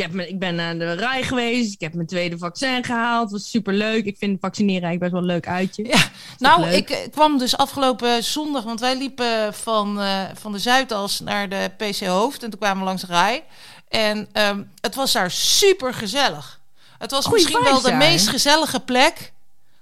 Ik, 0.03 0.09
heb 0.09 0.17
me, 0.17 0.29
ik 0.29 0.39
ben 0.39 0.55
naar 0.55 0.79
de 0.79 0.93
rij 0.93 1.23
geweest. 1.23 1.73
Ik 1.73 1.81
heb 1.81 1.95
mijn 1.95 2.07
tweede 2.07 2.39
vaccin 2.39 2.85
gehaald. 2.85 3.23
Het 3.23 3.33
was 3.33 3.51
superleuk. 3.51 4.05
Ik 4.05 4.17
vind 4.19 4.41
vaccineren 4.41 4.83
eigenlijk 4.83 5.01
best 5.01 5.13
wel 5.13 5.21
een 5.21 5.27
leuk 5.27 5.49
uitje. 5.49 5.87
Ja, 5.89 6.03
nou, 6.39 6.67
ik 6.67 6.91
uh, 6.91 6.97
kwam 7.11 7.39
dus 7.39 7.57
afgelopen 7.57 8.25
zondag... 8.25 8.65
want 8.65 8.81
wij 8.81 8.97
liepen 8.97 9.55
van, 9.55 10.01
uh, 10.01 10.23
van 10.35 10.53
de 10.53 10.59
Zuidas 10.59 11.21
naar 11.21 11.49
de 11.49 11.71
PC 11.77 12.07
Hoofd... 12.07 12.43
en 12.43 12.51
toen 12.51 12.59
kwamen 12.59 12.79
we 12.79 12.85
langs 12.85 13.03
de 13.03 13.07
rij. 13.07 13.45
En 13.89 14.29
um, 14.33 14.71
het 14.81 14.95
was 14.95 15.13
daar 15.13 15.31
super 15.31 15.95
gezellig. 15.95 16.61
Het 16.99 17.11
was 17.11 17.25
Goeie 17.25 17.43
misschien 17.43 17.65
wel 17.65 17.81
de 17.81 17.89
daar. 17.89 17.97
meest 17.97 18.29
gezellige 18.29 18.81
plek... 18.81 19.32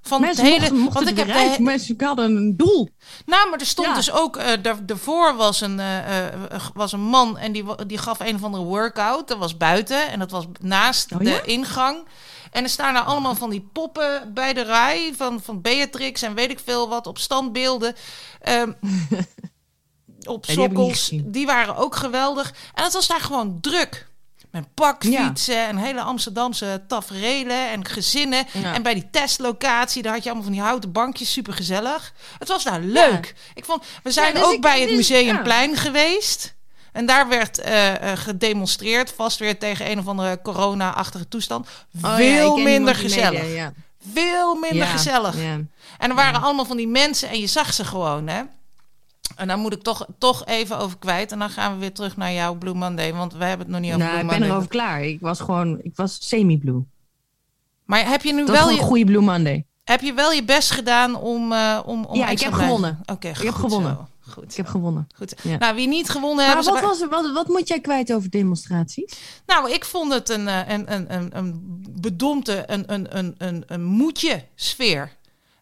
Van 0.03 0.20
mensen 0.20 0.44
het 0.44 0.53
hele, 0.53 0.61
mochten, 0.61 0.78
mochten 0.78 1.05
want 1.05 1.18
ik 1.18 1.34
heb 1.34 1.57
de, 1.57 1.62
mensen 1.62 1.96
hadden 1.98 2.36
een 2.36 2.57
doel. 2.57 2.88
Nou, 3.26 3.51
maar 3.51 3.59
er 3.59 3.66
stond 3.66 3.88
Ja. 3.88 3.94
dus 3.94 4.12
ook, 4.12 4.36
uh, 4.36 4.44
daar, 4.62 4.86
daarvoor 4.86 5.36
was 5.36 5.61
een, 5.61 5.78
uh, 5.78 5.96
uh, 5.96 6.66
was 6.74 6.92
een 6.92 7.01
man 7.01 7.38
en 7.38 7.53
die, 7.53 7.64
die 7.86 7.98
gaf 7.98 8.20
een 8.20 8.34
of 8.34 8.44
andere 8.44 8.64
workout. 8.64 9.28
Dat 9.28 9.38
was 9.38 9.57
buiten 9.57 10.09
en 10.09 10.18
dat 10.18 10.30
was 10.30 10.44
naast 10.61 11.12
Oh, 11.12 11.18
de 11.18 11.42
ingang. 11.44 12.07
En 12.51 12.62
er 12.62 12.70
staan 12.70 12.94
er 12.94 13.03
allemaal 13.03 13.34
van 13.34 13.51
die 13.51 13.68
poppen 13.72 14.30
bij 14.34 14.53
de 14.53 14.62
rij 14.62 15.12
van, 15.16 15.40
van 15.42 15.61
Beatrix 15.61 16.22
en 16.22 16.34
weet 16.34 16.51
ik 16.51 16.61
veel 16.64 16.88
wat 16.88 17.07
op 17.07 17.18
standbeelden. 17.18 17.94
Um, 18.48 18.76
op 20.26 20.46
die 20.46 20.55
sokkels. 20.55 20.90
gezien. 20.90 21.30
Die 21.30 21.46
waren 21.46 21.76
ook 21.76 21.96
geweldig. 21.96 22.55
En 22.74 22.84
het 22.84 22.92
was 22.92 23.07
daar 23.07 23.20
gewoon 23.20 23.59
druk. 23.61 24.09
Met 24.51 24.74
pakfietsen 24.74 25.66
en 25.66 25.76
hele 25.76 26.01
Amsterdamse 26.01 26.82
taferelen 26.88 27.70
en 27.70 27.84
gezinnen. 27.86 28.46
Ja. 28.53 28.74
En 28.74 28.82
bij 28.82 28.94
die 28.94 29.09
testlocatie, 29.11 30.03
daar 30.03 30.12
had 30.12 30.22
je 30.22 30.28
allemaal 30.28 30.46
van 30.48 30.57
die 30.57 30.62
houten 30.64 30.92
bankjes, 30.92 31.32
super 31.32 31.53
gezellig. 31.53 32.12
Het 32.38 32.48
was 32.48 32.64
daar 32.64 32.80
leuk. 32.80 33.34
Ik 33.55 33.64
vond, 33.64 33.84
we 34.03 34.11
zijn 34.11 34.34
dus 34.34 34.42
ook 34.42 34.53
ik- 34.53 34.61
bij 34.61 34.80
het 34.80 34.88
dus- 34.88 34.96
Museumplein 34.96 35.76
geweest. 35.76 36.55
En 36.92 37.07
daar 37.07 37.28
werd 37.28 37.59
eh, 37.59 38.12
eh, 38.12 38.18
gedemonstreerd, 38.18 39.12
vast 39.16 39.38
weer 39.38 39.59
tegen 39.59 39.90
een 39.90 39.98
of 39.98 40.07
andere 40.09 40.40
corona-achtige 40.42 41.28
toestand. 41.28 41.66
Oh 41.66 42.01
ja, 42.03 42.16
Veel 42.16 42.57
minder 42.57 42.94
gezellig. 42.94 43.55
ja. 43.55 43.72
Veel 44.12 44.55
minder 44.55 44.78
Ja, 44.86 44.92
gezellig. 44.92 45.36
ja. 45.36 45.59
En 45.98 46.09
er 46.11 46.14
waren 46.14 46.42
allemaal 46.42 46.64
van 46.64 46.76
die 46.76 46.88
mensen 46.88 47.28
en 47.28 47.40
je 47.40 47.46
zag 47.46 47.72
ze 47.74 47.84
gewoon, 47.84 48.28
hè. 48.28 48.42
En 49.36 49.48
daar 49.48 49.58
moet 49.58 49.72
ik 49.72 49.82
toch, 49.82 50.06
toch 50.18 50.46
even 50.46 50.78
over 50.78 50.98
kwijt. 50.98 51.32
En 51.32 51.38
dan 51.38 51.50
gaan 51.50 51.72
we 51.74 51.78
weer 51.80 51.92
terug 51.92 52.16
naar 52.16 52.32
jouw 52.32 52.54
Blue 52.54 52.74
Monday. 52.74 53.14
Want 53.14 53.32
we 53.34 53.44
hebben 53.44 53.66
het 53.66 53.74
nog 53.74 53.80
niet 53.84 53.92
over 53.94 54.04
Nou, 54.06 54.12
ik 54.12 54.26
Blue 54.26 54.30
ben 54.30 54.38
Monday. 54.38 54.56
erover 54.56 54.68
klaar. 54.68 55.02
Ik 55.04 55.20
was 55.20 55.40
gewoon, 55.40 55.78
ik 55.82 55.96
was 55.96 56.18
semi-blue. 56.28 56.82
Maar 57.84 58.08
heb 58.08 58.22
je 58.22 58.32
nu 58.32 58.44
Dat 58.46 58.56
wel 58.56 58.70
je, 58.70 58.78
een 58.78 58.84
goede 58.84 59.04
Blue 59.04 59.20
Monday. 59.22 59.64
heb 59.84 60.00
je 60.00 60.12
wel 60.12 60.32
je 60.32 60.44
best 60.44 60.70
gedaan 60.70 61.14
om, 61.16 61.52
eh 61.52 61.80
om, 61.86 62.04
om 62.04 62.16
Ja, 62.16 62.28
ik 62.28 62.40
heb 62.40 62.52
gewonnen. 62.52 63.00
Oké, 63.06 63.28
Ik 63.28 63.36
heb 63.36 63.48
goed 63.54 63.60
gewonnen. 63.60 63.94
zo. 63.94 64.08
Goed. 64.32 64.50
Ik 64.50 64.56
heb 64.56 64.66
gewonnen. 64.66 65.06
Goed. 65.16 65.34
Ja. 65.42 65.58
Nou, 65.58 65.74
wie 65.74 65.88
niet 65.88 66.08
gewonnen 66.08 66.46
Maar 66.46 66.54
hebben... 66.54 66.72
wat, 66.72 66.82
was, 66.82 67.08
wat, 67.08 67.32
wat 67.32 67.48
moet 67.48 67.68
jij 67.68 67.80
kwijt 67.80 68.12
over 68.12 68.30
demonstraties? 68.30 69.18
Nou, 69.46 69.70
ik 69.72 69.84
vond 69.84 70.12
het 70.12 70.28
een, 70.28 70.48
eh, 70.48 70.68
een, 70.68 70.92
een, 70.92 71.14
een, 71.14 71.36
een 71.36 71.60
bedompte, 72.00 72.62
een, 72.66 72.92
een, 72.92 73.16
een, 73.18 73.34
een, 73.38 73.62
een 73.66 73.84
moedje 73.84 74.44
sfeer. 74.54 75.12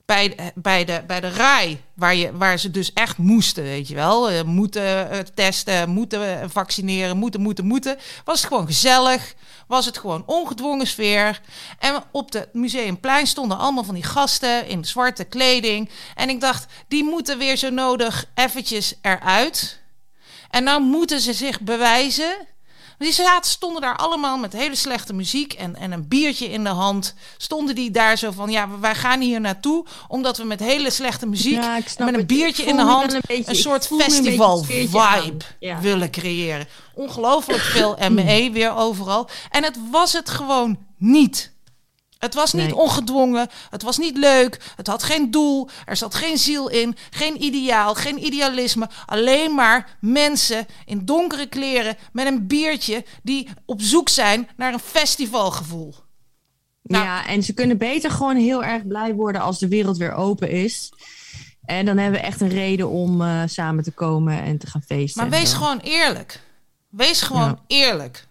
Bij, 0.08 0.28
de- 0.28 0.52
bij, 0.54 0.84
de, 0.84 1.02
bij 1.06 1.20
de 1.20 1.28
RAI, 1.28 1.80
waar, 1.94 2.14
je, 2.14 2.36
waar 2.36 2.58
ze 2.58 2.70
dus 2.70 2.92
echt 2.92 3.18
moesten, 3.18 3.62
weet 3.62 3.88
je 3.88 3.94
wel. 3.94 4.30
Eh, 4.30 4.42
moeten 4.42 5.10
eh, 5.10 5.18
testen, 5.34 5.90
moeten 5.90 6.40
eh, 6.40 6.48
vaccineren, 6.48 7.16
moeten, 7.16 7.40
moeten, 7.40 7.66
moeten. 7.66 7.98
Was 8.24 8.38
het 8.40 8.48
gewoon 8.48 8.66
gezellig, 8.66 9.34
was 9.66 9.86
het 9.86 9.98
gewoon 9.98 10.22
ongedwongen 10.26 10.86
sfeer. 10.86 11.40
En 11.78 12.02
op 12.10 12.32
het 12.32 12.48
Museumplein 12.52 13.26
stonden 13.26 13.58
allemaal 13.58 13.84
van 13.84 13.94
die 13.94 14.02
gasten 14.04 14.66
in 14.66 14.84
zwarte 14.84 15.24
kleding. 15.24 15.90
En 16.14 16.28
ik 16.28 16.40
dacht, 16.40 16.66
die 16.88 17.04
moeten 17.04 17.38
weer 17.38 17.56
zo 17.56 17.70
nodig 17.70 18.24
eventjes 18.34 18.94
eruit. 19.02 19.80
En 20.50 20.64
nou 20.64 20.82
moeten 20.82 21.20
ze 21.20 21.32
zich 21.32 21.60
bewijzen. 21.60 22.46
Die 22.98 23.12
zaten, 23.12 23.50
stonden 23.50 23.82
daar 23.82 23.96
allemaal 23.96 24.38
met 24.38 24.52
hele 24.52 24.74
slechte 24.74 25.12
muziek 25.14 25.52
en, 25.52 25.76
en 25.76 25.92
een 25.92 26.08
biertje 26.08 26.50
in 26.50 26.64
de 26.64 26.70
hand. 26.70 27.14
Stonden 27.36 27.74
die 27.74 27.90
daar 27.90 28.16
zo 28.18 28.30
van, 28.30 28.50
ja, 28.50 28.78
wij 28.80 28.94
gaan 28.94 29.20
hier 29.20 29.40
naartoe 29.40 29.84
omdat 30.08 30.36
we 30.36 30.44
met 30.44 30.60
hele 30.60 30.90
slechte 30.90 31.26
muziek 31.26 31.62
Ja, 31.62 31.76
en 31.96 32.04
met 32.04 32.14
een 32.14 32.26
biertje 32.26 32.62
in 32.64 32.76
de 32.76 32.82
hand 32.82 33.12
een 33.12 33.20
beetje- 33.26 33.50
een 33.50 33.56
soort 33.56 33.90
een 33.90 34.00
festival 34.00 34.62
vibe 34.62 35.36
Ja. 35.60 35.80
willen 35.80 36.10
creëren. 36.10 36.66
Ongelooflijk 36.94 37.62
veel 37.62 37.96
ME 38.10 38.50
weer 38.52 38.74
overal. 38.74 39.28
En 39.50 39.64
het 39.64 39.76
was 39.90 40.12
het 40.12 40.30
gewoon 40.30 40.78
niet. 40.96 41.52
Het 42.18 42.34
was 42.34 42.52
niet 42.52 42.64
Nee. 42.64 42.76
ongedwongen, 42.76 43.48
het 43.70 43.82
was 43.82 43.98
niet 43.98 44.16
leuk, 44.16 44.60
het 44.76 44.86
had 44.86 45.02
geen 45.02 45.30
doel, 45.30 45.68
er 45.86 45.96
zat 45.96 46.14
geen 46.14 46.38
ziel 46.38 46.68
in, 46.68 46.96
geen 47.10 47.42
ideaal, 47.42 47.94
geen 47.94 48.24
idealisme. 48.24 48.88
Alleen 49.06 49.54
maar 49.54 49.96
mensen 50.00 50.66
in 50.86 51.04
donkere 51.04 51.46
kleren 51.46 51.96
met 52.12 52.26
een 52.26 52.46
biertje 52.46 53.04
die 53.22 53.48
op 53.66 53.80
zoek 53.82 54.08
zijn 54.08 54.48
naar 54.56 54.72
een 54.72 54.78
festivalgevoel. 54.78 55.94
Nou. 56.82 57.04
Ja, 57.04 57.26
en 57.26 57.42
ze 57.42 57.52
kunnen 57.54 57.78
beter 57.78 58.10
gewoon 58.10 58.36
heel 58.36 58.64
erg 58.64 58.86
blij 58.86 59.14
worden 59.14 59.40
als 59.40 59.58
de 59.58 59.68
wereld 59.68 59.96
weer 59.96 60.14
open 60.14 60.50
is. 60.50 60.92
En 61.64 61.84
dan 61.86 61.96
hebben 61.98 62.20
we 62.20 62.26
echt 62.26 62.40
een 62.40 62.48
reden 62.48 62.88
om 62.88 63.22
eh, 63.22 63.42
samen 63.46 63.84
te 63.84 63.90
komen 63.92 64.42
en 64.42 64.58
te 64.58 64.66
gaan 64.66 64.82
feesten. 64.86 65.22
Maar 65.22 65.38
wees 65.40 65.52
gewoon 65.52 65.78
eerlijk. 65.78 66.40
Wees 66.88 67.22
gewoon 67.22 67.48
Ja. 67.48 67.58
eerlijk. 67.66 68.27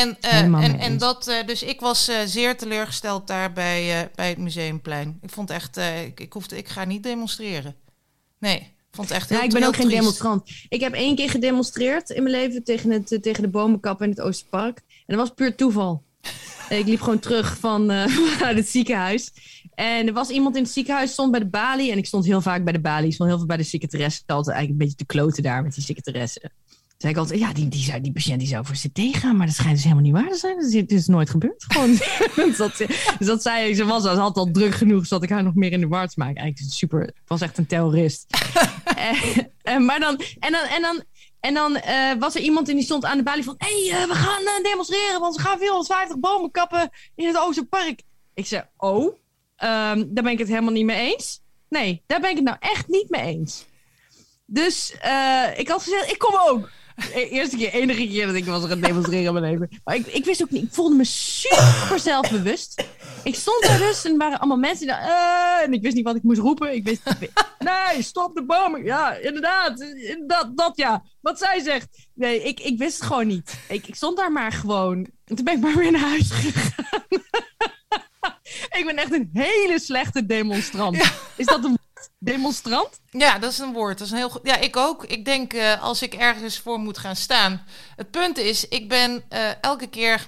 En, 0.00 0.16
eh, 0.20 0.40
en, 0.40 0.78
en 0.78 0.98
dat, 0.98 1.28
eh, 1.28 1.46
dus 1.46 1.62
ik 1.62 1.80
was 1.80 2.08
eh, 2.08 2.16
zeer 2.26 2.56
teleurgesteld 2.56 3.26
daar 3.26 3.52
bij, 3.52 4.10
bij 4.14 4.28
het 4.28 4.38
Museumplein. 4.38 5.18
Ik 5.22 5.30
vond 5.30 5.50
echt, 5.50 5.76
ik, 6.06 6.20
ik, 6.20 6.32
hoefde, 6.32 6.56
ik 6.56 6.68
ga 6.68 6.84
niet 6.84 7.02
demonstreren. 7.02 7.74
Nee, 8.38 8.56
ik 8.56 8.74
vond 8.90 9.10
echt 9.10 9.28
heel 9.28 9.38
Ja, 9.38 9.44
ik 9.44 9.52
ben 9.52 9.62
ook 9.62 9.76
geen 9.76 9.88
demonstrant. 9.88 10.50
Ik 10.68 10.80
heb 10.80 10.92
één 10.92 11.16
keer 11.16 11.30
gedemonstreerd 11.30 12.10
in 12.10 12.22
mijn 12.22 12.34
leven 12.34 12.64
tegen, 12.64 12.90
het, 12.90 13.18
tegen 13.20 13.42
de 13.42 13.48
bomenkap 13.48 14.02
in 14.02 14.10
het 14.10 14.20
Oosterpark. 14.20 14.78
En 14.88 15.16
dat 15.16 15.16
was 15.16 15.30
puur 15.34 15.54
toeval. 15.54 16.02
ik 16.68 16.86
liep 16.86 17.00
gewoon 17.00 17.18
terug 17.18 17.58
van 17.58 17.90
uit 18.48 18.56
het 18.56 18.68
ziekenhuis. 18.68 19.32
En 19.74 20.06
er 20.06 20.12
was 20.12 20.28
iemand 20.28 20.56
in 20.56 20.62
het 20.62 20.72
ziekenhuis, 20.72 21.12
stond 21.12 21.30
bij 21.30 21.40
de 21.40 21.46
balie. 21.46 21.90
En 21.90 21.98
ik 21.98 22.06
stond 22.06 22.24
heel 22.24 22.40
vaak 22.40 22.64
bij 22.64 22.72
de 22.72 22.80
balie. 22.80 23.06
Ik 23.06 23.14
stond 23.14 23.28
heel 23.28 23.38
veel 23.38 23.46
bij 23.46 23.56
de 23.56 23.62
secretaresse. 23.62 24.22
Ik 24.22 24.30
altijd 24.30 24.56
eigenlijk 24.56 24.82
een 24.82 24.88
beetje 24.88 25.04
te 25.06 25.12
kloten 25.12 25.42
daar 25.42 25.62
met 25.62 25.74
die 25.74 25.84
secretaresse. 25.84 26.50
Zei 26.98 27.12
ik 27.12 27.18
altijd, 27.18 27.40
ja, 27.40 27.52
die, 27.52 27.68
die, 27.68 27.82
zou, 27.82 28.00
die 28.00 28.12
patiënt 28.12 28.38
die 28.38 28.48
zou 28.48 28.64
voor 28.64 28.74
CT 28.74 29.16
gaan. 29.16 29.36
Maar 29.36 29.46
dat 29.46 29.54
schijnt 29.54 29.74
dus 29.74 29.82
helemaal 29.82 30.04
niet 30.04 30.12
waar 30.12 30.28
te 30.28 30.36
zijn. 30.36 30.56
Dat 30.56 30.66
is, 30.66 30.74
het 30.74 30.92
is 30.92 31.06
nooit 31.06 31.30
gebeurd. 31.30 31.64
Gewoon. 31.68 31.90
dus, 32.48 32.56
dat, 32.56 32.76
dus 33.18 33.26
dat 33.26 33.42
zei. 33.42 33.74
Ze 33.74 33.84
was, 33.84 34.02
ze 34.02 34.08
had 34.08 34.36
al 34.36 34.50
druk 34.50 34.74
genoeg, 34.74 35.06
zodat 35.06 35.24
ik 35.24 35.30
haar 35.30 35.42
nog 35.42 35.54
meer 35.54 35.72
in 35.72 35.80
de 35.80 35.88
war 35.88 36.08
te 36.08 36.14
maken. 36.16 36.36
Eigenlijk 36.36 36.72
super. 36.72 37.14
Was 37.26 37.40
echt 37.40 37.58
een 37.58 37.66
terrorist. 37.66 38.26
en, 38.96 39.16
en, 39.62 39.84
maar 39.84 40.00
dan, 40.00 40.20
en 40.38 40.52
dan, 40.52 40.64
en 40.64 40.82
dan, 40.82 41.02
en 41.46 41.54
dan 41.54 41.76
eh, 41.76 42.12
was 42.18 42.34
er 42.34 42.40
iemand 42.40 42.68
en 42.68 42.74
die 42.74 42.84
stond 42.84 43.04
aan 43.04 43.16
de 43.16 43.22
balie 43.22 43.44
van... 43.44 43.54
hé, 43.58 43.86
hey, 43.86 44.02
eh, 44.02 44.08
we 44.08 44.14
gaan 44.14 44.46
eh, 44.46 44.62
demonstreren, 44.62 45.20
want 45.20 45.34
ze 45.34 45.40
gaan 45.40 45.58
450 45.58 46.18
bomen 46.18 46.50
kappen 46.50 46.90
in 47.14 47.26
het 47.26 47.38
Oosterpark. 47.38 48.02
Ik 48.34 48.46
zei, 48.46 48.62
oh, 48.76 49.16
ehm, 49.56 50.04
daar 50.08 50.24
ben 50.24 50.32
ik 50.32 50.38
het 50.38 50.48
helemaal 50.48 50.72
niet 50.72 50.84
mee 50.84 51.12
eens. 51.12 51.40
Nee, 51.68 52.02
daar 52.06 52.20
ben 52.20 52.30
ik 52.30 52.36
het 52.36 52.44
nou 52.44 52.56
echt 52.60 52.88
niet 52.88 53.10
mee 53.10 53.22
eens. 53.22 53.66
Dus 54.46 54.92
ik 55.56 55.68
had 55.68 55.82
gezegd, 55.82 56.10
ik 56.10 56.18
kom 56.18 56.34
ook. 56.46 56.70
E 56.96 57.28
eerste 57.28 57.56
keer, 57.56 57.72
enige 57.72 58.06
keer 58.06 58.26
dat 58.26 58.34
ik 58.34 58.44
was 58.44 58.64
gaan 58.64 58.80
demonstreren 58.80 59.26
in 59.26 59.32
mijn 59.32 59.52
leven. 59.52 59.80
Maar 59.84 59.94
ik, 59.94 60.06
ik 60.06 60.24
wist 60.24 60.42
ook 60.42 60.50
niet, 60.50 60.62
ik 60.62 60.74
voelde 60.74 60.94
me 60.94 61.04
super 61.04 61.98
zelfbewust. 61.98 62.84
Ik 63.24 63.34
stond 63.34 63.62
daar 63.62 63.78
dus 63.78 64.04
en 64.04 64.12
er 64.12 64.18
waren 64.18 64.38
allemaal 64.38 64.56
mensen 64.56 64.86
die 64.86 64.96
uh, 64.96 65.62
en 65.62 65.72
ik 65.72 65.82
wist 65.82 65.94
niet 65.94 66.04
wat 66.04 66.16
ik 66.16 66.22
moest 66.22 66.40
roepen. 66.40 66.74
Ik 66.74 66.84
wist, 66.84 67.02
nee, 67.58 68.02
stop 68.02 68.34
de 68.34 68.44
bomen. 68.44 68.84
Ja, 68.84 69.14
inderdaad, 69.14 69.94
dat, 70.26 70.50
dat 70.54 70.76
ja. 70.76 71.04
Wat 71.20 71.38
zij 71.38 71.60
zegt. 71.60 72.08
Nee, 72.14 72.42
ik, 72.42 72.60
ik 72.60 72.78
wist 72.78 72.98
het 72.98 73.06
gewoon 73.06 73.26
niet. 73.26 73.58
Ik, 73.68 73.86
ik 73.86 73.94
stond 73.94 74.16
daar 74.16 74.32
maar 74.32 74.52
gewoon. 74.52 75.06
En 75.24 75.36
toen 75.36 75.44
ben 75.44 75.54
ik 75.54 75.60
maar 75.60 75.76
weer 75.76 75.90
naar 75.90 76.00
huis 76.00 76.30
gegaan. 76.30 77.04
ik 78.78 78.82
ben 78.86 78.96
echt 78.96 79.12
een 79.12 79.30
hele 79.32 79.80
slechte 79.80 80.26
demonstrant. 80.26 81.12
Is 81.36 81.46
dat 81.46 81.64
een 81.64 81.78
demonstrant? 82.26 83.00
Ja, 83.10 83.38
dat 83.38 83.52
is 83.52 83.58
een 83.58 83.72
woord. 83.72 83.98
Dat 83.98 84.06
is 84.06 84.12
een 84.12 84.18
heel 84.18 84.30
goed. 84.30 84.40
Ja, 84.42 84.56
ik 84.56 84.76
ook. 84.76 85.04
Ik 85.04 85.24
denk 85.24 85.52
uh, 85.52 85.82
als 85.82 86.02
ik 86.02 86.14
ergens 86.14 86.58
voor 86.58 86.78
moet 86.78 86.98
gaan 86.98 87.16
staan. 87.16 87.66
Het 87.96 88.10
punt 88.10 88.38
is, 88.38 88.68
ik 88.68 88.88
ben 88.88 89.24
uh, 89.30 89.62
elke 89.62 89.86
keer. 89.86 90.26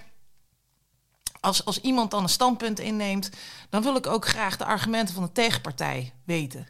Als, 1.41 1.65
als 1.65 1.81
iemand 1.81 2.11
dan 2.11 2.23
een 2.23 2.29
standpunt 2.29 2.81
inneemt, 2.81 3.31
dan 3.71 3.83
wil 3.83 3.97
ik 3.97 4.07
ook 4.07 4.27
graag 4.27 4.57
de 4.57 4.65
argumenten 4.65 5.15
van 5.15 5.23
de 5.23 5.33
tegenpartij 5.33 6.13
weten. 6.25 6.69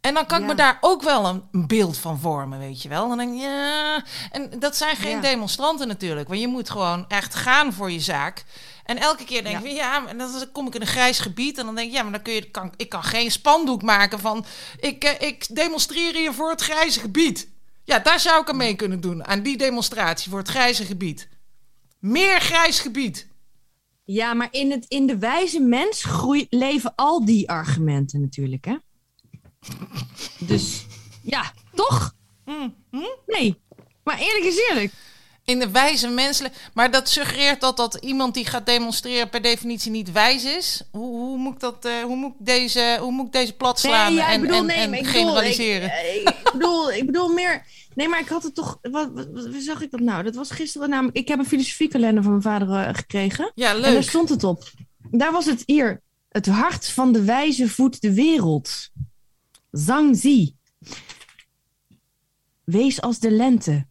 En 0.00 0.14
dan 0.14 0.26
kan 0.26 0.40
ik 0.40 0.46
me 0.46 0.54
daar 0.54 0.78
ook 0.80 1.02
wel 1.02 1.26
een, 1.26 1.42
een, 1.52 1.66
beeld 1.66 1.96
van 1.96 2.18
vormen, 2.18 2.58
weet 2.58 2.82
je 2.82 2.88
wel. 2.88 3.08
Dan 3.08 3.18
denk 3.18 3.34
ik, 3.34 3.40
ja. 3.40 4.04
En 4.30 4.58
dat 4.58 4.76
zijn 4.76 4.96
geen 4.96 5.16
ja. 5.16 5.20
demonstranten 5.20 5.88
natuurlijk. 5.88 6.28
Want 6.28 6.40
je 6.40 6.48
moet 6.48 6.70
gewoon 6.70 7.04
echt 7.08 7.34
gaan 7.34 7.72
voor 7.72 7.90
je 7.90 8.00
zaak. 8.00 8.44
En 8.84 8.98
elke 8.98 9.24
keer 9.24 9.44
denk 9.44 9.58
ik, 9.58 9.66
ja, 9.66 9.72
ja 9.72 10.06
en 10.06 10.18
dan 10.18 10.30
kom 10.52 10.66
ik 10.66 10.74
in 10.74 10.80
een 10.80 10.86
grijs 10.86 11.18
gebied. 11.18 11.58
En 11.58 11.66
dan 11.66 11.74
denk 11.74 11.88
ik, 11.88 11.94
ja, 11.94 12.02
maar 12.02 12.12
dan 12.12 12.22
kun 12.22 12.32
je, 12.32 12.50
kan, 12.50 12.72
ik 12.76 12.88
kan 12.88 13.02
geen 13.02 13.30
spandoek 13.30 13.82
maken 13.82 14.18
van... 14.18 14.44
Ik, 14.80 15.04
eh, 15.04 15.28
ik 15.28 15.46
demonstreer 15.54 16.14
hier 16.14 16.32
voor 16.32 16.50
het 16.50 16.60
grijze 16.60 17.00
gebied. 17.00 17.48
Ja, 17.84 17.98
daar 17.98 18.20
zou 18.20 18.40
ik 18.40 18.48
aan 18.48 18.56
mee 18.56 18.76
kunnen 18.76 19.00
doen. 19.00 19.26
Aan 19.26 19.42
die 19.42 19.56
demonstratie 19.56 20.30
voor 20.30 20.38
het 20.38 20.48
grijze 20.48 20.84
gebied. 20.84 21.28
Meer 21.98 22.40
grijs 22.40 22.80
gebied. 22.80 23.28
Ja, 24.04 24.34
maar 24.34 24.48
in, 24.50 24.70
het, 24.70 24.84
in 24.88 25.06
de 25.06 25.18
wijze 25.18 25.60
mens 25.60 26.04
groei, 26.04 26.46
leven 26.50 26.92
al 26.94 27.24
die 27.24 27.50
argumenten 27.50 28.20
natuurlijk, 28.20 28.64
hè? 28.64 28.76
Dus 30.38 30.86
ja, 31.22 31.52
toch? 31.74 32.14
Mm, 32.44 32.74
hm? 32.90 32.98
Nee, 33.26 33.62
maar 34.02 34.18
eerlijk 34.18 34.44
is 34.44 34.68
eerlijk. 34.68 34.92
In 35.44 35.58
de 35.58 35.70
wijze 35.70 36.08
menselijk. 36.08 36.54
Maar 36.74 36.90
dat 36.90 37.08
suggereert 37.08 37.60
dat, 37.60 37.76
dat 37.76 37.94
iemand 37.94 38.34
die 38.34 38.46
gaat 38.46 38.66
demonstreren 38.66 39.28
per 39.28 39.42
definitie 39.42 39.90
niet 39.90 40.12
wijs 40.12 40.44
is. 40.44 40.82
Hoe, 40.90 41.16
hoe, 41.16 41.38
moet, 41.38 41.54
ik 41.54 41.60
dat, 41.60 41.86
uh, 41.86 42.02
hoe, 42.02 42.16
moet, 42.16 42.32
ik 42.38 42.46
deze, 42.46 42.98
hoe 43.00 43.12
moet 43.12 43.26
ik 43.26 43.32
deze 43.32 43.52
plat 43.52 43.80
slaan 43.80 44.14
nee, 44.14 44.24
ja, 44.24 44.32
en, 44.32 44.40
bedoel, 44.40 44.56
en, 44.56 44.66
nee, 44.66 44.76
en 44.76 44.94
ik 44.94 45.06
generaliseren? 45.06 45.90
Bedoel, 45.90 46.22
ik, 46.22 46.28
ik, 46.38 46.52
bedoel, 46.52 46.92
ik 47.00 47.06
bedoel 47.06 47.28
meer. 47.28 47.66
Nee, 47.94 48.08
maar 48.08 48.20
ik 48.20 48.28
had 48.28 48.42
het 48.42 48.54
toch. 48.54 48.78
Wat, 48.82 49.10
wat, 49.12 49.28
zag 49.58 49.82
ik 49.82 49.90
dat 49.90 50.00
nou? 50.00 50.22
Dat 50.22 50.34
was 50.34 50.50
gisteren 50.50 50.88
namelijk. 50.88 51.16
Ik 51.16 51.28
heb 51.28 51.38
een 51.38 51.46
filosofiekalender 51.46 52.22
van 52.22 52.30
mijn 52.30 52.42
vader 52.42 52.68
uh, 52.68 52.88
gekregen. 52.94 53.52
Ja, 53.54 53.74
leuk. 53.74 53.84
En 53.84 53.92
daar 53.92 54.02
stond 54.02 54.28
het 54.28 54.44
op. 54.44 54.70
Daar 55.10 55.32
was 55.32 55.44
het 55.44 55.62
hier. 55.66 56.02
Het 56.28 56.46
hart 56.46 56.88
van 56.88 57.12
de 57.12 57.24
wijze 57.24 57.68
voedt 57.68 58.02
de 58.02 58.14
wereld. 58.14 58.90
Zhangzi. 59.70 60.56
Wees 62.64 63.00
als 63.00 63.18
de 63.18 63.30
lente. 63.30 63.86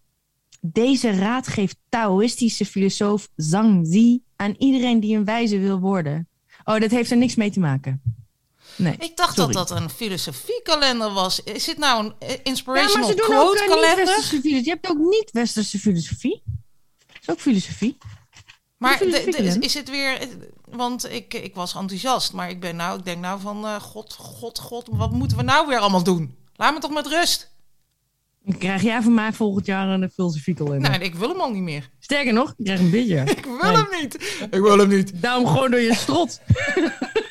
Deze 0.66 1.11
raad 1.11 1.47
geeft 1.47 1.78
Taoïstische 1.89 2.66
filosoof 2.66 3.30
Zhangzi 3.36 4.22
aan 4.36 4.55
iedereen 4.57 4.99
die 4.99 5.18
een 5.18 5.26
wijze 5.26 5.59
wil 5.59 5.80
worden. 5.80 6.28
Oh, 6.64 6.80
dat 6.80 6.91
heeft 6.91 7.11
er 7.11 7.18
niks 7.18 7.36
mee 7.36 7.51
te 7.51 7.59
maken. 7.59 8.01
Nee, 8.76 8.95
ik 8.99 9.18
dacht 9.18 9.36
sorry. 9.36 9.53
dat 9.53 9.68
dat 9.68 9.82
een 9.82 9.89
filosofiekalender 9.89 11.11
was. 11.11 11.43
Is 11.43 11.66
dit 11.66 11.78
nou 11.78 12.05
een 12.05 12.14
eh, 12.20 12.36
inspirational 12.43 12.91
ja, 12.91 12.99
maar 12.99 13.09
ze 13.09 13.16
doen 13.16 13.38
quote 13.38 13.64
ook, 13.64 13.70
uh, 13.70 13.76
kalender? 13.76 14.64
Je 14.64 14.70
hebt 14.70 14.89
ook 14.89 14.97
niet-westerse 14.97 15.80
filosofie. 15.80 16.43
Dat 17.07 17.18
is 17.22 17.30
ook 17.30 17.39
filosofie. 17.39 17.97
Maar 18.78 18.91
Een 18.91 18.97
de, 18.97 19.05
de, 19.05 19.11
filosofiekalender. 19.11 19.64
is 19.64 19.74
het 19.74 19.89
weer... 19.89 20.28
Want 20.70 21.11
ik, 21.11 21.34
ik 21.34 21.55
was 21.55 21.76
enthousiast, 21.76 22.34
maar 22.34 22.49
ik 22.49 22.59
ben 22.59 22.76
nou... 22.76 22.97
Ik 22.99 23.05
denk 23.05 23.20
nou 23.20 23.39
van... 23.39 23.66
Uh, 23.66 23.80
god, 23.80 24.14
god, 24.14 24.59
god, 24.59 24.88
wat 24.91 25.11
moeten 25.11 25.38
we 25.38 25.43
nou 25.43 25.68
weer 25.68 25.80
allemaal 25.80 26.03
doen? 26.03 26.38
Laat 26.55 26.74
me 26.74 26.80
toch 26.80 26.93
met 26.93 27.07
rust. 27.07 27.53
Dan 28.45 28.57
krijg 28.57 28.81
jij 28.81 29.01
van 29.01 29.13
mij 29.13 29.33
volgend 29.33 29.65
jaar 29.65 29.87
een 29.87 30.09
filosofiekalender. 30.09 30.89
Nee, 30.89 30.99
ik 30.99 31.15
wil 31.15 31.29
hem 31.29 31.39
al 31.39 31.51
niet 31.51 31.61
meer. 31.61 31.89
Sterker 31.99 32.33
nog, 32.33 32.53
ik 32.57 32.65
krijg 32.65 32.79
een 32.79 32.89
beetje. 32.89 33.23
Ik 33.37 33.45
wil 33.45 33.75
hem 33.75 33.87
niet. 34.01 34.37
Ik 34.51 34.61
wil 34.61 34.77
hem 34.77 34.89
niet. 34.89 35.21
Daarom 35.21 35.47
gewoon 35.47 35.71
door 35.71 35.79
je 35.79 35.93
strot. 35.93 36.41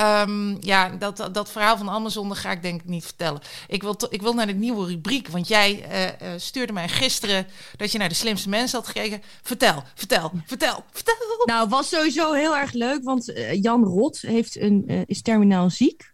Um, 0.00 0.56
ja, 0.60 0.88
dat, 0.88 1.28
dat 1.32 1.50
verhaal 1.50 1.76
van 1.76 1.90
Amazon 1.90 2.28
dat 2.28 2.38
ga 2.38 2.50
ik 2.50 2.62
denk 2.62 2.80
ik 2.80 2.88
niet 2.88 3.04
vertellen. 3.04 3.40
Ik 3.68 3.82
wil, 3.82 3.96
ik 4.10 4.22
wil 4.22 4.32
naar 4.32 4.46
de 4.46 4.52
nieuwe 4.52 4.86
rubriek, 4.86 5.28
want 5.28 5.48
jij 5.48 5.84
uh, 5.90 6.02
uh, 6.04 6.34
stuurde 6.36 6.72
mij 6.72 6.88
gisteren 6.88 7.46
dat 7.76 7.92
je 7.92 7.98
naar 7.98 8.08
de 8.08 8.14
slimste 8.14 8.48
mensen 8.48 8.78
had 8.78 8.86
gekeken. 8.88 9.22
Vertel, 9.42 9.82
vertel, 9.94 10.32
vertel, 10.46 10.84
vertel. 10.90 11.16
Nou, 11.44 11.68
was 11.68 11.88
sowieso 11.88 12.32
heel 12.32 12.56
erg 12.56 12.72
leuk, 12.72 13.02
want 13.02 13.28
uh, 13.28 13.62
Jan 13.62 13.84
Rot 13.84 14.20
heeft 14.20 14.60
een, 14.60 15.04
is 15.06 15.22
terminaal 15.22 15.70
ziek. 15.70 16.12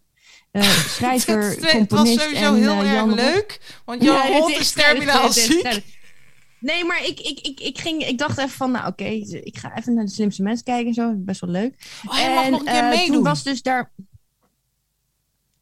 schrijver, 0.96 1.56
het, 1.60 1.90
was 1.90 2.12
sowieso 2.12 2.54
en, 2.54 2.54
heel 2.54 2.78
erg 2.78 2.92
Jan 2.92 3.14
leuk, 3.14 3.60
want 3.84 4.02
Jan 4.02 4.14
Ja, 4.14 4.38
Rot 4.38 4.50
het 4.50 4.60
is 4.60 4.72
terminaal 4.72 5.28
is- 5.28 5.44
ziek. 5.44 5.82
Nee, 6.60 6.84
maar 6.84 7.04
ik, 7.04 7.20
ik, 7.20 7.40
ik, 7.40 7.60
ik, 7.60 7.78
ging, 7.78 8.02
ik 8.06 8.18
dacht 8.18 8.38
even 8.38 8.50
van, 8.50 8.70
nou 8.70 8.86
oké, 8.86 9.04
ik 9.04 9.58
ga 9.58 9.76
even 9.76 9.94
naar 9.94 10.04
de 10.04 10.10
slimste 10.10 10.42
mensen 10.42 10.64
kijken 10.64 10.86
en 10.86 10.94
zo. 10.94 11.12
Best 11.16 11.40
wel 11.40 11.50
leuk. 11.50 12.00
Oh, 12.06 12.14
hij 12.14 12.34
mag 12.34 12.44
en 12.44 12.50
nog 12.50 12.60
een 12.60 12.66
keer 12.66 12.74
eh, 12.82 12.88
meedoen. 12.88 13.14
toen 13.14 13.22
was 13.24 13.42
dus 13.42 13.62
daar... 13.62 13.92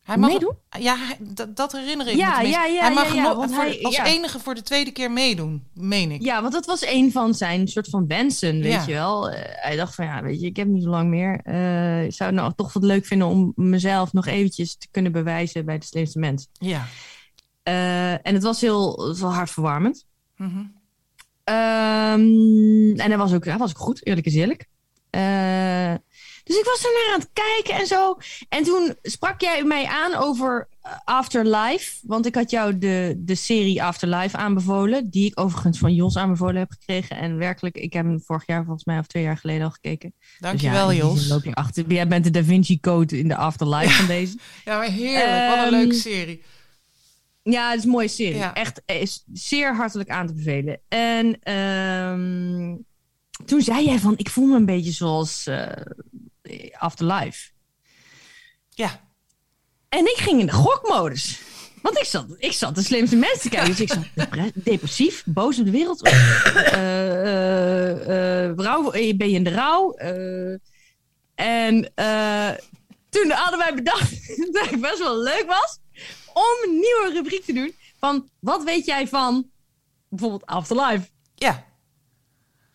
Hij 0.03 0.17
mag, 0.17 0.31
meedoen? 0.31 0.55
Ja, 0.79 0.97
dat, 1.21 1.57
dat 1.57 1.73
herinner 1.73 2.07
ik 2.09 2.17
Ja, 2.17 2.41
me 2.41 2.49
ja, 2.49 2.65
ja, 2.67 2.81
Hij 2.85 2.95
mag 2.95 3.09
ja, 3.09 3.15
ja, 3.15 3.23
nog- 3.29 3.37
want 3.37 3.55
voor- 3.55 3.65
hij- 3.65 3.83
als 3.83 3.97
enige 3.99 4.39
voor 4.41 4.55
de 4.55 4.63
tweede 4.63 4.91
keer 4.91 5.11
meedoen, 5.11 5.65
meen 5.75 6.11
ik. 6.11 6.23
Ja, 6.23 6.41
want 6.41 6.53
dat 6.53 6.67
was 6.67 6.87
een 6.87 7.13
van 7.13 7.35
zijn 7.35 7.69
soort 7.69 7.89
van 7.89 8.07
wensen, 8.07 8.61
weet 8.61 8.85
je 8.87 8.93
wel. 8.93 9.31
Eh, 9.31 9.41
hij 9.63 9.77
dacht 9.77 9.95
van, 9.95 10.05
ja, 10.05 10.23
weet 10.23 10.41
je, 10.41 10.47
ik 10.47 10.57
heb 10.57 10.67
niet 10.67 10.83
zo 10.83 10.89
lang 10.89 11.09
meer. 11.09 11.41
Eh, 11.45 12.05
ik 12.05 12.13
zou 12.15 12.31
het 12.31 12.39
nou 12.41 12.53
toch 12.57 12.73
wat 12.73 12.83
leuk 12.83 13.07
vinden 13.07 13.29
om 13.29 13.53
mezelf 13.57 14.13
nog 14.13 14.27
eventjes 14.27 14.77
te 14.77 14.87
kunnen 14.91 15.13
bewijzen 15.13 15.65
bij 15.65 15.79
de 15.79 15.85
slimste 15.87 16.19
mens. 16.19 16.49
Ja. 16.53 16.87
En 18.23 18.35
het 18.35 18.43
was 18.43 18.61
heel, 18.61 18.89
het 18.91 19.09
was 19.09 19.21
wel 19.21 19.33
hartverwarmend. 19.35 20.07
Mhm. 20.37 20.65
Ehm, 21.45 22.21
en 23.01 23.09
hij 23.09 23.19
was, 23.19 23.33
ook, 23.33 23.45
hij 23.45 23.57
was 23.57 23.71
ook 23.71 23.79
goed, 23.79 24.07
eerlijk 24.07 24.27
is 24.27 24.35
eerlijk. 24.35 24.67
Eh, 25.11 25.95
dus 26.45 26.59
ik 26.59 26.65
was 26.65 26.85
er 26.85 26.91
naar 26.93 27.15
aan 27.15 27.21
het 27.21 27.31
kijken 27.33 27.75
en 27.81 27.87
zo. 27.87 28.17
En 28.49 28.63
toen 28.65 28.95
sprak 29.03 29.41
jij 29.41 29.65
mij 29.65 29.87
aan 29.87 30.15
over 30.15 30.69
eh, 30.83 30.93
Afterlife. 31.05 31.97
Want 32.03 32.27
ik 32.27 32.35
had 32.35 32.51
jou 32.51 32.79
de, 32.79 33.15
de 33.19 33.35
serie 33.35 33.83
Afterlife 33.83 34.37
aanbevolen. 34.37 35.11
Die 35.11 35.27
ik 35.27 35.41
overigens 35.41 35.79
van 35.79 35.95
Jos 35.95 36.17
aanbevolen 36.17 36.57
heb 36.57 36.71
gekregen. 36.71 37.17
En 37.17 37.37
werkelijk, 37.37 37.77
ik 37.77 37.93
heb 37.93 38.05
hem 38.05 38.21
vorig 38.25 38.47
jaar 38.47 38.65
volgens 38.65 38.85
mij 38.85 38.99
of 38.99 39.07
twee 39.07 39.23
jaar 39.23 39.37
geleden 39.37 39.65
al 39.65 39.71
gekeken. 39.71 40.15
Dankjewel, 40.39 40.87
dus 40.89 40.97
ja, 40.97 41.03
die 41.03 41.11
Jos. 41.11 41.29
Loop 41.29 41.45
je 41.45 41.55
achter. 41.55 41.85
Jij 41.89 42.09
bent 42.09 42.25
de 42.25 42.31
Da 42.31 42.45
Vinci 42.45 42.81
Code 42.81 43.19
in 43.19 43.29
de 43.29 43.37
Afterlife 43.37 43.93
van 43.93 44.07
deze. 44.07 44.37
Ja, 44.65 44.79
maar 44.79 44.91
heerlijk. 44.91 45.49
Wat 45.49 45.59
een 45.59 45.63
Ehm, 45.65 45.71
leuke 45.71 45.95
serie. 45.95 46.43
Ja, 47.53 47.69
het 47.71 47.79
is 47.79 47.85
een 47.85 47.91
mooie 47.91 48.09
serie. 48.09 48.37
Ja. 48.37 48.55
Echt 48.55 48.83
is 48.87 49.25
zeer 49.33 49.75
hartelijk 49.77 50.09
aan 50.09 50.27
te 50.27 50.35
bevelen. 50.35 50.81
En 50.89 51.39
ehm, 51.43 52.77
toen 53.47 53.61
zei 53.61 53.85
jij 53.85 53.99
van, 53.99 54.15
ik 54.17 54.31
voel 54.31 54.47
me 54.47 54.57
een 54.57 54.67
beetje 54.67 54.91
zoals 54.93 55.47
eh, 55.47 55.67
Afterlife. 56.79 57.51
Ja. 58.71 59.01
En 59.89 60.01
ik 60.05 60.17
ging 60.17 60.41
in 60.41 60.47
de 60.47 60.53
gokmodus. 60.53 61.41
Want 61.83 61.99
ik 61.99 62.05
zat, 62.05 62.27
ik 62.39 62.53
zat 62.53 62.75
de 62.75 62.83
slimste 62.83 63.17
mensen 63.17 63.41
te 63.41 63.49
kijken. 63.49 63.69
Dus 63.71 63.81
ik 63.81 63.89
zat 63.93 64.05
depre- 64.15 64.51
depressief, 64.55 65.23
boos 65.27 65.59
op 65.59 65.65
de 65.65 65.71
wereld. 65.71 66.03
Eh, 66.03 66.73
eh, 66.73 68.45
eh, 68.49 68.53
rouw, 68.57 68.91
eh, 68.93 69.17
ben 69.17 69.29
je 69.31 69.35
in 69.37 69.45
de 69.45 69.51
rouw? 69.51 69.93
Eh, 69.93 70.57
en 71.35 71.93
eh, 71.95 72.51
toen 73.09 73.31
hadden 73.31 73.59
wij 73.59 73.75
bedacht 73.75 74.11
dat 74.53 74.71
het 74.71 74.81
best 74.81 74.99
wel 74.99 75.23
leuk 75.23 75.45
was 75.47 75.79
om 76.35 76.69
een 76.69 76.75
nieuwe 76.75 77.11
rubriek 77.13 77.45
te 77.45 77.53
doen. 77.53 77.75
Van 77.99 78.29
wat 78.39 78.65
weet 78.65 78.85
jij 78.87 79.09
van 79.09 79.51
bijvoorbeeld 80.09 80.47
Afterlife? 80.47 81.09
Ja. 81.35 81.65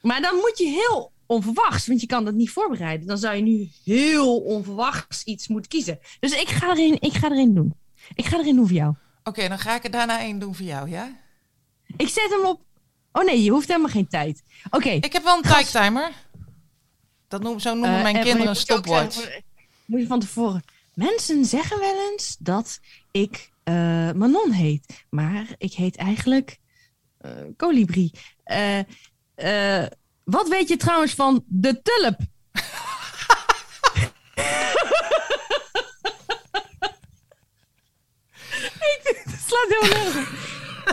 Maar 0.01 0.22
dan 0.22 0.36
moet 0.36 0.57
je 0.57 0.68
heel 0.68 1.12
onverwachts, 1.26 1.88
want 1.88 2.01
je 2.01 2.07
kan 2.07 2.26
dat 2.26 2.34
niet 2.34 2.49
voorbereiden. 2.49 3.07
Dan 3.07 3.18
zou 3.18 3.36
je 3.36 3.41
nu 3.41 3.70
heel 3.86 4.38
onverwachts 4.39 5.24
iets 5.24 5.47
moeten 5.47 5.70
kiezen. 5.70 5.99
Dus 6.20 6.32
ik 6.41 6.47
ga 6.49 6.70
erin, 6.70 6.97
ik 7.01 7.14
ga 7.14 7.32
erin 7.32 7.53
doen. 7.53 7.74
Ik 8.16 8.26
ga 8.26 8.38
erin 8.39 8.55
doen 8.55 8.68
voor 8.68 8.76
jou. 8.76 8.93
Oké, 9.24 9.47
dan 9.47 9.60
ga 9.60 9.76
ik 9.76 9.84
er 9.84 9.91
daarna 9.91 10.20
één 10.20 10.39
doen 10.39 10.55
voor 10.55 10.66
jou, 10.66 10.89
ja? 10.89 11.18
Ik 11.97 12.07
zet 12.10 12.30
hem 12.30 12.45
op. 12.45 12.62
Oh 13.12 13.24
nee, 13.26 13.43
je 13.43 13.51
hoeft 13.51 13.68
helemaal 13.68 13.89
geen 13.89 14.07
tijd. 14.07 14.43
Oké. 14.70 14.89
Ik 14.89 15.14
heb 15.14 15.24
wel 15.24 15.38
een 15.38 15.45
Gast. 15.45 15.72
timer. 15.72 16.12
Dat 17.28 17.41
noem, 17.41 17.60
zo 17.60 17.72
noemen 17.74 17.95
Eh, 17.97 18.01
mijn 18.01 18.16
en- 18.16 18.24
kinderen 18.24 18.47
een 18.47 18.55
stopwatch. 18.55 19.39
Moet 19.86 19.99
je 19.99 20.07
van 20.07 20.20
tevoren. 20.20 20.64
Mensen 20.93 21.45
zeggen 21.45 21.80
wel 21.80 22.10
eens 22.12 22.36
dat 22.39 22.80
ik 23.12 23.49
eh, 23.64 23.74
Manon 24.12 24.51
heet. 24.51 25.05
Maar 25.10 25.45
ik 25.57 25.74
heet 25.74 25.95
eigenlijk 25.97 26.57
eh 27.18 27.32
Colibri. 27.57 28.12
Eh, 28.43 28.80
Wat 30.24 30.47
weet 30.47 30.68
je 30.68 30.78
trouwens 30.78 31.14
van 31.14 31.43
de 31.47 31.82
tulp? 31.82 32.18
Het 39.24 39.39
slaat 39.47 39.68
nergens 39.70 40.16
op. 40.16 40.38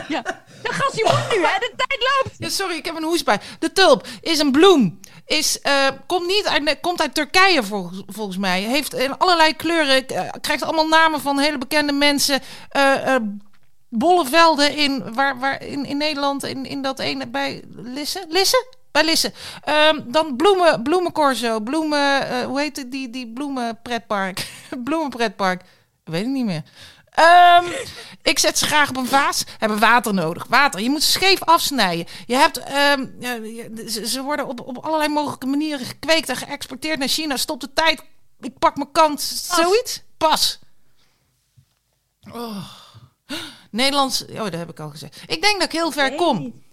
Ja. 0.07 0.21
De 0.63 0.73
gast, 0.73 0.95
je 0.97 1.03
moet 1.03 1.37
nu, 1.37 1.45
hè? 1.45 1.59
De 1.59 1.73
tijd 1.75 2.07
loopt. 2.39 2.53
Sorry, 2.53 2.75
ik 2.75 2.85
heb 2.85 2.95
een 2.95 3.03
hoes 3.03 3.23
bij. 3.23 3.39
De 3.59 3.71
tulp 3.71 4.07
is 4.21 4.39
een 4.39 4.51
bloem. 4.51 4.99
Is, 5.27 5.61
eh, 5.61 5.87
komt, 6.05 6.27
niet 6.27 6.47
uit, 6.47 6.77
komt 6.81 7.01
uit 7.01 7.13
Turkije 7.13 7.63
volgens, 7.63 8.03
volgens 8.07 8.37
mij. 8.37 8.61
Heeft 8.61 8.93
in 8.93 9.17
allerlei 9.17 9.55
kleuren. 9.55 10.07
eh, 10.07 10.29
krijgt 10.41 10.63
allemaal 10.63 10.87
namen 10.87 11.21
van 11.21 11.39
hele 11.39 11.57
bekende 11.57 11.93
mensen. 11.93 12.41
eh, 12.69 13.15
bolle 13.89 14.25
velden 14.25 14.75
in, 14.75 15.13
waar, 15.13 15.39
waar, 15.39 15.63
in, 15.63 15.85
in 15.85 15.97
Nederland. 15.97 16.43
In, 16.43 16.65
in 16.65 16.81
dat 16.81 16.99
ene 16.99 17.27
bij 17.27 17.63
Lisse. 17.75 18.25
Lisse? 18.29 18.65
Bij 18.91 19.03
Lisse. 19.03 19.31
Ehm, 19.63 20.01
dan 20.05 20.35
bloemen, 20.35 20.83
bloemencorso. 20.83 21.59
Bloemen. 21.59 22.43
hoe 22.43 22.59
heet 22.59 22.77
het? 22.77 22.91
Die, 22.91 23.09
die 23.09 23.27
bloemenpretpark. 23.33 24.47
bloemenpretpark. 24.83 25.61
Weet 26.03 26.21
ik 26.21 26.27
niet 26.27 26.45
meer. 26.45 26.63
Ehm, 27.17 27.65
ik 28.21 28.39
zet 28.39 28.57
ze 28.57 28.65
graag 28.65 28.89
op 28.89 28.97
een 28.97 29.07
vaas. 29.07 29.43
Hebben 29.57 29.79
water 29.79 30.13
nodig. 30.13 30.45
Water. 30.49 30.81
Je 30.81 30.89
moet 30.89 31.03
ze 31.03 31.11
scheef 31.11 31.43
afsnijden. 31.43 32.05
Je 32.25 32.35
hebt, 32.35 32.57
ehm, 32.57 33.05
ze, 34.05 34.21
worden 34.23 34.47
op, 34.47 34.59
op 34.61 34.77
allerlei 34.77 35.09
mogelijke 35.09 35.45
manieren 35.45 35.85
gekweekt 35.85 36.29
en 36.29 36.35
geëxporteerd 36.35 36.99
naar 36.99 37.07
China. 37.07 37.37
Stop 37.37 37.61
de 37.61 37.73
tijd. 37.73 38.03
Ik 38.39 38.59
pak 38.59 38.75
mijn 38.75 38.91
kant. 38.91 39.21
Zoiets. 39.21 40.01
Pas. 40.17 40.59
Oh. 42.31 42.65
Nederlands. 43.71 44.25
Oh, 44.25 44.37
dat 44.37 44.53
heb 44.53 44.69
ik 44.69 44.79
al 44.79 44.89
gezegd. 44.89 45.21
Ik 45.27 45.41
denk 45.41 45.53
dat 45.53 45.73
ik 45.73 45.79
heel 45.79 45.91
ver 45.91 46.15
kom. 46.15 46.63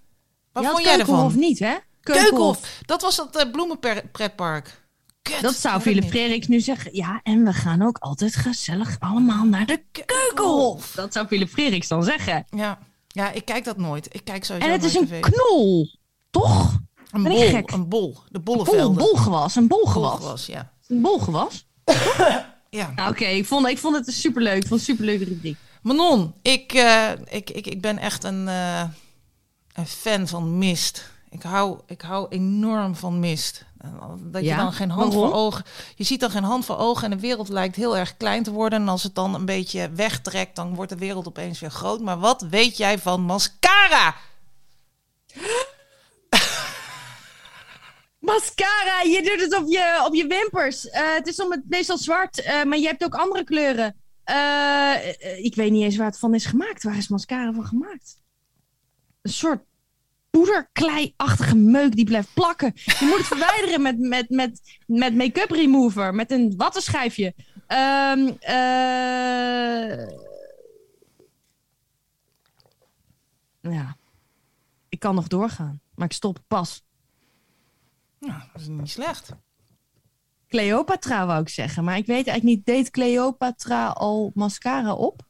Wat 0.52 0.64
vond 0.64 0.82
jij 0.84 0.96
Keukenhof 0.96 1.24
ervan? 1.24 1.40
niet, 1.40 1.58
hè? 1.58 1.74
Keukenhof. 2.00 2.60
Dat 2.86 3.02
was 3.02 3.16
dat 3.16 3.36
eh, 3.36 3.50
bloemenpretpark. 3.50 4.82
Kut, 5.30 5.40
Dat 5.42 5.54
zou 5.54 5.80
Philip 5.80 6.02
niet. 6.02 6.10
Frederiks 6.10 6.46
nu 6.46 6.60
zeggen. 6.60 6.94
Ja, 6.94 7.20
en 7.22 7.44
we 7.44 7.52
gaan 7.52 7.82
ook 7.82 7.98
altijd 7.98 8.36
gezellig 8.36 8.96
allemaal 9.00 9.44
naar 9.44 9.66
de 9.66 9.82
Keukenhof. 9.92 10.92
Dat 10.94 11.12
zou 11.12 11.26
Philip 11.26 11.48
Frederiks 11.48 11.88
dan 11.88 12.04
zeggen. 12.04 12.44
Ja. 12.50 12.78
ja, 13.08 13.30
ik 13.30 13.44
kijk 13.44 13.64
dat 13.64 13.76
nooit. 13.76 14.14
Ik 14.14 14.24
kijk 14.24 14.44
sowieso 14.44 14.66
En 14.68 14.72
het 14.72 14.84
is 14.84 14.94
een 14.94 15.06
tv. 15.06 15.20
knol, 15.20 15.88
toch? 16.30 16.78
Een 17.10 17.22
ben 17.22 17.32
bol. 17.32 17.48
gek? 17.48 17.70
Een 17.70 17.88
bol. 17.88 18.16
De 18.28 18.40
Bol, 18.40 18.54
bollenvelden. 18.56 18.96
bolgewas, 18.96 19.56
een 19.56 19.66
bolgewas. 19.68 20.10
Bolgewas, 20.10 20.46
ja. 20.46 20.72
Een 20.86 21.00
bolgewas? 21.00 21.66
Ja. 22.70 22.92
Nou, 22.96 23.10
Oké, 23.10 23.24
ik, 23.24 23.46
vond, 23.46 23.66
ik 23.68 23.78
vond 23.78 23.96
het 23.96 24.06
een 24.06 24.12
superleuk. 24.12 24.56
Ik 24.62 24.66
vond 24.66 24.80
het 24.80 24.88
een 24.88 24.94
superleuke 24.94 25.24
rubriek. 25.24 25.56
Manon, 25.82 26.34
ik, 26.42 26.72
eh, 26.72 27.10
ik, 27.30 27.50
ik, 27.50 27.66
ik 27.66 27.80
ben 27.80 27.98
echt 27.98 28.24
een, 28.24 28.48
eh, 28.48 28.82
een 29.72 29.86
fan 29.86 30.28
van 30.28 30.58
mist. 30.58 31.10
Ik 31.30 31.42
hou, 31.42 31.80
ik 31.86 32.00
hou 32.00 32.26
enorm 32.28 32.96
van 32.96 33.18
mist. 33.20 33.64
Dat 34.20 34.44
je 34.44 34.56
dan 34.56 34.72
geen 34.72 34.90
hand 34.90 35.12
Waarom? 35.12 35.30
voor 35.30 35.38
ogen. 35.38 35.64
Je 35.94 36.04
ziet 36.04 36.20
dan 36.20 36.30
geen 36.30 36.42
hand 36.42 36.64
voor 36.64 36.78
ogen 36.78 37.04
en 37.04 37.10
de 37.10 37.20
wereld 37.20 37.48
lijkt 37.48 37.76
heel 37.76 37.96
erg 37.96 38.16
klein 38.16 38.42
te 38.42 38.50
worden. 38.50 38.80
En 38.80 38.88
als 38.88 39.02
het 39.02 39.14
dan 39.14 39.34
een 39.34 39.44
beetje 39.44 39.90
wegtrekt, 39.90 40.56
dan 40.56 40.74
wordt 40.74 40.90
de 40.90 40.98
wereld 40.98 41.26
opeens 41.26 41.60
weer 41.60 41.70
groot. 41.70 42.00
Maar 42.00 42.18
wat 42.18 42.42
weet 42.42 42.76
jij 42.76 42.98
van 42.98 43.20
mascara? 43.20 44.14
Mascara, 48.24 49.00
je 49.02 49.22
doet 49.22 49.40
het 49.40 49.62
op 49.62 49.68
je, 49.68 50.02
op 50.06 50.14
je 50.14 50.26
wimpers. 50.26 50.88
Eh, 50.88 51.14
het 51.14 51.26
is 51.26 51.40
om 51.40 51.50
het 51.50 51.62
meestal 51.68 51.98
zwart, 51.98 52.42
eh, 52.42 52.62
maar 52.64 52.78
je 52.78 52.86
hebt 52.86 53.04
ook 53.04 53.14
andere 53.14 53.44
kleuren. 53.44 53.96
Eh, 54.24 54.94
ik 55.44 55.54
weet 55.54 55.70
niet 55.70 55.82
eens 55.82 55.96
waar 55.96 56.06
het 56.06 56.18
van 56.18 56.34
is 56.34 56.46
gemaakt. 56.46 56.82
Waar 56.82 56.96
is 56.96 57.08
mascara 57.08 57.52
van 57.52 57.66
gemaakt? 57.66 58.16
Een 59.22 59.32
soort 59.32 59.64
poederklei-achtige 60.34 61.56
meuk 61.56 61.96
die 61.96 62.04
blijft 62.04 62.34
plakken. 62.34 62.72
Je 62.74 63.06
moet 63.06 63.18
het 63.18 63.26
verwijderen 63.36 63.82
met, 63.82 63.98
met, 63.98 64.30
met, 64.30 64.78
met 64.86 65.14
make-up 65.14 65.50
remover, 65.50 66.14
met 66.14 66.30
een 66.30 66.54
wattenschijfje. 66.56 67.34
Ehm 67.66 68.28
eh, 68.40 70.08
ja, 73.60 73.96
ik 74.88 74.98
kan 74.98 75.14
nog 75.14 75.26
doorgaan, 75.26 75.80
maar 75.94 76.06
ik 76.06 76.12
stop 76.12 76.38
pas. 76.46 76.84
Nou, 78.18 78.40
dat 78.52 78.60
is 78.60 78.68
niet 78.68 78.90
slecht. 78.90 79.30
Cleopatra 80.48 81.26
wou 81.26 81.40
ik 81.40 81.48
zeggen, 81.48 81.84
maar 81.84 81.96
ik 81.96 82.06
weet 82.06 82.26
eigenlijk 82.26 82.56
niet, 82.56 82.66
deed 82.66 82.90
Cleopatra 82.90 83.88
al 83.88 84.30
mascara 84.34 84.94
op? 84.94 85.22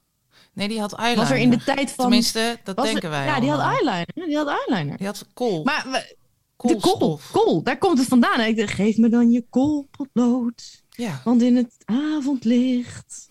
Nee, 0.55 0.69
die 0.69 0.81
had 0.81 0.93
eyeliner. 0.95 1.23
Was 1.23 1.31
er 1.31 1.37
in 1.37 1.51
de 1.51 1.65
tijd 1.65 1.91
van... 1.91 2.05
Tenminste, 2.05 2.59
dat 2.65 2.77
was 2.77 2.85
er- 2.87 2.93
denken 2.93 3.11
wij 3.11 3.25
Ja, 3.25 3.41
die 3.41 3.51
had 3.51 3.61
eyeliner. 3.61 4.07
Die 4.15 4.37
had 4.37 4.49
eyeliner. 4.67 4.97
Die 4.97 5.07
had 5.07 5.27
kool. 5.35 5.65
Maar 5.65 5.87
we- 5.91 6.17
de 6.57 6.77
kool, 6.81 7.21
kool, 7.33 7.63
daar 7.63 7.79
komt 7.79 7.99
het 7.99 8.09
vandaan. 8.09 8.41
Ik 8.41 8.57
dacht, 8.57 8.73
geef 8.73 8.97
me 8.97 9.09
dan 9.09 9.31
je 9.31 9.45
koolpotlood, 9.51 10.83
Ja. 10.91 11.21
want 11.25 11.43
in 11.43 11.57
het 11.57 11.75
avondlicht... 11.85 13.29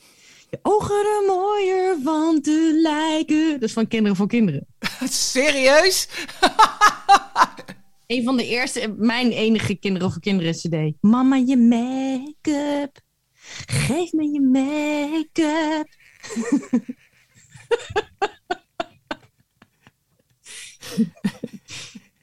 Je 0.50 0.60
ogen 0.62 0.96
er 0.96 1.24
mooier 1.28 1.98
van 2.04 2.42
te 2.42 2.80
lijken. 2.82 3.52
Dat 3.52 3.62
is 3.62 3.74
van 3.74 3.88
Kinderen 3.88 4.18
voor 4.18 4.28
Kinderen. 4.28 4.68
Serieus? 5.10 6.08
Een 8.08 8.24
van 8.24 8.38
de 8.38 8.48
eerste, 8.48 8.94
mijn 8.98 9.32
enige 9.32 9.76
Kinderen 9.76 10.12
voor 10.12 10.22
Kinderen 10.22 10.54
cd. 10.54 11.02
Mama, 11.02 11.36
je 11.36 11.58
make-up. 11.58 13.00
Geef 13.66 14.12
me 14.12 14.24
je 14.32 14.42
make-up. 14.42 15.88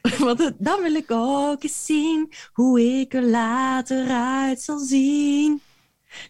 Want 0.18 0.38
het- 0.38 0.54
dan 0.58 0.82
wil 0.82 0.94
ik 0.94 1.10
ook 1.10 1.62
eens 1.62 1.84
zien 1.86 2.32
hoe 2.52 3.00
ik 3.00 3.14
er 3.14 3.22
later 3.22 4.08
uit 4.10 4.60
zal 4.60 4.78
zien. 4.78 5.60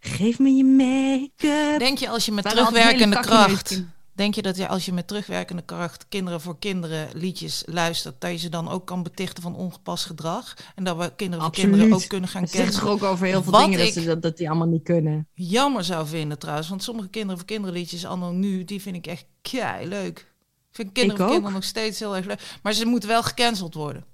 Geef 0.00 0.38
me 0.38 0.50
je 0.54 0.64
make-up. 0.64 1.78
Denk 1.78 1.98
je 1.98 2.08
als 2.08 2.24
je 2.24 2.32
met 2.32 2.44
terugwerkende 2.48 3.20
kracht. 3.20 3.82
Denk 4.20 4.34
je 4.34 4.42
dat 4.42 4.56
je 4.56 4.68
als 4.68 4.84
je 4.84 4.92
met 4.92 5.06
terugwerkende 5.06 5.62
kracht 5.62 6.06
kinderen 6.08 6.40
voor 6.40 6.58
kinderen 6.58 7.08
liedjes 7.14 7.62
luistert, 7.66 8.20
dat 8.20 8.30
je 8.30 8.36
ze 8.36 8.48
dan 8.48 8.68
ook 8.68 8.86
kan 8.86 9.02
betichten 9.02 9.42
van 9.42 9.56
ongepast 9.56 10.04
gedrag? 10.04 10.56
En 10.74 10.84
dat 10.84 10.96
we 10.96 11.12
kinderen 11.16 11.44
voor 11.44 11.54
kinderen 11.54 11.92
ook 11.92 12.08
kunnen 12.08 12.28
gaan 12.28 12.42
Dat 12.42 12.50
zeggen 12.50 12.72
ze 12.72 12.78
kennen. 12.78 12.96
ook 12.96 13.02
over 13.10 13.26
heel 13.26 13.42
veel 13.42 13.52
Wat 13.52 13.64
dingen 13.64 13.78
dat, 13.78 13.92
ze, 13.92 14.04
dat, 14.04 14.22
dat 14.22 14.36
die 14.36 14.48
allemaal 14.50 14.68
niet 14.68 14.82
kunnen. 14.82 15.28
Jammer 15.34 15.84
zou 15.84 16.06
vinden 16.06 16.38
trouwens, 16.38 16.68
want 16.68 16.82
sommige 16.82 17.08
kinderen 17.08 17.36
voor 17.36 17.46
kinderen 17.46 17.74
liedjes 17.74 18.06
anno 18.06 18.30
nu, 18.30 18.64
die 18.64 18.80
vind 18.82 18.96
ik 18.96 19.06
echt 19.06 19.26
kei 19.42 19.88
leuk. 19.88 20.18
Ik 20.18 20.76
vind 20.76 20.92
kinderen 20.92 21.10
Ik 21.10 21.16
voor 21.16 21.26
ook. 21.26 21.32
kinderen 21.32 21.54
nog 21.54 21.64
steeds 21.64 21.98
heel 21.98 22.16
erg 22.16 22.26
leuk. 22.26 22.58
Maar 22.62 22.72
ze 22.72 22.86
moeten 22.86 23.08
wel 23.08 23.22
gecanceld 23.22 23.74
worden. 23.74 24.04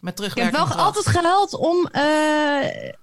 Met 0.00 0.20
Ik 0.20 0.24
heb 0.24 0.34
terugwerkende 0.34 0.74
wel 0.74 0.84
altijd 0.84 1.06
gehuild 1.06 1.54
om. 1.54 1.88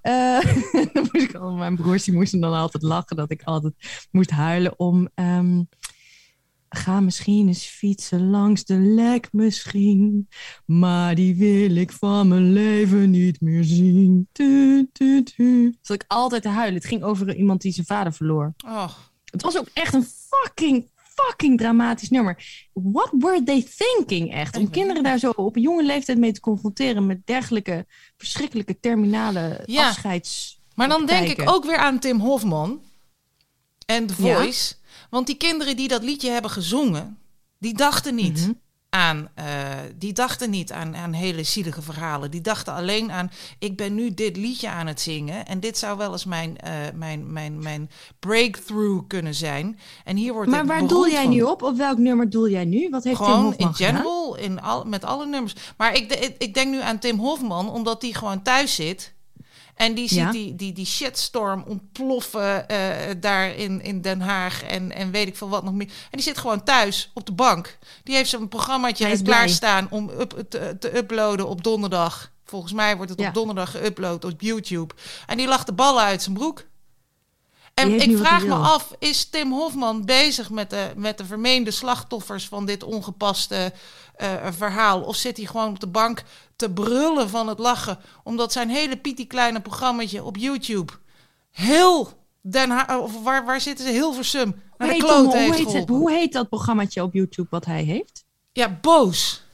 dan 0.92 1.08
moest 1.12 1.28
ik 1.28 1.34
al, 1.34 1.52
mijn 1.52 1.76
broers 1.76 2.04
die 2.04 2.14
moesten 2.14 2.40
dan 2.40 2.54
altijd 2.54 2.82
lachen 2.82 3.16
dat 3.16 3.30
ik 3.30 3.42
altijd 3.42 3.74
moest 4.10 4.30
huilen 4.30 4.78
om. 4.78 5.08
ehm, 5.14 5.62
ga 6.72 7.00
misschien 7.00 7.46
eens 7.46 7.64
fietsen 7.64 8.30
langs 8.30 8.64
de 8.64 8.74
lek 8.78 9.28
misschien, 9.32 10.28
maar 10.64 11.14
die 11.14 11.34
wil 11.34 11.76
ik 11.76 11.92
van 11.92 12.28
mijn 12.28 12.52
leven 12.52 13.10
niet 13.10 13.40
meer 13.40 13.64
zien. 13.64 14.28
Tu, 14.32 14.88
tu, 14.92 15.22
tu. 15.22 15.74
Zat 15.82 15.96
ik 15.96 16.04
altijd 16.08 16.42
te 16.42 16.48
huilen. 16.48 16.74
Het 16.74 16.84
ging 16.88 17.02
over 17.02 17.34
iemand 17.36 17.60
die 17.60 17.72
zijn 17.72 17.86
vader 17.86 18.12
verloor. 18.12 18.52
Oh, 18.66 18.88
Het 19.24 19.42
was 19.42 19.58
ook 19.58 19.68
echt 19.72 19.94
een 19.94 20.06
fucking, 20.28 20.90
fucking 21.14 21.58
dramatisch 21.58 22.10
nummer. 22.10 22.68
What 22.72 23.10
were 23.18 23.42
they 23.42 23.66
thinking 23.76 24.32
echt? 24.34 24.56
Om 24.56 24.70
kinderen 24.70 25.02
daar 25.02 25.18
zo 25.18 25.30
op 25.30 25.56
een 25.56 25.62
jonge 25.62 25.84
leeftijd 25.84 26.18
mee 26.18 26.32
te 26.32 26.40
confronteren 26.40 27.06
met 27.06 27.26
dergelijke 27.26 27.86
verschrikkelijke 28.16 28.80
terminale 28.80 29.62
Ja. 29.66 29.88
afscheids. 29.88 30.60
Maar 30.74 30.88
dan 30.88 31.06
denk 31.06 31.28
ik 31.28 31.48
ook 31.50 31.64
weer 31.64 31.78
aan 31.78 31.98
Tim 31.98 32.20
Hofman 32.20 32.80
en 33.86 34.06
The 34.06 34.22
Ja. 34.24 34.38
Want 35.10 35.26
die 35.26 35.36
kinderen 35.36 35.76
die 35.76 35.88
dat 35.88 36.02
liedje 36.02 36.30
hebben 36.30 36.50
gezongen, 36.50 37.18
die 37.58 37.74
dachten 37.74 38.14
niet 38.14 38.40
Mhm. 38.40 38.50
aan, 38.90 39.28
eh, 39.34 39.44
die 39.96 40.12
dachten 40.12 40.50
niet 40.50 40.72
aan, 40.72 40.96
aan 40.96 41.12
hele 41.12 41.42
zielige 41.42 41.82
verhalen. 41.82 42.30
Die 42.30 42.40
dachten 42.40 42.74
alleen 42.74 43.12
aan, 43.12 43.30
ik 43.58 43.76
ben 43.76 43.94
nu 43.94 44.14
dit 44.14 44.36
liedje 44.36 44.68
aan 44.68 44.86
het 44.86 45.00
zingen 45.00 45.46
en 45.46 45.60
dit 45.60 45.78
zou 45.78 45.96
wel 45.98 46.12
eens 46.12 46.24
mijn, 46.24 46.58
eh, 46.58 46.72
mijn, 46.94 47.32
mijn, 47.32 47.62
mijn 47.62 47.90
breakthrough 48.18 49.06
kunnen 49.06 49.34
zijn. 49.34 49.78
En 50.04 50.16
hier 50.16 50.32
wordt 50.32 50.50
Maar 50.50 50.60
ik 50.62 50.66
waar 50.68 50.86
doel 50.86 51.08
jij 51.08 51.22
van. 51.22 51.30
nu 51.32 51.42
op? 51.42 51.62
Op 51.62 51.76
welk 51.76 51.98
nummer 51.98 52.30
doel 52.30 52.48
jij 52.48 52.64
nu? 52.64 52.88
Wat 52.90 53.04
heeft 53.04 53.16
Tim 53.16 53.26
Gewoon 53.26 53.42
Hofman 53.44 53.68
in 53.68 53.74
gedaan? 53.74 53.90
general, 53.94 54.36
in 54.36 54.60
al, 54.60 54.84
met 54.84 55.04
alle 55.04 55.26
nummers. 55.26 55.54
Maar 55.76 55.94
ik, 55.96 56.08
de- 56.08 56.34
ik 56.38 56.54
denk 56.54 56.70
nu 56.70 56.80
aan 56.80 56.98
Tim 56.98 57.18
Hofman, 57.18 57.70
omdat 57.70 58.00
die 58.00 58.14
gewoon 58.14 58.42
thuis 58.42 58.74
zit. 58.74 59.14
En 59.80 59.94
die 59.94 60.08
ziet 60.08 60.18
Ja. 60.18 60.30
die, 60.30 60.54
die, 60.56 60.72
die 60.72 60.86
shitstorm 60.86 61.64
ontploffen 61.66 62.68
eh, 62.68 62.78
daar 63.20 63.54
in, 63.54 63.82
in 63.82 64.00
Den 64.00 64.20
Haag 64.20 64.62
en, 64.62 64.92
en 64.92 65.10
weet 65.10 65.26
ik 65.28 65.36
veel 65.36 65.48
wat 65.48 65.64
nog 65.64 65.72
meer. 65.72 65.86
En 65.86 65.92
die 66.10 66.22
zit 66.22 66.38
gewoon 66.38 66.62
thuis 66.62 67.10
op 67.14 67.26
de 67.26 67.32
bank. 67.32 67.78
Die 68.04 68.14
heeft 68.14 68.30
zo'n 68.30 68.48
programmaatje 68.48 69.04
blij. 69.06 69.22
klaarstaan 69.22 69.86
om 69.90 70.10
up, 70.18 70.44
te, 70.48 70.76
te 70.80 70.96
uploaden 70.96 71.48
op 71.48 71.64
donderdag. 71.64 72.30
Volgens 72.44 72.72
mij 72.72 72.96
wordt 72.96 73.10
het 73.10 73.20
Ja. 73.20 73.28
op 73.28 73.34
donderdag 73.34 73.76
geüpload 73.76 74.24
op 74.24 74.40
YouTube. 74.40 74.94
En 75.26 75.36
die 75.36 75.46
lacht 75.48 75.66
de 75.66 75.72
ballen 75.72 76.02
uit 76.02 76.22
zijn 76.22 76.34
broek. 76.34 76.64
En 77.74 78.00
ik 78.00 78.16
vraag 78.16 78.44
me 78.44 78.54
af, 78.54 78.94
is 78.98 79.24
Tim 79.24 79.52
Hofman 79.52 80.04
bezig 80.04 80.50
met 80.50 80.70
de, 80.70 80.92
met 80.96 81.18
de 81.18 81.24
vermeende 81.24 81.70
slachtoffers 81.70 82.46
van 82.46 82.66
dit 82.66 82.82
ongepaste 82.82 83.72
eh, 84.16 84.46
verhaal? 84.50 85.00
Of 85.00 85.16
zit 85.16 85.36
hij 85.36 85.46
gewoon 85.46 85.68
op 85.68 85.80
de 85.80 85.86
bank 85.86 86.22
te 86.56 86.70
brullen 86.70 87.28
van 87.28 87.48
het 87.48 87.58
lachen, 87.58 87.98
omdat 88.24 88.52
zijn 88.52 88.70
hele 88.70 88.96
pietie 88.96 89.26
kleine 89.26 89.60
programmaatje 89.60 90.24
op 90.24 90.36
YouTube 90.36 90.92
heel 91.50 92.12
Den 92.40 92.70
Haag, 92.70 92.98
of 92.98 93.22
waar, 93.22 93.44
waar 93.44 93.60
zitten 93.60 93.86
ze? 93.86 93.92
Hilversum. 93.92 94.48
Hoe 94.48 94.86
Naar 94.86 94.98
de 94.98 95.06
hoe, 95.06 95.36
heet 95.36 95.88
hoe 95.88 96.10
heet 96.10 96.32
dat 96.32 96.48
programmaatje 96.48 97.02
op 97.02 97.12
YouTube 97.12 97.48
wat 97.50 97.64
hij 97.64 97.82
heeft? 97.82 98.24
Ja, 98.52 98.78
boos. 98.80 99.44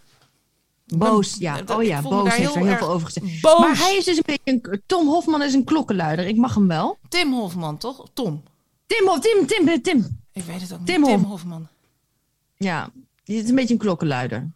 Boos, 0.86 1.36
ja. 1.38 1.60
Oh 1.66 1.82
ja, 1.82 2.02
Boos 2.02 2.34
heeft 2.34 2.54
er 2.54 2.60
heel 2.60 2.66
erg 2.70 2.78
veel 2.78 2.88
over 2.88 3.06
gezegd. 3.06 3.40
Boos. 3.40 3.58
Maar 3.58 3.78
hij 3.78 3.96
is 3.96 4.04
dus 4.04 4.16
een 4.16 4.22
beetje 4.26 4.70
een... 4.70 4.82
Tom 4.86 5.06
Hofman 5.08 5.42
is 5.42 5.54
een 5.54 5.64
klokkenluider. 5.64 6.26
Ik 6.26 6.36
mag 6.36 6.54
hem 6.54 6.68
wel. 6.68 6.98
Tim 7.08 7.32
Hofman, 7.32 7.78
toch? 7.78 8.04
Tom. 8.12 8.42
Tim, 8.86 9.08
of 9.08 9.18
Tim, 9.18 9.46
Tim, 9.46 9.82
Tim. 9.82 10.20
Ik 10.32 10.44
weet 10.44 10.60
het 10.60 10.72
ook 10.72 10.78
niet. 10.78 10.86
Tim 10.86 11.04
Tim 11.04 11.18
Hof- 11.18 11.28
Hofman. 11.28 11.68
Ja, 12.56 12.90
die 13.24 13.42
is 13.42 13.48
een 13.48 13.54
beetje 13.54 13.74
een 13.74 13.80
klokkenluider. 13.80 14.50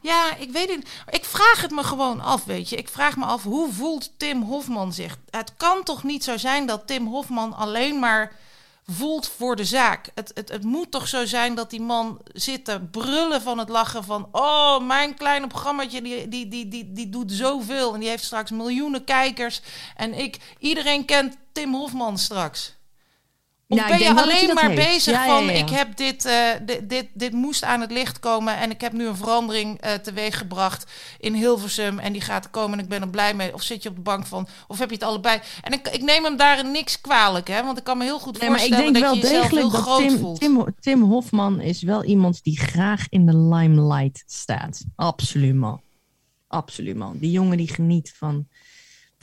Ja, 0.00 0.36
ik 0.36 0.50
weet 0.50 0.68
het. 0.74 0.88
Ik 1.10 1.24
vraag 1.24 1.62
het 1.62 1.70
me 1.70 1.82
gewoon 1.82 2.20
af, 2.20 2.44
weet 2.44 2.68
je. 2.68 2.76
Ik 2.76 2.88
vraag 2.88 3.16
me 3.16 3.24
af, 3.24 3.42
hoe 3.42 3.72
voelt 3.72 4.12
Tim 4.16 4.42
Hofman 4.42 4.92
zich? 4.92 5.18
Het 5.30 5.52
kan 5.56 5.82
toch 5.82 6.02
niet 6.02 6.24
zo 6.24 6.36
zijn 6.36 6.66
dat 6.66 6.86
Tim 6.86 7.06
Hofman 7.06 7.52
alleen 7.56 7.98
maar 7.98 8.36
voelt 8.86 9.28
voor 9.28 9.56
de 9.56 9.64
zaak. 9.64 10.10
Het, 10.14 10.30
het, 10.34 10.48
het 10.48 10.64
moet 10.64 10.90
toch 10.90 11.08
zo 11.08 11.24
zijn 11.26 11.54
dat 11.54 11.70
die 11.70 11.80
man 11.80 12.20
zit 12.32 12.64
te 12.64 12.80
brullen 12.90 13.42
van 13.42 13.58
het 13.58 13.68
lachen 13.68 14.04
van... 14.04 14.28
oh, 14.32 14.80
mijn 14.80 15.14
kleine 15.14 15.46
programmaatje, 15.46 16.02
die, 16.02 16.28
die, 16.28 16.48
die, 16.48 16.68
die, 16.68 16.92
die 16.92 17.08
doet 17.08 17.32
zoveel... 17.32 17.94
en 17.94 18.00
die 18.00 18.08
heeft 18.08 18.24
straks 18.24 18.50
miljoenen 18.50 19.04
kijkers. 19.04 19.60
En 19.96 20.14
ik, 20.14 20.56
iedereen 20.58 21.04
kent 21.04 21.36
Tim 21.52 21.74
Hofman 21.74 22.18
straks. 22.18 22.74
Of 23.68 23.78
ik 23.78 23.86
ben 23.86 23.98
je 23.98 24.14
alleen 24.14 24.54
maar 24.54 24.70
heeft. 24.70 24.92
bezig 24.92 25.12
Ja, 25.12 25.26
van... 25.26 25.44
ja. 25.44 25.50
ik 25.50 25.68
heb 25.68 25.96
dit, 25.96 26.24
eh, 26.24 26.48
dit, 26.66 26.88
dit, 26.88 27.06
dit 27.12 27.32
moest 27.32 27.64
aan 27.64 27.80
het 27.80 27.90
licht 27.90 28.18
komen... 28.18 28.56
en 28.56 28.70
ik 28.70 28.80
heb 28.80 28.92
nu 28.92 29.06
een 29.06 29.16
verandering 29.16 29.80
eh 29.80 29.92
teweeggebracht 29.94 30.90
in 31.18 31.34
Hilversum... 31.34 31.98
en 31.98 32.12
die 32.12 32.20
gaat 32.20 32.50
komen 32.50 32.78
en 32.78 32.84
ik 32.84 32.90
ben 32.90 33.00
er 33.00 33.08
blij 33.08 33.34
mee. 33.34 33.54
Of 33.54 33.62
zit 33.62 33.82
je 33.82 33.88
op 33.88 33.94
de 33.94 34.00
bank 34.00 34.26
van... 34.26 34.48
of 34.66 34.78
heb 34.78 34.88
je 34.88 34.94
het 34.94 35.04
allebei? 35.04 35.40
En 35.62 35.72
ik, 35.72 35.88
ik 35.88 36.02
neem 36.02 36.24
hem 36.24 36.36
daarin 36.36 36.70
niks 36.70 37.00
kwalijk, 37.00 37.48
hè? 37.48 37.64
want 37.64 37.78
ik 37.78 37.84
kan 37.84 37.98
me 37.98 38.04
heel 38.04 38.18
goed 38.18 38.40
Nee, 38.40 38.50
maar 38.50 38.64
ik 38.64 38.66
voorstellen... 38.66 38.92
denk 38.92 39.04
dat 39.04 39.14
wel 39.14 39.22
je 39.22 39.28
jezelf 39.28 39.50
heel 39.50 39.50
degelijk 39.50 39.72
dat 39.72 39.82
groot 39.82 40.08
Tim, 40.08 40.18
voelt. 40.18 40.40
Tim, 40.40 40.74
Tim 40.80 41.02
Hofman 41.02 41.60
is 41.60 41.82
wel 41.82 42.04
iemand 42.04 42.42
die 42.42 42.58
graag 42.58 43.06
in 43.08 43.26
de 43.26 43.36
limelight 43.36 44.24
staat. 44.26 44.84
Absoluut 44.96 45.54
man. 45.54 45.80
Absoluut 46.48 46.96
man. 46.96 47.18
Die 47.18 47.30
jongen 47.30 47.56
die 47.56 47.68
geniet 47.68 48.14
van, 48.16 48.46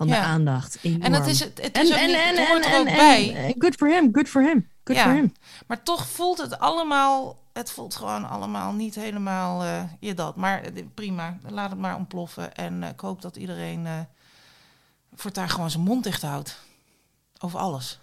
van 0.07 0.09
de 0.09 0.17
aandacht. 0.17 0.77
Enorm. 0.81 1.01
En 1.01 1.13
het 1.13 1.27
is, 1.27 1.39
het, 1.39 1.61
het 1.61 1.71
en, 1.71 1.81
is 1.81 1.91
ook 1.91 1.97
en, 1.97 2.07
niet, 2.07 2.15
en, 2.15 2.47
hoort 2.47 2.65
en, 2.65 2.71
er 2.71 2.79
ook 2.79 2.85
en- 2.87 2.95
bij. 2.95 3.35
en- 3.35 3.55
good 3.57 3.75
for 3.75 3.87
him, 3.87 4.09
good 4.11 4.29
for 4.29 4.41
him. 4.41 4.69
Good 4.83 4.97
for 4.97 5.11
him. 5.11 5.33
Maar 5.67 5.83
toch 5.83 6.07
voelt 6.07 6.37
het 6.37 6.59
allemaal... 6.59 7.39
Het 7.53 7.71
voelt 7.71 7.95
gewoon 7.95 8.29
allemaal 8.29 8.73
niet 8.73 8.95
helemaal 8.95 9.63
eh, 9.63 9.83
je 9.99 10.13
dat. 10.13 10.35
Maar 10.35 10.61
eh, 10.61 10.83
prima, 10.93 11.37
laat 11.49 11.69
het 11.69 11.79
maar 11.79 11.95
ontploffen. 11.95 12.55
En 12.55 12.83
eh, 12.83 12.89
ik 12.89 12.99
hoop 12.99 13.21
dat 13.21 13.35
iedereen 13.35 13.85
eh 13.85 13.99
voortaan 15.15 15.49
gewoon 15.49 15.69
zijn 15.71 15.83
mond 15.83 16.03
dicht 16.03 16.21
houdt. 16.21 16.59
Over 17.39 17.59
alles. 17.59 17.99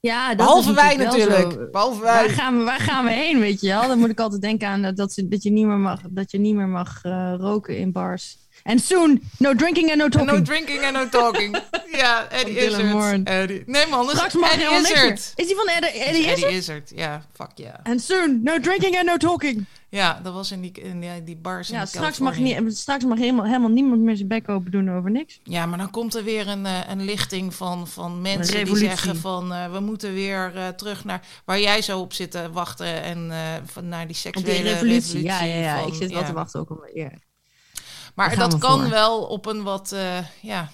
Ja, 0.00 0.28
dat 0.28 0.36
Behalve 0.36 0.68
is 0.68 0.74
wij 0.74 0.96
natuurlijk 0.96 1.30
wel 1.30 1.38
natuurlijk. 1.38 1.64
zo. 1.64 1.70
Behalve 1.70 2.02
Waar 2.02 2.26
wij. 2.26 2.34
gaan, 2.34 2.58
we, 2.58 2.64
waar 2.64 2.80
gaan 2.80 3.04
we 3.04 3.10
heen, 3.10 3.38
weet 3.38 3.60
je 3.60 3.68
wel? 3.68 3.88
Dan 3.88 3.98
moet 3.98 4.10
ik 4.10 4.20
altijd 4.20 4.42
denken 4.42 4.68
aan 4.68 4.82
dat, 4.82 4.96
dat, 4.96 5.12
ze, 5.12 5.28
dat 5.28 5.42
je 5.42 5.50
niet 5.50 5.66
meer 5.66 5.76
mag, 5.76 6.00
dat 6.08 6.30
je 6.30 6.38
niet 6.38 6.54
meer 6.54 6.68
mag 6.68 7.02
roken 7.38 7.78
in 7.78 7.92
bars. 7.92 8.38
En 8.62 8.78
soon, 8.78 9.22
no 9.38 9.54
drinking 9.54 9.88
and 9.88 9.96
no 9.98 10.04
And 10.04 10.12
talking. 10.12 10.30
no 10.38 10.42
drinking 10.42 10.84
and 10.84 10.92
no 10.92 11.08
talking. 11.08 11.56
ja, 12.02 12.28
Eddie 12.28 12.54
Van 12.54 12.62
Dylan 12.78 12.86
Moore. 12.90 13.06
Izzard. 13.06 13.28
Eddie. 13.28 13.62
Nee 13.66 13.86
man, 13.86 14.06
dat 14.06 14.14
Straks 14.14 14.34
is 14.34 14.40
mag 14.40 14.50
Eddie 14.52 14.64
helemaal 14.66 14.82
niks 14.88 15.02
meer. 15.02 15.12
Izzard. 15.12 15.32
Is 15.36 15.46
die 15.46 15.56
van 15.56 15.66
Eddie, 15.68 15.90
is 15.90 16.06
Eddie 16.06 16.26
Eddie 16.26 16.32
Izzard? 16.46 16.52
Izzard. 16.52 16.92
Ja, 16.94 17.22
fuck 17.32 17.50
ja. 17.54 17.80
En 17.82 18.00
soon, 18.00 18.40
no 18.42 18.60
drinking 18.60 18.96
and 18.96 19.04
no 19.06 19.16
talking. 19.16 19.66
Ja, 19.88 20.20
dat 20.22 20.32
was 20.32 20.50
in 20.50 20.60
die, 20.60 20.72
in 20.82 21.00
die, 21.00 21.24
die 21.24 21.36
bars 21.36 21.70
in 21.70 21.76
Ja, 21.76 21.86
straks 21.86 22.18
mag, 22.18 22.38
niet, 22.38 22.76
straks 22.78 23.04
mag 23.04 23.18
helemaal, 23.18 23.44
helemaal 23.44 23.68
niemand 23.70 24.00
meer 24.00 24.16
zijn 24.16 24.28
bek 24.28 24.48
open 24.48 24.70
doen 24.70 24.90
over 24.90 25.10
niks. 25.10 25.40
Ja, 25.44 25.66
maar 25.66 25.78
dan 25.78 25.90
komt 25.90 26.14
er 26.14 26.24
weer 26.24 26.48
een, 26.48 26.66
eh, 26.66 26.78
een 26.88 27.04
lichting 27.04 27.54
van, 27.54 27.88
van 27.88 28.20
mensen 28.20 28.64
die 28.64 28.76
zeggen 28.76 29.16
van... 29.16 29.52
eh, 29.52 29.72
we 29.72 29.80
moeten 29.80 30.14
weer 30.14 30.52
eh, 30.56 30.68
terug 30.68 31.04
naar 31.04 31.20
waar 31.44 31.60
jij 31.60 31.82
zo 31.82 32.00
op 32.00 32.12
zit 32.12 32.30
te 32.30 32.50
wachten... 32.52 33.02
en 33.02 33.30
eh, 33.30 33.38
van, 33.64 33.88
naar 33.88 34.06
die 34.06 34.16
Op 34.16 34.20
seksuele 34.22 34.62
die 34.62 34.72
revolutie. 34.72 35.22
Ja, 35.22 35.42
ja, 35.42 35.54
ja. 35.54 35.78
van- 35.78 35.88
ik 35.88 35.94
zit 35.94 36.10
wel 36.10 36.20
ja. 36.20 36.26
te 36.26 36.32
wachten 36.32 36.60
ook 36.60 36.70
al. 36.70 36.88
Ja. 36.94 37.10
Maar 38.14 38.36
dat 38.36 38.58
kan 38.58 38.80
voor. 38.80 38.90
wel 38.90 39.22
op 39.22 39.46
een 39.46 39.62
wat, 39.62 39.92
eh, 39.92 40.18
ja... 40.40 40.70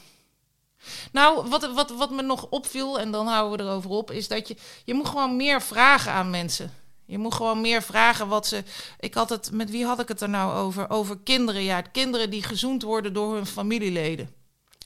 Nou, 1.13 1.49
wat, 1.49 1.73
wat, 1.75 1.91
wat 1.91 2.11
me 2.11 2.23
nog 2.23 2.47
opviel, 2.51 2.99
en 2.99 3.11
dan 3.11 3.27
houden 3.27 3.59
we 3.59 3.73
erover 3.73 3.91
op... 3.91 4.11
is 4.11 4.29
dat 4.29 4.49
je, 4.49 4.57
je 4.85 4.95
moet 4.95 5.09
gewoon 5.09 5.37
meer 5.37 5.63
vragen 5.63 6.13
aan 6.13 6.31
mensen. 6.31 6.73
Je 7.05 7.19
moet 7.19 7.35
gewoon 7.35 7.61
meer 7.61 7.83
vragen 7.83 8.29
wat 8.29 8.47
ze... 8.47 8.63
Ik 9.01 9.15
had 9.15 9.29
het, 9.29 9.51
met 9.53 9.71
wie 9.71 9.85
had 9.85 10.01
ik 10.01 10.09
het 10.09 10.21
er 10.21 10.29
nou 10.29 10.55
over? 10.55 10.91
Over 10.91 11.19
kinderen, 11.19 11.63
ja. 11.63 11.81
Kinderen 11.81 12.31
die 12.31 12.43
gezoend 12.43 12.83
worden 12.83 13.13
door 13.13 13.35
hun 13.35 13.47
familieleden. 13.47 14.35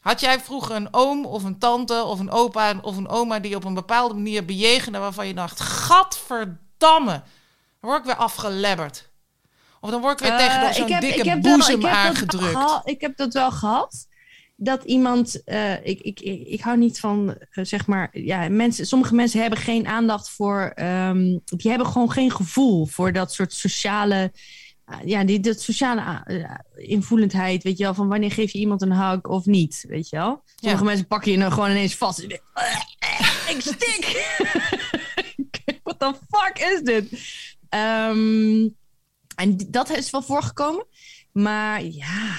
Had 0.00 0.20
jij 0.20 0.40
vroeger 0.40 0.76
een 0.76 0.88
oom 0.90 1.26
of 1.26 1.44
een 1.44 1.58
tante 1.58 2.02
of 2.02 2.18
een 2.18 2.30
opa 2.30 2.74
of 2.82 2.96
een 2.96 3.08
oma... 3.08 3.38
die 3.38 3.56
op 3.56 3.64
een 3.64 3.74
bepaalde 3.74 4.14
manier 4.14 4.44
bejegende 4.44 4.98
waarvan 4.98 5.26
je 5.26 5.34
dacht... 5.34 5.60
Gadverdamme, 5.60 7.22
dan 7.80 7.90
word 7.90 7.98
ik 7.98 8.04
weer 8.04 8.16
afgelebberd. 8.16 9.10
Of 9.84 9.90
dan 9.90 10.00
word 10.00 10.20
ik 10.20 10.26
weer 10.28 10.38
tegen 10.38 10.54
Eh, 10.54 10.62
door 10.62 10.72
zo'n 10.74 10.86
dikke 10.86 11.06
ik 11.06 11.24
heb 11.24 11.42
wel- 11.42 11.58
ik 11.58 11.66
heb 11.70 11.80
dat 11.80 11.90
aangedrukt. 11.90 12.80
ik 12.84 13.00
heb 13.00 13.16
dat 13.16 13.32
wel 13.32 13.50
gehad. 13.50 14.06
Dat 14.56 14.84
iemand, 14.84 15.44
eh, 15.44 15.72
ik, 15.86 16.00
ik, 16.00 16.20
ik, 16.20 16.46
ik 16.46 16.60
hou 16.60 16.76
niet 16.78 17.00
van, 17.00 17.36
eh, 17.50 17.64
zeg 17.64 17.86
maar, 17.86 18.08
ja, 18.12 18.48
mensen, 18.48 18.86
sommige 18.86 19.14
mensen 19.14 19.40
hebben 19.40 19.58
geen 19.58 19.86
aandacht 19.86 20.30
voor, 20.30 20.72
ehm, 20.74 21.38
die 21.44 21.70
hebben 21.70 21.86
gewoon 21.86 22.12
geen 22.12 22.30
gevoel 22.30 22.86
voor 22.86 23.12
dat 23.12 23.32
soort 23.32 23.52
sociale, 23.52 24.32
ja, 25.04 25.24
die, 25.24 25.40
dat 25.40 25.60
sociale 25.60 26.24
invoelendheid, 26.76 27.62
weet 27.62 27.78
je 27.78 27.84
wel, 27.84 27.94
van 27.94 28.08
wanneer 28.08 28.32
geef 28.32 28.52
je 28.52 28.58
iemand 28.58 28.82
een 28.82 28.92
hug 28.92 29.22
of 29.22 29.44
niet, 29.46 29.84
weet 29.88 30.08
je 30.08 30.16
wel. 30.16 30.42
Sommige 30.56 30.82
Ja. 30.82 30.88
mensen 30.88 31.06
pakken 31.06 31.32
je 31.32 31.38
dan 31.38 31.52
gewoon 31.52 31.70
ineens 31.70 31.94
vast. 31.96 32.20
Ik 33.48 33.56
stik! 33.58 34.36
What 35.84 35.98
the 35.98 36.14
fuck 36.30 36.58
is 36.72 36.80
dit? 36.82 37.08
Ehm, 37.68 38.68
en 39.42 39.56
dat 39.68 39.90
is 39.90 40.10
wel 40.10 40.22
voorgekomen. 40.22 40.86
Maar 41.32 41.82
ja, 41.82 42.38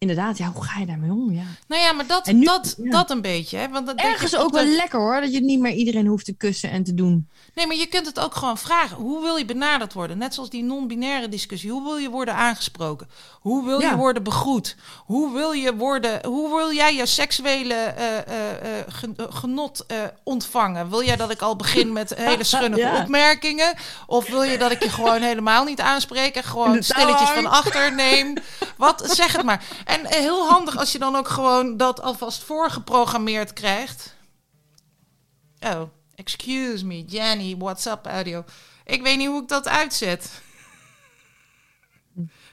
inderdaad, 0.00 0.38
ja, 0.38 0.50
hoe 0.54 0.64
ga 0.64 0.80
je 0.80 0.86
daarmee 0.86 1.10
om? 1.10 1.32
Ja. 1.32 1.42
Nou 1.68 1.82
ja, 1.82 1.92
maar 1.92 2.06
dat, 2.06 2.26
nu- 2.26 2.44
dat, 2.44 2.74
ja. 2.82 2.90
dat 2.90 3.10
een 3.10 3.20
beetje. 3.20 3.56
Hè? 3.56 3.68
Want 3.68 3.86
dat, 3.86 3.96
Ergens 3.96 4.36
ook 4.36 4.50
wel 4.52 4.64
de- 4.64 4.70
lekker 4.70 4.98
hoor, 4.98 5.20
dat 5.20 5.32
je 5.32 5.40
niet 5.40 5.60
meer 5.60 5.72
iedereen 5.72 6.06
hoeft 6.06 6.24
te 6.24 6.32
kussen 6.36 6.70
en 6.70 6.84
te 6.84 6.94
doen. 6.94 7.28
Nee, 7.54 7.66
maar 7.66 7.76
je 7.76 7.86
kunt 7.86 8.06
het 8.06 8.20
ook 8.20 8.34
gewoon 8.34 8.58
vragen. 8.58 8.96
Hoe 8.96 9.22
wil 9.22 9.36
je 9.36 9.44
benaderd 9.44 9.92
worden? 9.92 10.18
Net 10.18 10.34
zoals 10.34 10.50
die 10.50 10.62
non-binaire 10.62 11.28
discussie. 11.28 11.70
Hoe 11.70 11.82
wil 11.82 11.96
je 11.96 12.10
worden 12.10 12.34
aangesproken? 12.34 13.08
Hoe 13.40 13.64
wil 13.64 13.80
je 13.80 13.96
worden 13.96 14.22
begroet? 14.22 14.76
Hoe 15.04 15.32
wil, 15.32 15.52
je 15.52 15.76
worden, 15.76 16.26
hoe 16.26 16.56
wil 16.56 16.72
jij 16.72 16.94
je 16.94 17.06
seksuele 17.06 17.74
eh, 17.74 18.18
eh, 18.18 18.24
eh, 18.78 18.84
gen- 18.88 19.16
genot 19.18 19.86
ontvangen? 20.22 20.90
Wil 20.90 21.04
jij 21.04 21.16
dat 21.16 21.30
ik 21.30 21.40
al 21.40 21.56
begin 21.56 21.92
met 21.92 22.14
hele 22.18 22.44
schunnige 22.44 22.82
Ja. 22.82 23.00
opmerkingen? 23.02 23.74
Of 24.06 24.28
wil 24.28 24.42
je 24.42 24.58
dat 24.58 24.70
ik 24.70 24.82
je 24.82 24.88
gewoon 24.90 25.22
helemaal 25.22 25.64
niet 25.64 25.80
aanspreek 25.80 26.34
en 26.34 26.44
gewoon 26.44 26.82
stilletjes 26.82 27.28
van 27.30 27.46
achter 27.46 27.94
neem? 27.94 28.34
Wat? 28.76 29.02
Zeg 29.14 29.32
het 29.32 29.44
maar. 29.44 29.64
En 29.90 30.06
eh, 30.06 30.18
heel 30.18 30.48
handig 30.48 30.76
als 30.76 30.92
je 30.92 30.98
dan 30.98 31.16
ook 31.16 31.28
gewoon 31.28 31.76
dat 31.76 32.00
alvast 32.00 32.42
voorgeprogrammeerd 32.42 33.52
krijgt. 33.52 34.14
Oh, 35.60 35.82
excuse 36.14 36.86
me, 36.86 37.04
Jenny, 37.04 37.56
what's 37.58 37.86
up 37.86 38.06
audio? 38.06 38.44
Ik 38.84 39.02
weet 39.02 39.16
niet 39.16 39.28
hoe 39.28 39.42
ik 39.42 39.48
dat 39.48 39.68
uitzet. 39.68 40.30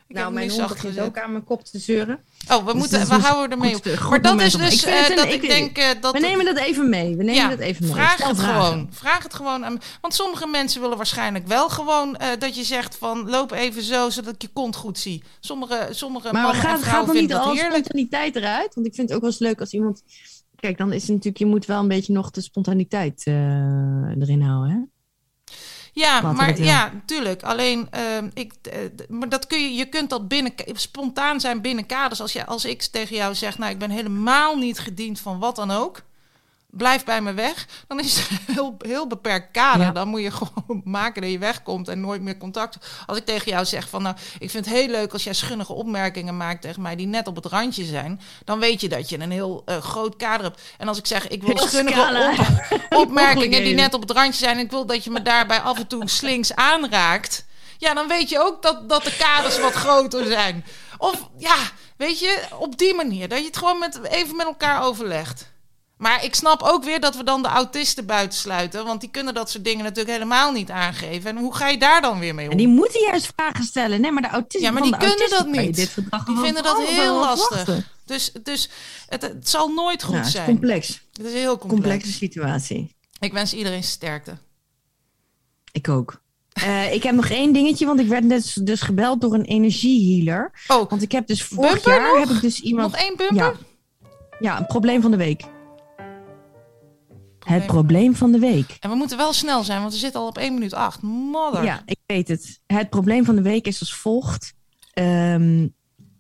Ik 0.08 0.16
nou, 0.16 0.34
mijn 0.34 0.50
hond 0.50 0.68
begint 0.68 1.00
ook 1.00 1.18
aan 1.20 1.32
mijn 1.32 1.44
kop 1.44 1.64
te 1.66 1.80
zeuren. 1.80 2.20
Oh, 2.52 2.58
we, 2.58 2.64
Dus 2.66 2.74
moeten, 2.74 3.08
we 3.10 3.16
is 3.18 3.24
houden 3.24 3.52
ermee 3.52 3.76
op. 3.76 3.86
Maar 4.10 4.22
dat 4.22 4.42
is 4.42 4.54
dus 4.54 4.84
Ik 4.84 4.90
eh, 4.90 5.10
een- 5.10 5.16
dat 5.16 5.26
ik- 5.26 5.32
ik 5.44 5.50
denk 5.50 5.78
eh, 5.78 5.86
dat... 6.02 6.14
We 6.14 6.20
nemen 6.20 6.46
dat 6.46 6.58
even 6.58 6.90
mee. 6.90 7.10
We 7.16 7.24
nemen 7.24 7.34
ja, 7.42 7.50
dat 7.50 7.60
even 7.60 7.86
mee. 7.86 7.94
vraag 7.94 8.14
Stel 8.14 8.28
het 8.28 8.38
vragen. 8.38 8.62
gewoon. 8.64 8.90
Vraag 8.92 9.24
het 9.24 9.34
gewoon 9.34 9.66
aan. 9.66 9.80
Want 10.02 10.14
sommige 10.14 10.48
mensen 10.48 10.82
willen 10.82 10.98
waarschijnlijk 10.98 11.48
wel 11.48 11.70
gewoon 11.70 12.16
eh, 12.16 12.28
dat 12.40 12.56
je 12.56 12.64
zegt 12.64 12.96
van 12.98 13.30
loop 13.30 13.52
even 13.52 13.82
zo 13.84 14.10
zodat 14.10 14.34
ik 14.34 14.42
je 14.42 14.50
kont 14.54 14.76
goed 14.76 15.00
zie. 15.00 15.24
Sommige, 15.40 15.88
sommige 15.92 16.32
Maar 16.32 16.42
mannen 16.42 16.62
gaat, 16.62 16.78
en 16.78 16.84
gaat 16.84 16.98
nog 17.06 17.08
niet 17.08 17.18
vinden 17.18 17.38
dat 17.38 17.46
heerlijk. 17.54 17.74
spontaniteit 17.86 18.36
eruit? 18.36 18.76
Want 18.76 18.88
ik 18.88 18.96
vind 18.96 19.08
het 19.08 19.16
ook 19.18 19.22
wel 19.24 19.32
eens 19.32 19.40
leuk 19.40 19.60
als 19.60 19.72
iemand... 19.74 20.04
Kijk, 20.56 20.78
dan 20.78 20.94
is 20.94 21.02
het 21.02 21.10
natuurlijk... 21.12 21.38
Je 21.38 21.46
moet 21.46 21.66
wel 21.66 21.80
een 21.80 21.88
beetje 21.88 22.14
nog 22.14 22.32
de 22.32 22.42
spontaniteit 22.42 23.22
eh, 23.26 23.34
erin 24.20 24.42
houden, 24.42 24.72
hè? 24.72 24.78
Ja, 25.98 26.22
Laten 26.22 26.36
maar 26.36 26.62
ja, 26.62 26.92
tuurlijk. 27.06 27.44
Alleen, 27.44 27.88
ehm, 27.92 28.30
ik, 28.34 28.54
eh, 28.62 28.80
maar 29.10 29.30
dat 29.30 29.48
kun 29.48 29.62
je, 29.62 29.74
je 29.74 29.86
kunt 29.86 30.10
dat 30.10 30.28
binnen, 30.28 30.54
spontaan 30.74 31.40
zijn 31.40 31.62
binnen 31.62 31.86
kaders. 31.86 32.22
Als, 32.22 32.34
je, 32.34 32.46
als 32.46 32.66
ik 32.66 32.82
tegen 32.82 33.16
jou 33.16 33.36
zeg, 33.36 33.58
nou, 33.58 33.72
ik 33.72 33.78
ben 33.78 33.90
helemaal 33.90 34.56
niet 34.56 34.80
gediend 34.80 35.20
van 35.20 35.40
wat 35.40 35.56
dan 35.56 35.72
ook. 35.72 36.02
Blijf 36.70 37.04
bij 37.04 37.22
me 37.22 37.34
weg. 37.34 37.66
Dan 37.88 38.00
is 38.00 38.18
het 38.18 38.30
heel, 38.56 38.76
heel 38.78 39.08
beperkt 39.08 39.52
kader. 39.52 39.86
Ja. 39.86 39.92
Dan 39.92 40.08
moet 40.08 40.22
je 40.22 40.32
gewoon 40.56 40.82
maken 40.84 41.22
dat 41.22 41.32
je 41.32 41.38
wegkomt 41.40 41.88
en 41.88 42.00
nooit 42.00 42.22
meer 42.22 42.38
contact. 42.38 42.78
Als 43.06 43.18
ik 43.18 43.26
tegen 43.26 43.52
jou 43.52 43.66
zeg 43.66 43.90
van 43.90 44.02
nou, 44.02 44.16
ik 44.40 44.50
vind 44.50 44.66
het 44.66 44.74
heel 44.76 44.88
leuk 44.88 45.14
als 45.14 45.24
jij 45.24 45.34
schunnige 45.34 45.74
opmerkingen 45.74 46.38
maakt 46.38 46.62
tegen 46.62 46.82
mij 46.82 46.96
die 46.96 47.08
net 47.08 47.28
op 47.28 47.36
het 47.36 47.46
randje 47.46 47.86
zijn. 47.86 48.22
Dan 48.46 48.60
weet 48.60 48.82
je 48.82 48.90
dat 48.90 49.10
je 49.10 49.20
een 49.20 49.32
heel 49.32 49.62
eh, 49.66 49.78
groot 49.78 50.16
kader 50.16 50.46
hebt. 50.46 50.62
En 50.78 50.88
als 50.88 50.98
ik 50.98 51.06
zeg 51.06 51.28
ik 51.28 51.44
wil 51.44 51.56
Heel 51.56 51.68
schunnige 51.68 52.36
op- 52.90 52.98
opmerkingen 53.04 53.64
die 53.64 53.76
net 53.76 53.94
op 53.94 54.02
het 54.02 54.12
randje 54.12 54.46
zijn. 54.46 54.58
En 54.58 54.64
ik 54.64 54.72
wil 54.72 54.86
dat 54.86 55.04
je 55.04 55.10
me 55.10 55.22
daarbij 55.22 55.60
af 55.60 55.78
en 55.78 55.88
toe 55.88 56.10
slinks 56.10 56.56
aanraakt. 56.56 57.46
Ja, 57.78 57.94
dan 57.94 58.08
weet 58.08 58.30
je 58.30 58.40
ook 58.40 58.62
dat, 58.62 58.90
dat 58.90 59.04
de 59.04 59.16
kaders 59.18 59.60
wat 59.60 59.74
groter 59.74 60.26
zijn. 60.26 60.66
Of 60.98 61.30
ja, 61.38 61.56
weet 61.98 62.20
je, 62.20 62.42
op 62.60 62.78
die 62.78 62.94
manier. 62.94 63.28
Dat 63.28 63.40
je 63.40 63.46
het 63.46 63.58
gewoon 63.58 63.80
met, 63.80 64.00
even 64.04 64.36
met 64.36 64.46
elkaar 64.46 64.84
overlegt. 64.84 65.52
Maar 65.98 66.24
ik 66.24 66.36
snap 66.36 66.62
ook 66.62 66.84
weer 66.84 67.00
dat 67.00 67.16
we 67.16 67.24
dan 67.24 67.42
de 67.42 67.48
autisten 67.48 68.06
buitensluiten. 68.06 68.86
Want 68.86 69.02
die 69.02 69.10
kunnen 69.10 69.34
dat 69.34 69.50
soort 69.50 69.64
dingen 69.64 69.84
natuurlijk 69.84 70.10
helemaal 70.10 70.52
niet 70.52 70.70
aangeven. 70.72 71.30
En 71.30 71.38
hoe 71.38 71.56
ga 71.56 71.68
je 71.68 71.78
daar 71.78 72.02
dan 72.02 72.20
weer 72.20 72.36
mee 72.36 72.46
om? 72.46 72.52
En 72.52 72.58
die 72.58 72.68
moeten 72.68 73.02
juist 73.02 73.32
vragen 73.36 73.64
stellen. 73.64 74.02
Nee, 74.02 74.12
maar 74.12 74.22
de 74.22 74.28
autisten 74.30 74.62
Ja, 74.62 74.72
maar 74.72 74.82
die 74.82 74.98
kunnen 74.98 75.30
dat 75.30 75.48
niet. 75.48 75.76
Dit 75.76 75.96
Die 76.26 76.38
vinden 76.38 76.64
dat 76.64 76.82
heel 76.84 77.20
lastig. 77.20 77.92
Dus, 78.06 78.32
dus 78.44 78.70
het, 79.10 79.22
het 79.22 79.50
zal 79.50 79.68
nooit 79.68 80.04
goed 80.04 80.14
Ja, 80.14 80.18
het 80.18 80.28
is 80.28 80.34
zijn. 80.34 80.46
complex. 80.46 81.02
Het 81.14 81.26
is 81.26 81.34
heel 81.34 81.58
complex. 81.58 81.82
Complexe 81.82 82.12
situatie. 82.12 82.96
Ik 83.20 83.34
wens 83.34 83.54
iedereen 83.54 83.84
sterkte. 83.84 84.38
Ik 85.72 85.90
ook. 85.90 86.22
Eh, 86.54 86.94
ik 86.94 87.04
heb 87.04 87.16
nog 87.16 87.30
één 87.30 87.54
dingetje, 87.54 87.86
want 87.86 88.00
ik 88.00 88.08
werd 88.08 88.24
net 88.24 88.58
dus 88.62 88.82
gebeld 88.82 89.22
door 89.22 89.34
een 89.34 89.46
energiehealer. 89.46 90.52
Oh, 90.68 90.90
Want 90.90 91.02
ik 91.02 91.12
heb 91.12 91.28
dus 91.28 91.44
vorig 91.44 91.86
jaar 91.86 92.02
nog? 92.02 92.28
heb 92.28 92.36
ik 92.36 92.42
dus 92.42 92.60
iemand. 92.60 92.92
nog 92.92 93.02
één 93.02 93.16
bumper? 93.18 93.36
Ja, 93.38 93.54
ja, 94.40 94.60
een 94.60 94.66
probleem 94.66 95.02
van 95.02 95.12
de 95.12 95.18
week. 95.18 95.44
Het 97.48 97.66
probleem 97.66 98.16
van 98.16 98.32
de 98.32 98.40
week. 98.40 98.78
En 98.80 98.90
we 98.90 98.96
moeten 98.96 99.18
wel 99.18 99.34
snel 99.34 99.64
zijn, 99.64 99.80
want 99.82 99.94
we 99.94 100.00
zitten 100.00 100.22
al 100.22 100.28
op 100.28 100.38
1 100.38 100.54
minuut 100.54 100.74
8. 100.74 101.02
Mother. 101.02 101.64
Ja, 101.64 101.82
ik 101.86 102.00
weet 102.06 102.28
het. 102.28 102.60
Het 102.68 102.90
probleem 102.90 103.26
van 103.26 103.36
de 103.36 103.42
week 103.42 103.68
is 103.68 103.80
als 103.80 103.96
volgt. 103.96 104.54
Ehm, 104.94 105.68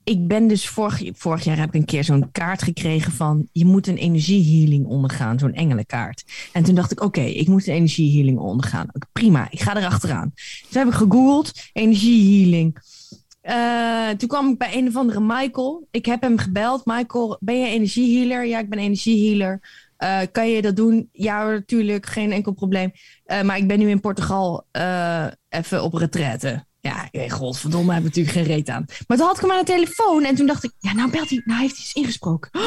ik 0.03 0.27
ben 0.27 0.47
dus 0.47 0.67
vorig, 0.67 1.01
vorig 1.13 1.43
jaar 1.43 1.57
heb 1.57 1.67
ik 1.67 1.73
een 1.73 1.85
keer 1.85 2.03
zo'n 2.03 2.31
kaart 2.31 2.61
gekregen 2.61 3.11
van 3.11 3.47
je 3.51 3.65
moet 3.65 3.87
een 3.87 3.97
energiehealing 3.97 4.85
ondergaan, 4.85 5.39
zo'n 5.39 5.53
engelenkaart. 5.53 6.23
En 6.53 6.63
toen 6.63 6.75
dacht 6.75 6.91
ik, 6.91 7.01
oké, 7.01 7.21
ik 7.21 7.47
moet 7.47 7.67
een 7.67 7.73
energiehealing 7.73 8.39
ondergaan. 8.39 8.87
Prima, 9.11 9.47
ik 9.51 9.61
ga 9.61 9.77
erachteraan. 9.77 10.33
Toen 10.69 10.81
heb 10.81 10.87
ik 10.87 10.93
gegoogeld, 10.93 11.51
energiehealing. 11.73 12.77
Eh, 13.41 14.09
toen 14.09 14.27
kwam 14.29 14.49
ik 14.49 14.57
bij 14.57 14.77
een 14.77 14.87
of 14.87 14.95
andere 14.95 15.19
Michael. 15.19 15.87
Ik 15.91 16.05
heb 16.05 16.21
hem 16.21 16.37
gebeld. 16.37 16.85
Michael, 16.85 17.37
ben 17.39 17.59
je 17.59 17.67
energiehealer? 17.67 18.45
Ja, 18.45 18.59
ik 18.59 18.69
ben 18.69 18.79
energiehealer. 18.79 19.59
Eh, 19.97 20.19
kan 20.31 20.49
je 20.49 20.61
dat 20.61 20.75
doen? 20.75 21.09
Ja, 21.11 21.49
natuurlijk, 21.49 22.05
geen 22.05 22.31
enkel 22.31 22.53
probleem. 22.53 22.91
Eh, 23.25 23.41
maar 23.41 23.57
ik 23.57 23.67
ben 23.67 23.79
nu 23.79 23.89
in 23.89 23.99
Portugal 23.99 24.67
eh, 24.71 25.25
even 25.49 25.83
op 25.83 25.93
retraite. 25.93 26.65
Ja, 26.79 27.09
godverdomme, 27.27 27.93
heb 27.93 27.99
ik 27.99 28.07
natuurlijk 28.07 28.35
geen 28.35 28.55
reet 28.55 28.69
aan. 28.69 28.85
Maar 29.07 29.17
toen 29.17 29.25
had 29.25 29.35
ik 29.35 29.41
hem 29.41 29.51
aan 29.51 29.65
de 29.65 29.71
telefoon 29.71 30.23
en 30.23 30.35
toen 30.35 30.45
dacht 30.45 30.63
ik, 30.63 30.73
ja, 30.79 30.93
nou 30.93 31.11
belt 31.11 31.29
hij, 31.29 31.41
nou 31.45 31.59
heeft 31.61 31.75
hij 31.75 31.83
iets 31.83 31.93
ingesproken. 31.93 32.49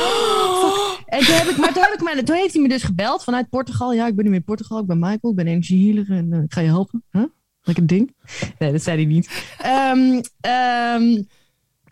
Fuck. 0.61 1.03
En 1.07 1.25
toen 1.25 1.35
heb 1.35 1.49
ik, 1.49 1.57
maar 1.57 1.73
toen, 1.73 1.83
heb 1.83 1.93
ik 1.93 2.03
me, 2.03 2.23
toen 2.23 2.37
heeft 2.37 2.53
hij 2.53 2.63
me 2.63 2.69
dus 2.69 2.83
gebeld 2.83 3.25
vanuit 3.25 3.49
Portugal. 3.49 3.93
Ja, 3.93 4.07
ik 4.07 4.17
ben 4.17 4.25
nu 4.25 4.35
in 4.35 4.45
Portugal, 4.45 4.79
ik 4.79 4.87
ben 4.87 4.99
Michael, 4.99 5.31
ik 5.31 5.37
ben 5.37 5.47
energiehealer 5.47 6.11
en 6.11 6.33
ik 6.33 6.53
ga 6.53 6.61
je 6.61 6.69
helpen. 6.69 7.05
Huh? 7.11 7.25
Lekker 7.63 7.87
ding. 7.87 8.15
Nee, 8.59 8.73
dat 8.73 8.83
zei 8.83 8.97
hij 8.97 9.07
niet. 9.07 9.31
Ehm, 9.59 10.21
ehm, 10.41 11.23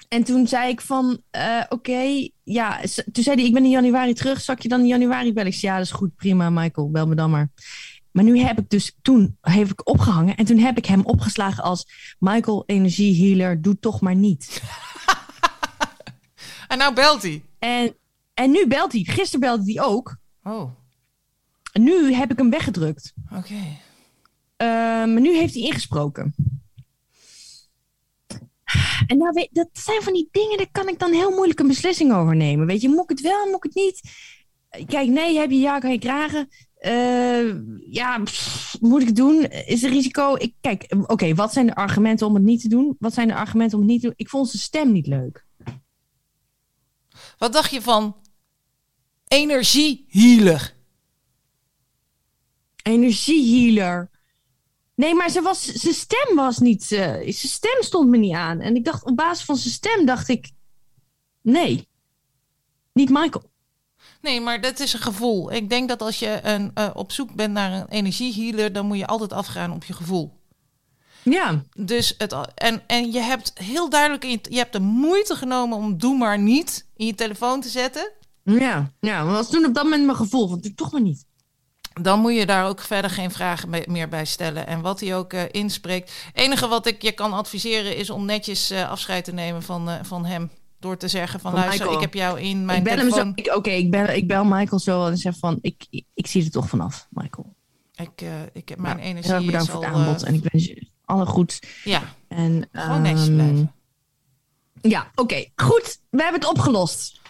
en 0.08 0.24
toen 0.24 0.46
zei 0.46 0.70
ik 0.70 0.80
van, 0.80 1.22
eh, 1.30 1.62
oké, 1.68 2.28
ja. 2.42 2.80
Toen 3.12 3.22
zei 3.24 3.36
hij, 3.36 3.44
ik 3.44 3.52
ben 3.52 3.64
in 3.64 3.70
januari 3.70 4.14
terug. 4.14 4.40
Zal 4.40 4.54
ik 4.54 4.62
je 4.62 4.68
dan 4.68 4.80
in 4.80 4.86
januari 4.86 5.32
bellen? 5.32 5.50
Ik 5.52 5.58
zei, 5.58 5.72
ja, 5.72 5.78
dat 5.78 5.86
is 5.86 5.92
goed, 5.92 6.14
prima, 6.16 6.50
Michael. 6.50 6.90
Bel 6.90 7.06
me 7.06 7.14
dan 7.14 7.30
maar. 7.30 7.50
Maar 8.10 8.24
nu 8.24 8.38
heb 8.38 8.58
ik 8.58 8.70
dus, 8.70 8.96
toen 9.02 9.36
heb 9.40 9.70
ik 9.70 9.88
opgehangen. 9.88 10.36
En 10.36 10.44
toen 10.44 10.58
heb 10.58 10.76
ik 10.76 10.86
hem 10.86 11.00
opgeslagen 11.04 11.62
als, 11.62 11.86
Michael, 12.18 12.62
energiehealer, 12.66 13.62
doe 13.62 13.78
toch 13.78 14.00
maar 14.00 14.14
niet. 14.14 14.46
En 16.68 16.78
nou 16.78 16.94
belt 16.94 17.22
hij. 17.22 17.42
En, 17.58 17.94
en 18.34 18.50
nu 18.50 18.66
belt 18.66 18.92
hij. 18.92 19.02
Gisteren 19.04 19.40
belde 19.40 19.72
hij 19.72 19.82
ook. 19.84 20.16
Oh, 20.42 20.70
En 21.72 21.82
nu 21.82 22.12
heb 22.14 22.30
ik 22.30 22.38
hem 22.38 22.50
weggedrukt. 22.50 23.12
oké. 23.36 23.54
Maar 25.06 25.20
nu 25.20 25.36
heeft 25.36 25.54
hij 25.54 25.62
ingesproken. 25.62 26.34
En 29.06 29.18
nou, 29.18 29.32
weet, 29.32 29.48
dat 29.52 29.68
zijn 29.72 30.02
van 30.02 30.12
die 30.12 30.28
dingen, 30.30 30.56
daar 30.56 30.70
kan 30.72 30.88
ik 30.88 30.98
dan 30.98 31.12
heel 31.12 31.30
moeilijk 31.30 31.60
een 31.60 31.66
beslissing 31.66 32.12
over 32.12 32.36
nemen. 32.36 32.66
Weet 32.66 32.80
je, 32.80 32.88
moet 32.88 33.02
ik 33.02 33.08
het 33.08 33.20
wel, 33.20 33.46
moet 33.46 33.64
ik 33.64 33.72
het 33.72 33.74
niet? 33.74 34.00
Kijk, 34.86 35.08
nee, 35.08 35.38
heb 35.38 35.50
je 35.50 35.58
ja, 35.58 35.78
kan 35.78 35.92
je 35.92 35.98
kragen. 35.98 36.48
Eh, 36.78 37.54
ja, 37.90 38.18
pff, 38.22 38.76
moet 38.80 39.00
ik 39.00 39.06
het 39.06 39.16
doen? 39.16 39.44
Is 39.44 39.82
er 39.82 39.90
risico? 39.90 40.34
Ik, 40.34 40.54
kijk, 40.60 40.94
oké, 41.06 41.34
wat 41.34 41.52
zijn 41.52 41.66
de 41.66 41.74
argumenten 41.74 42.26
om 42.26 42.34
het 42.34 42.42
niet 42.42 42.60
te 42.60 42.68
doen? 42.68 42.96
Wat 42.98 43.14
zijn 43.14 43.28
de 43.28 43.34
argumenten 43.34 43.78
om 43.78 43.84
het 43.84 43.92
niet 43.92 44.00
te 44.00 44.06
doen? 44.06 44.16
Ik 44.16 44.28
vond 44.28 44.48
zijn 44.48 44.62
stem 44.62 44.92
niet 44.92 45.06
leuk. 45.06 45.46
Wat 47.38 47.52
dacht 47.52 47.70
je 47.70 47.82
van 47.82 48.16
energiehealer? 49.28 50.74
Energiehealer. 52.82 54.10
Nee, 54.98 55.14
maar 55.14 55.30
ze 55.30 55.42
was, 55.42 55.64
zijn 55.64 55.94
stem 55.94 56.36
was 56.36 56.58
niet. 56.58 56.92
eh, 56.92 57.12
zijn 57.12 57.34
stem 57.34 57.82
stond 57.82 58.08
me 58.08 58.16
niet 58.16 58.34
aan. 58.34 58.60
En 58.60 58.76
ik 58.76 58.84
dacht, 58.84 59.04
op 59.04 59.16
basis 59.16 59.44
van 59.44 59.56
zijn 59.56 59.74
stem 59.74 60.06
dacht 60.06 60.28
ik. 60.28 60.50
Nee. 61.42 61.88
Niet 62.92 63.08
Michael. 63.10 63.50
Nee, 64.20 64.40
maar 64.40 64.60
dat 64.60 64.78
is 64.80 64.92
een 64.92 65.00
gevoel. 65.00 65.52
Ik 65.52 65.68
denk 65.70 65.88
dat 65.88 66.02
als 66.02 66.18
je 66.18 66.40
een, 66.42 66.70
eh, 66.74 66.90
op 66.94 67.12
zoek 67.12 67.34
bent 67.34 67.52
naar 67.52 67.72
een 67.72 67.88
energiehealer, 67.88 68.72
dan 68.72 68.86
moet 68.86 68.98
je 68.98 69.06
altijd 69.06 69.32
afgaan 69.32 69.72
op 69.72 69.84
je 69.84 69.92
gevoel. 69.92 70.32
Ja. 71.22 71.64
Dus 71.76 72.14
het, 72.18 72.36
en, 72.54 72.82
en 72.86 73.12
je 73.12 73.20
hebt 73.20 73.52
heel 73.54 73.88
duidelijk, 73.88 74.24
in 74.24 74.30
je, 74.30 74.40
je 74.50 74.56
hebt 74.56 74.72
de 74.72 74.80
moeite 74.80 75.34
genomen 75.36 75.78
om 75.78 75.98
doe 75.98 76.16
maar 76.16 76.38
niet 76.38 76.86
in 76.96 77.06
je 77.06 77.14
telefoon 77.14 77.60
te 77.60 77.68
zetten. 77.68 78.12
Ja. 78.42 78.92
Ja, 79.00 79.24
maar 79.24 79.34
dat 79.34 79.44
was 79.44 79.50
toen 79.50 79.64
op 79.64 79.74
dat 79.74 79.84
moment 79.84 80.04
mijn 80.04 80.16
gevoel. 80.16 80.48
Want 80.48 80.64
ik 80.64 80.76
toch 80.76 80.92
maar 80.92 81.00
niet. 81.02 81.26
Dan 82.02 82.20
moet 82.20 82.34
je 82.34 82.46
daar 82.46 82.66
ook 82.66 82.80
verder 82.80 83.10
geen 83.10 83.30
vragen 83.30 83.70
me- 83.70 83.84
meer 83.88 84.08
bij 84.08 84.24
stellen. 84.24 84.66
En 84.66 84.80
wat 84.80 85.00
hij 85.00 85.16
ook 85.16 85.32
eh, 85.32 85.42
inspreekt. 85.50 86.12
Het 86.32 86.36
enige 86.44 86.68
wat 86.68 86.86
ik 86.86 87.02
je 87.02 87.12
kan 87.12 87.32
adviseren 87.32 87.96
is 87.96 88.10
om 88.10 88.24
netjes 88.24 88.70
eh, 88.70 88.90
afscheid 88.90 89.24
te 89.24 89.32
nemen 89.32 89.62
van, 89.62 89.88
eh, 89.90 89.94
van 90.02 90.24
hem. 90.24 90.50
Door 90.80 90.96
te 90.96 91.08
zeggen 91.08 91.40
van, 91.40 91.50
Van 91.50 91.60
luister, 91.60 91.78
Michael. 91.86 92.02
ik 92.04 92.12
heb 92.12 92.14
jou 92.22 92.40
in 92.40 92.64
mijn 92.64 92.78
ik 92.78 92.84
bel 92.84 92.96
telefoon... 92.96 93.18
hem 93.18 93.32
zo. 93.36 93.42
ik- 93.50 93.56
Oké, 93.56 93.70
ik, 93.70 93.90
bel, 93.90 94.06
ik 94.08 94.26
bel 94.28 94.44
Michael 94.44 94.78
zo 94.80 95.06
en 95.06 95.16
zeg 95.16 95.36
van. 95.38 95.58
Ik, 95.60 95.86
ik, 95.90 96.04
ik 96.14 96.26
zie 96.26 96.44
er 96.44 96.50
toch 96.50 96.68
vanaf, 96.68 97.06
Michael. 97.10 97.54
Ik, 97.94 98.22
ik 98.52 98.68
heb 98.68 98.78
mijn 98.78 98.96
Nou, 98.96 99.08
energie 99.08 99.30
Heel 99.32 99.40
erg 99.40 99.46
bedankt 99.46 99.70
voor 99.70 99.84
het 99.84 99.92
al, 99.92 99.98
aanbod. 100.00 100.22
en 100.22 100.34
ik 100.34 100.42
wens 100.52 100.64
je 100.66 100.86
alle 101.04 101.26
goed. 101.26 101.62
ja, 101.84 102.02
En, 102.28 102.68
gewoon 102.72 103.02
netjes 103.02 103.26
ehm, 103.26 103.34
blijven. 103.34 103.72
Ja, 104.80 105.10
oké. 105.14 105.44
Goed. 105.56 105.98
We 106.10 106.22
hebben 106.22 106.40
het 106.40 106.50
opgelost. 106.50 107.20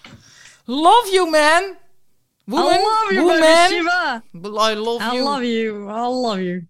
Love 0.65 1.09
you, 1.13 1.31
man! 1.31 1.77
Woman, 2.49 2.67
I 2.67 2.83
love 2.83 3.13
you, 3.13 3.25
woman. 3.25 3.71
Shiva. 3.71 4.23
I 4.35 4.75
love 4.75 5.03
you. 5.03 5.07
I 5.07 5.21
love 5.21 5.45
you. 5.45 5.89
I 5.89 6.07
love 6.07 6.41
you. 6.41 6.63